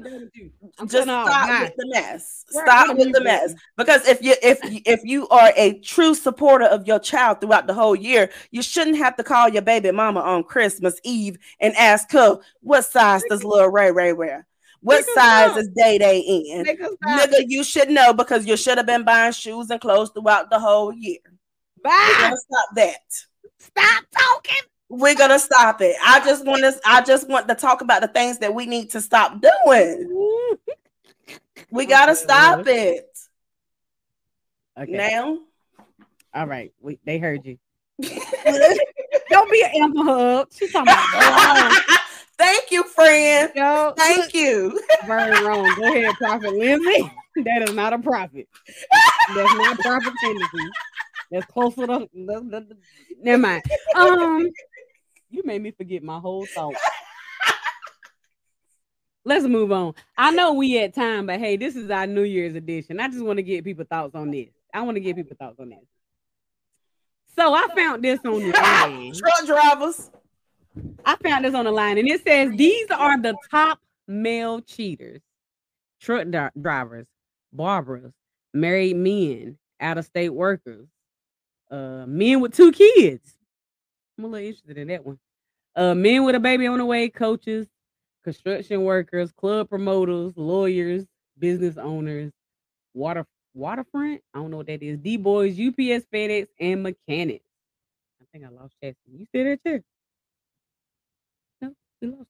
just 0.88 1.04
stop 1.04 1.62
with 1.62 1.76
the 1.78 1.88
mess. 1.88 2.46
Stop 2.50 2.98
with 2.98 3.14
the 3.14 3.22
mess. 3.22 3.54
Because 3.78 4.08
if 4.08 4.24
you 4.24 4.36
if 4.42 4.60
if 4.64 5.02
you 5.04 5.28
are 5.30 5.52
a 5.56 5.80
true 5.80 6.16
supporter 6.16 6.66
of 6.66 6.88
your 6.88 7.00
child 7.00 7.40
throughout 7.40 7.68
the 7.68 7.74
whole 7.74 7.96
year, 7.96 8.32
you 8.52 8.62
shouldn't 8.62 8.98
have 8.98 9.16
to 9.18 9.24
call 9.24 9.50
your 9.50 9.62
baby 9.62 9.92
mama 9.92 10.22
on 10.22 10.44
Christmas 10.44 11.00
Eve 11.04 11.38
and 11.60 11.76
ask 11.76 12.12
her 12.12 12.40
what 12.62 12.86
size 12.86 13.24
does 13.30 13.44
little 13.44 13.70
Ray 13.70 13.92
Ray 13.92 14.14
wear. 14.14 14.48
What 14.82 15.06
size 15.06 15.58
is 15.58 15.70
Day 15.70 15.98
Day 15.98 16.20
in? 16.20 16.66
Nigga, 16.66 17.46
you 17.48 17.64
should 17.64 17.90
know 17.90 18.14
because 18.14 18.46
you 18.46 18.58
should 18.58 18.78
have 18.78 18.88
been 18.88 19.04
buying 19.04 19.34
shoes 19.34 19.70
and 19.70 19.80
clothes 19.80 20.10
throughout 20.12 20.50
the 20.50 20.60
whole 20.60 20.94
year. 20.94 21.20
Bye. 21.84 22.34
Stop 22.36 22.76
that. 22.76 23.02
Stop 23.60 24.06
talking. 24.12 24.69
We're 24.90 25.16
gonna 25.16 25.38
stop 25.38 25.82
it. 25.82 25.96
I 26.04 26.20
just 26.26 26.46
want 26.46 26.62
to. 26.62 26.80
I 26.84 27.02
just 27.02 27.30
want 27.30 27.48
to 27.48 27.56
talk 27.56 27.82
about 27.82 28.02
the 28.02 28.08
things 28.08 28.40
that 28.40 28.54
we 28.54 28.66
need 28.66 28.90
to 28.92 29.02
stop 29.02 29.40
doing. 29.40 30.58
we 31.72 31.86
gotta 31.86 32.16
stop 32.16 32.66
it. 32.66 33.06
Okay. 34.78 34.92
Now. 34.92 35.38
All 36.34 36.48
right. 36.48 36.74
We, 36.82 37.00
they 37.06 37.20
heard 37.20 37.46
you. 37.46 37.58
Don't 39.30 39.52
be 39.52 39.62
an 39.64 39.72
Amber 39.76 40.04
Hub. 40.04 40.48
She's 40.52 40.72
talking 40.72 40.92
about. 40.92 41.82
Thank 42.38 42.72
you, 42.72 42.84
friend. 42.86 43.52
Yo, 43.54 43.94
Thank 43.98 44.34
you. 44.34 44.80
Very 45.06 45.46
wrong. 45.46 45.72
Go 45.76 45.84
ahead, 45.84 46.16
Prophet 46.16 46.54
Lindsay. 46.54 47.12
That 47.36 47.68
is 47.68 47.76
not 47.76 47.94
a 47.94 48.00
prophet. 48.00 48.48
That's 49.36 49.54
not 49.56 49.78
prophet. 49.80 50.14
That's 51.32 51.46
closer 51.48 51.86
to. 51.86 52.10
The, 52.14 52.40
the, 52.50 52.60
the, 52.62 52.78
never 53.22 53.38
mind. 53.38 53.64
Um. 53.96 54.50
You 55.30 55.44
made 55.46 55.62
me 55.62 55.72
forget 55.72 56.04
my 56.04 56.20
whole 56.20 56.46
thought. 56.46 56.76
Let's 59.26 59.46
move 59.46 59.72
on. 59.72 59.94
I 60.18 60.32
know 60.32 60.54
we 60.54 60.80
at 60.80 60.96
time, 60.96 61.28
but 61.28 61.40
hey, 61.40 61.58
this 61.58 61.76
is 61.76 61.92
our 61.92 62.08
New 62.08 62.24
Year's 62.24 62.56
edition. 62.56 63.00
I 63.00 63.10
just 63.10 63.24
want 63.24 63.38
to 63.38 63.44
get 63.44 63.64
people 63.64 63.86
thoughts 63.86 64.16
on 64.16 64.32
this. 64.32 64.50
I 64.74 64.82
want 64.82 64.96
to 64.96 65.02
get 65.02 65.16
people 65.16 65.36
thoughts 65.38 65.60
on 65.60 65.70
this. 65.70 65.80
So 67.36 67.54
I 67.54 67.68
found 67.76 68.04
this 68.04 68.20
on 68.26 68.40
the 68.40 68.52
line. 68.52 69.14
Truck 69.14 69.46
drivers. 69.46 70.10
I 71.06 71.16
found 71.18 71.46
this 71.46 71.54
on 71.54 71.66
the 71.66 71.72
line, 71.72 71.98
and 71.98 72.08
it 72.08 72.24
says 72.24 72.52
these 72.56 72.90
are 72.92 73.22
the 73.22 73.36
top 73.52 73.80
male 74.08 74.62
cheaters: 74.62 75.22
truck 76.02 76.28
drivers, 76.60 77.08
barbers, 77.52 78.14
married 78.54 78.96
men, 78.96 79.58
out-of-state 79.80 80.30
workers, 80.30 80.88
uh, 81.70 82.06
men 82.08 82.40
with 82.40 82.56
two 82.56 82.72
kids. 82.72 83.36
I'm 84.20 84.26
a 84.26 84.28
little 84.28 84.48
interested 84.48 84.78
in 84.78 84.90
that 84.90 85.06
one. 85.06 85.18
Uh, 85.78 85.96
men 85.96 86.26
with 86.26 86.36
a 86.36 86.42
baby 86.42 86.68
on 86.68 86.78
the 86.78 86.86
way, 86.86 87.08
coaches, 87.08 87.68
construction 88.26 88.84
workers, 88.84 89.32
club 89.32 89.70
promoters, 89.70 90.34
lawyers, 90.36 91.06
business 91.38 91.78
owners, 91.78 92.34
water 92.94 93.26
waterfront. 93.54 94.22
I 94.34 94.40
don't 94.40 94.52
know 94.52 94.58
what 94.58 94.68
that 94.68 94.84
is. 94.84 94.98
D 94.98 95.16
boys, 95.16 95.54
UPS, 95.54 96.06
FedEx, 96.14 96.48
and 96.60 96.84
mechanics. 96.84 97.46
I 98.22 98.26
think 98.34 98.44
I 98.46 98.50
lost 98.50 98.74
Chastity. 98.84 98.98
You 99.20 99.26
still 99.28 99.44
there 99.46 99.58
too? 99.66 99.84
No, 101.62 101.74
we 102.02 102.08
lost. 102.10 102.30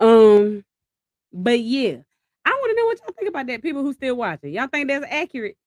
Um, 0.00 0.64
but 1.30 1.60
yeah, 1.60 1.96
I 2.46 2.50
want 2.50 2.70
to 2.70 2.76
know 2.76 2.86
what 2.86 3.00
y'all 3.00 3.14
think 3.18 3.28
about 3.28 3.46
that. 3.48 3.60
People 3.60 3.82
who 3.82 3.92
still 3.92 4.16
watching, 4.16 4.54
y'all 4.54 4.68
think 4.68 4.88
that's 4.88 5.04
accurate? 5.10 5.58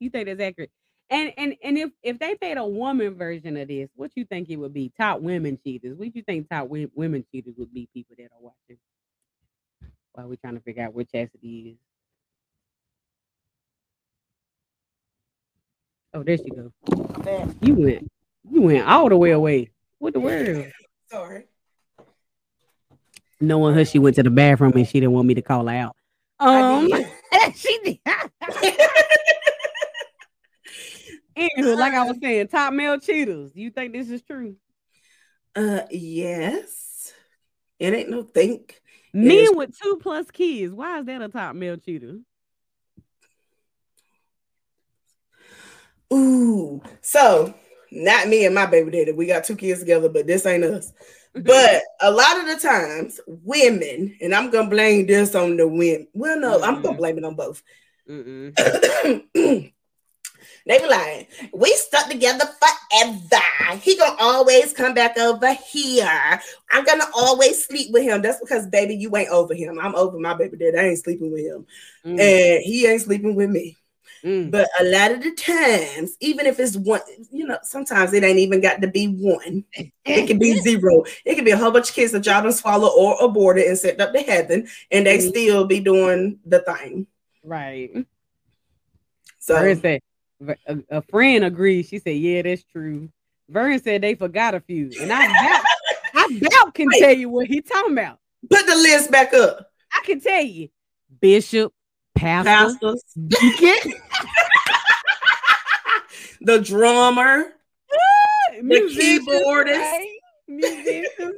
You 0.00 0.10
think 0.10 0.26
that's 0.26 0.40
accurate? 0.40 0.70
And 1.10 1.32
and 1.36 1.54
and 1.62 1.78
if 1.78 1.90
if 2.02 2.18
they 2.18 2.36
made 2.40 2.56
a 2.56 2.66
woman 2.66 3.14
version 3.14 3.56
of 3.56 3.68
this, 3.68 3.90
what 3.94 4.10
you 4.14 4.24
think 4.24 4.48
it 4.48 4.56
would 4.56 4.72
be? 4.72 4.90
Top 4.98 5.20
women 5.20 5.58
cheaters. 5.62 5.98
What 5.98 6.14
you 6.14 6.22
think 6.22 6.48
top 6.48 6.64
w- 6.64 6.90
women 6.94 7.24
cheaters 7.30 7.54
would 7.58 7.72
be? 7.72 7.88
People 7.92 8.16
that 8.18 8.24
are 8.24 8.40
watching. 8.40 8.78
While 10.12 10.28
we're 10.28 10.36
trying 10.36 10.54
to 10.54 10.60
figure 10.60 10.84
out 10.84 10.94
where 10.94 11.04
Chastity 11.04 11.70
is. 11.70 11.76
Oh, 16.14 16.22
there 16.22 16.38
she 16.38 16.44
go. 16.44 16.72
You 17.60 17.74
went. 17.74 18.10
You 18.50 18.62
went 18.62 18.86
all 18.86 19.08
the 19.08 19.16
way 19.16 19.32
away. 19.32 19.70
What 19.98 20.14
the 20.14 20.20
world? 20.20 20.66
Sorry. 21.10 21.44
Knowing 23.40 23.74
her, 23.74 23.84
she 23.84 23.98
went 23.98 24.16
to 24.16 24.22
the 24.22 24.30
bathroom 24.30 24.72
and 24.76 24.86
she 24.86 25.00
didn't 25.00 25.12
want 25.12 25.26
me 25.26 25.34
to 25.34 25.42
call 25.42 25.66
her 25.66 25.74
out. 25.74 25.96
Um, 26.38 26.88
she 27.54 27.78
did. 27.84 27.98
Anywho, 31.56 31.78
like 31.78 31.94
I 31.94 32.04
was 32.04 32.18
saying, 32.20 32.48
top 32.48 32.72
male 32.72 32.98
cheaters. 32.98 33.52
You 33.54 33.70
think 33.70 33.92
this 33.92 34.10
is 34.10 34.22
true? 34.22 34.56
Uh, 35.54 35.82
yes. 35.90 37.12
It 37.78 37.94
ain't 37.94 38.10
no 38.10 38.22
think. 38.22 38.80
Men 39.12 39.56
with 39.56 39.78
two 39.78 39.98
plus 40.02 40.30
kids. 40.30 40.74
Why 40.74 40.98
is 40.98 41.06
that 41.06 41.22
a 41.22 41.28
top 41.28 41.54
male 41.54 41.76
cheater? 41.76 42.18
Ooh, 46.12 46.82
so 47.00 47.54
not 47.90 48.28
me 48.28 48.44
and 48.44 48.54
my 48.54 48.66
baby 48.66 48.90
daddy. 48.90 49.12
We 49.12 49.26
got 49.26 49.44
two 49.44 49.56
kids 49.56 49.80
together, 49.80 50.08
but 50.08 50.26
this 50.26 50.46
ain't 50.46 50.64
us. 50.64 50.92
But 51.34 51.82
a 52.00 52.10
lot 52.10 52.38
of 52.38 52.46
the 52.46 52.56
times, 52.56 53.20
women, 53.26 54.16
and 54.20 54.34
I'm 54.34 54.50
gonna 54.50 54.68
blame 54.68 55.06
this 55.06 55.34
on 55.34 55.56
the 55.56 55.66
women. 55.66 56.08
Well, 56.12 56.38
no, 56.38 56.58
mm-hmm. 56.58 56.64
I'm 56.64 56.82
gonna 56.82 56.96
blame 56.96 57.18
it 57.18 57.24
on 57.24 57.36
both. 57.36 57.62
They 60.66 60.78
be 60.78 60.86
like, 60.86 61.30
we 61.52 61.70
stuck 61.74 62.08
together 62.08 62.46
forever. 62.46 63.78
He 63.82 63.98
gonna 63.98 64.16
always 64.18 64.72
come 64.72 64.94
back 64.94 65.18
over 65.18 65.52
here. 65.52 66.40
I'm 66.70 66.84
gonna 66.84 67.04
always 67.14 67.64
sleep 67.64 67.92
with 67.92 68.04
him. 68.04 68.22
That's 68.22 68.40
because, 68.40 68.66
baby, 68.66 68.94
you 68.94 69.14
ain't 69.14 69.28
over 69.28 69.54
him. 69.54 69.78
I'm 69.78 69.94
over 69.94 70.18
my 70.18 70.32
baby 70.34 70.56
dad. 70.56 70.74
I 70.76 70.88
ain't 70.88 70.98
sleeping 70.98 71.30
with 71.30 71.44
him, 71.44 71.66
mm. 72.04 72.18
and 72.18 72.62
he 72.62 72.86
ain't 72.86 73.02
sleeping 73.02 73.34
with 73.34 73.50
me. 73.50 73.76
Mm. 74.24 74.50
But 74.50 74.66
a 74.80 74.84
lot 74.84 75.12
of 75.12 75.22
the 75.22 75.32
times, 75.32 76.16
even 76.20 76.46
if 76.46 76.58
it's 76.58 76.76
one, 76.76 77.02
you 77.30 77.46
know, 77.46 77.58
sometimes 77.62 78.14
it 78.14 78.24
ain't 78.24 78.38
even 78.38 78.62
got 78.62 78.80
to 78.80 78.88
be 78.88 79.08
one. 79.08 79.64
It 80.06 80.26
can 80.26 80.38
be 80.38 80.58
zero. 80.60 81.04
It 81.26 81.34
can 81.34 81.44
be 81.44 81.50
a 81.50 81.58
whole 81.58 81.72
bunch 81.72 81.90
of 81.90 81.94
kids 81.94 82.12
that 82.12 82.24
y'all 82.24 82.50
swallow 82.52 82.88
or 82.88 83.22
aborted 83.22 83.66
and 83.66 83.76
sent 83.76 84.00
up 84.00 84.14
to 84.14 84.20
heaven, 84.20 84.66
and 84.90 85.06
they 85.06 85.18
mm. 85.18 85.28
still 85.28 85.66
be 85.66 85.80
doing 85.80 86.38
the 86.46 86.60
thing. 86.60 87.06
Right. 87.42 88.06
So 89.40 89.56
a, 90.66 90.78
a 90.90 91.02
friend 91.02 91.44
agreed. 91.44 91.86
She 91.86 91.98
said, 91.98 92.16
"Yeah, 92.16 92.42
that's 92.42 92.64
true." 92.64 93.08
Vern 93.48 93.80
said 93.82 94.02
they 94.02 94.14
forgot 94.14 94.54
a 94.54 94.60
few, 94.60 94.90
and 95.00 95.12
I 95.12 95.26
doubt, 95.26 95.64
I 96.14 96.38
doubt 96.38 96.74
can 96.74 96.88
tell 96.98 97.12
you 97.12 97.28
what 97.28 97.46
he 97.46 97.60
talking 97.60 97.92
about. 97.92 98.18
Put 98.48 98.66
the 98.66 98.74
list 98.74 99.10
back 99.10 99.34
up. 99.34 99.70
I 99.92 100.00
can 100.04 100.20
tell 100.20 100.42
you, 100.42 100.68
Bishop, 101.20 101.72
pastor, 102.14 102.50
pastors, 102.50 103.02
deacon, 103.26 103.92
the 106.40 106.60
drummer, 106.60 107.52
ah, 107.92 108.52
the 108.62 108.80
keyboardist, 108.96 110.04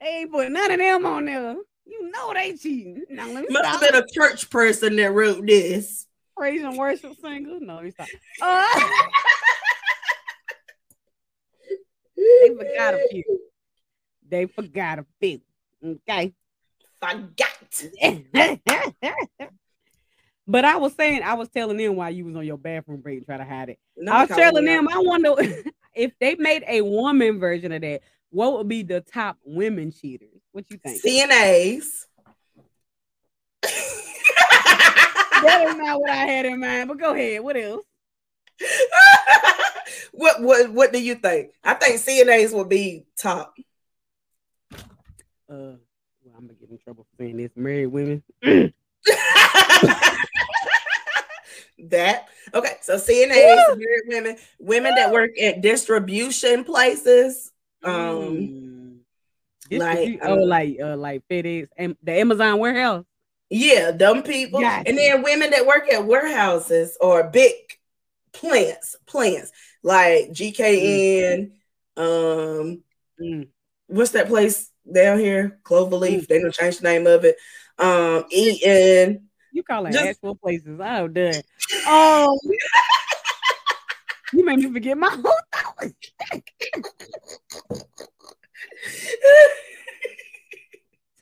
hey, 0.00 0.24
but 0.30 0.50
none 0.50 0.70
of 0.70 0.78
them 0.78 1.06
on 1.06 1.26
there. 1.26 1.56
You 1.88 2.10
know 2.10 2.34
they 2.34 2.54
cheating. 2.54 3.04
Now, 3.10 3.26
Must 3.48 3.64
have 3.64 3.80
been 3.80 3.94
a 3.94 4.04
church 4.12 4.50
person 4.50 4.96
that 4.96 5.12
wrote 5.12 5.46
this 5.46 6.06
praise 6.36 6.62
and 6.62 6.76
worship 6.76 7.16
singer? 7.20 7.58
No, 7.60 7.80
he's 7.80 7.94
not. 7.98 8.08
Uh, 8.40 8.64
they 12.16 12.54
forgot 12.56 12.94
a 12.94 13.08
few. 13.10 13.40
They 14.28 14.46
forgot 14.46 15.00
a 15.00 15.06
few. 15.20 15.40
Okay. 15.84 16.32
Forgot. 17.00 17.46
but 20.46 20.64
I 20.64 20.76
was 20.76 20.94
saying, 20.94 21.22
I 21.22 21.34
was 21.34 21.48
telling 21.48 21.76
them 21.76 21.96
while 21.96 22.10
you 22.10 22.24
was 22.24 22.36
on 22.36 22.44
your 22.44 22.58
bathroom 22.58 23.00
break 23.00 23.18
and 23.18 23.26
try 23.26 23.36
to 23.36 23.44
hide 23.44 23.70
it. 23.70 23.78
No, 23.96 24.12
I 24.12 24.24
was 24.24 24.30
telling 24.30 24.64
them, 24.64 24.88
I 24.88 24.98
wonder 24.98 25.34
if 25.94 26.12
they 26.18 26.34
made 26.36 26.64
a 26.66 26.82
woman 26.82 27.38
version 27.38 27.72
of 27.72 27.82
that, 27.82 28.02
what 28.30 28.54
would 28.54 28.68
be 28.68 28.82
the 28.82 29.00
top 29.00 29.38
women 29.44 29.92
cheaters? 29.92 30.40
What 30.52 30.64
you 30.70 30.78
think? 30.78 31.02
CNAs 31.02 32.06
that 35.42 35.66
is 35.68 35.76
not 35.76 36.00
what 36.00 36.10
I 36.10 36.26
had 36.26 36.46
in 36.46 36.60
mind. 36.60 36.88
But 36.88 36.98
go 36.98 37.14
ahead. 37.14 37.42
What 37.42 37.56
else? 37.56 37.84
what 40.12 40.42
what 40.42 40.72
what 40.72 40.92
do 40.92 41.02
you 41.02 41.16
think? 41.16 41.50
I 41.62 41.74
think 41.74 42.00
CNAs 42.00 42.52
will 42.52 42.64
be 42.64 43.04
top. 43.16 43.54
Uh, 45.48 45.48
well, 45.48 45.78
I'm 46.36 46.46
gonna 46.46 46.58
get 46.58 46.70
in 46.70 46.78
trouble 46.78 47.04
for 47.04 47.22
saying 47.22 47.36
this. 47.36 47.50
Married 47.54 47.86
women. 47.86 48.22
that 51.78 52.26
okay. 52.54 52.76
So 52.80 52.96
CNAs, 52.96 53.68
married 53.68 54.02
women, 54.06 54.36
women 54.58 54.94
that 54.94 55.12
work 55.12 55.38
at 55.40 55.60
distribution 55.60 56.64
places. 56.64 57.52
Um, 57.82 59.02
mm. 59.70 59.78
like 59.78 60.18
oh, 60.22 60.32
um, 60.32 60.40
like 60.48 60.78
uh, 60.82 60.96
like 60.96 61.22
FedEx 61.30 61.68
and 61.76 61.94
the 62.02 62.12
Amazon 62.12 62.58
warehouse. 62.58 63.04
Yeah, 63.48 63.92
dumb 63.92 64.22
people. 64.22 64.60
Gotcha. 64.60 64.88
And 64.88 64.98
then 64.98 65.22
women 65.22 65.50
that 65.50 65.66
work 65.66 65.92
at 65.92 66.04
warehouses 66.04 66.96
or 67.00 67.24
big 67.30 67.54
plants, 68.32 68.96
plants 69.06 69.52
like 69.82 70.30
GKN. 70.30 71.52
Mm. 71.96 72.02
Um, 72.02 72.82
mm. 73.20 73.48
what's 73.86 74.10
that 74.12 74.28
place 74.28 74.70
down 74.90 75.18
here? 75.18 75.58
Cloverleaf. 75.64 76.22
Mm. 76.22 76.26
They 76.26 76.40
don't 76.40 76.54
change 76.54 76.78
the 76.78 76.84
name 76.84 77.06
of 77.06 77.24
it. 77.24 77.36
Um, 77.78 78.24
Eaton. 78.30 79.28
You 79.52 79.62
call 79.62 79.86
it 79.86 79.92
Just, 79.92 80.04
actual 80.04 80.34
places. 80.34 80.80
I'm 80.80 81.12
done. 81.12 81.42
Um, 81.88 82.36
you 84.32 84.44
made 84.44 84.58
me 84.58 84.72
forget 84.72 84.98
my 84.98 85.08
whole 85.08 85.32
thought. 85.54 85.92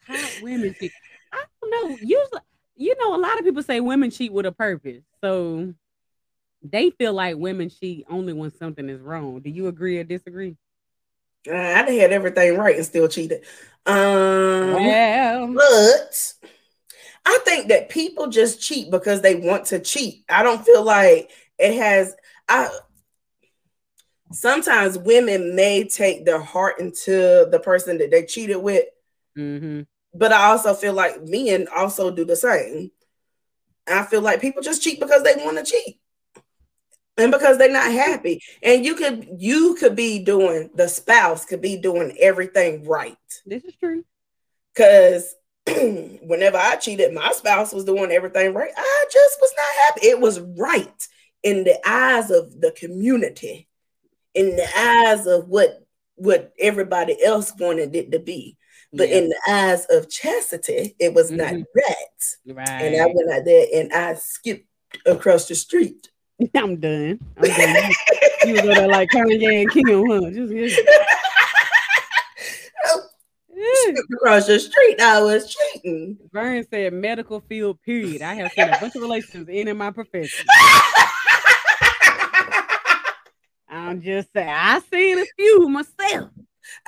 Top 0.07 0.43
women 0.43 0.75
don't 1.71 1.91
know. 1.91 1.97
Usually, 2.01 2.41
you 2.77 2.95
know, 2.99 3.15
a 3.15 3.19
lot 3.19 3.39
of 3.39 3.45
people 3.45 3.63
say 3.63 3.81
women 3.81 4.11
cheat 4.11 4.33
with 4.33 4.47
a 4.47 4.53
purpose. 4.53 5.03
So 5.23 5.75
they 6.63 6.91
feel 6.91 7.13
like 7.13 7.37
women 7.37 7.71
cheat 7.71 8.07
only 8.09 8.33
when 8.33 8.51
something 8.51 8.89
is 8.89 9.01
wrong. 9.01 9.41
Do 9.41 9.51
you 9.51 9.69
agree 9.69 9.99
or 9.99 10.05
disagree? 10.05 10.57
Uh, 11.47 11.55
I 11.55 11.91
had 11.91 12.13
everything 12.13 12.57
right 12.57 12.77
and 12.77 12.87
still 12.87 13.07
cheated. 13.07 13.43
Um, 13.87 14.73
well, 14.75 15.55
but 15.55 16.35
I 17.27 17.39
think 17.45 17.69
that 17.69 17.91
people 17.91 18.29
just 18.29 18.63
cheat 18.63 18.91
because 18.91 19.21
they 19.21 19.35
want 19.35 19.67
to 19.67 19.79
cheat. 19.79 20.25
I 20.29 20.43
don't 20.43 20.65
feel 20.65 20.83
like 20.83 21.31
it 21.59 21.75
has. 21.77 22.15
I 22.49 22.71
sometimes 24.33 24.99
women 24.99 25.55
may 25.55 25.85
take 25.85 26.25
their 26.25 26.41
heart 26.41 26.81
into 26.81 27.47
the 27.51 27.61
person 27.63 27.99
that 27.99 28.11
they 28.11 28.25
cheated 28.25 28.57
with. 28.57 28.87
Mm-hmm. 29.37 29.83
But 30.15 30.33
I 30.33 30.45
also 30.45 30.75
feel 30.75 30.93
like 30.93 31.23
men 31.25 31.67
also 31.75 32.11
do 32.11 32.25
the 32.25 32.37
same. 32.37 32.91
I 33.87 34.05
feel 34.05 34.23
like 34.23 34.41
people 34.41 34.63
just 34.63 34.83
cheat 34.83 35.01
because 35.01 35.23
they 35.23 35.35
want 35.37 35.59
to 35.59 35.65
cheat. 35.65 36.01
And 37.17 37.31
because 37.31 37.59
they're 37.59 37.71
not 37.71 37.93
happy. 37.93 38.43
And 38.63 38.85
you 38.85 38.95
could 38.95 39.29
you 39.39 39.77
could 39.77 39.95
be 39.95 40.25
doing 40.25 40.71
the 40.75 40.89
spouse 40.89 41.45
could 41.45 41.61
be 41.61 41.77
doing 41.77 42.17
everything 42.21 42.85
right. 42.85 43.17
This 43.47 43.65
is 43.65 43.75
true. 43.77 44.05
Cause 44.77 45.35
whenever 46.23 46.57
I 46.59 46.77
cheated, 46.77 47.13
my 47.15 47.33
spouse 47.33 47.73
was 47.73 47.85
doing 47.85 48.11
everything 48.11 48.53
right. 48.53 48.73
I 48.77 49.05
just 49.13 49.39
was 49.41 49.53
not 49.57 49.87
happy. 49.87 50.07
It 50.09 50.21
was 50.21 50.41
right. 50.41 51.09
in 51.45 51.63
the 51.63 51.79
eyes 51.89 52.31
of 52.31 52.61
the 52.61 52.73
community, 52.73 53.69
in 54.35 54.57
the 54.57 54.67
eyes 54.77 55.27
of 55.27 55.49
what 55.49 55.81
what 56.17 56.53
everybody 56.59 57.23
else 57.23 57.53
wanted 57.59 57.95
it 57.95 58.11
to 58.13 58.19
be. 58.19 58.57
But 58.97 59.09
yeah. 59.09 59.17
in 59.17 59.29
the 59.29 59.41
eyes 59.49 59.87
of 59.91 60.09
chastity, 60.09 60.95
it 60.99 61.15
was 61.15 61.31
mm-hmm. 61.31 61.59
not 61.59 61.67
that. 61.75 62.55
Right. 62.55 62.69
And 62.69 63.03
I 63.03 63.07
went 63.07 63.31
out 63.33 63.45
there 63.45 63.67
and 63.75 63.93
I 63.93 64.15
skipped 64.15 64.69
across 65.07 65.49
the 65.49 65.55
street. 65.55 66.11
I'm 66.55 66.81
done. 66.81 67.19
I'm 67.37 67.43
done. 67.43 67.93
you, 68.45 68.55
you 68.55 68.69
were 68.69 68.89
like 68.89 69.09
Kanye 69.11 69.63
and 69.63 69.71
Kim, 69.71 70.07
huh? 70.07 70.31
Just, 70.31 70.53
just. 70.53 70.81
across 74.15 74.47
the 74.47 74.59
street, 74.59 75.01
I 75.01 75.23
was 75.23 75.55
cheating. 75.55 76.19
Vern 76.33 76.65
said 76.71 76.93
medical 76.93 77.41
field, 77.41 77.81
period. 77.83 78.23
I 78.23 78.35
have 78.35 78.53
seen 78.53 78.69
a 78.69 78.79
bunch 78.81 78.95
of 78.97 79.03
relationships 79.03 79.49
in, 79.49 79.69
in 79.69 79.77
my 79.77 79.91
profession. 79.91 80.47
I'm 83.69 84.01
just 84.01 84.33
saying, 84.33 84.49
I 84.49 84.81
seen 84.91 85.19
a 85.19 85.25
few 85.37 85.69
myself. 85.69 86.31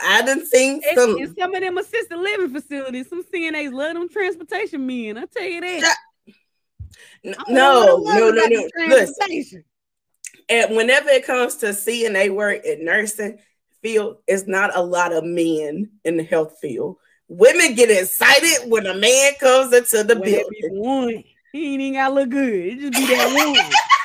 I 0.03 0.23
didn't 0.23 0.47
seen 0.47 0.83
some. 0.95 1.17
In 1.19 1.35
some 1.37 1.55
of 1.55 1.61
them 1.61 1.79
assisted 1.79 2.17
living 2.17 2.51
facilities, 2.51 3.09
some 3.09 3.25
CNAs 3.25 3.73
love 3.73 3.95
them 3.95 4.09
transportation 4.09 4.87
men. 4.87 5.19
I 5.19 5.25
tell 5.27 5.45
you 5.45 5.61
that. 5.61 5.97
No, 7.25 7.35
no, 7.49 7.99
no, 8.05 8.31
no, 8.31 8.47
no. 8.47 8.69
Listen, 8.77 9.65
and 10.49 10.77
whenever 10.77 11.09
it 11.09 11.25
comes 11.25 11.57
to 11.57 11.67
CNA 11.67 12.35
work 12.35 12.65
at 12.67 12.81
nursing 12.81 13.39
field, 13.83 14.19
it's 14.27 14.47
not 14.47 14.77
a 14.77 14.83
lot 14.83 15.13
of 15.13 15.25
men 15.25 15.91
in 16.05 16.17
the 16.17 16.23
health 16.23 16.59
field. 16.61 16.97
Women 17.29 17.75
get 17.75 17.91
excited 17.91 18.71
when 18.71 18.87
a 18.87 18.95
man 18.95 19.33
comes 19.41 19.75
into 19.75 20.05
the 20.05 20.15
when 20.15 20.31
building. 20.31 20.71
One, 20.71 21.25
he 21.53 21.73
ain't 21.73 21.83
even 21.83 21.95
got 21.95 22.09
to 22.09 22.15
look 22.15 22.29
good. 22.29 22.55
It 22.55 22.79
just 22.79 22.93
be 22.93 23.07
that 23.07 23.35
one. 23.35 23.73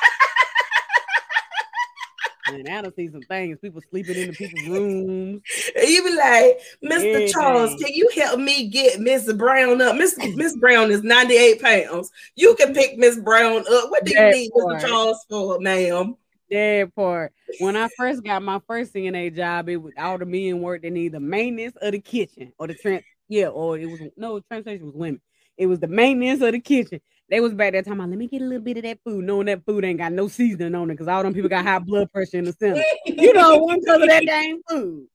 And 2.60 2.68
I 2.68 2.82
don't 2.82 2.94
see 2.94 3.08
some 3.08 3.22
things, 3.22 3.58
people 3.60 3.80
sleeping 3.90 4.16
in 4.16 4.28
the 4.28 4.32
people's 4.34 4.68
rooms. 4.68 5.42
You 5.76 6.04
be 6.04 6.16
like, 6.16 6.60
Mr. 6.84 7.30
Charles, 7.30 7.74
can 7.82 7.92
you 7.92 8.10
help 8.14 8.40
me 8.40 8.68
get 8.68 9.00
Miss 9.00 9.32
Brown 9.32 9.80
up? 9.80 9.96
Miss 9.96 10.16
Miss 10.34 10.56
Brown 10.56 10.90
is 10.90 11.02
98 11.02 11.62
pounds. 11.62 12.10
You 12.36 12.54
can 12.54 12.74
pick 12.74 12.98
Miss 12.98 13.18
Brown 13.18 13.60
up. 13.60 13.90
What 13.90 14.04
do 14.04 14.14
that 14.14 14.34
you 14.34 14.42
need 14.42 14.50
part. 14.52 14.82
Mr. 14.82 14.88
Charles 14.88 15.26
for, 15.28 15.60
ma'am? 15.60 16.16
That 16.50 16.94
part. 16.94 17.32
When 17.60 17.76
I 17.76 17.88
first 17.96 18.22
got 18.22 18.42
my 18.42 18.60
first 18.66 18.92
CNA 18.92 19.34
job, 19.34 19.68
it 19.68 19.76
was 19.76 19.92
all 19.98 20.18
the 20.18 20.26
men 20.26 20.60
worked 20.60 20.84
in 20.84 20.96
either 20.96 21.20
maintenance 21.20 21.76
of 21.80 21.92
the 21.92 22.00
kitchen 22.00 22.52
or 22.58 22.66
the 22.66 22.74
trans 22.74 23.02
yeah, 23.28 23.48
or 23.48 23.78
it 23.78 23.86
was 23.86 24.00
no 24.18 24.40
translation 24.40 24.84
was 24.84 24.94
women. 24.94 25.20
It 25.56 25.66
was 25.66 25.80
the 25.80 25.88
maintenance 25.88 26.42
of 26.42 26.52
the 26.52 26.60
kitchen. 26.60 27.00
They 27.32 27.40
was 27.40 27.54
back 27.54 27.72
there 27.72 27.80
talking 27.80 27.98
about, 27.98 28.10
let 28.10 28.18
me 28.18 28.26
get 28.26 28.42
a 28.42 28.44
little 28.44 28.62
bit 28.62 28.76
of 28.76 28.82
that 28.82 28.98
food, 29.06 29.24
knowing 29.24 29.46
that 29.46 29.64
food 29.64 29.86
ain't 29.86 29.98
got 29.98 30.12
no 30.12 30.28
seasoning 30.28 30.74
on 30.74 30.90
it 30.90 30.92
because 30.92 31.08
all 31.08 31.22
them 31.22 31.32
people 31.32 31.48
got 31.48 31.64
high 31.64 31.78
blood 31.78 32.12
pressure 32.12 32.36
in 32.36 32.44
the 32.44 32.52
center. 32.52 32.82
you 33.06 33.32
know, 33.32 33.56
one 33.56 33.80
because 33.80 34.02
of 34.02 34.08
that 34.08 34.26
dang 34.26 34.60
food. 34.68 35.06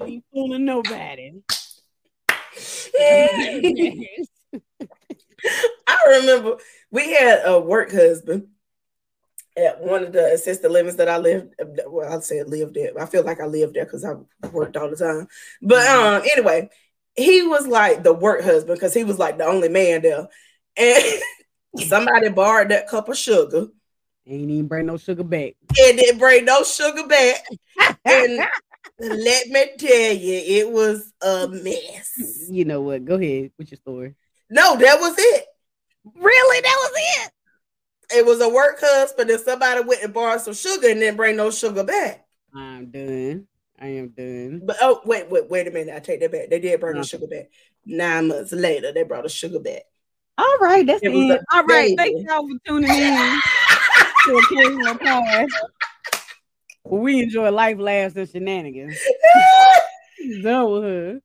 ain't 0.00 0.24
fooling 0.32 0.64
nobody. 0.64 1.32
I 5.88 6.04
remember 6.06 6.58
we 6.92 7.12
had 7.12 7.40
a 7.44 7.58
work 7.58 7.90
husband 7.90 8.46
at 9.56 9.80
one 9.80 10.04
of 10.04 10.12
the 10.12 10.34
assisted 10.34 10.70
livings 10.70 10.94
that 10.96 11.08
I 11.08 11.18
lived. 11.18 11.54
Well, 11.88 12.12
I'll 12.12 12.22
say 12.22 12.44
lived 12.44 12.74
there. 12.74 12.92
I 12.96 13.06
feel 13.06 13.24
like 13.24 13.40
I 13.40 13.46
lived 13.46 13.74
there 13.74 13.86
because 13.86 14.04
I 14.04 14.14
worked 14.52 14.76
all 14.76 14.88
the 14.88 14.94
time. 14.94 15.26
But 15.60 15.84
mm-hmm. 15.84 16.14
um, 16.14 16.22
anyway, 16.32 16.70
he 17.20 17.42
was 17.42 17.66
like 17.66 18.02
the 18.02 18.12
work 18.12 18.42
husband 18.42 18.76
because 18.76 18.94
he 18.94 19.04
was 19.04 19.18
like 19.18 19.38
the 19.38 19.44
only 19.44 19.68
man 19.68 20.02
there. 20.02 20.28
And 20.76 21.04
somebody 21.88 22.28
borrowed 22.28 22.70
that 22.70 22.88
cup 22.88 23.08
of 23.08 23.16
sugar. 23.16 23.68
Ain't 24.26 24.50
even 24.50 24.68
bring 24.68 24.86
no 24.86 24.96
sugar 24.96 25.24
back. 25.24 25.54
And 25.80 25.98
didn't 25.98 26.18
bring 26.18 26.44
no 26.44 26.62
sugar 26.62 27.06
back. 27.06 27.44
and 28.04 28.46
let 28.98 29.48
me 29.48 29.66
tell 29.78 30.12
you, 30.12 30.42
it 30.58 30.70
was 30.70 31.12
a 31.22 31.48
mess. 31.48 32.48
You 32.48 32.64
know 32.64 32.80
what? 32.82 33.04
Go 33.04 33.16
ahead 33.16 33.50
with 33.58 33.70
your 33.70 33.76
story. 33.76 34.14
No, 34.48 34.76
that 34.76 35.00
was 35.00 35.14
it. 35.18 35.46
Really? 36.14 36.60
That 36.60 36.76
was 36.80 36.92
it. 36.94 37.32
It 38.18 38.26
was 38.26 38.40
a 38.40 38.48
work 38.48 38.78
husband 38.80 39.30
and 39.30 39.40
somebody 39.40 39.82
went 39.84 40.02
and 40.02 40.12
borrowed 40.12 40.40
some 40.40 40.54
sugar 40.54 40.88
and 40.88 41.00
didn't 41.00 41.16
bring 41.16 41.36
no 41.36 41.50
sugar 41.50 41.84
back. 41.84 42.26
I'm 42.54 42.90
done. 42.90 43.46
I 43.80 43.86
am 43.86 44.08
done. 44.08 44.60
But 44.64 44.76
oh, 44.82 45.00
wait, 45.04 45.30
wait, 45.30 45.48
wait 45.48 45.66
a 45.66 45.70
minute. 45.70 45.94
I 45.94 46.00
take 46.00 46.20
that 46.20 46.32
back. 46.32 46.50
They 46.50 46.60
did 46.60 46.80
bring 46.80 46.98
the 46.98 47.04
sugar 47.04 47.26
back. 47.26 47.50
Nine 47.86 48.28
months 48.28 48.52
later, 48.52 48.92
they 48.92 49.04
brought 49.04 49.24
a 49.24 49.30
sugar 49.30 49.58
back. 49.58 49.82
All 50.36 50.58
right, 50.60 50.86
that's 50.86 51.02
it. 51.02 51.08
it. 51.08 51.40
All 51.52 51.64
right, 51.64 51.96
thank 51.96 52.26
y'all 52.28 52.46
for 52.46 52.58
tuning 52.66 52.90
in 52.90 53.40
to 54.26 54.36
occasional 54.36 54.98
pause. 54.98 55.50
we 56.84 57.22
enjoy 57.22 57.50
life, 57.50 57.78
laughs, 57.78 58.16
and 58.16 58.28
shenanigans. 58.28 58.98
done 60.42 60.70
with 60.70 60.82
her. 60.82 61.20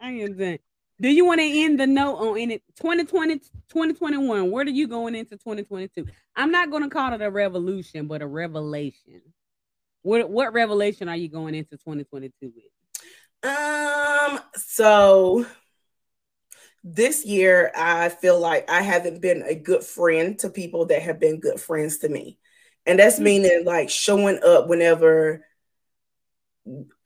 I 0.00 0.10
am 0.10 0.36
done. 0.36 0.58
Do 1.00 1.08
you 1.08 1.24
want 1.24 1.40
to 1.40 1.46
end 1.46 1.80
the 1.80 1.86
note 1.86 2.16
on 2.16 2.38
in 2.38 2.50
it 2.52 2.62
2020, 2.76 3.38
2021? 3.38 4.50
Where 4.50 4.64
are 4.64 4.68
you 4.68 4.86
going 4.86 5.14
into 5.14 5.36
2022? 5.36 6.06
I'm 6.36 6.52
not 6.52 6.70
going 6.70 6.82
to 6.82 6.88
call 6.88 7.12
it 7.14 7.22
a 7.22 7.30
revolution, 7.30 8.06
but 8.06 8.22
a 8.22 8.26
revelation. 8.26 9.22
What 10.02 10.28
what 10.28 10.52
revelation 10.52 11.08
are 11.08 11.16
you 11.16 11.28
going 11.28 11.54
into 11.54 11.76
2022 11.76 12.52
with? 12.54 13.50
Um, 13.50 14.40
so 14.54 15.46
this 16.84 17.24
year 17.24 17.70
I 17.76 18.08
feel 18.08 18.38
like 18.38 18.68
I 18.70 18.82
haven't 18.82 19.22
been 19.22 19.42
a 19.42 19.54
good 19.54 19.84
friend 19.84 20.38
to 20.40 20.50
people 20.50 20.86
that 20.86 21.02
have 21.02 21.20
been 21.20 21.40
good 21.40 21.60
friends 21.60 21.98
to 21.98 22.08
me. 22.08 22.38
And 22.86 22.98
that's 22.98 23.16
mm-hmm. 23.16 23.24
meaning 23.24 23.64
like 23.64 23.90
showing 23.90 24.40
up 24.44 24.68
whenever 24.68 25.44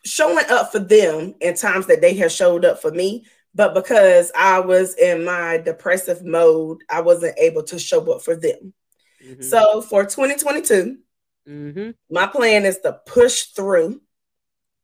showing 0.05 0.45
up 0.51 0.73
for 0.73 0.79
them 0.79 1.35
in 1.41 1.55
times 1.55 1.87
that 1.87 2.01
they 2.01 2.15
have 2.15 2.33
showed 2.33 2.65
up 2.65 2.81
for 2.81 2.91
me. 2.91 3.27
But 3.55 3.75
because 3.75 4.31
I 4.37 4.61
was 4.61 4.95
in 4.95 5.25
my 5.25 5.59
depressive 5.59 6.25
mode, 6.25 6.79
I 6.91 7.01
wasn't 7.01 7.39
able 7.39 7.63
to 7.65 7.79
show 7.79 8.13
up 8.13 8.23
for 8.23 8.37
them. 8.37 8.75
Mm-hmm. 9.27 9.43
So 9.43 9.81
for 9.81 10.05
2022, 10.05 10.99
Mm-hmm. 11.49 11.91
My 12.11 12.27
plan 12.27 12.65
is 12.65 12.79
to 12.81 12.93
push 13.07 13.45
through 13.45 14.01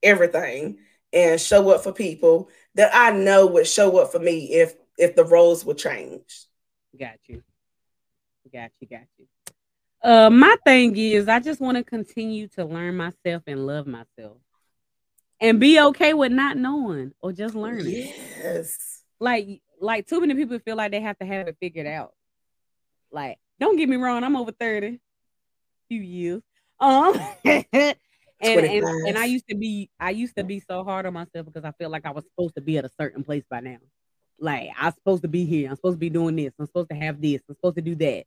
everything 0.02 0.78
and 1.12 1.40
show 1.40 1.70
up 1.70 1.82
for 1.82 1.92
people 1.92 2.48
that 2.74 2.90
I 2.94 3.10
know 3.16 3.46
would 3.46 3.66
show 3.66 3.98
up 3.98 4.12
for 4.12 4.18
me 4.18 4.52
if 4.52 4.74
if 4.98 5.16
the 5.16 5.24
roles 5.24 5.64
would 5.64 5.78
change. 5.78 6.46
Got 6.98 7.18
you. 7.26 7.42
Got 8.52 8.70
you. 8.80 8.88
Got 8.88 9.06
you. 9.18 9.26
Uh, 10.02 10.30
my 10.30 10.56
thing 10.64 10.96
is, 10.96 11.28
I 11.28 11.38
just 11.40 11.60
want 11.60 11.76
to 11.76 11.84
continue 11.84 12.48
to 12.48 12.64
learn 12.64 12.96
myself 12.96 13.42
and 13.46 13.66
love 13.66 13.86
myself, 13.86 14.38
and 15.40 15.60
be 15.60 15.80
okay 15.80 16.12
with 16.12 16.32
not 16.32 16.56
knowing 16.56 17.12
or 17.20 17.32
just 17.32 17.54
learning. 17.54 17.86
Yes. 17.86 19.02
Like, 19.20 19.62
like 19.80 20.06
too 20.08 20.20
many 20.20 20.34
people 20.34 20.58
feel 20.58 20.76
like 20.76 20.90
they 20.90 21.00
have 21.00 21.18
to 21.18 21.24
have 21.24 21.46
it 21.46 21.56
figured 21.60 21.86
out. 21.86 22.12
Like, 23.12 23.38
don't 23.60 23.76
get 23.76 23.88
me 23.88 23.96
wrong, 23.96 24.24
I'm 24.24 24.36
over 24.36 24.50
thirty, 24.50 24.98
few 25.88 26.00
years, 26.00 26.42
um, 26.82 27.18
and, 27.44 27.94
and, 28.42 28.84
and 29.06 29.18
I 29.18 29.24
used 29.24 29.48
to 29.48 29.54
be 29.54 29.88
I 30.00 30.10
used 30.10 30.36
to 30.36 30.44
be 30.44 30.60
so 30.60 30.82
hard 30.82 31.06
on 31.06 31.14
myself 31.14 31.46
because 31.46 31.64
I 31.64 31.70
felt 31.72 31.92
like 31.92 32.04
I 32.04 32.10
was 32.10 32.24
supposed 32.24 32.56
to 32.56 32.60
be 32.60 32.76
at 32.76 32.84
a 32.84 32.90
certain 33.00 33.22
place 33.22 33.44
by 33.48 33.60
now. 33.60 33.78
Like 34.40 34.70
I'm 34.78 34.92
supposed 34.92 35.22
to 35.22 35.28
be 35.28 35.44
here. 35.44 35.70
I'm 35.70 35.76
supposed 35.76 35.94
to 35.94 36.00
be 36.00 36.10
doing 36.10 36.34
this. 36.34 36.52
I'm 36.58 36.66
supposed 36.66 36.90
to 36.90 36.96
have 36.96 37.22
this. 37.22 37.40
I'm 37.48 37.54
supposed 37.54 37.76
to 37.76 37.82
do 37.82 37.94
that. 37.96 38.24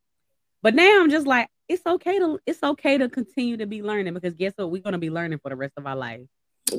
But 0.62 0.74
now 0.74 1.02
I'm 1.02 1.10
just 1.10 1.28
like, 1.28 1.50
it's 1.68 1.86
okay 1.86 2.18
to 2.20 2.40
it's 2.46 2.64
okay 2.64 2.98
to 2.98 3.10
continue 3.10 3.58
to 3.58 3.66
be 3.66 3.84
learning 3.84 4.14
because 4.14 4.34
guess 4.34 4.54
what? 4.56 4.72
We're 4.72 4.82
gonna 4.82 4.98
be 4.98 5.10
learning 5.10 5.40
for 5.40 5.50
the 5.50 5.58
rest 5.58 5.74
of 5.76 5.86
our 5.86 5.96
life. 5.96 6.22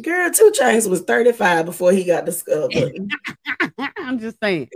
Girl, 0.02 0.30
2 0.30 0.52
Chainz 0.58 0.90
was 0.90 1.02
35 1.02 1.64
before 1.64 1.92
he 1.92 2.04
got 2.04 2.24
discovered. 2.24 3.08
I'm 3.98 4.18
just 4.18 4.36
saying. 4.42 4.68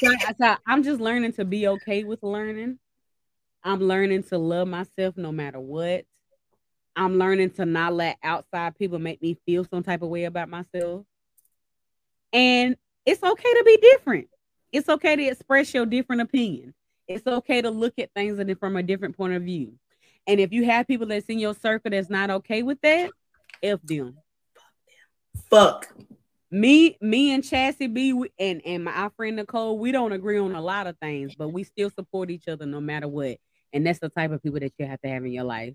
so, 0.00 0.12
so 0.38 0.56
I'm 0.66 0.82
just 0.82 1.00
learning 1.00 1.32
to 1.34 1.46
be 1.46 1.68
okay 1.68 2.04
with 2.04 2.22
learning. 2.22 2.78
I'm 3.62 3.80
learning 3.80 4.24
to 4.24 4.38
love 4.38 4.68
myself 4.68 5.16
no 5.16 5.32
matter 5.32 5.60
what. 5.60 6.04
I'm 7.00 7.16
learning 7.16 7.52
to 7.52 7.64
not 7.64 7.94
let 7.94 8.18
outside 8.22 8.76
people 8.76 8.98
make 8.98 9.22
me 9.22 9.38
feel 9.46 9.64
some 9.64 9.82
type 9.82 10.02
of 10.02 10.10
way 10.10 10.24
about 10.24 10.50
myself. 10.50 11.06
And 12.30 12.76
it's 13.06 13.22
okay 13.22 13.54
to 13.54 13.62
be 13.64 13.78
different. 13.78 14.28
It's 14.70 14.86
okay 14.86 15.16
to 15.16 15.22
express 15.28 15.72
your 15.72 15.86
different 15.86 16.20
opinion. 16.20 16.74
It's 17.08 17.26
okay 17.26 17.62
to 17.62 17.70
look 17.70 17.94
at 17.98 18.12
things 18.14 18.38
from 18.58 18.76
a 18.76 18.82
different 18.82 19.16
point 19.16 19.32
of 19.32 19.44
view. 19.44 19.72
And 20.26 20.40
if 20.40 20.52
you 20.52 20.66
have 20.66 20.86
people 20.86 21.06
that's 21.06 21.24
in 21.24 21.38
your 21.38 21.54
circle 21.54 21.90
that's 21.90 22.10
not 22.10 22.28
okay 22.28 22.62
with 22.62 22.78
that, 22.82 23.10
F 23.62 23.80
them. 23.82 24.18
Fuck. 25.48 25.88
Me, 26.50 26.98
me 27.00 27.32
and 27.32 27.42
Chassie 27.42 27.92
B 27.92 28.28
and, 28.38 28.60
and 28.66 28.84
my 28.84 29.08
friend 29.16 29.36
Nicole, 29.36 29.78
we 29.78 29.90
don't 29.90 30.12
agree 30.12 30.38
on 30.38 30.54
a 30.54 30.60
lot 30.60 30.86
of 30.86 30.98
things, 30.98 31.34
but 31.34 31.48
we 31.48 31.64
still 31.64 31.88
support 31.88 32.30
each 32.30 32.46
other 32.46 32.66
no 32.66 32.78
matter 32.78 33.08
what. 33.08 33.38
And 33.72 33.86
that's 33.86 34.00
the 34.00 34.10
type 34.10 34.32
of 34.32 34.42
people 34.42 34.60
that 34.60 34.74
you 34.78 34.84
have 34.84 35.00
to 35.00 35.08
have 35.08 35.24
in 35.24 35.32
your 35.32 35.44
life 35.44 35.72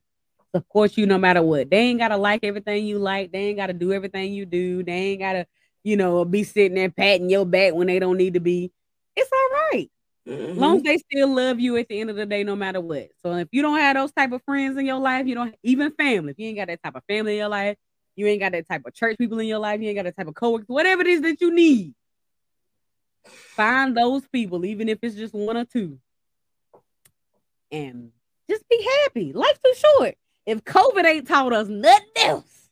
support 0.55 0.97
you 0.97 1.05
no 1.05 1.17
matter 1.17 1.41
what. 1.41 1.69
They 1.69 1.79
ain't 1.79 1.99
gotta 1.99 2.17
like 2.17 2.43
everything 2.43 2.85
you 2.85 2.97
like. 2.97 3.31
They 3.31 3.49
ain't 3.49 3.57
gotta 3.57 3.73
do 3.73 3.91
everything 3.91 4.33
you 4.33 4.45
do. 4.45 4.83
They 4.83 4.93
ain't 4.93 5.19
gotta, 5.21 5.47
you 5.83 5.97
know, 5.97 6.23
be 6.23 6.43
sitting 6.43 6.75
there 6.75 6.89
patting 6.89 7.29
your 7.29 7.45
back 7.45 7.73
when 7.73 7.87
they 7.87 7.99
don't 7.99 8.17
need 8.17 8.35
to 8.35 8.39
be. 8.39 8.71
It's 9.15 9.29
all 9.31 9.59
right. 9.71 9.91
Mm-hmm. 10.27 10.59
Long 10.59 10.77
as 10.77 10.83
they 10.83 10.97
still 10.97 11.35
love 11.35 11.59
you 11.59 11.77
at 11.77 11.87
the 11.87 11.99
end 11.99 12.09
of 12.09 12.15
the 12.15 12.25
day, 12.25 12.43
no 12.43 12.55
matter 12.55 12.79
what. 12.79 13.09
So 13.23 13.35
if 13.35 13.49
you 13.51 13.61
don't 13.61 13.77
have 13.77 13.95
those 13.95 14.11
type 14.13 14.31
of 14.31 14.41
friends 14.43 14.77
in 14.77 14.85
your 14.85 14.99
life, 14.99 15.27
you 15.27 15.35
don't 15.35 15.55
even 15.61 15.91
family. 15.91 16.31
If 16.31 16.39
you 16.39 16.47
ain't 16.47 16.57
got 16.57 16.67
that 16.67 16.81
type 16.81 16.95
of 16.95 17.03
family 17.07 17.33
in 17.33 17.37
your 17.39 17.49
life, 17.49 17.77
you 18.15 18.25
ain't 18.27 18.39
got 18.39 18.53
that 18.53 18.67
type 18.67 18.83
of 18.85 18.93
church 18.93 19.17
people 19.17 19.39
in 19.39 19.47
your 19.47 19.59
life, 19.59 19.81
you 19.81 19.89
ain't 19.89 19.97
got 19.97 20.05
that 20.05 20.17
type 20.17 20.27
of 20.27 20.35
coworkers, 20.35 20.67
whatever 20.67 21.01
it 21.01 21.07
is 21.07 21.21
that 21.21 21.41
you 21.41 21.53
need. 21.53 21.93
Find 23.25 23.95
those 23.95 24.25
people, 24.27 24.65
even 24.65 24.87
if 24.87 24.99
it's 25.01 25.15
just 25.15 25.33
one 25.33 25.57
or 25.57 25.65
two, 25.65 25.99
and 27.71 28.11
just 28.49 28.67
be 28.69 28.87
happy. 29.03 29.33
Life's 29.33 29.59
too 29.63 29.73
short. 29.97 30.15
If 30.45 30.63
COVID 30.63 31.05
ain't 31.05 31.27
taught 31.27 31.53
us 31.53 31.67
nothing 31.67 32.07
else, 32.17 32.69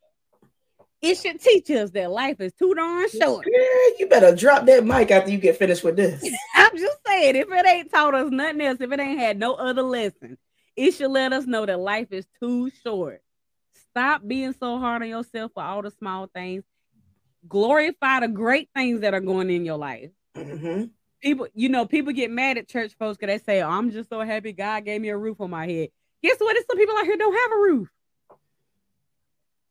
it 1.03 1.17
should 1.17 1.41
teach 1.41 1.69
us 1.71 1.89
that 1.91 2.11
life 2.11 2.39
is 2.39 2.53
too 2.53 2.73
darn 2.73 3.09
short. 3.09 3.45
Yeah, 3.51 3.95
you 3.99 4.07
better 4.07 4.33
drop 4.33 4.65
that 4.67 4.85
mic 4.85 5.11
after 5.11 5.31
you 5.31 5.37
get 5.37 5.57
finished 5.57 5.83
with 5.83 5.97
this. 5.97 6.23
I'm 6.55 6.77
just 6.77 6.97
saying, 7.05 7.35
if 7.35 7.47
it 7.51 7.67
ain't 7.67 7.91
taught 7.91 8.15
us 8.15 8.31
nothing 8.31 8.61
else, 8.61 8.79
if 8.79 8.91
it 8.91 8.99
ain't 8.99 9.19
had 9.19 9.37
no 9.37 9.55
other 9.55 9.81
lesson, 9.81 10.37
it 10.77 10.91
should 10.91 11.11
let 11.11 11.33
us 11.33 11.45
know 11.45 11.65
that 11.65 11.79
life 11.79 12.07
is 12.11 12.25
too 12.41 12.71
short. 12.83 13.21
Stop 13.89 14.21
being 14.25 14.53
so 14.53 14.79
hard 14.79 15.01
on 15.01 15.09
yourself 15.09 15.51
for 15.53 15.61
all 15.61 15.81
the 15.81 15.91
small 15.91 16.27
things. 16.33 16.63
Glorify 17.47 18.21
the 18.21 18.29
great 18.29 18.69
things 18.73 19.01
that 19.01 19.13
are 19.13 19.19
going 19.19 19.49
in 19.49 19.65
your 19.65 19.77
life. 19.77 20.11
Mm-hmm. 20.37 20.85
People, 21.21 21.47
you 21.53 21.69
know, 21.69 21.85
people 21.85 22.13
get 22.13 22.31
mad 22.31 22.57
at 22.57 22.69
church 22.69 22.93
folks 22.97 23.17
because 23.17 23.41
they 23.41 23.43
say, 23.43 23.61
oh, 23.61 23.69
"I'm 23.69 23.91
just 23.91 24.09
so 24.09 24.21
happy 24.21 24.53
God 24.53 24.85
gave 24.85 25.01
me 25.01 25.09
a 25.09 25.17
roof 25.17 25.41
on 25.41 25.49
my 25.49 25.67
head." 25.67 25.89
Guess 26.23 26.37
what? 26.39 26.55
It's 26.55 26.65
some 26.67 26.77
people 26.77 26.95
out 26.97 27.03
here 27.03 27.17
don't 27.17 27.35
have 27.35 27.51
a 27.51 27.61
roof. 27.61 27.89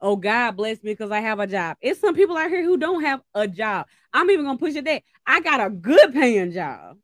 Oh, 0.01 0.17
God 0.17 0.57
bless 0.57 0.83
me 0.83 0.93
because 0.93 1.11
I 1.13 1.21
have 1.21 1.39
a 1.39 1.47
job. 1.47 1.77
It's 1.81 2.01
some 2.01 2.15
people 2.15 2.37
out 2.37 2.51
here 2.51 2.65
who 2.65 2.77
don't 2.77 3.03
have 3.03 3.23
a 3.35 3.47
job. 3.49 3.87
I'm 4.13 4.31
even 4.31 4.45
gonna 4.45 4.59
push 4.59 4.75
it 4.75 4.85
that 4.85 5.03
I 5.27 5.41
got 5.41 5.65
a 5.65 5.71
good 5.71 6.13
paying 6.13 6.53
job. 6.53 6.99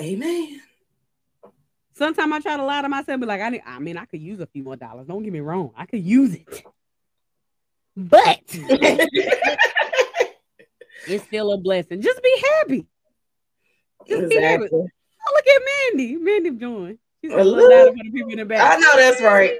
Amen. 0.00 0.60
Sometimes 1.94 2.32
I 2.32 2.40
try 2.40 2.56
to 2.56 2.64
lie 2.64 2.82
to 2.82 2.88
myself, 2.88 3.18
but 3.18 3.28
like 3.28 3.40
I, 3.40 3.48
need, 3.48 3.62
I 3.66 3.80
mean, 3.80 3.98
I 3.98 4.04
could 4.04 4.20
use 4.20 4.38
a 4.38 4.46
few 4.46 4.62
more 4.62 4.76
dollars. 4.76 5.08
Don't 5.08 5.24
get 5.24 5.32
me 5.32 5.40
wrong, 5.40 5.72
I 5.76 5.86
could 5.86 6.04
use 6.04 6.34
it, 6.34 6.64
but 7.96 8.38
it's 11.08 11.24
still 11.24 11.52
a 11.52 11.58
blessing. 11.58 12.00
Just 12.00 12.22
be 12.22 12.42
happy. 12.60 12.86
Just 14.06 14.22
exactly. 14.22 14.38
be 14.38 14.42
happy. 14.42 14.68
Oh, 14.72 15.32
look 15.34 15.46
at 15.48 15.62
Mandy. 15.96 16.16
Mandy 16.16 16.50
joined. 16.52 16.98
She's 17.22 17.32
a 17.32 17.42
little 17.42 17.72
out 17.72 17.88
for 17.88 18.04
the 18.04 18.10
people 18.10 18.30
in 18.30 18.38
the 18.38 18.44
back. 18.44 18.78
I 18.78 18.80
know 18.80 18.96
that's 18.96 19.22
right. 19.22 19.58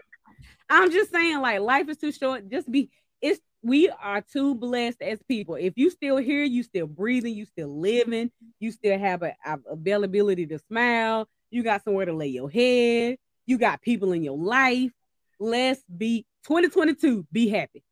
I'm 0.70 0.90
just 0.90 1.10
saying, 1.10 1.40
like, 1.40 1.60
life 1.60 1.88
is 1.88 1.96
too 1.96 2.12
short. 2.12 2.48
Just 2.48 2.70
be. 2.70 2.90
It's 3.20 3.40
we 3.62 3.88
are 3.88 4.20
too 4.20 4.54
blessed 4.54 5.02
as 5.02 5.18
people. 5.28 5.56
If 5.56 5.74
you 5.76 5.90
still 5.90 6.16
here, 6.16 6.44
you 6.44 6.62
still 6.62 6.86
breathing, 6.86 7.34
you 7.34 7.44
still 7.44 7.80
living, 7.80 8.30
you 8.60 8.70
still 8.70 8.98
have 8.98 9.22
a, 9.22 9.34
a 9.44 9.58
availability 9.70 10.46
to 10.46 10.58
smile. 10.58 11.28
You 11.50 11.62
got 11.62 11.82
somewhere 11.82 12.06
to 12.06 12.12
lay 12.12 12.28
your 12.28 12.50
head. 12.50 13.18
You 13.46 13.58
got 13.58 13.82
people 13.82 14.12
in 14.12 14.22
your 14.22 14.38
life. 14.38 14.92
Let's 15.40 15.82
be 15.84 16.26
2022. 16.44 17.26
Be 17.32 17.48
happy. 17.48 17.82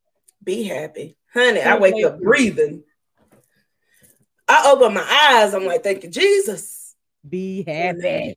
Be 0.45 0.65
happy, 0.65 1.17
honey. 1.33 1.63
I 1.63 1.79
wake 1.79 2.05
up 2.05 2.21
breathing. 2.21 2.85
I 4.49 4.71
open 4.71 4.95
my 4.95 5.33
eyes. 5.33 5.55
I'm 5.55 5.65
like, 5.65 5.83
thank 5.83 6.05
you, 6.05 6.11
Jesus. 6.11 6.95
Be 7.29 7.65
happy. 7.67 8.37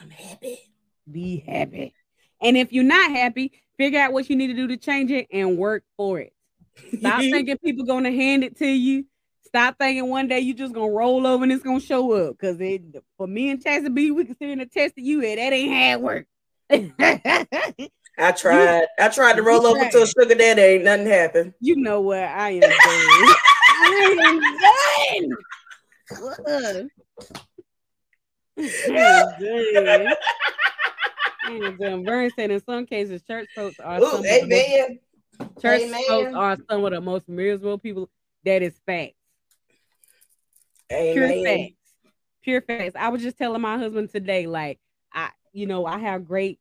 I'm 0.00 0.10
happy. 0.10 0.58
Be 1.10 1.44
happy. 1.46 1.94
And 2.40 2.56
if 2.56 2.72
you're 2.72 2.84
not 2.84 3.10
happy, 3.10 3.52
figure 3.78 4.00
out 4.00 4.12
what 4.12 4.28
you 4.28 4.36
need 4.36 4.48
to 4.48 4.54
do 4.54 4.68
to 4.68 4.76
change 4.76 5.10
it 5.10 5.26
and 5.32 5.56
work 5.56 5.84
for 5.96 6.20
it. 6.20 6.32
Stop 6.98 7.20
thinking 7.30 7.58
people 7.58 7.84
gonna 7.84 8.12
hand 8.12 8.44
it 8.44 8.58
to 8.58 8.66
you. 8.66 9.06
Stop 9.46 9.78
thinking 9.78 10.08
one 10.08 10.28
day 10.28 10.40
you're 10.40 10.56
just 10.56 10.74
gonna 10.74 10.90
roll 10.90 11.26
over 11.26 11.44
and 11.44 11.52
it's 11.52 11.62
gonna 11.62 11.80
show 11.80 12.12
up. 12.12 12.36
Cause 12.38 12.56
it 12.60 12.82
for 13.16 13.26
me 13.26 13.50
and 13.50 13.62
Chassie 13.64 13.92
B, 13.92 14.10
we 14.10 14.24
can 14.24 14.36
sit 14.36 14.50
in 14.50 14.58
the 14.58 14.66
test 14.66 14.94
of 14.98 15.04
you 15.04 15.24
and 15.24 15.38
that 15.38 15.52
ain't 15.52 15.72
hard 15.72 16.02
work. 16.02 16.26
I 18.18 18.32
tried. 18.32 18.80
You, 18.80 18.86
I 18.98 19.08
tried 19.08 19.36
to 19.36 19.42
roll 19.42 19.66
over 19.66 19.88
to 19.88 20.02
a 20.02 20.06
sugar 20.06 20.34
daddy. 20.34 20.62
Ain't 20.62 20.84
nothing 20.84 21.06
happened. 21.06 21.54
You 21.60 21.76
know 21.76 22.00
what? 22.00 22.18
I 22.18 22.50
am 22.50 22.60
done. 22.60 22.70
I 23.68 24.28
am 25.16 25.26
done. 26.44 26.90
Done. 31.78 32.04
Vern 32.04 32.30
said 32.36 32.50
in 32.50 32.64
some 32.64 32.86
cases, 32.86 33.22
church 33.22 33.48
folks 33.54 33.78
are 33.78 34.00
Ooh, 34.00 34.24
amen. 34.24 34.98
Church 35.60 35.82
Amen. 35.82 36.04
folks 36.08 36.34
are 36.34 36.56
some 36.68 36.84
of 36.84 36.92
the 36.92 37.00
most 37.00 37.28
miserable 37.28 37.78
people. 37.78 38.08
That 38.44 38.62
is 38.62 38.78
facts. 38.86 39.14
Amen. 40.92 41.12
Pure 41.14 41.44
facts. 41.44 41.74
Pure 42.42 42.60
facts. 42.62 42.96
I 42.98 43.08
was 43.08 43.22
just 43.22 43.36
telling 43.38 43.60
my 43.60 43.78
husband 43.78 44.10
today, 44.10 44.46
like, 44.46 44.78
I, 45.12 45.30
you 45.52 45.66
know, 45.66 45.84
I 45.84 45.98
have 45.98 46.26
great, 46.26 46.58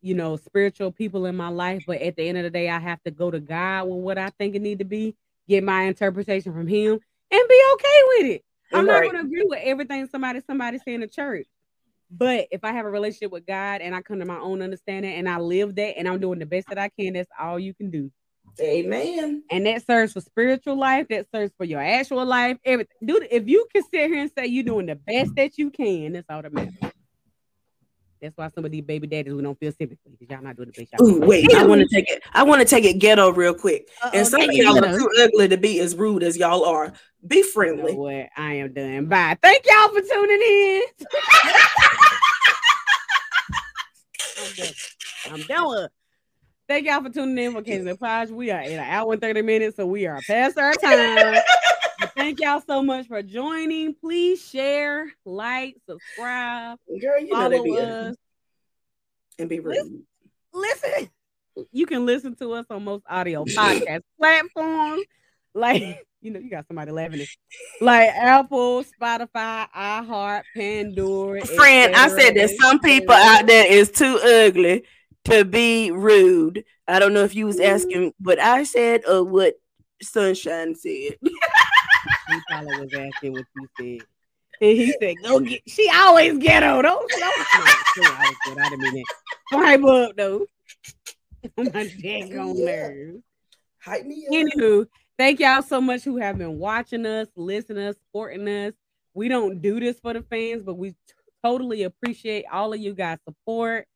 you 0.00 0.14
know, 0.14 0.36
spiritual 0.36 0.90
people 0.92 1.26
in 1.26 1.36
my 1.36 1.48
life, 1.48 1.84
but 1.86 2.00
at 2.02 2.16
the 2.16 2.28
end 2.28 2.38
of 2.38 2.44
the 2.44 2.50
day, 2.50 2.68
I 2.68 2.78
have 2.78 3.02
to 3.04 3.10
go 3.10 3.30
to 3.30 3.40
God 3.40 3.84
with 3.88 3.98
what 3.98 4.18
I 4.18 4.30
think 4.30 4.54
it 4.54 4.62
need 4.62 4.80
to 4.80 4.84
be, 4.84 5.14
get 5.48 5.64
my 5.64 5.82
interpretation 5.82 6.52
from 6.52 6.66
Him, 6.66 6.98
and 7.30 7.48
be 7.48 7.62
okay 7.74 8.02
with 8.08 8.26
it. 8.26 8.44
I'm 8.72 8.86
right. 8.86 9.02
not 9.04 9.12
going 9.12 9.24
to 9.24 9.28
agree 9.28 9.44
with 9.46 9.60
everything 9.62 10.06
somebody 10.08 10.40
somebody 10.46 10.78
say 10.78 10.94
in 10.94 11.00
the 11.00 11.08
church. 11.08 11.46
But 12.10 12.48
if 12.50 12.64
I 12.64 12.72
have 12.72 12.86
a 12.86 12.90
relationship 12.90 13.32
with 13.32 13.46
God 13.46 13.80
and 13.80 13.94
I 13.94 14.00
come 14.00 14.18
to 14.20 14.24
my 14.24 14.38
own 14.38 14.62
understanding 14.62 15.14
and 15.14 15.28
I 15.28 15.38
live 15.38 15.74
that 15.76 15.98
and 15.98 16.08
I'm 16.08 16.20
doing 16.20 16.38
the 16.38 16.46
best 16.46 16.68
that 16.68 16.78
I 16.78 16.88
can, 16.88 17.12
that's 17.12 17.28
all 17.38 17.58
you 17.58 17.74
can 17.74 17.90
do. 17.90 18.10
Amen. 18.60 19.42
And 19.50 19.66
that 19.66 19.86
serves 19.86 20.14
for 20.14 20.20
spiritual 20.20 20.76
life, 20.76 21.06
that 21.10 21.26
serves 21.32 21.52
for 21.56 21.64
your 21.64 21.80
actual 21.80 22.24
life. 22.24 22.58
Everything. 22.64 22.96
Dude, 23.04 23.28
if 23.30 23.46
you 23.46 23.66
can 23.72 23.82
sit 23.82 24.10
here 24.10 24.20
and 24.20 24.30
say 24.36 24.46
you're 24.46 24.64
doing 24.64 24.86
the 24.86 24.96
best 24.96 25.34
that 25.36 25.58
you 25.58 25.70
can, 25.70 26.12
that's 26.12 26.26
all 26.30 26.42
that 26.42 26.52
matters. 26.52 26.87
That's 28.20 28.36
why 28.36 28.48
some 28.48 28.64
of 28.64 28.70
these 28.70 28.82
baby 28.82 29.06
daddies 29.06 29.32
we 29.32 29.42
don't 29.42 29.58
feel 29.58 29.72
sympathy 29.72 30.00
because 30.10 30.28
y'all 30.28 30.42
not 30.42 30.56
doing 30.56 30.70
the 30.74 30.84
best. 30.84 31.02
Ooh, 31.02 31.20
wait, 31.20 31.52
I 31.54 31.64
want 31.64 31.80
to 31.80 31.88
take 31.94 32.10
it. 32.10 32.22
I 32.32 32.42
want 32.42 32.60
to 32.60 32.66
take 32.66 32.84
it 32.84 32.98
ghetto 32.98 33.30
real 33.32 33.54
quick. 33.54 33.88
Uh-oh, 34.02 34.10
and 34.14 34.26
some 34.26 34.42
of 34.42 34.52
y'all 34.52 34.84
are 34.84 34.98
too 34.98 35.10
ugly 35.20 35.48
to 35.48 35.56
be 35.56 35.80
as 35.80 35.94
rude 35.94 36.22
as 36.22 36.36
y'all 36.36 36.64
are. 36.64 36.92
Be 37.26 37.42
friendly. 37.42 37.92
You 37.92 37.98
know 37.98 38.02
what? 38.02 38.28
I 38.36 38.54
am 38.54 38.72
done. 38.72 39.06
Bye. 39.06 39.36
Thank 39.42 39.64
y'all 39.66 39.88
for 39.88 40.00
tuning 40.00 40.42
in. 40.42 40.82
I'm 44.38 44.52
done. 44.56 44.72
I'm 45.30 45.42
done. 45.42 45.88
Thank 46.68 46.86
y'all 46.86 47.02
for 47.02 47.10
tuning 47.10 47.38
in 47.38 47.52
for 47.54 47.62
Kings 47.62 47.86
and. 47.86 48.30
We 48.30 48.50
are 48.50 48.60
in 48.60 48.72
an 48.72 48.80
hour 48.80 49.12
and 49.12 49.22
30 49.22 49.42
minutes, 49.42 49.76
so 49.76 49.86
we 49.86 50.06
are 50.06 50.20
past 50.26 50.58
our 50.58 50.74
time. 50.74 51.42
thank 52.18 52.40
y'all 52.40 52.62
so 52.66 52.82
much 52.82 53.06
for 53.06 53.22
joining. 53.22 53.94
Please 53.94 54.44
share, 54.44 55.12
like, 55.24 55.76
subscribe, 55.88 56.78
Girl, 57.00 57.20
you 57.20 57.30
follow 57.30 57.64
know 57.64 57.78
us, 57.78 58.16
and 59.38 59.48
be 59.48 59.60
rude. 59.60 59.76
Listen, 59.76 60.06
listen, 60.52 61.10
you 61.70 61.86
can 61.86 62.04
listen 62.04 62.34
to 62.36 62.52
us 62.52 62.66
on 62.70 62.84
most 62.84 63.04
audio 63.08 63.44
podcast 63.44 64.02
platforms. 64.18 65.04
Like, 65.54 66.06
you 66.20 66.32
know, 66.32 66.40
you 66.40 66.50
got 66.50 66.66
somebody 66.66 66.90
laughing 66.90 67.20
at 67.20 67.28
like 67.80 68.08
Apple, 68.10 68.84
Spotify, 68.84 69.68
iHeart, 69.70 70.42
Pandora. 70.56 71.46
Friend, 71.46 71.94
I 71.94 72.08
said 72.08 72.34
that 72.34 72.50
some 72.50 72.80
people 72.80 73.14
out 73.14 73.46
there 73.46 73.66
is 73.66 73.90
too 73.90 74.18
ugly 74.22 74.84
to 75.24 75.44
be 75.44 75.90
rude. 75.90 76.64
I 76.86 76.98
don't 76.98 77.14
know 77.14 77.24
if 77.24 77.34
you 77.34 77.46
was 77.46 77.60
asking 77.60 78.12
what 78.18 78.40
I 78.40 78.64
said 78.64 79.02
or 79.08 79.24
what 79.24 79.54
Sunshine 80.02 80.74
said. 80.74 81.16
he 82.28 82.40
probably 82.48 82.80
was 82.80 82.94
asking 82.94 83.32
what 83.32 83.44
you 83.56 83.68
said. 83.78 84.06
And 84.60 84.76
he 84.76 84.94
said, 85.00 85.14
"Go 85.22 85.40
get." 85.40 85.62
She 85.66 85.90
always 85.94 86.38
ghetto. 86.38 86.82
Don't. 86.82 87.08
don't 87.08 87.20
I, 87.20 88.34
I 88.58 88.68
didn't 88.70 88.80
mean 88.80 88.94
that. 88.94 89.04
Pipe 89.52 89.84
up 89.84 90.16
though. 90.16 90.46
My 91.56 91.64
daggone 91.64 92.56
nerves. 92.56 93.22
Hype 93.80 94.04
me 94.04 94.26
up. 94.26 94.34
Anywho, 94.34 94.86
thank 95.16 95.40
y'all 95.40 95.62
so 95.62 95.80
much 95.80 96.02
who 96.02 96.16
have 96.16 96.38
been 96.38 96.58
watching 96.58 97.06
us, 97.06 97.28
listening 97.36 97.86
us, 97.86 97.96
supporting 97.96 98.48
us. 98.48 98.74
We 99.14 99.28
don't 99.28 99.62
do 99.62 99.78
this 99.78 100.00
for 100.00 100.12
the 100.12 100.22
fans, 100.22 100.62
but 100.64 100.74
we 100.74 100.94
totally 101.44 101.84
appreciate 101.84 102.44
all 102.52 102.72
of 102.72 102.80
you 102.80 102.94
guys' 102.94 103.18
support. 103.24 103.86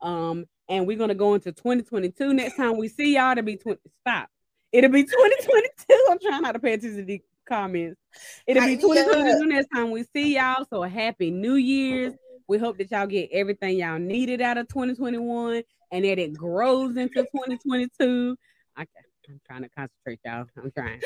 Um, 0.00 0.46
and 0.68 0.86
we're 0.86 0.98
gonna 0.98 1.14
go 1.14 1.34
into 1.34 1.52
2022. 1.52 2.32
Next 2.32 2.56
time 2.56 2.78
we 2.78 2.88
see 2.88 3.14
y'all, 3.14 3.32
it'll 3.32 3.44
be 3.44 3.56
20. 3.56 3.80
Stop. 4.00 4.28
It'll 4.70 4.90
be 4.90 5.02
2022. 5.02 6.06
I'm 6.10 6.18
trying 6.18 6.42
not 6.42 6.52
to 6.52 6.58
pay 6.60 6.74
attention 6.74 6.98
to 6.98 7.04
the 7.04 7.22
comments. 7.52 8.00
It'll 8.46 8.64
be 8.64 8.76
2022 8.80 9.46
next 9.46 9.68
time 9.74 9.90
we 9.90 10.04
see 10.14 10.36
y'all. 10.36 10.64
So 10.70 10.82
happy 10.82 11.30
New 11.30 11.54
Year's. 11.54 12.14
We 12.48 12.58
hope 12.58 12.78
that 12.78 12.90
y'all 12.90 13.06
get 13.06 13.30
everything 13.32 13.78
y'all 13.78 13.98
needed 13.98 14.40
out 14.40 14.58
of 14.58 14.68
2021 14.68 15.62
and 15.90 16.04
that 16.04 16.18
it 16.18 16.34
grows 16.34 16.96
into 16.96 17.22
2022. 17.22 18.36
Okay, 18.78 18.88
I'm 19.28 19.40
trying 19.46 19.62
to 19.62 19.68
concentrate, 19.68 20.20
y'all. 20.24 20.46
I'm 20.56 20.72
trying. 20.72 21.00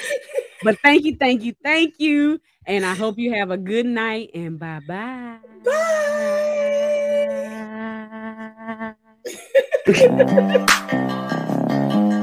But 0.63 0.79
thank 0.83 1.05
you, 1.05 1.17
thank 1.17 1.43
you, 1.43 1.55
thank 1.63 1.95
you. 1.99 2.41
And 2.67 2.87
I 2.87 2.95
hope 2.95 3.19
you 3.19 3.35
have 3.35 3.51
a 3.51 3.59
good 3.59 3.87
night 3.87 4.31
and 4.35 4.59
bye-bye. 4.59 5.39
Bye. 5.65 5.83